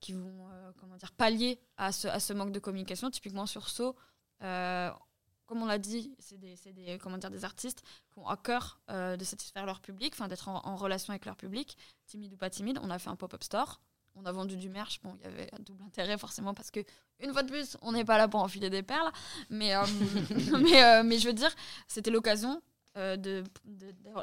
qui 0.00 0.12
vont 0.12 0.48
comment 0.80 0.96
dire, 0.96 1.12
pallier 1.12 1.60
à 1.76 1.92
ce, 1.92 2.08
à 2.08 2.18
ce 2.18 2.32
manque 2.32 2.50
de 2.50 2.58
communication. 2.58 3.10
Typiquement 3.10 3.46
sur 3.46 3.68
So, 3.68 3.94
comme 4.40 5.62
on 5.62 5.66
l'a 5.66 5.78
dit, 5.78 6.16
c'est 6.18 6.38
des, 6.38 6.56
des, 6.72 6.98
comment 6.98 7.18
dire, 7.18 7.30
des 7.30 7.44
artistes 7.44 7.84
qui 8.10 8.18
ont 8.18 8.26
à 8.26 8.36
cœur 8.36 8.80
de 8.88 9.24
satisfaire 9.24 9.66
leur 9.66 9.80
public, 9.80 10.18
d'être 10.28 10.48
en 10.48 10.74
relation 10.76 11.12
avec 11.12 11.26
leur 11.26 11.36
public, 11.36 11.76
timide 12.06 12.32
ou 12.32 12.36
pas 12.36 12.50
timide. 12.50 12.80
On 12.82 12.90
a 12.90 12.98
fait 12.98 13.10
un 13.10 13.16
pop-up 13.16 13.44
store. 13.44 13.80
On 14.16 14.24
a 14.26 14.32
vendu 14.32 14.56
du 14.56 14.68
merch. 14.68 15.00
Bon, 15.02 15.16
il 15.20 15.24
y 15.24 15.32
avait 15.32 15.48
un 15.54 15.60
double 15.60 15.82
intérêt 15.84 16.18
forcément 16.18 16.54
parce 16.54 16.70
que, 16.70 16.80
une 17.20 17.32
fois 17.32 17.42
de 17.42 17.50
plus, 17.50 17.76
on 17.82 17.92
n'est 17.92 18.04
pas 18.04 18.18
là 18.18 18.28
pour 18.28 18.40
enfiler 18.40 18.70
des 18.70 18.82
perles. 18.82 19.10
Mais, 19.48 19.74
euh, 19.74 19.82
mais, 20.60 20.82
euh, 20.82 21.02
mais 21.02 21.18
je 21.18 21.28
veux 21.28 21.34
dire, 21.34 21.54
c'était 21.86 22.10
l'occasion 22.10 22.60
euh, 22.96 23.16
de, 23.16 23.44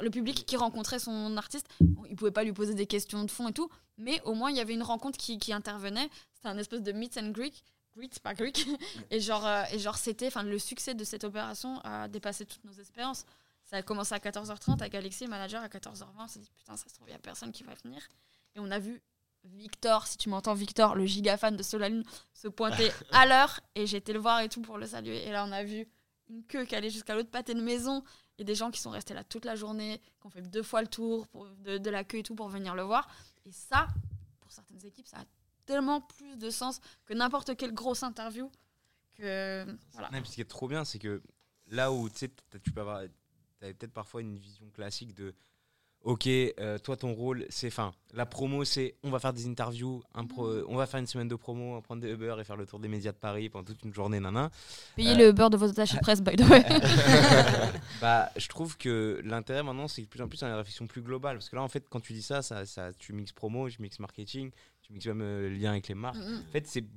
le 0.02 0.10
public 0.10 0.44
qui 0.44 0.56
rencontrait 0.56 0.98
son 0.98 1.36
artiste. 1.38 1.66
Bon, 1.80 2.04
il 2.04 2.16
pouvait 2.16 2.30
pas 2.30 2.44
lui 2.44 2.52
poser 2.52 2.74
des 2.74 2.86
questions 2.86 3.24
de 3.24 3.30
fond 3.30 3.48
et 3.48 3.52
tout, 3.52 3.70
mais 3.96 4.20
au 4.24 4.34
moins 4.34 4.50
il 4.50 4.58
y 4.58 4.60
avait 4.60 4.74
une 4.74 4.82
rencontre 4.82 5.18
qui, 5.18 5.38
qui 5.38 5.54
intervenait. 5.54 6.10
C'était 6.34 6.48
un 6.48 6.58
espèce 6.58 6.82
de 6.82 6.92
meet 6.92 7.16
and 7.16 7.30
greet. 7.30 7.64
Greet, 7.96 8.20
pas 8.20 8.34
Greek. 8.34 8.68
Et 9.10 9.20
genre, 9.20 9.46
euh, 9.46 9.64
et 9.72 9.78
genre 9.78 9.96
c'était, 9.96 10.26
enfin, 10.26 10.42
le 10.42 10.58
succès 10.58 10.94
de 10.94 11.02
cette 11.02 11.24
opération 11.24 11.80
a 11.82 12.08
dépassé 12.08 12.44
toutes 12.44 12.62
nos 12.64 12.72
espérances. 12.72 13.24
Ça 13.64 13.76
a 13.76 13.82
commencé 13.82 14.14
à 14.14 14.18
14h30 14.18 14.80
avec 14.80 14.94
Alexis, 14.94 15.24
le 15.24 15.30
manager, 15.30 15.62
à 15.62 15.68
14h20. 15.68 16.04
On 16.18 16.28
s'est 16.28 16.38
dit, 16.38 16.50
putain, 16.54 16.76
ça 16.76 16.88
se 16.88 16.94
trouve, 16.94 17.08
il 17.08 17.12
n'y 17.12 17.16
a 17.16 17.20
personne 17.20 17.50
qui 17.50 17.64
va 17.64 17.74
venir. 17.82 18.00
Et 18.54 18.60
on 18.60 18.70
a 18.70 18.78
vu 18.78 19.02
Victor, 19.44 20.06
si 20.06 20.18
tu 20.18 20.28
m'entends, 20.28 20.54
Victor, 20.54 20.94
le 20.94 21.06
giga 21.06 21.36
fan 21.36 21.56
de 21.56 21.62
Solalune, 21.62 22.04
se 22.32 22.48
pointer 22.48 22.90
à 23.12 23.26
l'heure. 23.26 23.60
Et 23.74 23.86
j'ai 23.86 23.96
été 23.98 24.12
le 24.12 24.18
voir 24.18 24.40
et 24.40 24.48
tout 24.48 24.60
pour 24.62 24.78
le 24.78 24.86
saluer. 24.86 25.26
Et 25.26 25.30
là, 25.32 25.44
on 25.46 25.52
a 25.52 25.64
vu 25.64 25.86
une 26.28 26.44
queue 26.44 26.64
qui 26.64 26.74
allait 26.74 26.90
jusqu'à 26.90 27.14
l'autre 27.14 27.30
pâté 27.30 27.54
de 27.54 27.62
maison. 27.62 28.02
Et 28.40 28.44
des 28.44 28.54
gens 28.54 28.70
qui 28.70 28.80
sont 28.80 28.90
restés 28.90 29.14
là 29.14 29.24
toute 29.24 29.44
la 29.44 29.56
journée, 29.56 30.00
qui 30.20 30.26
ont 30.26 30.30
fait 30.30 30.42
deux 30.42 30.62
fois 30.62 30.80
le 30.82 30.86
tour 30.86 31.26
pour- 31.28 31.48
de, 31.48 31.78
de 31.78 31.90
la 31.90 32.04
queue 32.04 32.18
et 32.18 32.22
tout 32.22 32.34
pour 32.36 32.48
venir 32.48 32.74
le 32.76 32.82
voir. 32.82 33.08
Et 33.46 33.50
ça, 33.52 33.88
pour 34.40 34.52
certaines 34.52 34.84
équipes, 34.86 35.06
ça 35.08 35.18
a 35.18 35.24
tellement 35.66 36.00
plus 36.02 36.36
de 36.36 36.48
sens 36.50 36.80
que 37.04 37.14
n'importe 37.14 37.56
quelle 37.56 37.72
grosse 37.74 38.02
interview. 38.04 38.50
Que, 39.16 39.66
voilà. 39.92 40.10
Non, 40.12 40.24
ce 40.24 40.34
qui 40.34 40.40
est 40.40 40.44
trop 40.44 40.68
bien, 40.68 40.84
c'est 40.84 40.98
que 41.00 41.20
là 41.66 41.90
où 41.92 42.08
tu 42.08 42.30
tu 42.62 42.70
peux 42.70 42.80
avoir 42.80 43.02
t'avais 43.58 43.74
peut-être 43.74 43.92
parfois 43.92 44.20
une 44.20 44.38
vision 44.38 44.70
classique 44.70 45.14
de 45.14 45.34
ok 46.04 46.26
euh, 46.28 46.78
toi 46.78 46.96
ton 46.96 47.12
rôle 47.12 47.44
c'est 47.50 47.66
enfin 47.66 47.92
la 48.14 48.24
promo 48.24 48.64
c'est 48.64 48.94
on 49.02 49.10
va 49.10 49.18
faire 49.18 49.32
des 49.32 49.46
interviews 49.46 50.02
un 50.14 50.24
pro- 50.26 50.62
on 50.68 50.76
va 50.76 50.86
faire 50.86 51.00
une 51.00 51.06
semaine 51.08 51.26
de 51.28 51.34
promo 51.34 51.72
on 51.72 51.74
va 51.74 51.80
prendre 51.82 52.00
des 52.00 52.10
Uber 52.12 52.36
et 52.38 52.44
faire 52.44 52.56
le 52.56 52.66
tour 52.66 52.78
des 52.78 52.88
médias 52.88 53.10
de 53.12 53.16
Paris 53.18 53.48
pendant 53.48 53.64
toute 53.64 53.82
une 53.84 53.92
journée 53.92 54.20
nana 54.20 54.50
Payez 54.96 55.12
Euh, 55.14 55.26
le 55.26 55.32
beurre 55.32 55.50
de 55.50 55.56
vos 55.56 55.68
attachés 55.68 55.96
de 55.96 56.00
presse, 56.00 56.22
by 56.22 56.36
the 56.36 56.48
way. 56.48 56.64
bah 58.00 58.30
je 58.36 58.48
trouve 58.48 58.76
que 58.76 59.20
l'intérêt 59.24 59.62
maintenant 59.62 59.88
c'est 59.88 60.02
de 60.02 60.06
plus 60.06 60.22
en 60.22 60.28
plus 60.28 60.42
une 60.42 60.52
réflexion 60.52 60.86
plus 60.86 61.02
globale 61.02 61.36
parce 61.36 61.48
que 61.48 61.56
là 61.56 61.62
en 61.62 61.68
fait 61.68 61.88
quand 61.88 62.00
tu 62.00 62.12
dis 62.12 62.22
ça 62.22 62.42
ça, 62.42 62.64
ça 62.64 62.92
tu 62.92 63.12
mixes 63.12 63.32
promo 63.32 63.68
tu 63.68 63.82
mixes 63.82 63.98
marketing 63.98 64.50
tu 64.82 64.92
mixes 64.92 65.06
même 65.06 65.20
euh, 65.22 65.48
lien 65.50 65.70
avec 65.72 65.88
les 65.88 65.94
marques 65.94 66.16
en 66.16 66.52
fait 66.52 66.66
c'est 66.66 66.82
tu 66.82 66.88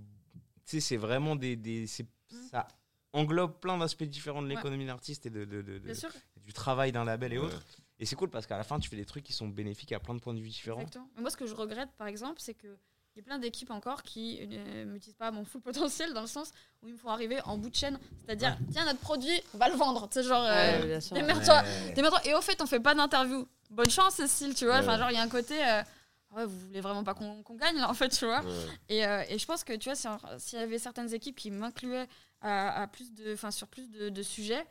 sais, 0.65 0.79
c'est 0.79 0.97
vraiment 0.97 1.35
des, 1.35 1.55
des 1.55 1.85
Mm. 2.33 2.35
ça 2.49 2.65
englobe 3.11 3.59
plein 3.59 3.77
d'aspects 3.77 4.03
différents 4.05 4.41
de 4.41 4.47
Ouais. 4.47 4.55
l'économie 4.55 4.85
de 4.85 4.89
l'artiste 4.89 5.25
et 5.25 5.29
de, 5.29 5.43
de- 5.43 5.61
de- 5.61 5.73
de- 5.73 5.79
Bien 5.79 5.93
sûr, 5.93 6.09
du 6.45 6.53
travail 6.53 6.93
d'un 6.93 7.03
label 7.03 7.33
et 7.33 7.39
Ouais. 7.39 7.43
autres. 7.47 7.61
Et 8.01 8.05
c'est 8.05 8.15
cool 8.17 8.29
parce 8.29 8.47
qu'à 8.47 8.57
la 8.57 8.63
fin, 8.63 8.79
tu 8.79 8.89
fais 8.89 8.95
des 8.97 9.05
trucs 9.05 9.23
qui 9.23 9.31
sont 9.31 9.47
bénéfiques 9.47 9.91
à 9.93 9.99
plein 9.99 10.13
de 10.15 10.19
points 10.19 10.33
de 10.33 10.39
vue 10.41 10.49
différents. 10.49 10.79
exactement. 10.81 11.07
Mais 11.15 11.21
moi, 11.21 11.29
ce 11.29 11.37
que 11.37 11.45
je 11.45 11.53
regrette, 11.55 11.89
par 11.97 12.07
exemple, 12.07 12.39
c'est 12.39 12.55
que 12.55 12.67
il 13.15 13.19
y 13.19 13.21
a 13.21 13.23
plein 13.23 13.39
d'équipes 13.39 13.71
encore 13.71 14.03
qui 14.03 14.39
ne 14.47 14.85
m'utilisent 14.85 15.17
pas 15.17 15.27
à 15.27 15.31
mon 15.31 15.43
full 15.45 15.61
potentiel 15.69 16.13
dans 16.13 16.21
le 16.21 16.27
sens 16.27 16.51
où 16.81 16.87
ils 16.87 16.93
me 16.93 16.97
font 16.97 17.09
arriver 17.09 17.39
en 17.45 17.57
bout 17.57 17.69
de 17.69 17.75
chaîne. 17.75 17.99
C'est-à-dire, 18.25 18.57
tiens, 18.71 18.85
notre 18.85 18.99
produit, 18.99 19.39
on 19.53 19.57
va 19.57 19.69
le 19.69 19.75
vendre. 19.75 20.07
Tu 20.09 20.15
sais, 20.15 20.23
genre, 20.27 20.43
euh, 20.45 20.81
Ouais, 20.81 20.99
démerde-toi. 21.11 21.61
Ouais. 21.61 22.21
Et 22.29 22.33
au 22.33 22.41
fait, 22.41 22.61
on 22.61 22.65
fait 22.65 22.79
pas 22.79 22.95
d'interview. 22.95 23.47
Bonne 23.69 23.89
chance, 23.89 24.15
Cécile, 24.15 24.55
tu 24.55 24.65
vois. 24.65 24.75
Ouais. 24.75 24.79
Enfin, 24.81 24.97
genre, 24.97 25.11
il 25.11 25.15
y 25.15 25.19
a 25.19 25.21
un 25.23 25.29
côté. 25.29 25.55
euh, 25.63 25.83
ouais, 26.31 26.45
vous 26.45 26.57
voulez 26.67 26.81
vraiment 26.81 27.03
pas 27.03 27.13
qu'on 27.13 27.43
gagne, 27.55 27.75
là, 27.77 27.89
en 27.89 27.93
fait, 27.93 28.09
tu 28.09 28.25
vois. 28.25 28.41
Ouais. 28.41 28.49
Et, 28.89 29.05
euh, 29.05 29.23
et 29.29 29.37
je 29.37 29.45
pense 29.45 29.63
que, 29.65 29.73
tu 29.73 29.89
vois, 29.89 29.95
si 29.95 30.07
s'il 30.39 30.59
y 30.59 30.61
avait 30.61 30.79
certaines 30.79 31.13
équipes 31.13 31.35
qui 31.35 31.51
m'incluaient 31.51 32.07
à, 32.41 32.81
à 32.83 32.87
plus 32.87 33.13
de, 33.13 33.33
enfin, 33.33 33.51
sur 33.51 33.67
plus 33.67 33.89
de, 33.91 34.07
de 34.09 34.23
sujets, 34.23 34.65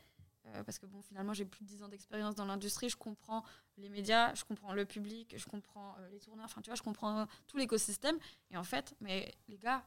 euh, 0.55 0.65
parce 0.65 0.79
que 0.79 0.87
bon, 0.87 1.03
finalement, 1.03 1.33
j'ai 1.33 1.45
plus 1.45 1.63
de 1.65 1.69
10 1.69 1.83
ans 1.83 1.89
d'expérience 1.89 2.35
dans 2.35 2.45
l'industrie, 2.45 2.89
je 2.89 2.97
comprends 2.97 3.45
les 3.77 3.89
médias, 3.89 4.35
je 4.35 4.45
comprends 4.45 4.73
le 4.73 4.85
public, 4.85 5.35
je 5.37 5.47
comprends 5.47 5.97
euh, 5.99 6.09
les 6.11 6.21
tourneurs, 6.21 6.47
enfin, 6.47 6.61
tu 6.61 6.71
vois, 6.71 6.77
je 6.77 6.83
comprends 6.83 7.27
tout 7.47 7.57
l'écosystème. 7.57 8.19
Et 8.51 8.57
en 8.57 8.65
fait, 8.65 8.95
mais 9.01 9.35
les 9.49 9.59
gars, 9.59 9.85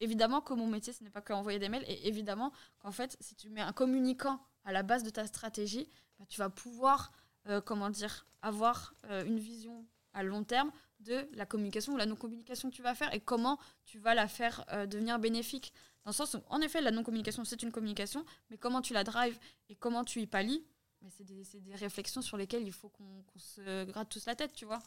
évidemment 0.00 0.40
que 0.40 0.54
mon 0.54 0.66
métier, 0.66 0.92
ce 0.92 1.02
n'est 1.04 1.10
pas 1.10 1.20
qu'envoyer 1.20 1.58
des 1.58 1.68
mails, 1.68 1.84
et 1.86 2.08
évidemment 2.08 2.52
qu'en 2.78 2.92
fait, 2.92 3.16
si 3.20 3.34
tu 3.34 3.48
mets 3.50 3.60
un 3.60 3.72
communicant 3.72 4.40
à 4.64 4.72
la 4.72 4.82
base 4.82 5.02
de 5.02 5.10
ta 5.10 5.26
stratégie, 5.26 5.88
bah, 6.18 6.24
tu 6.28 6.38
vas 6.38 6.50
pouvoir, 6.50 7.12
euh, 7.48 7.60
comment 7.60 7.90
dire, 7.90 8.26
avoir 8.42 8.94
une 9.24 9.38
vision 9.38 9.86
à 10.14 10.24
long 10.24 10.42
terme 10.42 10.72
de 10.98 11.28
la 11.32 11.46
communication 11.46 11.92
ou 11.92 11.96
la 11.96 12.06
non-communication 12.06 12.70
que 12.70 12.74
tu 12.74 12.82
vas 12.82 12.94
faire 12.96 13.14
et 13.14 13.20
comment 13.20 13.58
tu 13.84 14.00
vas 14.00 14.14
la 14.14 14.26
faire 14.26 14.64
devenir 14.88 15.20
bénéfique. 15.20 15.72
Dans 16.04 16.10
le 16.10 16.14
sens 16.14 16.34
où, 16.34 16.38
en 16.50 16.60
effet, 16.60 16.80
la 16.80 16.90
non-communication, 16.90 17.44
c'est 17.44 17.62
une 17.62 17.70
communication, 17.72 18.24
mais 18.50 18.58
comment 18.58 18.82
tu 18.82 18.92
la 18.92 19.04
drives 19.04 19.38
et 19.68 19.76
comment 19.76 20.02
tu 20.04 20.20
y 20.20 20.26
pallies, 20.26 20.64
mais 21.00 21.10
c'est 21.16 21.24
des, 21.24 21.42
c'est 21.44 21.60
des 21.60 21.74
réflexions 21.74 22.22
sur 22.22 22.36
lesquelles 22.36 22.62
il 22.64 22.72
faut 22.72 22.88
qu'on 22.88 23.22
se 23.36 23.84
gratte 23.84 24.08
tous 24.08 24.24
la 24.26 24.34
tête, 24.36 24.52
tu 24.52 24.64
vois. 24.64 24.80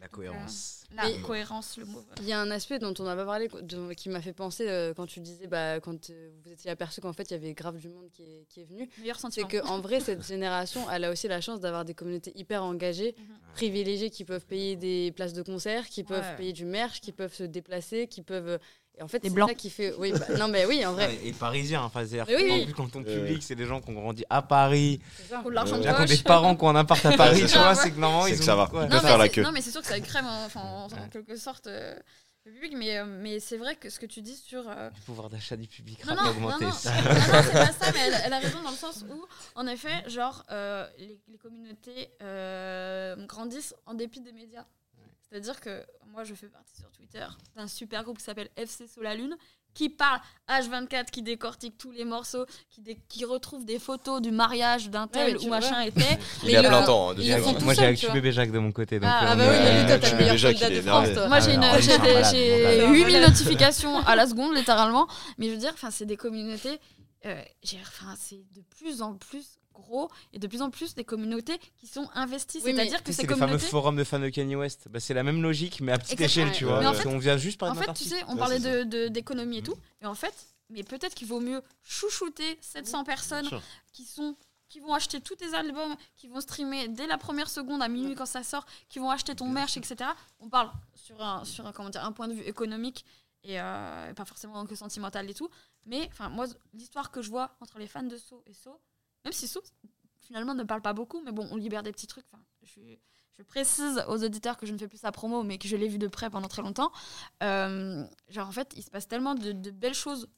La 0.00 0.08
cohérence. 0.08 0.84
La 0.94 1.10
Et- 1.10 1.20
cohérence, 1.20 1.76
le 1.76 1.84
mot. 1.84 2.02
Il 2.18 2.24
y 2.26 2.32
a 2.32 2.40
un 2.40 2.50
aspect 2.50 2.78
dont 2.78 2.94
on 2.98 3.04
n'a 3.04 3.14
pas 3.14 3.26
parlé, 3.26 3.48
de- 3.62 3.92
qui 3.92 4.08
m'a 4.08 4.22
fait 4.22 4.32
penser 4.32 4.66
euh, 4.68 4.94
quand 4.94 5.06
tu 5.06 5.20
disais, 5.20 5.46
bah, 5.46 5.78
quand 5.78 6.08
euh, 6.10 6.30
vous 6.42 6.50
étiez 6.52 6.70
aperçu 6.70 7.00
qu'en 7.00 7.12
fait 7.12 7.24
il 7.30 7.34
y 7.34 7.36
avait 7.36 7.52
grave 7.52 7.76
du 7.78 7.88
monde 7.90 8.08
qui 8.10 8.22
est, 8.22 8.46
qui 8.48 8.60
est 8.62 8.64
venu. 8.64 8.88
Meilleur 8.98 9.18
C'est 9.30 9.42
qu'en 9.46 9.80
vrai, 9.80 10.00
cette 10.00 10.26
génération, 10.26 10.88
elle 10.90 11.04
a 11.04 11.10
aussi 11.12 11.28
la 11.28 11.40
chance 11.40 11.60
d'avoir 11.60 11.84
des 11.84 11.94
communautés 11.94 12.32
hyper 12.34 12.64
engagées, 12.64 13.14
Mhm. 13.18 13.36
privilégiées, 13.54 14.10
qui 14.10 14.24
peuvent 14.24 14.46
payer 14.46 14.74
des 14.76 15.12
places 15.12 15.34
de 15.34 15.42
concert, 15.42 15.86
qui 15.88 16.02
peuvent 16.02 16.24
Ouais. 16.24 16.36
payer 16.36 16.52
du 16.54 16.64
merch, 16.64 17.00
qui 17.00 17.12
peuvent 17.12 17.34
se 17.34 17.42
déplacer, 17.44 18.06
qui 18.08 18.22
peuvent. 18.22 18.58
Et 19.00 19.02
en 19.02 19.08
fait, 19.08 19.18
c'est 19.24 19.34
ça 19.34 19.54
qui 19.54 19.70
fait. 19.70 19.94
Oui, 19.98 20.12
bah, 20.12 20.36
non, 20.38 20.48
mais 20.48 20.66
oui, 20.66 20.84
en 20.84 20.92
vrai. 20.92 21.18
Et 21.24 21.32
parisien, 21.32 21.82
enfin, 21.82 22.00
c'est-à-dire 22.06 22.26
Mais 22.28 22.36
oui, 22.36 22.48
qu'en 22.48 22.54
oui. 22.56 22.64
plus, 22.66 22.74
quand 22.74 22.88
ton 22.92 23.00
Euh. 23.00 23.04
public, 23.04 23.42
c'est 23.42 23.54
des 23.54 23.64
gens 23.64 23.80
qui 23.80 23.88
ont 23.90 23.94
grandi 23.94 24.24
à 24.28 24.42
Paris, 24.42 25.00
c'est 25.16 25.28
ça. 25.30 25.42
L'argent 25.50 25.78
de 25.78 25.88
ont 25.88 25.94
poche. 25.94 26.06
des 26.10 26.18
parents 26.18 26.54
qui 26.54 26.64
ont 26.64 26.68
un 26.68 26.76
appart 26.76 27.04
à 27.06 27.16
Paris, 27.16 27.40
c'est 27.40 27.46
tu 27.46 27.58
vois, 27.58 27.74
c'est 27.74 27.92
que 27.92 27.98
normalement, 27.98 28.24
C'est 28.26 28.32
ils 28.32 28.36
que 28.36 28.42
ont- 28.42 28.46
ça 28.46 28.56
va. 28.56 28.64
ouais. 28.74 28.88
Non, 28.88 29.00
faire 29.00 29.12
mais 29.12 29.16
la 29.18 29.24
c'est- 29.24 29.30
queue. 29.30 29.42
non, 29.42 29.52
mais 29.52 29.62
c'est 29.62 29.70
sûr 29.70 29.80
que 29.80 29.86
ça 29.86 29.98
crème, 30.00 30.26
hein, 30.26 30.42
enfin, 30.44 30.60
en, 30.60 30.84
en 30.84 31.08
quelque 31.08 31.34
sorte, 31.36 31.66
euh, 31.66 31.94
le 32.44 32.52
public. 32.52 32.74
Mais, 32.76 32.98
euh, 32.98 33.06
mais 33.06 33.40
c'est 33.40 33.56
vrai 33.56 33.74
que 33.74 33.88
ce 33.88 33.98
que 33.98 34.04
tu 34.06 34.20
dis 34.20 34.36
sur. 34.36 34.68
euh, 34.68 34.90
Le 34.90 35.04
pouvoir 35.06 35.30
d'achat 35.30 35.56
du 35.56 35.66
public 35.66 36.04
Non, 36.04 36.14
non, 36.14 36.24
non, 36.24 36.30
augmenter. 36.32 36.64
non, 36.66 36.70
non, 36.70 36.74
non, 36.74 36.82
c'est 36.84 37.52
pas 37.52 37.72
ça, 37.72 37.92
mais 37.94 38.00
elle, 38.06 38.14
elle 38.26 38.32
a 38.34 38.38
raison 38.38 38.62
dans 38.62 38.70
le 38.70 38.76
sens 38.76 39.02
où, 39.10 39.24
en 39.54 39.66
effet, 39.66 40.08
genre, 40.08 40.44
euh, 40.50 40.86
les, 40.98 41.18
les 41.26 41.38
communautés 41.38 42.10
euh, 42.22 43.16
grandissent 43.26 43.74
en 43.86 43.94
dépit 43.94 44.20
des 44.20 44.32
médias. 44.32 44.66
C'est-à-dire 45.30 45.60
que 45.60 45.84
moi, 46.12 46.24
je 46.24 46.34
fais 46.34 46.48
partie 46.48 46.76
sur 46.76 46.90
Twitter 46.90 47.24
d'un 47.56 47.68
super 47.68 48.02
groupe 48.04 48.18
qui 48.18 48.24
s'appelle 48.24 48.50
FC 48.56 48.86
Sous 48.88 49.00
la 49.00 49.14
Lune, 49.14 49.36
qui 49.72 49.88
parle 49.88 50.18
H24, 50.48 51.06
qui 51.12 51.22
décortique 51.22 51.78
tous 51.78 51.92
les 51.92 52.04
morceaux, 52.04 52.44
qui, 52.70 52.80
dé- 52.80 52.98
qui 53.08 53.24
retrouve 53.24 53.64
des 53.64 53.78
photos 53.78 54.20
du 54.20 54.32
mariage 54.32 54.90
d'un 54.90 55.06
tel 55.06 55.36
tu 55.36 55.46
ou 55.46 55.50
machin 55.50 55.80
était. 55.82 56.18
Il 56.42 56.50
le- 56.62 56.68
plein 56.68 56.82
temps. 56.84 57.10
hein, 57.10 57.14
Moi, 57.64 57.74
j'ai 57.74 57.80
vois. 58.06 58.14
bébé 58.14 58.32
Jacques 58.32 58.50
de 58.50 58.58
mon 58.58 58.72
côté. 58.72 58.98
Donc, 58.98 59.08
Ah, 59.08 59.22
euh, 59.22 59.28
Ah 59.30 59.36
bah 59.36 59.44
oui, 59.48 59.78
lui, 59.80 59.86
toi, 59.86 59.98
t'as 60.00 60.10
le 60.10 60.16
meilleur 60.16 60.34
qu'il 60.34 60.68
de 60.68 60.74
est 60.74 60.82
France, 60.82 61.08
toi. 61.14 61.28
Moi, 61.28 61.38
j'ai 61.40 61.54
une- 61.54 61.62
Ah, 61.62 61.72
j'ai 61.74 61.76
lui, 61.78 61.84
c'est 61.86 61.94
un 61.94 62.02
des- 62.02 62.12
malade, 62.14 62.34
j'ai 62.34 62.80
mon 62.80 62.86
gars. 62.86 62.92
8000 62.98 63.20
notifications 63.20 63.96
à 63.98 64.16
la 64.16 64.26
seconde, 64.26 64.56
littéralement. 64.56 65.06
Mais 65.38 65.46
je 65.46 65.52
veux 65.52 65.58
dire, 65.58 65.74
c'est 65.92 66.06
des 66.06 66.16
communautés. 66.16 66.80
euh, 67.26 67.40
j'ai- 67.62 67.78
c'est 68.18 68.42
de 68.54 68.62
plus 68.76 69.02
en 69.02 69.14
plus 69.14 69.59
gros 69.80 70.08
et 70.32 70.38
de 70.38 70.46
plus 70.46 70.62
en 70.62 70.70
plus 70.70 70.94
des 70.94 71.04
communautés 71.04 71.58
qui 71.76 71.86
sont 71.88 72.08
investies. 72.14 72.60
Oui, 72.64 72.72
C'est-à-dire 72.74 73.02
que 73.02 73.12
C'est 73.12 73.26
les 73.26 73.34
fameux 73.36 73.58
forums 73.58 73.96
de 73.96 74.04
fans 74.04 74.18
de 74.20 74.28
Kanye 74.28 74.54
West. 74.56 74.86
Bah, 74.88 75.00
c'est 75.00 75.14
la 75.14 75.22
même 75.24 75.42
logique, 75.42 75.80
mais 75.80 75.92
à 75.92 75.98
petite 75.98 76.12
Exactement. 76.20 76.46
échelle, 76.46 76.56
tu 76.56 76.64
vois. 76.64 76.80
Mais 76.80 76.86
en 76.86 76.94
fait- 76.94 77.02
qu'on 77.04 77.18
vient 77.18 77.36
juste 77.36 77.58
par 77.58 77.70
En 77.70 77.74
fait, 77.74 77.92
tu 77.94 78.04
sais, 78.04 78.22
on 78.28 78.36
parlait 78.36 78.60
c'est 78.60 78.84
de- 78.84 79.04
de- 79.04 79.08
d'économie 79.08 79.58
et 79.58 79.62
tout. 79.62 79.74
Et 80.00 80.06
en 80.06 80.14
fait, 80.14 80.34
mais 80.68 80.84
peut-être 80.84 81.14
qu'il 81.14 81.26
vaut 81.26 81.40
mieux 81.40 81.62
chouchouter 81.82 82.58
700 82.60 83.04
personnes 83.04 83.48
qui 83.92 84.04
sont 84.04 84.36
qui 84.68 84.78
vont 84.78 84.94
acheter 84.94 85.20
tous 85.20 85.34
tes 85.34 85.52
albums, 85.54 85.96
qui 86.16 86.28
vont 86.28 86.40
streamer 86.40 86.86
dès 86.86 87.08
la 87.08 87.18
première 87.18 87.50
seconde 87.50 87.82
à 87.82 87.88
minuit 87.88 88.14
quand 88.14 88.24
ça 88.24 88.44
sort, 88.44 88.64
qui 88.88 89.00
vont 89.00 89.10
acheter 89.10 89.34
ton 89.34 89.48
merch, 89.48 89.76
etc. 89.76 90.08
On 90.38 90.48
parle 90.48 90.70
sur 90.94 91.20
un, 91.20 91.44
sur 91.44 91.66
un, 91.66 91.72
comment 91.72 91.88
dire, 91.90 92.04
un 92.04 92.12
point 92.12 92.28
de 92.28 92.34
vue 92.34 92.44
économique 92.44 93.04
et 93.42 93.60
euh, 93.60 94.14
pas 94.14 94.24
forcément 94.24 94.64
que 94.66 94.76
sentimental 94.76 95.28
et 95.28 95.34
tout. 95.34 95.50
Mais 95.86 96.08
enfin, 96.12 96.28
moi, 96.28 96.46
l'histoire 96.72 97.10
que 97.10 97.20
je 97.20 97.30
vois 97.30 97.56
entre 97.60 97.80
les 97.80 97.88
fans 97.88 98.04
de 98.04 98.16
So 98.16 98.44
et 98.46 98.52
So, 98.52 98.80
même 99.24 99.32
si 99.32 99.48
So 99.48 99.60
finalement 100.20 100.54
ne 100.54 100.62
parle 100.64 100.82
pas 100.82 100.92
beaucoup, 100.92 101.20
mais 101.22 101.32
bon, 101.32 101.48
on 101.50 101.56
libère 101.56 101.82
des 101.82 101.92
petits 101.92 102.06
trucs. 102.06 102.24
Enfin, 102.32 102.42
je, 102.62 103.42
précise 103.42 104.04
aux 104.06 104.22
auditeurs 104.22 104.58
que 104.58 104.66
je 104.66 104.72
ne 104.72 104.78
fais 104.78 104.86
plus 104.86 104.98
sa 104.98 105.12
promo, 105.12 105.42
mais 105.42 105.56
que 105.56 105.66
je 105.66 105.74
l'ai 105.76 105.88
vu 105.88 105.98
de 105.98 106.06
près 106.08 106.28
pendant 106.28 106.46
très 106.46 106.60
longtemps. 106.62 106.92
Euh, 107.42 108.04
genre, 108.28 108.46
en 108.46 108.52
fait, 108.52 108.74
il 108.76 108.82
se 108.82 108.90
passe 108.90 109.08
tellement 109.08 109.34
de, 109.34 109.70
belles 109.70 109.94
choses 109.94 110.28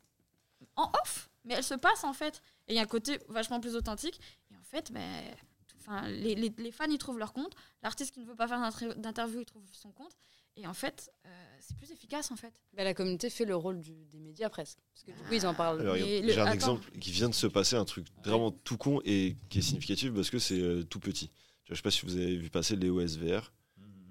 en 0.77 0.91
off, 1.03 1.29
mais 1.45 1.55
elles 1.55 1.65
se 1.65 1.75
passent 1.75 2.05
en 2.05 2.13
fait. 2.13 2.41
Et 2.69 2.75
il 2.75 2.77
y 2.77 2.79
a 2.79 2.83
un 2.83 2.87
côté 2.87 3.19
vachement 3.29 3.61
plus 3.61 3.75
authentique. 3.75 4.21
Et 4.53 4.57
en 4.57 4.63
fait, 4.63 4.93
ben, 4.93 5.25
tout- 5.67 5.77
enfin, 5.81 6.07
les, 6.09 6.37
les- 6.37 6.71
fans, 6.71 6.85
ils 6.89 6.97
trouvent 6.99 7.19
leur 7.19 7.33
compte. 7.33 7.55
L'artiste 7.83 8.15
qui 8.15 8.21
ne 8.21 8.25
veut 8.27 8.37
pas 8.37 8.47
faire 8.47 8.61
d'inter- 8.61 8.95
d'interview, 8.95 9.41
il 9.41 9.47
trouve 9.47 9.65
son 9.73 9.91
compte. 9.91 10.15
Et 10.57 10.67
en 10.67 10.75
fait, 10.75 11.11
euh, 11.27 11.29
c'est 11.61 11.77
plus 11.77 11.91
efficace 11.93 12.31
en 12.31 12.37
fait. 12.37 12.53
Bah, 12.77 12.85
la 12.85 12.93
communauté 12.95 13.31
fait 13.31 13.45
le 13.47 13.57
rôle 13.57 13.81
du- 13.81 14.05
des 14.13 14.19
médias 14.19 14.49
presque. 14.51 14.79
Parce 14.95 15.05
que 15.05 15.11
du 15.13 15.27
coup, 15.29 15.33
ils 15.35 15.47
en 15.47 15.55
parlent. 15.55 15.81
Alors, 15.81 15.95
le- 15.97 16.01
J'ai 16.03 16.39
un 16.41 16.45
attends. 16.45 16.53
exemple 16.53 16.91
qui 16.99 17.11
vient 17.11 17.29
de 17.29 17.35
se 17.35 17.47
passer, 17.47 17.77
un 17.77 17.85
truc 17.87 18.07
vraiment 18.25 18.51
tout 18.51 18.77
con 18.77 19.01
et 19.05 19.37
qui 19.49 19.59
est 19.59 19.63
significatif 19.63 20.13
parce 20.13 20.29
que 20.31 20.39
c'est 20.39 20.61
euh, 20.61 20.83
tout 20.85 21.01
petit. 21.01 21.29
Tu 21.65 21.69
vois, 21.69 21.75
je 21.75 21.75
sais 21.77 21.83
pas 21.83 21.91
si 21.91 22.05
vous 22.05 22.17
avez 22.17 22.37
vu 22.37 22.51
passer 22.51 22.77
Léo 22.77 23.01
SVR. 23.01 23.53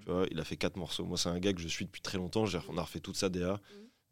Tu 0.00 0.06
vois, 0.10 0.26
il 0.32 0.40
a 0.40 0.44
fait 0.44 0.56
quatre 0.56 0.76
morceaux. 0.76 1.04
Moi, 1.04 1.16
c'est 1.16 1.28
un 1.28 1.38
gars 1.38 1.52
que 1.52 1.60
je 1.60 1.68
suis 1.68 1.84
depuis 1.84 2.02
très 2.02 2.18
longtemps. 2.18 2.44
On 2.68 2.76
a 2.76 2.82
refait 2.82 2.98
toute 2.98 3.16
sa 3.16 3.28
DA. 3.28 3.60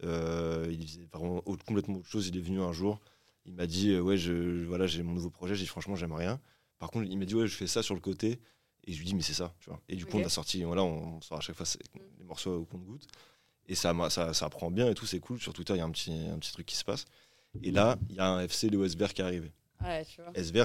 Euh, 0.05 0.69
il 0.71 0.87
faisait 0.87 1.09
vraiment 1.13 1.43
autre- 1.47 1.65
complètement 1.65 1.97
autre 1.97 2.09
chose. 2.09 2.29
Il 2.29 2.37
est 2.37 2.41
venu 2.41 2.61
un 2.61 2.73
jour. 2.73 3.01
Il 3.45 3.55
m'a 3.55 3.67
dit 3.67 3.91
euh, 3.91 4.01
Ouais, 4.01 4.17
je, 4.17 4.65
voilà, 4.67 4.87
j'ai 4.87 5.03
mon 5.03 5.13
nouveau 5.13 5.31
projet. 5.31 5.57
J'ai 5.57 5.63
dit 5.65 5.69
Franchement, 5.69 5.97
j'aime 5.97 6.13
rien. 6.13 6.41
Par 6.79 6.91
contre, 6.93 7.09
il 7.11 7.19
m'a 7.19 7.25
dit 7.25 7.35
Ouais, 7.35 7.49
je 7.49 7.57
fais 7.57 7.67
ça 7.67 7.83
sur 7.83 7.95
le 7.97 8.01
côté. 8.01 8.39
Et 8.91 8.93
je 8.93 8.99
lui 8.99 9.07
dis 9.07 9.15
Mais 9.15 9.23
c'est 9.23 9.35
ça. 9.35 9.55
Tu 9.61 9.71
vois. 9.71 9.81
Et 9.89 9.95
du 9.95 10.05
coup, 10.05 10.19
on 10.19 10.25
a 10.25 10.29
sorti. 10.29 10.65
Voilà, 10.65 10.83
on, 10.83 11.17
on 11.17 11.21
sort 11.21 11.39
à 11.39 11.41
chaque 11.41 11.57
fois 11.57 11.67
c'est- 11.67 11.79
les 12.19 12.25
morceaux 12.25 12.57
au 12.57 12.65
compte-goutte. 12.65 13.07
Et 13.69 13.77
ça, 13.77 13.95
ça, 14.11 14.35
ça 14.35 14.51
prend 14.51 14.71
bien 14.71 14.91
et 14.91 14.95
tout. 14.95 15.07
C'est 15.07 15.21
cool. 15.21 15.41
Sur 15.41 15.53
Twitter, 15.53 15.75
il 15.75 15.79
y 15.79 15.81
a 15.81 15.85
un 15.85 15.91
petit, 15.91 16.13
un 16.13 16.39
petit 16.39 16.53
truc 16.53 16.67
qui 16.67 16.75
se 16.77 16.85
passe. 16.85 17.05
Et 17.63 17.71
là, 17.71 17.97
il 18.09 18.17
y 18.17 18.19
a 18.19 18.29
un 18.29 18.41
FC 18.41 18.69
Léo 18.69 18.85
SVR 18.85 19.15
qui 19.15 19.23
est 19.23 19.25
arrivé. 19.25 19.53
Ouais, 19.83 20.05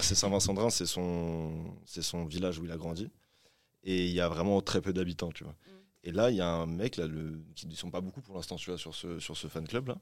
c'est 0.02 0.16
Saint-Vincent-de-Reims, 0.16 0.76
c'est 0.76 0.86
son, 0.86 1.74
c'est 1.86 2.02
son 2.02 2.26
village 2.26 2.60
où 2.60 2.66
il 2.66 2.72
a 2.72 2.78
grandi. 2.78 3.10
Et 3.84 4.06
il 4.08 4.12
y 4.14 4.20
a 4.20 4.28
vraiment 4.28 4.62
très 4.62 4.82
peu 4.82 4.92
d'habitants, 4.92 5.32
tu 5.32 5.44
vois. 5.44 5.54
Mm. 5.54 5.70
Et 6.06 6.12
là, 6.12 6.32
il 6.32 6.38
y 6.38 6.42
a 6.42 6.50
un 6.50 6.66
mec, 6.66 6.98
là, 6.98 7.08
le, 7.08 7.40
qui 7.56 7.68
ne 7.68 7.76
sont 7.76 7.92
pas 7.92 8.02
beaucoup 8.02 8.22
pour 8.22 8.36
l'instant, 8.36 8.56
tu 8.56 8.70
vois, 8.70 8.78
sur 8.80 8.94
ce, 8.94 9.20
sur 9.20 9.38
ce 9.38 9.48
fan 9.48 9.68
club, 9.68 9.88
là. 9.88 9.98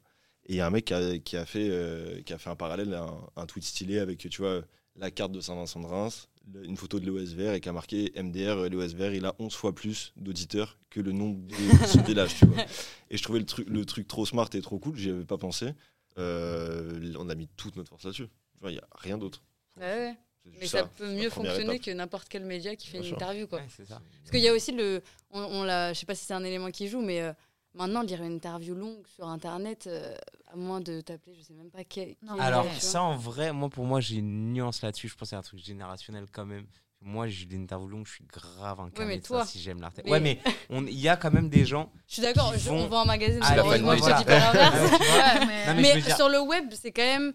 Et 0.45 0.53
il 0.53 0.55
y 0.55 0.61
a 0.61 0.67
un 0.67 0.69
mec 0.69 0.85
qui 0.85 0.93
a, 0.93 1.19
qui 1.19 1.37
a 1.37 1.45
fait, 1.45 1.69
euh, 1.69 2.21
qui 2.23 2.33
a 2.33 2.37
fait 2.37 2.49
un 2.49 2.55
parallèle, 2.55 2.93
un, 2.93 3.17
un 3.35 3.45
tweet 3.45 3.63
stylé 3.63 3.99
avec, 3.99 4.17
tu 4.29 4.41
vois, 4.41 4.61
la 4.95 5.09
carte 5.11 5.31
de 5.31 5.39
Saint-Vincent-de-Reims, 5.39 6.27
une 6.63 6.77
photo 6.77 6.99
de 6.99 7.05
l'OSVR 7.05 7.53
et 7.53 7.61
qui 7.61 7.69
a 7.69 7.73
marqué 7.73 8.11
MDR, 8.21 8.69
l'OSVR, 8.69 9.13
il 9.13 9.25
a 9.25 9.33
11 9.39 9.53
fois 9.53 9.73
plus 9.73 10.13
d'auditeurs 10.17 10.77
que 10.89 10.99
le 10.99 11.11
nombre 11.11 11.39
de 11.47 11.55
son 11.87 12.01
village, 12.03 12.35
tu 12.35 12.45
vois. 12.45 12.63
Et 13.09 13.17
je 13.17 13.23
trouvais 13.23 13.39
le 13.39 13.45
truc, 13.45 13.67
le 13.69 13.85
truc 13.85 14.07
trop 14.07 14.25
smart 14.25 14.49
et 14.53 14.61
trop 14.61 14.77
cool, 14.79 14.97
j'y 14.97 15.09
avais 15.09 15.25
pas 15.25 15.37
pensé. 15.37 15.73
Euh, 16.17 17.13
on 17.17 17.29
a 17.29 17.35
mis 17.35 17.47
toute 17.57 17.75
notre 17.75 17.89
force 17.89 18.03
là-dessus. 18.03 18.27
Il 18.63 18.69
n'y 18.69 18.77
a 18.77 18.87
rien 18.95 19.17
d'autre. 19.17 19.43
Ouais, 19.79 19.83
ouais. 19.83 20.15
C'est 20.43 20.49
juste 20.51 20.61
Mais 20.61 20.67
ça, 20.67 20.83
peut 20.85 21.09
mieux 21.09 21.29
fonctionner 21.29 21.75
étape. 21.75 21.85
que 21.85 21.91
n'importe 21.91 22.27
quel 22.29 22.43
média 22.45 22.75
qui 22.75 22.87
fait 22.87 22.99
Bien 22.99 23.01
une 23.01 23.07
sûr. 23.07 23.15
interview. 23.17 23.47
Quoi. 23.47 23.59
Ouais, 23.59 23.67
c'est 23.75 23.85
ça. 23.87 24.01
Parce 24.19 24.31
qu'il 24.31 24.41
y 24.41 24.47
a 24.49 24.53
aussi 24.53 24.73
le. 24.73 25.01
On, 25.31 25.39
on 25.41 25.63
l'a, 25.63 25.93
je 25.93 25.99
sais 25.99 26.05
pas 26.05 26.15
si 26.15 26.25
c'est 26.25 26.33
un 26.33 26.43
élément 26.43 26.69
qui 26.69 26.87
joue, 26.89 27.01
mais 27.01 27.21
euh, 27.21 27.31
Maintenant, 27.75 28.03
lire 28.03 28.21
une 28.21 28.35
interview 28.35 28.75
longue 28.75 29.05
sur 29.15 29.27
Internet, 29.27 29.85
euh, 29.87 30.13
à 30.51 30.55
moins 30.55 30.79
de 30.79 31.01
t'appeler, 31.01 31.33
je 31.35 31.41
sais 31.41 31.53
même 31.53 31.71
pas 31.71 31.83
quel. 31.83 32.15
Alors, 32.39 32.65
est, 32.67 32.79
ça 32.79 33.01
en 33.01 33.15
vrai, 33.17 33.51
moi 33.51 33.69
pour 33.69 33.85
moi, 33.85 33.99
j'ai 33.99 34.17
une 34.17 34.53
nuance 34.53 34.81
là-dessus. 34.83 35.07
Je 35.07 35.15
pense 35.15 35.21
que 35.21 35.29
c'est 35.31 35.35
un 35.35 35.41
truc 35.41 35.59
générationnel 35.59 36.25
quand 36.31 36.45
même. 36.45 36.65
Moi, 37.01 37.27
j'ai 37.27 37.45
des 37.45 37.57
interviews 37.57 37.87
longues, 37.89 38.05
je 38.07 38.13
suis 38.13 38.23
grave 38.25 38.79
incarné 38.79 39.05
mais 39.15 39.17
de 39.17 39.23
ça 39.23 39.27
toi- 39.27 39.45
si 39.45 39.59
j'aime 39.59 39.81
l'art. 39.81 39.91
mais- 40.05 40.11
Ouais, 40.11 40.19
mais 40.21 40.39
on- 40.69 40.85
il 40.85 40.97
y 40.99 41.09
a 41.09 41.17
quand 41.17 41.31
même 41.31 41.49
des 41.49 41.65
gens. 41.65 41.91
Je 42.07 42.13
suis 42.13 42.21
d'accord, 42.21 42.53
je- 42.55 42.69
vont- 42.69 42.83
on 42.83 42.87
va 42.87 42.97
en 42.99 43.05
magazine, 43.05 43.39
Ah, 43.41 43.49
malheureusement, 43.49 43.91
fanbase. 43.97 44.09
je 44.09 44.13
te 44.13 44.17
dis 44.19 44.25
pas 44.25 44.39
l'inverse. 44.39 44.91
Ouais. 44.91 44.97
Ouais, 44.99 45.45
mais- 45.47 45.65
Non, 45.67 45.73
mais 45.73 45.81
Mais, 45.81 45.89
je 45.89 45.95
veux 45.95 46.01
dire- 46.01 46.15
sur 46.15 46.29
le 46.29 46.39
web, 46.41 46.65
c'est 46.79 46.91
quand 46.91 47.01
même, 47.01 47.33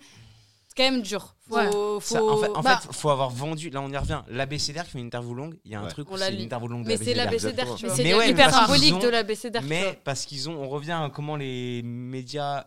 quand 0.78 0.90
même 0.90 1.02
dur. 1.02 1.34
Faut, 1.48 1.56
Ouais. 1.56 1.70
faut... 1.70 2.00
Ça, 2.00 2.22
en 2.24 2.36
fait, 2.38 2.48
en 2.48 2.60
bah, 2.62 2.78
fait, 2.80 2.92
faut 2.94 3.10
avoir 3.10 3.30
vendu. 3.30 3.68
Là, 3.70 3.82
on 3.82 3.90
y 3.90 3.96
revient. 3.96 4.22
L'ABCDR 4.28 4.84
qui 4.84 4.90
fait 4.92 4.98
une 4.98 5.06
interview 5.06 5.34
longue, 5.34 5.58
il 5.64 5.72
y 5.72 5.74
a 5.74 5.80
un 5.80 5.84
Ouais. 5.84 5.90
truc 5.90 6.10
où 6.10 6.16
c'est 6.16 6.30
lu. 6.30 6.36
une 6.38 6.42
interview 6.44 6.68
longue 6.68 6.86
mais 6.86 6.96
c'est 6.96 7.14
l'ABCDR. 7.14 7.56
l'ABCDR, 7.64 7.74
tu 7.76 7.86
vois. 7.86 7.96
Mais 7.96 8.02
C'est 8.04 8.14
ouais, 8.14 8.30
hyper 8.30 8.50
parce 8.50 8.56
qu'ils 8.70 8.78
symbolique 8.84 9.02
de 9.02 9.08
l'ABCDR. 9.08 9.62
Mais 9.64 10.00
parce 10.04 10.24
qu'ils 10.24 10.48
ont, 10.48 10.54
on 10.62 10.68
revient 10.68 10.92
à 10.92 11.10
comment 11.12 11.36
les 11.36 11.82
médias 11.82 12.66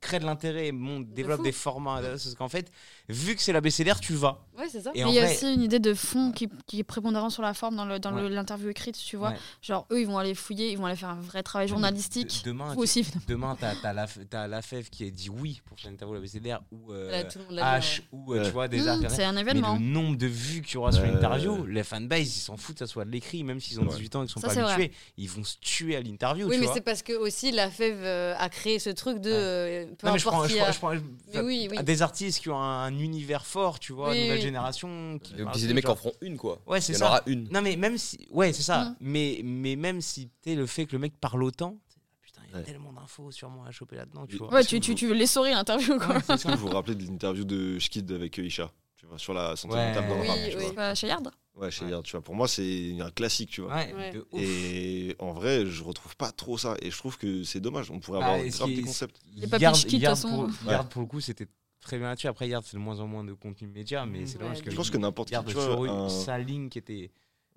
créent 0.00 0.20
de 0.20 0.26
l'intérêt, 0.26 0.72
montent, 0.72 1.12
développent 1.12 1.42
des 1.42 1.52
formats. 1.52 2.00
Parce 2.02 2.34
qu'en 2.34 2.48
fait, 2.48 2.70
vu 3.08 3.34
que 3.36 3.42
c'est 3.42 3.52
l'ABCDR, 3.52 4.00
tu 4.00 4.14
vas. 4.14 4.42
Ouais, 4.58 4.66
c'est 4.70 4.80
ça. 4.80 4.90
Et 4.94 5.04
Mais 5.04 5.10
il 5.10 5.14
y 5.14 5.18
a 5.18 5.24
vrai, 5.26 5.34
aussi 5.34 5.52
une 5.52 5.62
idée 5.62 5.78
de 5.78 5.92
fond 5.92 6.32
qui, 6.32 6.48
qui 6.66 6.78
est 6.80 6.84
prépondérante 6.84 7.30
sur 7.30 7.42
la 7.42 7.52
forme 7.52 7.76
dans 7.76 7.84
le- 7.84 7.98
dans 7.98 8.10
le- 8.10 8.24
Ouais. 8.24 8.30
l'interview 8.30 8.70
écrite, 8.70 8.96
tu 8.96 9.16
vois. 9.16 9.30
Ouais. 9.30 9.36
Genre, 9.60 9.86
eux, 9.92 10.00
ils 10.00 10.06
vont 10.06 10.16
aller 10.16 10.34
fouiller, 10.34 10.70
ils 10.72 10.78
vont 10.78 10.86
aller 10.86 10.96
faire 10.96 11.10
un 11.10 11.20
vrai 11.20 11.42
travail 11.42 11.68
journalistique. 11.68 12.42
de- 12.44 12.50
demain, 12.50 12.74
aussi. 12.76 13.06
Demain, 13.28 13.56
t'as 13.60 13.74
as 13.84 13.92
la, 13.92 14.06
t'as 14.30 14.46
la 14.46 14.62
FEV 14.62 14.88
qui 14.88 15.06
a 15.06 15.10
dit 15.10 15.28
oui 15.28 15.60
pour 15.66 15.78
faire 15.78 15.88
une 15.90 15.94
interview 15.94 16.14
à 16.14 16.18
l'ABCDR 16.18 16.60
ou 16.72 16.92
euh, 16.92 17.10
Là, 17.10 17.24
l'a 17.50 17.78
H 17.80 18.00
ou 18.12 18.32
euh, 18.34 18.44
tu 18.44 18.50
vois 18.50 18.66
des 18.68 18.78
Mmh, 18.80 19.08
c'est 19.10 19.24
un 19.24 19.32
Mais 19.32 19.40
événement. 19.42 19.74
le 19.74 19.80
nombre 19.80 20.16
de 20.16 20.26
vues 20.26 20.62
qu'il 20.62 20.74
y 20.74 20.76
aura 20.78 20.90
sur 20.92 21.02
Ouais. 21.02 21.10
l'interview, 21.12 21.66
les 21.66 21.84
fanbase, 21.84 22.36
ils 22.36 22.40
s'en 22.40 22.56
foutent, 22.56 22.76
que 22.76 22.86
ça 22.86 22.86
soit 22.86 23.04
de 23.04 23.10
l'écrit, 23.10 23.44
même 23.44 23.60
s'ils 23.60 23.78
ont 23.78 23.82
Ouais. 23.84 23.90
18 23.90 24.16
ans 24.16 24.22
et 24.22 24.26
qu'ils 24.26 24.32
sont 24.32 24.40
Ça, 24.40 24.48
pas 24.48 24.54
c'est 24.54 24.62
vrai. 24.62 24.72
habitués, 24.72 24.94
ils 25.18 25.28
vont 25.28 25.44
se 25.44 25.56
tuer 25.60 25.96
à 25.96 26.00
l'interview. 26.00 26.46
Oui, 26.46 26.54
tu 26.54 26.60
mais 26.60 26.66
vois. 26.66 26.74
c'est 26.74 26.80
parce 26.80 27.02
que 27.02 27.12
aussi 27.12 27.52
la 27.52 27.70
FEV 27.70 27.94
euh, 28.02 28.34
a 28.38 28.48
créé 28.48 28.78
ce 28.78 28.90
truc 28.90 29.18
de 29.20 29.30
Ouais. 29.30 29.36
euh, 29.36 29.84
peu 29.98 30.06
Non, 30.06 30.12
mais 30.14 30.18
je 30.18 30.26
importe 30.28 30.48
prends, 30.48 30.92
je 30.92 31.68
Mais 31.70 31.82
des 31.82 32.02
artistes 32.02 32.40
qui 32.40 32.48
ont 32.50 32.58
un, 32.60 32.95
univers 33.00 33.46
fort, 33.46 33.78
tu 33.78 33.92
vois, 33.92 34.10
Oui, 34.10 34.22
nouvelle 34.22 34.36
oui. 34.38 34.42
génération. 34.42 35.18
Qui 35.22 35.34
puis 35.34 35.44
c'est 35.54 35.66
des 35.66 35.74
mecs 35.74 35.84
qui 35.84 35.90
en 35.90 35.96
feront 35.96 36.12
une, 36.20 36.36
quoi. 36.36 36.60
Ouais, 36.66 36.78
Il 36.78 36.82
c'est 36.82 36.92
y 36.92 36.96
en 36.96 36.98
ça. 37.00 37.06
aura 37.06 37.22
une. 37.26 37.48
Non, 37.50 37.62
mais 37.62 37.76
même 37.76 37.98
si. 37.98 38.26
Ouais, 38.30 38.52
c'est 38.52 38.62
ça. 38.62 38.84
Mm. 38.84 38.96
Mais, 39.00 39.40
mais 39.44 39.76
même 39.76 40.00
si 40.00 40.30
tu 40.42 40.54
le 40.54 40.66
fait 40.66 40.86
que 40.86 40.92
le 40.92 40.98
mec 40.98 41.18
parle 41.20 41.42
autant, 41.44 41.78
putain, 42.22 42.40
il 42.48 42.52
y 42.52 42.54
a 42.54 42.58
Ouais. 42.58 42.64
tellement 42.64 42.92
d'infos 42.92 43.30
sur 43.30 43.50
moi 43.50 43.66
à 43.66 43.70
choper 43.70 43.96
là-dedans, 43.96 44.26
tu 44.26 44.36
vois. 44.36 44.52
Ouais, 44.52 44.64
tu, 44.64 44.80
tu, 44.80 44.90
vous- 44.92 44.96
tu 44.96 45.06
veux 45.06 45.14
l'essorer 45.14 45.50
l'interview, 45.52 45.98
quoi. 45.98 46.16
Est-ce 46.16 46.26
que 46.26 46.36
ça. 46.38 46.54
vous 46.54 46.66
vous 46.68 46.74
rappelez 46.74 46.94
de 46.94 47.04
l'interview 47.04 47.44
de 47.44 47.78
Schkid 47.78 48.10
avec 48.12 48.38
euh, 48.38 48.46
Isha 48.46 48.70
tu 48.96 49.04
vois, 49.06 49.18
sur 49.18 49.34
la 49.34 49.54
santé 49.56 49.74
Ouais. 49.74 49.88
mentale 49.94 50.08
d'un 50.08 50.20
Oui, 50.20 50.28
tu 50.50 50.56
oui. 50.56 50.62
vois. 50.64 50.74
Pas 50.74 50.94
chez 50.94 51.06
Yard 51.08 51.30
Ouais, 51.54 51.70
chez 51.70 51.84
Ouais. 51.84 51.90
Yard, 51.90 52.02
tu 52.02 52.12
vois. 52.12 52.22
Pour 52.22 52.34
moi, 52.34 52.48
c'est 52.48 52.96
un 53.00 53.10
classique, 53.10 53.50
tu 53.50 53.60
vois. 53.62 53.74
Ouais. 53.74 54.12
Et 54.32 55.14
en 55.18 55.32
vrai, 55.32 55.66
je 55.66 55.82
retrouve 55.84 56.16
pas 56.16 56.30
trop 56.32 56.56
ça. 56.58 56.76
Et 56.82 56.90
je 56.90 56.96
trouve 56.98 57.16
que 57.18 57.44
c'est 57.44 57.60
dommage. 57.60 57.90
On 57.90 57.98
pourrait 58.00 58.20
Bah, 58.20 58.26
avoir 58.34 58.68
qui 58.68 58.74
des 58.76 58.82
concepts. 58.82 59.16
Les 59.34 59.46
papiers 59.46 59.64
Yard- 59.64 59.74
Schkid, 59.76 59.88
de 59.88 59.94
toute 59.96 60.02
Yard, 60.02 60.16
façon. 60.16 60.48
pour, 60.62 60.70
Yard, 60.72 60.88
pour 60.88 61.02
le 61.02 61.08
coup, 61.08 61.20
c'était 61.20 61.46
très 61.86 61.98
bien 61.98 62.08
là-dessus. 62.08 62.26
Après, 62.26 62.48
Yard, 62.48 62.64
c'est 62.64 62.76
de 62.76 62.82
moins 62.82 63.00
en 63.00 63.06
moins 63.06 63.24
de 63.24 63.32
contenu 63.32 63.68
média, 63.68 64.04
mais 64.04 64.26
c'est 64.26 64.36
Ouais, 64.36 64.42
dommage 64.44 64.62
que. 64.62 64.70
Je 64.70 64.76
pense 64.76 64.90
que 64.90 64.98
n'importe 64.98 65.28
qui, 65.28 65.34
Yard 65.34 65.48
a 65.48 65.52
toujours 65.52 65.84
eu 65.86 65.88
un- 65.88 66.08
sa 66.08 66.36
ligne 66.38 66.68
qui 66.68 66.78
était. 66.78 67.10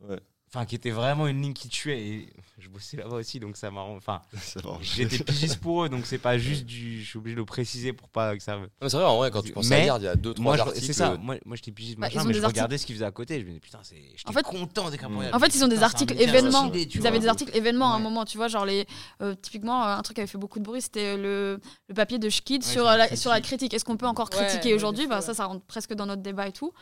Ouais. 0.08 0.20
Enfin, 0.52 0.66
qui 0.66 0.74
était 0.74 0.90
vraiment 0.90 1.28
une 1.28 1.42
ligne 1.44 1.54
qui 1.54 1.70
tuait. 1.70 2.00
Et 2.02 2.34
je 2.58 2.70
bossais 2.70 2.98
là-bas 2.98 3.18
aussi, 3.18 3.40
donc 3.40 3.56
ça 3.56 3.70
m'a. 3.70 3.82
rend- 3.82 3.96
Enfin, 3.98 4.22
j'étais 4.82 5.24
pigiste 5.24 5.58
pour 5.60 5.84
eux, 5.84 5.90
donc 5.90 6.06
c'est 6.08 6.18
pas 6.18 6.38
juste 6.40 6.66
du. 6.66 7.02
Je 7.04 7.08
suis 7.08 7.18
obligé 7.20 7.36
de 7.36 7.40
le 7.42 7.46
préciser 7.46 7.94
pour 7.94 8.10
pas 8.10 8.36
que 8.36 8.42
ça. 8.42 8.58
C'est 8.82 8.92
vrai, 8.94 9.06
en 9.06 9.18
vrai, 9.18 9.30
quand 9.30 9.44
tu 9.44 9.52
penses 9.52 9.70
Mais 9.70 9.82
à 9.82 9.86
Yard, 9.86 10.02
il 10.02 10.06
y 10.06 10.08
a 10.08 10.16
deux, 10.16 10.34
trois 10.34 10.44
Moi, 10.44 10.56
je- 10.58 10.62
articles. 10.62 10.86
c'est 10.88 10.94
ça. 10.94 11.16
Moi, 11.22 11.36
moi 11.46 11.56
j'étais 11.56 11.72
pigiste, 11.72 12.00
Bah, 12.00 12.08
machin, 12.08 12.24
mais 12.26 12.34
je 12.34 12.40
articles- 12.40 12.48
regardais 12.48 12.78
ce 12.80 12.86
qu'ils 12.88 12.96
faisaient 12.96 13.06
à 13.06 13.12
côté. 13.12 13.36
Je 13.40 13.44
me 13.44 13.50
disais, 13.50 13.60
putain, 13.60 13.80
c'est- 13.84 13.96
j'étais 14.16 14.28
En 14.30 14.34
fait- 14.34 14.42
content 14.44 14.90
d'écrire 14.90 15.10
pour. 15.10 15.22
Yard. 15.24 15.36
En 15.36 15.40
fait, 15.40 15.54
ils 15.56 15.64
ont 15.64 15.68
des 15.68 15.84
articles 15.84 16.20
événements. 16.20 16.72
Ils 16.74 17.06
avaient 17.08 17.20
des 17.20 17.28
articles 17.28 17.56
événements 17.56 17.94
à 17.94 17.96
un 17.98 18.00
moment, 18.00 18.26
tu 18.26 18.38
vois, 18.38 18.48
genre 18.48 18.66
les 18.66 18.88
euh, 19.22 19.36
typiquement 19.40 19.86
euh, 19.86 19.96
un 19.98 20.02
truc 20.02 20.16
qui 20.16 20.22
avait 20.22 20.28
fait 20.28 20.38
beaucoup 20.40 20.58
de 20.60 20.64
bruit, 20.64 20.82
c'était 20.82 21.16
le, 21.16 21.60
le 21.88 21.94
papier 21.94 22.18
de 22.18 22.28
Schkid 22.30 22.64
Ouais, 22.64 22.68
sur, 22.68 22.82
sur 22.82 22.84
la 22.86 22.98
critique. 23.06 23.18
sur 23.22 23.30
la 23.32 23.42
critique. 23.42 23.74
Est-ce 23.76 23.86
qu'on 23.86 23.98
peut 23.98 24.08
encore 24.08 24.30
critiquer 24.32 24.70
ouais, 24.70 24.74
aujourd'hui? 24.74 25.06
bah. 25.06 25.22
Ça, 25.22 25.34
ça 25.36 25.46
rentre 25.46 25.64
presque 25.66 25.94
dans 25.94 26.08
notre 26.08 26.24
débat 26.24 26.48
et 26.48 26.52
tout. 26.54 26.74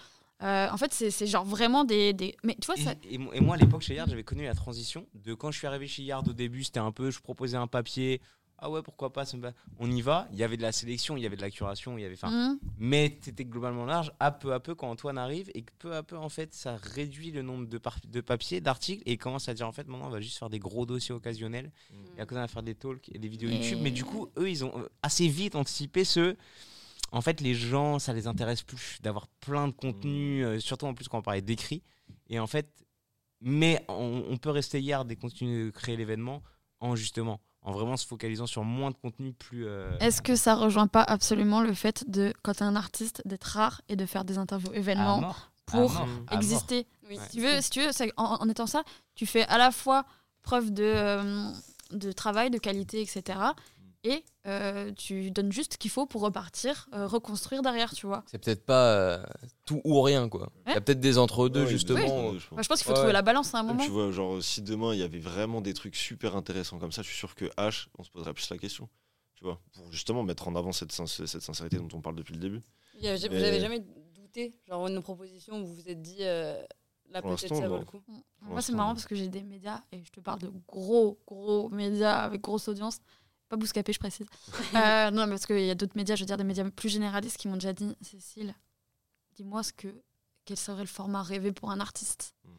Euh, 0.43 0.67
en 0.71 0.77
fait, 0.77 0.93
c'est 0.93 1.25
genre 1.27 1.45
vraiment 1.45 1.83
des, 1.83 2.13
des... 2.13 2.35
Mais 2.43 2.55
tu 2.61 2.67
vois, 2.67 2.75
ça... 2.75 2.93
Et, 3.03 3.15
et 3.15 3.17
mo- 3.17 3.33
et 3.33 3.39
moi, 3.39 3.55
à 3.55 3.57
l'époque, 3.57 3.81
chez 3.81 3.95
Yard, 3.95 4.09
j'avais 4.09 4.23
connu 4.23 4.43
la 4.43 4.53
transition 4.53 5.07
de 5.15 5.33
quand 5.33 5.49
je 5.51 5.57
suis 5.57 5.65
arrivé 5.67 5.87
chez 5.87 6.03
Yard 6.03 6.27
au 6.27 6.33
début, 6.33 6.63
c'était 6.63 6.79
un 6.79 6.91
peu, 6.91 7.09
je 7.09 7.19
proposais 7.19 7.57
un 7.57 7.65
papier. 7.67 8.21
Ah 8.59 8.71
ouais, 8.71 8.81
pourquoi 8.81 9.13
pas, 9.13 9.23
on 9.79 9.91
y 9.91 10.01
va. 10.01 10.27
Il 10.31 10.37
y 10.39 10.43
avait 10.43 10.57
de 10.57 10.63
la 10.63 10.71
sélection, 10.71 11.15
il 11.15 11.21
y 11.21 11.27
avait 11.27 11.35
de 11.35 11.41
la 11.41 11.51
curation, 11.51 11.95
il 11.97 12.01
y 12.01 12.05
avait. 12.05 12.15
Enfin, 12.15 12.31
Mhm. 12.31 12.59
mais 12.79 13.17
c'était 13.21 13.45
globalement 13.45 13.85
large. 13.85 14.11
À 14.19 14.31
peu 14.31 14.51
à 14.53 14.59
peu, 14.59 14.73
quand 14.73 14.89
Antoine 14.89 15.19
arrive 15.19 15.51
et 15.53 15.61
que 15.61 15.71
peu 15.77 15.95
à 15.95 16.01
peu, 16.01 16.17
en 16.17 16.29
fait, 16.29 16.55
ça 16.55 16.75
réduit 16.75 17.29
le 17.29 17.43
nombre 17.43 17.67
de, 17.67 17.77
papiers, 18.21 18.59
d'articles 18.59 19.03
et 19.05 19.13
il 19.13 19.17
commence 19.19 19.47
à 19.47 19.53
dire 19.53 19.67
en 19.67 19.71
fait, 19.71 19.87
maintenant, 19.87 20.07
on 20.07 20.11
va 20.11 20.21
juste 20.21 20.39
faire 20.39 20.49
des 20.49 20.57
gros 20.57 20.87
dossiers 20.87 21.13
occasionnels. 21.13 21.71
Et 22.17 22.21
à 22.21 22.25
cause 22.25 22.37
on 22.39 22.41
va 22.41 22.47
faire 22.47 22.63
des 22.63 22.73
talks 22.73 23.09
et 23.13 23.19
des 23.19 23.27
vidéos 23.27 23.49
Et- 23.49 23.57
YouTube. 23.57 23.77
Mais 23.83 23.91
du 23.91 24.03
coup, 24.03 24.29
eux, 24.39 24.49
ils 24.49 24.65
ont 24.65 24.71
euh, 24.75 24.87
assez 25.03 25.27
vite 25.27 25.55
anticipé 25.55 26.03
ce. 26.03 26.35
En 27.11 27.21
fait, 27.21 27.39
les 27.41 27.53
gens, 27.55 27.99
ça 27.99 28.13
les 28.13 28.27
intéresse 28.27 28.63
plus 28.63 28.97
d'avoir 29.01 29.27
plein 29.39 29.67
de 29.67 29.73
contenu, 29.73 30.43
euh, 30.43 30.59
surtout 30.59 30.85
en 30.85 30.93
plus 30.93 31.07
quand 31.07 31.19
on 31.19 31.21
parlait 31.21 31.41
d'écrit. 31.41 31.83
Et 32.29 32.39
en 32.39 32.47
fait, 32.47 32.69
mais 33.41 33.83
on, 33.87 34.25
on 34.29 34.37
peut 34.37 34.49
rester 34.49 34.79
hier 34.81 35.03
et 35.09 35.15
continuer 35.15 35.65
de 35.65 35.69
créer 35.69 35.95
l'événement 35.95 36.41
en 36.79 36.95
justement, 36.95 37.39
en 37.61 37.71
vraiment 37.71 37.95
se 37.97 38.05
focalisant 38.05 38.45
sur 38.47 38.63
moins 38.63 38.91
de 38.91 38.95
contenu 38.97 39.33
plus. 39.33 39.65
euh, 39.67 39.97
Est-ce 39.99 40.21
que 40.21 40.35
ça 40.35 40.55
rejoint 40.55 40.87
pas 40.87 41.03
absolument 41.03 41.61
le 41.61 41.73
fait 41.73 42.03
de, 42.09 42.33
quand 42.43 42.53
t'es 42.55 42.63
un 42.63 42.75
artiste, 42.75 43.21
d'être 43.25 43.45
rare 43.45 43.81
et 43.89 43.95
de 43.95 44.05
faire 44.05 44.25
des 44.25 44.37
interviews 44.37 44.73
événements 44.73 45.21
pour 45.65 45.91
exister? 46.31 46.87
Oui. 47.09 47.17
Si 47.29 47.37
tu 47.37 47.41
veux, 47.41 47.61
si 47.61 47.69
tu 47.69 47.79
veux 47.81 47.89
en, 48.17 48.23
en 48.41 48.49
étant 48.49 48.67
ça, 48.67 48.83
tu 49.15 49.25
fais 49.25 49.43
à 49.47 49.57
la 49.57 49.71
fois 49.71 50.05
preuve 50.41 50.71
de, 50.73 50.83
euh, 50.83 51.51
de 51.91 52.11
travail, 52.11 52.49
de 52.49 52.57
qualité, 52.57 53.01
etc. 53.01 53.39
Et 54.09 54.23
euh, 54.45 54.93
tu 54.93 55.31
donnes 55.31 55.51
juste 55.51 55.73
ce 55.73 55.77
qu'il 55.77 55.91
faut 55.91 56.05
pour 56.05 56.21
repartir, 56.21 56.87
euh, 56.93 57.07
reconstruire 57.07 57.61
derrière, 57.61 57.93
tu 57.93 58.05
vois. 58.05 58.23
C'est 58.31 58.37
peut-être 58.37 58.65
pas 58.65 58.93
euh, 58.93 59.23
tout 59.65 59.81
ou 59.83 60.01
rien, 60.01 60.29
quoi. 60.29 60.49
Il 60.67 60.73
y 60.73 60.77
a 60.77 60.81
peut-être 60.81 60.99
des 61.01 61.17
entre-deux, 61.17 61.63
Ouais, 61.63 61.67
justement. 61.67 61.99
exactement, 61.99 62.37
je 62.39 62.47
pense. 62.47 62.67
Qu'il 62.67 62.77
faut 62.85 62.89
Ouais, 62.91 62.95
trouver 62.95 63.11
la 63.13 63.21
balance 63.21 63.53
à 63.53 63.59
un 63.59 63.63
Même, 63.63 63.73
moment. 63.75 63.85
tu 63.85 63.91
vois, 63.91 64.11
genre, 64.11 64.41
si 64.41 64.61
demain 64.61 64.93
il 64.93 64.99
y 64.99 65.03
avait 65.03 65.19
vraiment 65.19 65.59
des 65.61 65.73
trucs 65.73 65.95
super 65.95 66.35
intéressants 66.35 66.77
comme 66.79 66.91
ça, 66.93 67.01
je 67.01 67.07
suis 67.07 67.17
sûr 67.17 67.35
que 67.35 67.45
H, 67.57 67.87
on 67.97 68.03
se 68.03 68.09
poserait 68.11 68.33
plus 68.33 68.49
la 68.49 68.57
question. 68.57 68.87
Tu 69.35 69.43
vois, 69.43 69.59
pour 69.73 69.91
justement 69.91 70.23
mettre 70.23 70.47
en 70.47 70.55
avant 70.55 70.71
cette, 70.71 70.91
sin- 70.91 71.05
cette 71.05 71.41
sincérité 71.41 71.77
dont 71.77 71.89
on 71.93 72.01
parle 72.01 72.15
depuis 72.15 72.33
le 72.33 72.39
début. 72.39 72.61
Il 72.95 73.03
y 73.03 73.07
a- 73.09 73.15
Vous 73.15 73.59
jamais 73.59 73.85
douté, 74.15 74.55
genre 74.67 74.87
une 74.87 75.01
proposition 75.01 75.61
où 75.61 75.65
vous 75.65 75.75
vous 75.75 75.89
êtes 75.89 76.01
dit, 76.01 76.17
euh, 76.21 76.59
là 77.11 77.21
Pour 77.21 77.31
peut-être 77.35 77.51
l'instant, 77.51 77.61
ça 77.61 77.67
vaut 77.67 77.77
le 77.79 77.85
coup. 77.85 78.01
Moi, 78.41 78.61
c'est 78.61 78.71
marrant 78.73 78.89
non. 78.89 78.95
parce 78.95 79.05
que 79.05 79.15
j'ai 79.15 79.27
des 79.27 79.43
médias, 79.43 79.81
et 79.91 80.03
je 80.03 80.11
te 80.11 80.19
parle 80.21 80.39
de 80.39 80.51
gros, 80.67 81.19
gros 81.27 81.69
médias 81.69 82.15
avec 82.23 82.41
grosse 82.41 82.67
audience. 82.67 82.99
Pas 83.49 83.55
Bouscapé, 83.55 83.93
je 83.93 83.99
précise. 83.99 84.27
Euh, 84.75 85.11
non, 85.11 85.27
parce 85.27 85.45
qu'il 85.45 85.65
y 85.65 85.69
a 85.69 85.75
d'autres 85.75 85.95
médias, 85.95 86.15
je 86.15 86.21
veux 86.21 86.27
dire 86.27 86.37
des 86.37 86.43
médias 86.43 86.69
plus 86.69 86.89
généralistes 86.89 87.37
qui 87.37 87.47
m'ont 87.47 87.55
déjà 87.55 87.73
dit 87.73 87.95
Cécile, 88.01 88.53
dis-moi 89.35 89.63
ce 89.63 89.73
que, 89.73 89.87
quel 90.45 90.57
serait 90.57 90.81
le 90.81 90.87
format 90.87 91.23
rêvé 91.23 91.51
pour 91.51 91.71
un 91.71 91.79
artiste. 91.79 92.35
Mm. 92.43 92.49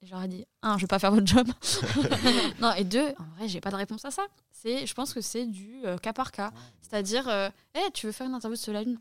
Et 0.00 0.06
j'aurais 0.06 0.28
dit 0.28 0.46
un, 0.62 0.76
je 0.76 0.82
vais 0.82 0.88
pas 0.88 0.98
faire 0.98 1.10
votre 1.10 1.26
job. 1.26 1.48
non, 2.60 2.72
et 2.74 2.84
deux, 2.84 3.08
en 3.18 3.24
vrai, 3.36 3.48
j'ai 3.48 3.60
pas 3.60 3.70
de 3.70 3.76
réponse 3.76 4.04
à 4.04 4.10
ça. 4.10 4.26
C'est, 4.50 4.86
je 4.86 4.94
pense 4.94 5.12
que 5.12 5.20
c'est 5.20 5.46
du 5.46 5.80
euh, 5.84 5.98
cas 5.98 6.12
par 6.12 6.30
cas. 6.30 6.52
C'est-à-dire, 6.80 7.28
euh, 7.28 7.48
Eh, 7.74 7.90
tu 7.92 8.06
veux 8.06 8.12
faire 8.12 8.26
une 8.26 8.34
interview 8.34 8.56
sur 8.56 8.72
la 8.72 8.82
Lune? 8.82 9.00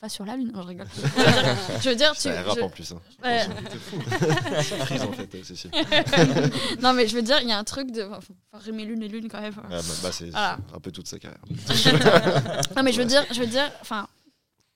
Pas 0.00 0.08
sur 0.08 0.24
la 0.24 0.36
Lune, 0.36 0.52
non, 0.52 0.62
je 0.62 0.68
rigole. 0.68 0.86
je 1.82 1.88
veux 1.90 1.96
dire, 1.96 2.12
tu. 2.12 2.20
C'est 2.20 2.40
rap 2.40 2.56
je- 2.56 2.62
en 2.62 2.68
plus. 2.68 2.92
Hein. 2.92 3.00
Ouais. 3.24 3.44
T'es 3.68 3.78
fou. 3.78 3.98
Prise 4.84 5.02
en 5.02 5.12
fait, 5.12 5.34
euh, 5.34 5.42
Cécile. 5.42 5.70
non, 6.82 6.92
mais 6.92 7.08
je 7.08 7.16
veux 7.16 7.22
dire, 7.22 7.40
il 7.42 7.48
y 7.48 7.52
a 7.52 7.58
un 7.58 7.64
truc 7.64 7.90
de. 7.90 8.02
Enfin, 8.04 8.32
rimer 8.52 8.84
lune 8.84 9.02
et 9.02 9.08
lune 9.08 9.28
quand 9.28 9.40
même. 9.40 9.54
Ah, 9.56 9.68
bah, 9.70 9.80
bah, 10.02 10.12
c'est 10.12 10.30
Voilà. 10.30 10.58
c'est 10.68 10.76
un 10.76 10.80
peu 10.80 10.92
toute 10.92 11.08
sa 11.08 11.18
carrière. 11.18 11.40
non, 12.76 12.82
mais 12.84 12.92
je 12.92 12.98
veux 13.00 13.06
dire, 13.06 13.24
je 13.32 13.40
veux 13.40 13.46
dire, 13.46 13.70
enfin, 13.80 14.06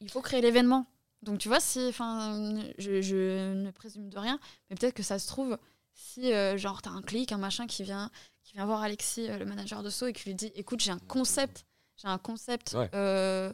il 0.00 0.10
faut 0.10 0.20
créer 0.22 0.40
l'événement. 0.40 0.86
Donc, 1.22 1.38
tu 1.38 1.46
vois, 1.46 1.60
si, 1.60 1.86
enfin, 1.88 2.60
je, 2.78 3.00
je 3.00 3.52
ne 3.54 3.70
présume 3.70 4.08
de 4.10 4.18
rien, 4.18 4.40
mais 4.70 4.76
peut-être 4.76 4.94
que 4.94 5.04
ça 5.04 5.20
se 5.20 5.28
trouve, 5.28 5.56
si, 5.94 6.32
euh, 6.32 6.56
genre, 6.58 6.82
t'as 6.82 6.90
un 6.90 7.02
clic, 7.02 7.30
un 7.30 7.38
machin 7.38 7.68
qui 7.68 7.84
vient, 7.84 8.10
qui 8.42 8.54
vient 8.54 8.66
voir 8.66 8.82
Alexis, 8.82 9.30
euh, 9.30 9.38
le 9.38 9.44
manager 9.44 9.84
de 9.84 9.90
So, 9.90 10.08
et 10.08 10.12
qui 10.12 10.28
lui 10.30 10.34
dit, 10.34 10.50
écoute, 10.56 10.80
j'ai 10.80 10.90
un 10.90 10.98
concept, 10.98 11.64
j'ai 11.96 12.08
un 12.08 12.18
concept 12.18 12.74
Ouais. 12.76 12.90
euh, 12.94 13.52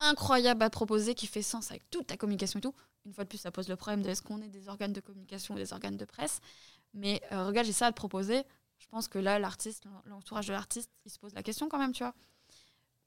incroyable 0.00 0.62
à 0.62 0.70
te 0.70 0.72
proposer 0.72 1.14
qui 1.14 1.26
fait 1.26 1.42
sens 1.42 1.70
avec 1.70 1.88
toute 1.90 2.06
ta 2.06 2.16
communication 2.16 2.58
et 2.58 2.62
tout. 2.62 2.74
Une 3.06 3.12
fois 3.12 3.24
de 3.24 3.28
plus, 3.28 3.38
ça 3.38 3.50
pose 3.50 3.68
le 3.68 3.76
problème 3.76 4.02
de 4.02 4.08
est-ce 4.10 4.22
qu'on 4.22 4.40
est 4.42 4.48
des 4.48 4.68
organes 4.68 4.92
de 4.92 5.00
communication 5.00 5.54
ou 5.54 5.58
des 5.58 5.72
organes 5.72 5.96
de 5.96 6.04
presse. 6.04 6.40
Mais 6.94 7.22
euh, 7.32 7.46
regarde, 7.46 7.66
j'ai 7.66 7.72
ça 7.72 7.86
à 7.86 7.90
te 7.90 7.96
proposer. 7.96 8.44
Je 8.78 8.86
pense 8.86 9.08
que 9.08 9.18
là, 9.18 9.38
l'artiste, 9.38 9.84
l'entourage 10.06 10.46
de 10.46 10.52
l'artiste, 10.52 10.90
il 11.04 11.10
se 11.10 11.18
pose 11.18 11.34
la 11.34 11.42
question 11.42 11.68
quand 11.68 11.78
même, 11.78 11.92
tu 11.92 12.04
vois. 12.04 12.14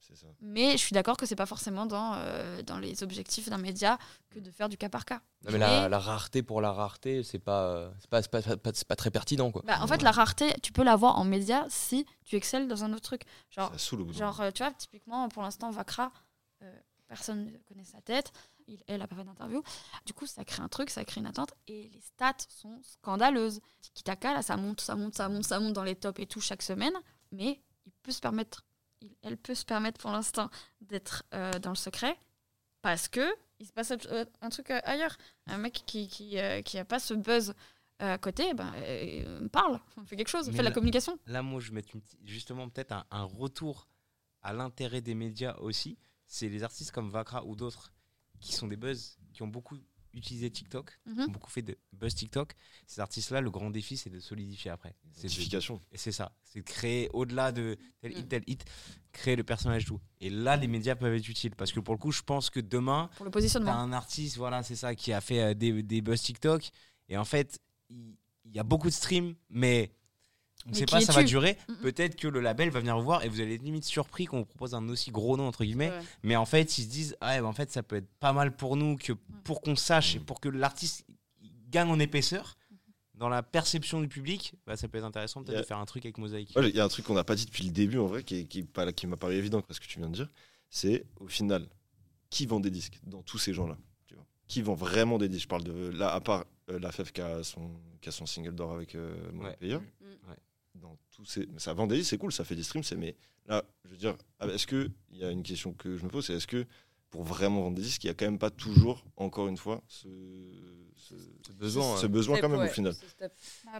C'est 0.02 0.16
ça. 0.16 0.28
Mais 0.42 0.72
je 0.72 0.78
suis 0.78 0.94
d'accord 0.94 1.16
que 1.16 1.28
c'est 1.28 1.36
pas 1.36 1.46
forcément 1.46 1.86
dans, 1.86 2.14
euh, 2.16 2.64
dans 2.64 2.80
les 2.80 3.04
objectifs 3.04 3.50
d'un 3.50 3.60
média 3.60 4.00
que 4.32 4.40
de 4.40 4.50
faire 4.50 4.68
du 4.68 4.76
cas 4.76 4.90
par 4.90 5.06
cas. 5.06 5.22
Non, 5.46 5.52
mais 5.52 5.60
la, 5.60 5.88
la 5.88 6.00
rareté 6.00 6.42
pour 6.42 6.60
la 6.60 6.74
rareté, 6.74 7.22
c'est 7.22 7.40
pas, 7.40 7.66
euh, 7.66 7.92
c'est 8.00 8.10
pas, 8.10 8.22
c'est 8.24 8.62
pas, 8.62 8.72
pas, 8.88 8.96
très 8.96 9.12
pertinent, 9.12 9.52
quoi. 9.52 9.62
Bah, 9.66 9.78
en 9.80 9.88
fait, 9.88 10.02
la 10.02 10.12
rareté, 10.12 10.54
tu 10.64 10.72
peux 10.72 10.84
l'avoir 10.84 11.20
en 11.20 11.24
média 11.24 11.66
si 11.70 12.06
tu 12.26 12.36
excelles 12.36 12.68
dans 12.68 12.84
un 12.84 12.94
autre 12.94 13.04
truc. 13.04 13.24
Genre, 13.52 13.72
genre 14.12 14.42
euh, 14.42 14.50
tu 14.50 14.64
vois, 14.64 14.74
typiquement, 14.74 15.30
pour 15.30 15.44
l'instant, 15.44 15.70
Vakra, 15.70 16.12
personne 17.08 17.46
ne 17.46 17.58
connaît 17.68 17.84
sa 17.84 18.02
tête. 18.02 18.32
il, 18.68 18.82
elle 18.88 19.02
a 19.02 19.08
pas 19.08 19.16
fait 19.16 19.24
d'interview. 19.26 19.62
Du 20.06 20.14
coup, 20.14 20.26
ça 20.26 20.46
crée 20.46 20.62
un 20.62 20.70
truc, 20.70 20.90
ça 20.90 21.04
crée 21.04 21.20
une 21.20 21.28
attente 21.28 21.54
et 21.68 21.90
les 21.90 22.00
stats 22.02 22.38
sont 22.48 22.80
scandaleuses. 22.84 23.60
Kitaka, 23.94 24.34
là, 24.34 24.42
ça 24.42 24.56
monte, 24.58 24.80
ça 24.82 24.96
monte, 24.96 25.16
ça 25.16 25.28
monte, 25.28 25.44
ça 25.46 25.60
monte 25.60 25.74
dans 25.74 25.84
les 25.84 25.96
tops 25.96 26.20
et 26.22 26.26
tout 26.28 26.40
chaque 26.42 26.62
semaine, 26.62 26.94
mais 27.32 27.62
il 27.86 27.92
peut 28.04 28.12
se 28.14 28.22
permettre, 28.22 28.64
il- 29.02 29.16
elle 29.24 29.38
peut 29.38 29.56
se 29.56 29.66
permettre 29.66 30.00
pour 30.00 30.12
l'instant 30.12 30.50
d'être 30.80 31.24
euh, 31.34 31.52
dans 31.60 31.72
le 31.72 31.76
secret 31.76 32.18
parce 32.82 33.08
que 33.08 33.28
il 33.60 33.68
se 33.68 33.74
passe 33.74 33.92
euh, 33.92 34.26
un 34.42 34.50
truc 34.50 34.72
euh, 34.72 34.80
ailleurs. 34.86 35.18
Un 35.48 35.58
mec 35.58 35.84
qui 35.86 36.08
qui, 36.08 36.40
euh, 36.40 36.62
qui 36.62 36.78
a 36.80 36.86
pas 36.86 37.00
ce 37.00 37.14
buzz 37.14 37.54
euh, 38.02 38.14
à 38.14 38.18
côté, 38.18 38.54
ben, 38.56 38.72
euh, 38.78 39.48
parle, 39.50 39.80
fait 40.06 40.16
quelque 40.16 40.30
chose, 40.30 40.48
Mais 40.48 40.54
fait 40.54 40.58
de 40.60 40.64
la 40.64 40.70
là- 40.70 40.74
communication. 40.74 41.20
Là, 41.28 41.44
moi, 41.44 41.60
je 41.60 41.70
vais 41.70 41.76
mettre 41.76 41.94
une 41.94 42.02
petite- 42.02 42.20
justement 42.26 42.68
peut-être 42.70 42.94
un, 42.94 43.06
un 43.12 43.24
retour 43.24 43.88
à 44.42 44.54
l'intérêt 44.54 45.02
des 45.02 45.14
médias 45.14 45.56
aussi. 45.58 45.98
C'est 46.34 46.48
les 46.48 46.64
artistes 46.64 46.92
comme 46.92 47.10
Vakra 47.10 47.44
ou 47.44 47.58
d'autres 47.58 47.92
qui 48.40 48.54
sont 48.54 48.66
des 48.68 48.78
buzz, 48.78 49.18
qui 49.34 49.42
ont 49.44 49.48
beaucoup 49.50 49.78
utilisé 50.14 50.50
TikTok, 50.50 50.98
qui 51.04 51.10
Mhm. 51.10 51.20
ont 51.28 51.32
beaucoup 51.32 51.52
fait 51.52 51.62
de 51.62 51.78
buzz 51.92 52.16
TikTok. 52.16 52.54
Ces 52.88 53.02
artistes-là, 53.02 53.42
le 53.42 53.52
grand 53.52 53.70
défi, 53.70 53.98
c'est 53.98 54.10
de 54.10 54.20
solidifier 54.22 54.72
après. 54.72 54.96
C'est 55.12 55.24
de- 55.28 55.34
Identification. 55.34 55.82
Et 55.92 55.98
c'est 55.98 56.14
ça, 56.14 56.32
c'est 56.46 56.60
de 56.60 56.64
créer 56.66 57.10
au-delà 57.14 57.52
de 57.52 57.78
tel 58.00 58.14
Mm. 58.14 58.18
hit, 58.18 58.30
tel 58.30 58.44
hit, 58.48 58.66
créer 59.12 59.36
le 59.36 59.44
personnage 59.44 59.84
tout. 59.86 60.00
Et 60.22 60.30
là, 60.30 60.56
les 60.56 60.68
médias 60.68 60.96
peuvent 60.96 61.14
être 61.14 61.28
utiles 61.28 61.54
parce 61.56 61.74
que 61.74 61.82
pour 61.82 61.94
le 61.94 62.00
coup, 62.00 62.12
je 62.14 62.22
pense 62.22 62.50
que 62.50 62.62
demain, 62.62 63.10
Pour 63.18 63.26
le 63.26 63.30
t'as 63.32 63.34
positionnement. 63.34 63.74
un 63.74 63.92
artiste, 63.92 64.38
voilà, 64.38 64.64
c'est 64.64 64.78
ça, 64.78 64.96
qui 64.96 65.12
a 65.12 65.20
fait 65.20 65.42
euh, 65.42 65.54
des, 65.54 65.84
des 65.84 66.02
buzz 66.02 66.22
TikTok. 66.22 66.72
Et 67.10 67.18
en 67.18 67.26
fait, 67.26 67.60
il 67.90 68.16
il 68.46 68.56
y, 68.56 68.60
a 68.60 68.64
beaucoup 68.64 68.88
de 68.88 68.94
streams, 68.94 69.36
mais 69.50 69.92
on 70.68 70.70
ne 70.72 70.76
sait 70.76 70.86
pas 70.86 71.02
ça 71.02 71.14
va 71.14 71.24
durer. 71.24 71.58
Mhm. 71.70 71.76
Peut-être 71.78 72.16
que 72.16 72.28
le 72.28 72.40
label 72.40 72.70
va 72.70 72.80
venir 72.80 72.98
vous 72.98 73.04
voir 73.04 73.24
et 73.24 73.30
vous 73.30 73.42
allez 73.42 73.56
être 73.56 73.64
limite 73.64 73.84
surpris 73.86 74.26
qu'on 74.26 74.40
vous 74.40 74.46
propose 74.46 74.74
un 74.76 74.88
aussi 74.90 75.12
gros 75.12 75.38
nom, 75.38 75.48
entre 75.48 75.64
guillemets. 75.64 75.90
Ouais. 75.90 76.00
Mais 76.24 76.36
en 76.36 76.46
fait, 76.46 76.78
ils 76.78 76.84
se 76.84 76.90
disent, 76.90 77.16
ah, 77.22 77.40
bah, 77.42 77.48
en 77.48 77.54
fait, 77.54 77.72
ça 77.72 77.84
peut 77.84 77.96
être 77.98 78.10
pas 78.20 78.34
mal 78.34 78.56
pour 78.56 78.76
nous, 78.76 78.96
que 78.98 79.14
pour 79.44 79.62
qu'on 79.62 79.76
sache 79.76 80.16
et 80.16 80.20
Mm. 80.20 80.24
pour 80.24 80.40
que 80.40 80.50
l'artiste 80.50 81.06
gagne 81.70 81.90
en 81.90 82.00
épaisseur. 82.00 82.58
Dans 83.16 83.30
la 83.30 83.44
perception 83.44 84.02
du 84.02 84.08
public, 84.08 84.56
bah, 84.66 84.76
ça 84.76 84.88
peut 84.88 84.98
être 84.98 85.04
intéressant 85.04 85.44
peut-être 85.44 85.60
de 85.60 85.64
faire 85.64 85.78
un 85.78 85.86
truc 85.86 86.04
avec 86.06 86.18
Mosaïque. 86.18 86.54
Ouais, 86.56 86.70
Il 86.70 86.76
y 86.76 86.80
a 86.80 86.84
un 86.84 86.88
truc 86.88 87.06
qu'on 87.06 87.14
n'a 87.14 87.24
pas 87.24 87.36
dit 87.36 87.46
depuis 87.46 87.64
le 87.64 87.70
début, 87.72 88.00
en 88.00 88.08
vrai, 88.08 88.24
qui, 88.24 88.48
qui, 88.48 88.66
m'a 89.08 89.16
paru 89.18 89.36
évident 89.36 89.60
après 89.60 89.76
ce 89.76 89.80
que 89.80 89.86
tu 89.86 90.00
viens 90.00 90.10
de 90.10 90.14
dire. 90.16 90.30
C'est 90.72 91.06
au 91.20 91.28
final, 91.28 91.68
qui 92.32 92.48
vend 92.48 92.60
des 92.60 92.72
disques 92.72 93.00
dans 93.04 93.22
tous 93.22 93.38
ces 93.38 93.54
gens-là 93.54 93.78
Qui 94.48 94.64
vend 94.64 94.74
vraiment 94.74 95.20
des 95.20 95.30
disques? 95.30 95.44
Je 95.44 95.48
parle 95.50 95.64
de 95.64 95.90
là, 95.90 96.12
à 96.14 96.20
part 96.20 96.46
euh, 96.72 96.80
la 96.80 96.92
FF 96.92 97.12
qui 97.12 97.22
a 97.22 97.44
son, 97.44 97.70
qui 98.02 98.10
a 98.10 98.12
son 98.12 98.26
single 98.26 98.56
d'or 98.56 98.72
avec 98.74 98.96
euh, 98.96 99.14
Mon 99.34 99.44
Ouais. 99.44 99.56
Player. 99.58 99.78
Mm. 99.78 100.30
Ouais. 100.30 100.38
Dans 100.76 100.98
tous 101.12 101.26
ces, 101.26 101.48
ça 101.58 101.74
vend 101.74 101.86
des 101.88 101.98
disques, 101.98 102.10
c'est 102.12 102.18
cool, 102.18 102.32
ça 102.32 102.44
fait 102.46 102.56
des 102.56 102.64
streams, 102.64 102.84
c'est 102.84 102.96
mais 102.96 103.16
là, 103.46 103.64
je 103.84 103.90
veux 103.92 103.98
dire, 103.98 104.16
ah, 104.40 104.48
est-ce 104.48 104.66
que 104.66 104.90
il 105.12 105.18
y 105.18 105.24
a 105.26 105.30
une 105.30 105.44
question 105.44 105.74
que 105.74 105.98
je 105.98 106.04
me 106.06 106.10
pose, 106.10 106.26
c'est 106.26 106.34
est-ce 106.34 106.48
que 106.48 106.66
pour 107.10 107.24
vraiment 107.24 107.64
vendre 107.64 107.76
des 107.76 107.82
disques, 107.82 108.04
il 108.06 108.08
n'y 108.08 108.12
a 108.12 108.14
quand 108.14 108.26
même 108.26 108.40
pas 108.40 108.52
toujours, 108.52 109.04
encore 109.18 109.50
une 109.50 109.58
fois, 109.58 109.84
ce, 109.90 110.08
ce, 110.96 111.14
Ce 111.46 111.52
besoin. 111.52 111.98
ce 111.98 112.06
hein. 112.06 112.10
besoin 112.10 112.36
Step, 112.38 112.44
quand 112.44 112.50
même 112.50 112.60
ouais, 112.62 112.70
au 112.70 112.74
final, 112.74 112.96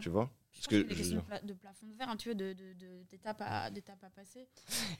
tu 0.02 0.10
vois? 0.10 0.30
Je 0.52 0.58
Parce 0.58 0.66
que 0.68 0.82
que 0.82 0.94
je 0.94 1.02
veux 1.02 1.16
de, 1.16 1.20
pla- 1.22 1.40
de 1.40 1.52
plafond 1.54 1.86
de 1.86 1.94
verre, 1.96 2.10
un 2.10 2.16
peu 2.16 2.34
de- 2.34 2.52
de- 2.52 2.72
de- 2.74 3.02
d'étapes 3.10 3.40
à, 3.40 3.70
d'étapes 3.70 4.04
à 4.04 4.10
passer. 4.10 4.46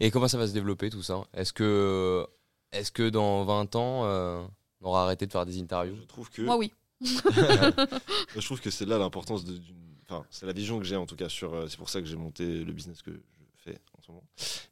Et 0.00 0.10
comment 0.10 0.28
ça 0.28 0.38
va 0.38 0.48
se 0.48 0.54
développer 0.54 0.88
tout 0.88 1.02
ça? 1.02 1.22
Est-ce 1.34 1.52
que, 1.52 2.26
est 2.72 2.90
que 2.90 3.10
dans 3.10 3.44
20 3.44 3.76
ans, 3.76 4.06
euh, 4.06 4.42
on 4.80 4.86
aura 4.86 5.04
arrêté 5.04 5.26
de 5.26 5.32
faire 5.32 5.44
des 5.44 5.60
interviews? 5.60 5.96
Je 5.96 6.02
trouve 6.06 6.30
que 6.30 6.40
Moi, 6.40 6.56
oui. 6.56 6.72
je 7.02 8.44
trouve 8.44 8.60
que 8.62 8.70
c'est 8.70 8.86
là 8.86 8.96
l'importance 8.98 9.44
de- 9.44 9.58
d'une. 9.58 9.91
C'est 10.30 10.46
la 10.46 10.52
vision 10.52 10.78
que 10.78 10.84
j'ai 10.84 10.96
en 10.96 11.06
tout 11.06 11.16
cas 11.16 11.28
sur. 11.28 11.54
euh, 11.54 11.68
C'est 11.68 11.76
pour 11.76 11.88
ça 11.88 12.00
que 12.00 12.06
j'ai 12.06 12.16
monté 12.16 12.64
le 12.64 12.72
business 12.72 13.02
que 13.02 13.10
je 13.12 13.18
fais 13.56 13.78
en 13.96 14.02
ce 14.02 14.10
moment. 14.10 14.24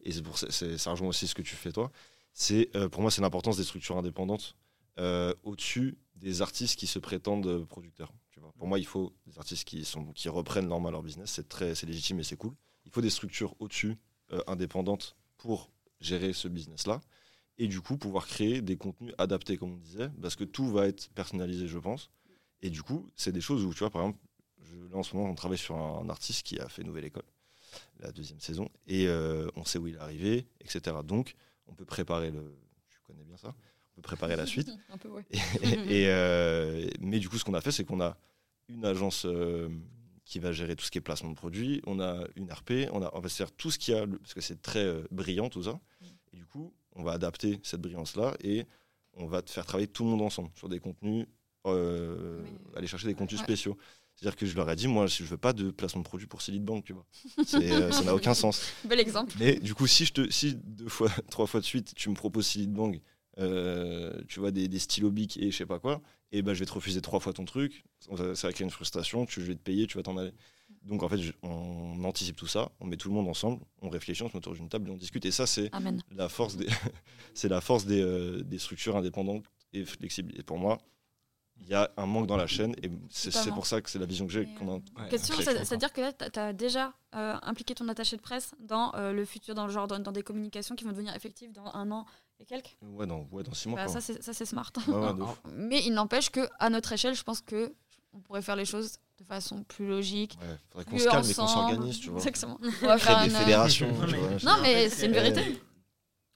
Et 0.02 0.12
c'est 0.12 0.22
pour 0.22 0.38
ça, 0.38 0.50
ça 0.50 0.90
rejoint 0.90 1.08
aussi 1.08 1.26
ce 1.26 1.34
que 1.34 1.42
tu 1.42 1.56
fais 1.56 1.72
toi. 1.72 1.90
C'est 2.32 2.74
euh, 2.76 2.88
pour 2.88 3.02
moi 3.02 3.10
c'est 3.10 3.22
l'importance 3.22 3.56
des 3.56 3.64
structures 3.64 3.96
indépendantes 3.96 4.56
euh, 4.98 5.34
au-dessus 5.42 5.98
des 6.14 6.42
artistes 6.42 6.78
qui 6.78 6.86
se 6.86 6.98
prétendent 6.98 7.64
producteurs. 7.66 8.12
Tu 8.30 8.40
vois. 8.40 8.52
Pour 8.58 8.68
moi, 8.68 8.78
il 8.78 8.86
faut 8.86 9.14
des 9.26 9.38
artistes 9.38 9.66
qui 9.66 9.84
sont 9.84 10.12
qui 10.12 10.28
reprennent 10.28 10.68
normal 10.68 10.92
leur 10.92 11.02
business. 11.02 11.30
C'est 11.30 11.48
très, 11.48 11.74
c'est 11.74 11.86
légitime 11.86 12.20
et 12.20 12.24
c'est 12.24 12.36
cool. 12.36 12.54
Il 12.84 12.90
faut 12.92 13.00
des 13.00 13.10
structures 13.10 13.54
au-dessus 13.58 13.96
indépendantes 14.46 15.16
pour 15.38 15.70
gérer 16.00 16.32
ce 16.32 16.48
business-là. 16.48 17.00
Et 17.58 17.68
du 17.68 17.80
coup, 17.80 17.96
pouvoir 17.98 18.26
créer 18.26 18.62
des 18.62 18.76
contenus 18.76 19.14
adaptés, 19.18 19.56
comme 19.58 19.72
on 19.72 19.76
disait, 19.76 20.10
parce 20.22 20.34
que 20.36 20.44
tout 20.44 20.70
va 20.70 20.86
être 20.86 21.10
personnalisé, 21.10 21.68
je 21.68 21.78
pense. 21.78 22.10
Et 22.62 22.70
du 22.70 22.82
coup, 22.82 23.06
c'est 23.16 23.32
des 23.32 23.40
choses 23.42 23.64
où, 23.64 23.72
tu 23.72 23.80
vois, 23.80 23.90
par 23.90 24.02
exemple, 24.02 24.18
je, 24.70 24.90
là 24.90 24.96
en 24.96 25.02
ce 25.02 25.16
moment, 25.16 25.28
on 25.28 25.34
travaille 25.34 25.58
sur 25.58 25.76
un, 25.76 26.08
artiste 26.08 26.46
qui 26.46 26.58
a 26.58 26.68
fait 26.68 26.82
Nouvelle 26.82 27.04
École, 27.04 27.24
la 27.98 28.12
deuxième 28.12 28.40
saison, 28.40 28.68
et 28.86 29.06
euh, 29.06 29.48
on 29.56 29.64
sait 29.64 29.78
où 29.78 29.86
il 29.86 29.94
est 29.94 29.98
arrivé, 29.98 30.46
etc. 30.60 30.96
Donc, 31.04 31.34
on 31.66 31.74
peut 31.74 31.84
préparer 31.84 32.30
le. 32.30 32.56
Tu 32.88 32.98
connais 33.06 33.24
bien 33.24 33.36
ça 33.36 33.54
On 33.92 33.96
peut 33.96 34.02
préparer 34.02 34.36
la 34.36 34.46
suite. 34.46 34.70
un 34.92 34.98
peu, 34.98 35.08
ouais. 35.08 35.24
Et, 35.62 36.02
et, 36.02 36.08
euh, 36.08 36.88
mais 37.00 37.18
du 37.18 37.28
coup, 37.28 37.38
ce 37.38 37.44
qu'on 37.44 37.54
a 37.54 37.60
fait, 37.60 37.72
c'est 37.72 37.84
qu'on 37.84 38.00
a 38.00 38.16
une 38.68 38.84
agence 38.84 39.24
euh, 39.26 39.68
qui 40.24 40.38
va 40.38 40.52
gérer 40.52 40.76
tout 40.76 40.84
ce 40.84 40.90
qui 40.90 40.98
est 40.98 41.02
placement 41.02 41.30
de 41.30 41.36
produits, 41.36 41.82
on 41.86 42.00
a 42.00 42.24
une 42.36 42.50
RP, 42.50 42.88
on, 42.92 43.02
a, 43.02 43.10
on 43.14 43.20
va 43.20 43.28
se 43.28 43.36
faire 43.36 43.50
tout 43.52 43.70
ce 43.70 43.78
qu'il 43.78 43.94
y 43.94 43.96
a, 43.98 44.06
parce 44.06 44.34
que 44.34 44.40
c'est 44.40 44.62
très 44.62 45.02
brillant 45.10 45.48
tout 45.48 45.64
ça. 45.64 45.80
Et 46.32 46.36
du 46.36 46.46
coup, 46.46 46.72
on 46.94 47.02
va 47.02 47.12
adapter 47.12 47.60
cette 47.62 47.80
brillance-là 47.80 48.36
et 48.42 48.66
on 49.14 49.26
va 49.26 49.42
te 49.42 49.50
faire 49.50 49.66
travailler 49.66 49.88
tout 49.88 50.04
le 50.04 50.10
monde 50.10 50.22
ensemble 50.22 50.50
sur 50.54 50.68
des 50.68 50.80
contenus, 50.80 51.26
euh, 51.66 52.42
aller 52.76 52.86
chercher 52.86 53.06
des 53.06 53.14
contenus 53.14 53.40
Ouais. 53.40 53.44
spéciaux. 53.44 53.76
C'est-à-dire 54.20 54.36
que 54.36 54.44
je 54.44 54.54
leur 54.54 54.68
ai 54.70 54.76
dit, 54.76 54.86
moi, 54.86 55.06
je 55.06 55.24
veux 55.24 55.38
pas 55.38 55.54
de 55.54 55.70
placement 55.70 56.02
de 56.02 56.06
produit 56.06 56.26
pour 56.26 56.42
Silid 56.42 56.62
Bank, 56.62 56.84
tu 56.84 56.92
vois. 56.92 57.06
Euh, 57.54 57.90
ça 57.90 58.02
n'a 58.04 58.14
aucun 58.14 58.34
sens. 58.34 58.70
Bel 58.84 59.00
exemple. 59.00 59.32
Mais 59.40 59.58
du 59.58 59.74
coup, 59.74 59.86
si, 59.86 60.04
je 60.04 60.12
te, 60.12 60.30
si 60.30 60.56
deux 60.62 60.88
fois, 60.90 61.08
trois 61.30 61.46
fois 61.46 61.60
de 61.60 61.64
suite, 61.64 61.94
tu 61.96 62.10
me 62.10 62.14
proposes 62.14 62.46
Silid 62.46 62.70
Bang, 62.70 63.00
euh, 63.38 64.12
tu 64.28 64.38
vois, 64.40 64.50
des, 64.50 64.68
des 64.68 64.78
stylos 64.78 65.10
bic 65.10 65.38
et 65.38 65.50
je 65.50 65.56
sais 65.56 65.64
pas 65.64 65.78
quoi, 65.78 66.02
et 66.32 66.42
ben 66.42 66.52
je 66.52 66.60
vais 66.60 66.66
te 66.66 66.72
refuser 66.72 67.00
trois 67.00 67.20
fois 67.20 67.32
ton 67.32 67.44
truc, 67.46 67.84
ça, 67.98 68.34
ça 68.34 68.48
va 68.48 68.52
créer 68.52 68.64
une 68.64 68.70
frustration, 68.70 69.24
tu, 69.24 69.40
je 69.40 69.46
vais 69.46 69.54
te 69.54 69.62
payer, 69.62 69.86
tu 69.86 69.96
vas 69.96 70.02
t'en 70.02 70.16
aller. 70.18 70.32
Donc 70.82 71.02
en 71.02 71.08
fait, 71.08 71.18
je- 71.18 71.32
on 71.42 72.04
anticipe 72.04 72.36
tout 72.36 72.46
ça, 72.46 72.70
on 72.80 72.86
met 72.86 72.96
tout 72.98 73.08
le 73.08 73.14
monde 73.14 73.28
ensemble, 73.28 73.62
on 73.80 73.88
réfléchit, 73.88 74.22
on 74.22 74.28
se 74.28 74.32
met 74.34 74.38
autour 74.38 74.52
d'une 74.54 74.68
table 74.68 74.88
et 74.88 74.92
on 74.92 74.96
discute. 74.96 75.24
Et 75.24 75.30
ça, 75.30 75.46
c'est 75.46 75.70
la 76.14 76.28
force 76.28 76.56
des, 76.56 76.66
c'est 77.34 77.48
la 77.48 77.60
force 77.62 77.86
des, 77.86 78.02
euh, 78.02 78.42
des 78.42 78.58
structures 78.58 78.96
indépendantes 78.96 79.44
et 79.72 79.84
flexibles. 79.84 80.32
Et 80.38 80.42
pour 80.42 80.58
moi, 80.58 80.78
il 81.60 81.68
y 81.68 81.74
a 81.74 81.90
un 81.96 82.06
manque 82.06 82.26
dans 82.26 82.36
la 82.36 82.46
chaîne 82.46 82.74
et 82.82 82.90
c'est 83.10 83.50
pour 83.52 83.66
ça 83.66 83.80
que 83.80 83.90
c'est 83.90 83.98
la 83.98 84.06
vision 84.06 84.26
que 84.26 84.32
j'ai. 84.32 84.48
Ouais. 84.60 85.08
Question, 85.10 85.34
c'est-à-dire 85.36 85.92
que 85.92 86.00
là, 86.00 86.12
tu 86.12 86.38
as 86.38 86.52
déjà 86.52 86.92
euh, 87.14 87.36
impliqué 87.42 87.74
ton 87.74 87.88
attaché 87.88 88.16
de 88.16 88.22
presse 88.22 88.54
dans 88.58 88.92
euh, 88.94 89.12
le 89.12 89.24
futur, 89.24 89.54
dans 89.54 89.66
le 89.66 89.72
genre, 89.72 89.86
dans, 89.86 89.98
dans 89.98 90.12
des 90.12 90.22
communications 90.22 90.74
qui 90.74 90.84
vont 90.84 90.90
devenir 90.92 91.14
effectives 91.14 91.52
dans 91.52 91.72
un 91.74 91.90
an 91.90 92.06
et 92.38 92.44
quelques? 92.44 92.76
Ouais, 92.82 93.06
dans, 93.06 93.26
ouais, 93.30 93.42
dans 93.42 93.52
six 93.54 93.68
mois. 93.68 93.78
Bah, 93.78 93.84
quoi. 93.86 93.94
Ça, 93.94 94.00
c'est 94.00 94.22
ça, 94.22 94.32
c'est 94.32 94.46
smart. 94.46 94.72
Ouais. 94.88 95.26
Mais 95.52 95.84
il 95.84 95.92
n'empêche 95.92 96.30
que 96.30 96.48
à 96.58 96.70
notre 96.70 96.92
échelle, 96.92 97.14
je 97.14 97.22
pense 97.22 97.40
que 97.40 97.72
on 98.12 98.20
pourrait 98.20 98.42
faire 98.42 98.56
les 98.56 98.64
choses 98.64 98.98
de 99.18 99.24
façon 99.24 99.62
plus 99.62 99.86
logique. 99.86 100.36
Ouais, 100.40 100.56
faudrait 100.70 100.84
qu'on 100.84 100.90
plus 100.90 101.00
se 101.00 101.08
calme 101.08 101.30
et 101.30 101.34
qu'on 101.34 101.46
s'organise, 101.46 102.00
tu 102.00 102.08
vois. 102.10 102.18
Exactement. 102.18 102.58
On 102.82 102.86
va 102.86 102.98
faire 102.98 103.22
des 103.22 103.34
euh, 103.34 103.38
fédérations. 103.38 103.88
Non, 104.00 104.06
tu 104.06 104.12
mais- 104.12 104.38
vois. 104.38 104.56
Non, 104.56 104.62
mais 104.62 104.88
c'est 104.88 105.06
une 105.06 105.12
vérité. 105.12 105.60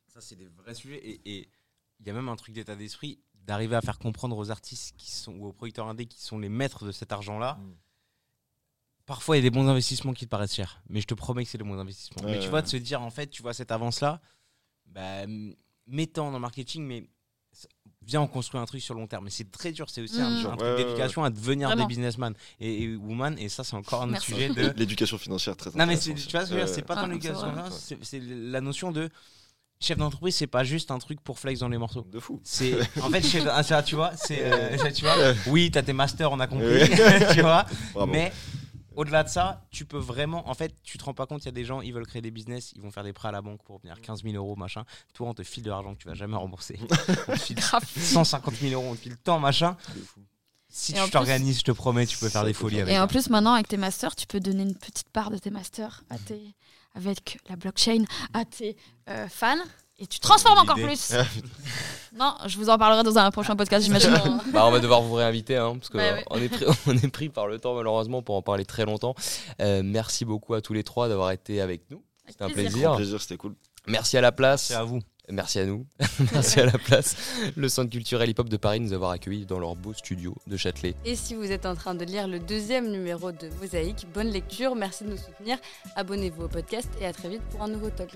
Ça, 0.09 0.21
c'est 0.21 0.37
des 0.37 0.47
vrais 0.47 0.75
sujets. 0.75 0.99
Et 0.99 1.21
et 1.39 1.49
il 2.01 2.07
y 2.07 2.11
a 2.11 2.13
même 2.13 2.29
un 2.29 2.37
truc 2.37 2.55
d'état 2.55 2.77
d'esprit 2.77 3.19
d'arriver 3.47 3.77
à 3.77 3.81
faire 3.83 3.99
comprendre 3.99 4.37
aux 4.37 4.51
artistes 4.51 4.95
qui 4.97 5.11
sont, 5.11 5.33
ou 5.35 5.47
aux 5.49 5.53
producteurs 5.53 5.87
indés 5.89 6.07
qui 6.07 6.21
sont 6.23 6.39
les 6.39 6.49
maîtres 6.49 6.85
de 6.85 6.93
cet 6.93 7.13
argent-là. 7.13 7.55
Mm. 7.61 7.73
Parfois, 9.07 9.37
il 9.37 9.41
y 9.45 9.47
a 9.47 9.51
des 9.51 9.55
bons 9.55 9.69
investissements 9.69 10.15
qui 10.15 10.25
te 10.25 10.31
paraissent 10.31 10.55
chers. 10.55 10.81
Mais 10.89 11.01
je 11.03 11.07
te 11.07 11.13
promets 11.15 11.45
que 11.45 11.51
c'est 11.51 11.59
des 11.59 11.65
bons 11.65 11.79
investissements. 11.79 12.25
Ouais, 12.25 12.33
mais 12.33 12.41
tu 12.41 12.49
vois, 12.49 12.63
de 12.63 12.67
se 12.69 12.79
dire, 12.79 13.03
en 13.03 13.11
fait, 13.11 13.27
tu 13.29 13.43
vois, 13.43 13.53
cette 13.53 13.71
avance-là, 13.71 14.21
bah, 14.87 15.23
m- 15.25 15.55
mets-en 15.87 16.29
dans 16.31 16.39
le 16.39 16.39
marketing, 16.39 16.85
mais 16.87 17.07
viens, 18.01 18.23
on 18.23 18.27
construit 18.27 18.59
un 18.59 18.65
truc 18.65 18.81
sur 18.81 18.95
le 18.95 19.01
long 19.01 19.07
terme. 19.07 19.25
Mais 19.25 19.31
c'est 19.31 19.51
très 19.51 19.73
dur. 19.73 19.91
C'est 19.91 20.01
aussi 20.01 20.21
un, 20.23 20.31
Mm. 20.31 20.47
un 20.47 20.57
truc 20.57 20.61
Ouais, 20.63 20.75
ouais, 20.77 20.85
d'éducation 20.85 21.23
à 21.23 21.29
devenir 21.29 21.69
Vraiment. 21.69 21.83
des 21.83 21.89
businessmen 21.89 22.33
et, 22.61 22.85
et 22.85 22.97
woman. 22.97 23.39
Et 23.39 23.51
ça, 23.51 23.63
c'est 23.63 23.77
encore 23.77 24.01
un 24.01 24.05
autre 24.07 24.13
Merci. 24.13 24.33
sujet 24.33 24.49
de. 24.49 24.73
L'éducation 24.79 25.19
financière, 25.19 25.55
très 25.55 25.71
Non 25.73 25.85
mais 25.85 25.99
tu 25.99 26.13
vois 26.15 26.19
ce 26.19 26.27
que 26.27 26.39
je 26.47 26.55
veux 26.55 26.65
dire, 26.65 26.69
c'est 26.75 26.81
pas 26.83 26.95
tant 26.95 27.07
l'éducation, 27.07 27.53
c'est 28.01 28.21
la 28.21 28.63
notion 28.63 28.91
de 28.91 29.11
chef 29.85 29.99
d'entreprise, 29.99 30.35
c'est 30.37 30.47
pas 30.47 30.65
juste 30.65 30.91
un 30.91 30.99
truc 30.99 31.21
pour 31.21 31.39
flex 31.39 31.61
dans 31.61 31.69
les 31.69 31.79
morceaux. 31.79 32.07
De 32.11 32.19
fou. 32.21 32.41
C'est 32.45 32.75
en 33.01 33.11
fait 33.11 33.23
chef, 33.23 33.47
ah, 33.51 33.63
ça, 33.63 33.83
tu 33.83 33.95
vois, 33.95 34.13
c'est 34.17 34.41
euh, 34.43 34.91
tu 34.93 35.05
vois. 35.05 35.15
Oui, 35.47 35.71
t'as 35.71 35.83
tes 35.83 35.93
masters, 35.93 36.31
on 36.33 36.41
a 36.41 36.47
compris, 36.47 36.89
tu 37.33 37.41
vois. 37.43 37.65
Bravo. 37.93 38.11
Mais 38.13 38.33
au-delà 38.97 39.25
de 39.25 39.29
ça, 39.29 39.63
tu 39.71 39.85
peux 39.85 39.99
vraiment, 39.99 40.49
en 40.49 40.55
fait, 40.55 40.75
tu 40.83 40.99
te 40.99 41.05
rends 41.05 41.15
pas 41.15 41.27
compte, 41.27 41.43
il 41.43 41.47
y 41.47 41.49
a 41.49 41.53
des 41.53 41.65
gens, 41.65 41.81
ils 41.81 41.93
veulent 41.93 42.07
créer 42.07 42.23
des 42.23 42.31
business, 42.31 42.73
ils 42.77 42.83
vont 42.83 42.91
faire 42.91 43.03
des 43.05 43.13
prêts 43.13 43.29
à 43.29 43.33
la 43.33 43.43
banque 43.43 43.63
pour 43.65 43.77
obtenir 43.77 44.01
15 44.01 44.23
000 44.23 44.35
euros, 44.37 44.57
machin. 44.57 44.85
Toi, 45.15 45.29
on 45.29 45.35
te 45.35 45.43
file 45.43 45.65
de 45.65 45.71
l'argent 45.71 45.95
que 45.95 45.99
tu 46.03 46.09
vas 46.09 46.15
jamais 46.15 46.37
rembourser. 46.37 46.79
on 47.29 47.33
te 47.33 47.39
file 47.39 47.57
Grave. 47.57 47.85
150 47.97 48.55
000 48.55 48.73
euros, 48.81 48.93
on 48.93 48.95
te 48.95 49.01
file 49.01 49.17
tant, 49.17 49.39
machin. 49.41 49.77
Si 50.69 50.93
Et 50.93 50.95
tu 50.97 51.01
plus- 51.03 51.11
t'organises, 51.11 51.59
je 51.59 51.65
te 51.65 51.73
promets, 51.73 52.07
tu 52.07 52.19
peux 52.19 52.29
faire 52.29 52.45
des 52.45 52.53
folies 52.53 52.81
avec. 52.81 52.95
Et 52.95 52.99
en 52.99 53.07
plus, 53.07 53.31
maintenant, 53.31 53.55
avec 53.55 53.69
tes 53.69 53.77
masters, 53.77 54.17
tu 54.17 54.27
peux 54.27 54.41
donner 54.41 54.63
une 54.63 54.75
petite 54.77 55.09
part 55.11 55.31
de 55.31 55.39
tes 55.39 55.51
masters 55.51 56.03
à 56.11 56.19
tes, 56.19 56.55
avec 56.95 57.39
la 57.49 57.57
blockchain 57.57 58.05
à 58.33 58.45
tes 58.45 58.77
euh, 59.09 59.29
fans. 59.29 59.57
Et 59.99 60.07
tu 60.07 60.19
transformes 60.19 60.59
encore 60.59 60.77
plus. 60.77 61.13
non, 62.19 62.35
je 62.47 62.57
vous 62.57 62.69
en 62.69 62.77
parlerai 62.77 63.05
dans 63.05 63.17
un 63.17 63.31
prochain 63.31 63.55
podcast, 63.55 63.85
j'imagine. 63.85 64.13
Bah, 64.53 64.67
on 64.67 64.73
va 64.73 64.81
devoir 64.81 65.03
vous 65.03 65.15
réinviter, 65.15 65.57
hein, 65.57 65.77
parce 65.77 65.89
qu'on 65.89 65.99
Bah 65.99 66.19
est, 66.41 66.49
pris, 66.49 66.65
on 66.87 66.97
est 66.97 67.09
pris 67.09 67.29
par 67.29 67.47
le 67.47 67.61
temps, 67.61 67.75
malheureusement, 67.75 68.21
pour 68.21 68.35
en 68.35 68.43
parler 68.43 68.65
très 68.65 68.85
longtemps. 68.85 69.15
Euh, 69.61 69.83
merci 69.85 70.25
beaucoup 70.25 70.55
à 70.55 70.61
tous 70.61 70.73
les 70.73 70.83
trois 70.83 71.09
d'avoir 71.09 71.31
été 71.31 71.61
avec 71.61 71.89
nous. 71.91 72.03
C'était 72.29 72.43
un 72.43 72.51
plaisir. 72.51 72.99
c'était 73.21 73.37
cool. 73.37 73.55
Merci 73.87 74.17
à 74.17 74.21
la 74.21 74.33
place. 74.33 74.65
C'est 74.65 74.75
à 74.75 74.85
vous. 74.85 75.01
Merci 75.31 75.59
à 75.59 75.67
nous, 75.67 75.87
merci 76.33 76.61
à 76.61 76.67
la 76.67 76.79
place, 76.79 77.17
le 77.57 77.69
Centre 77.69 77.91
culturel 77.91 78.29
hip-hop 78.29 78.49
de 78.49 78.57
Paris, 78.59 78.81
nous 78.81 78.93
avoir 78.93 79.11
accueillis 79.11 79.47
dans 79.47 79.59
leur 79.59 79.75
beau 79.75 79.95
studio 79.95 80.35
de 80.47 80.57
Châtelet. 80.57 80.95
Et 81.05 81.17
si 81.17 81.35
vous 81.35 81.51
êtes 81.51 81.65
en 81.65 81.75
train 81.75 81.95
de 81.95 82.05
lire 82.05 82.29
le 82.29 82.39
deuxième 82.39 82.91
numéro 82.91 83.33
de 83.33 83.49
Mosaïque, 83.61 84.07
bonne 84.13 84.29
lecture, 84.29 84.75
merci 84.75 85.05
de 85.05 85.11
nous 85.11 85.17
soutenir, 85.17 85.57
abonnez-vous 85.97 86.43
au 86.45 86.49
podcast 86.49 86.91
et 87.01 87.07
à 87.07 87.13
très 87.13 87.31
vite 87.31 87.43
pour 87.51 87.63
un 87.63 87.69
nouveau 87.69 87.89
talk. 87.89 88.11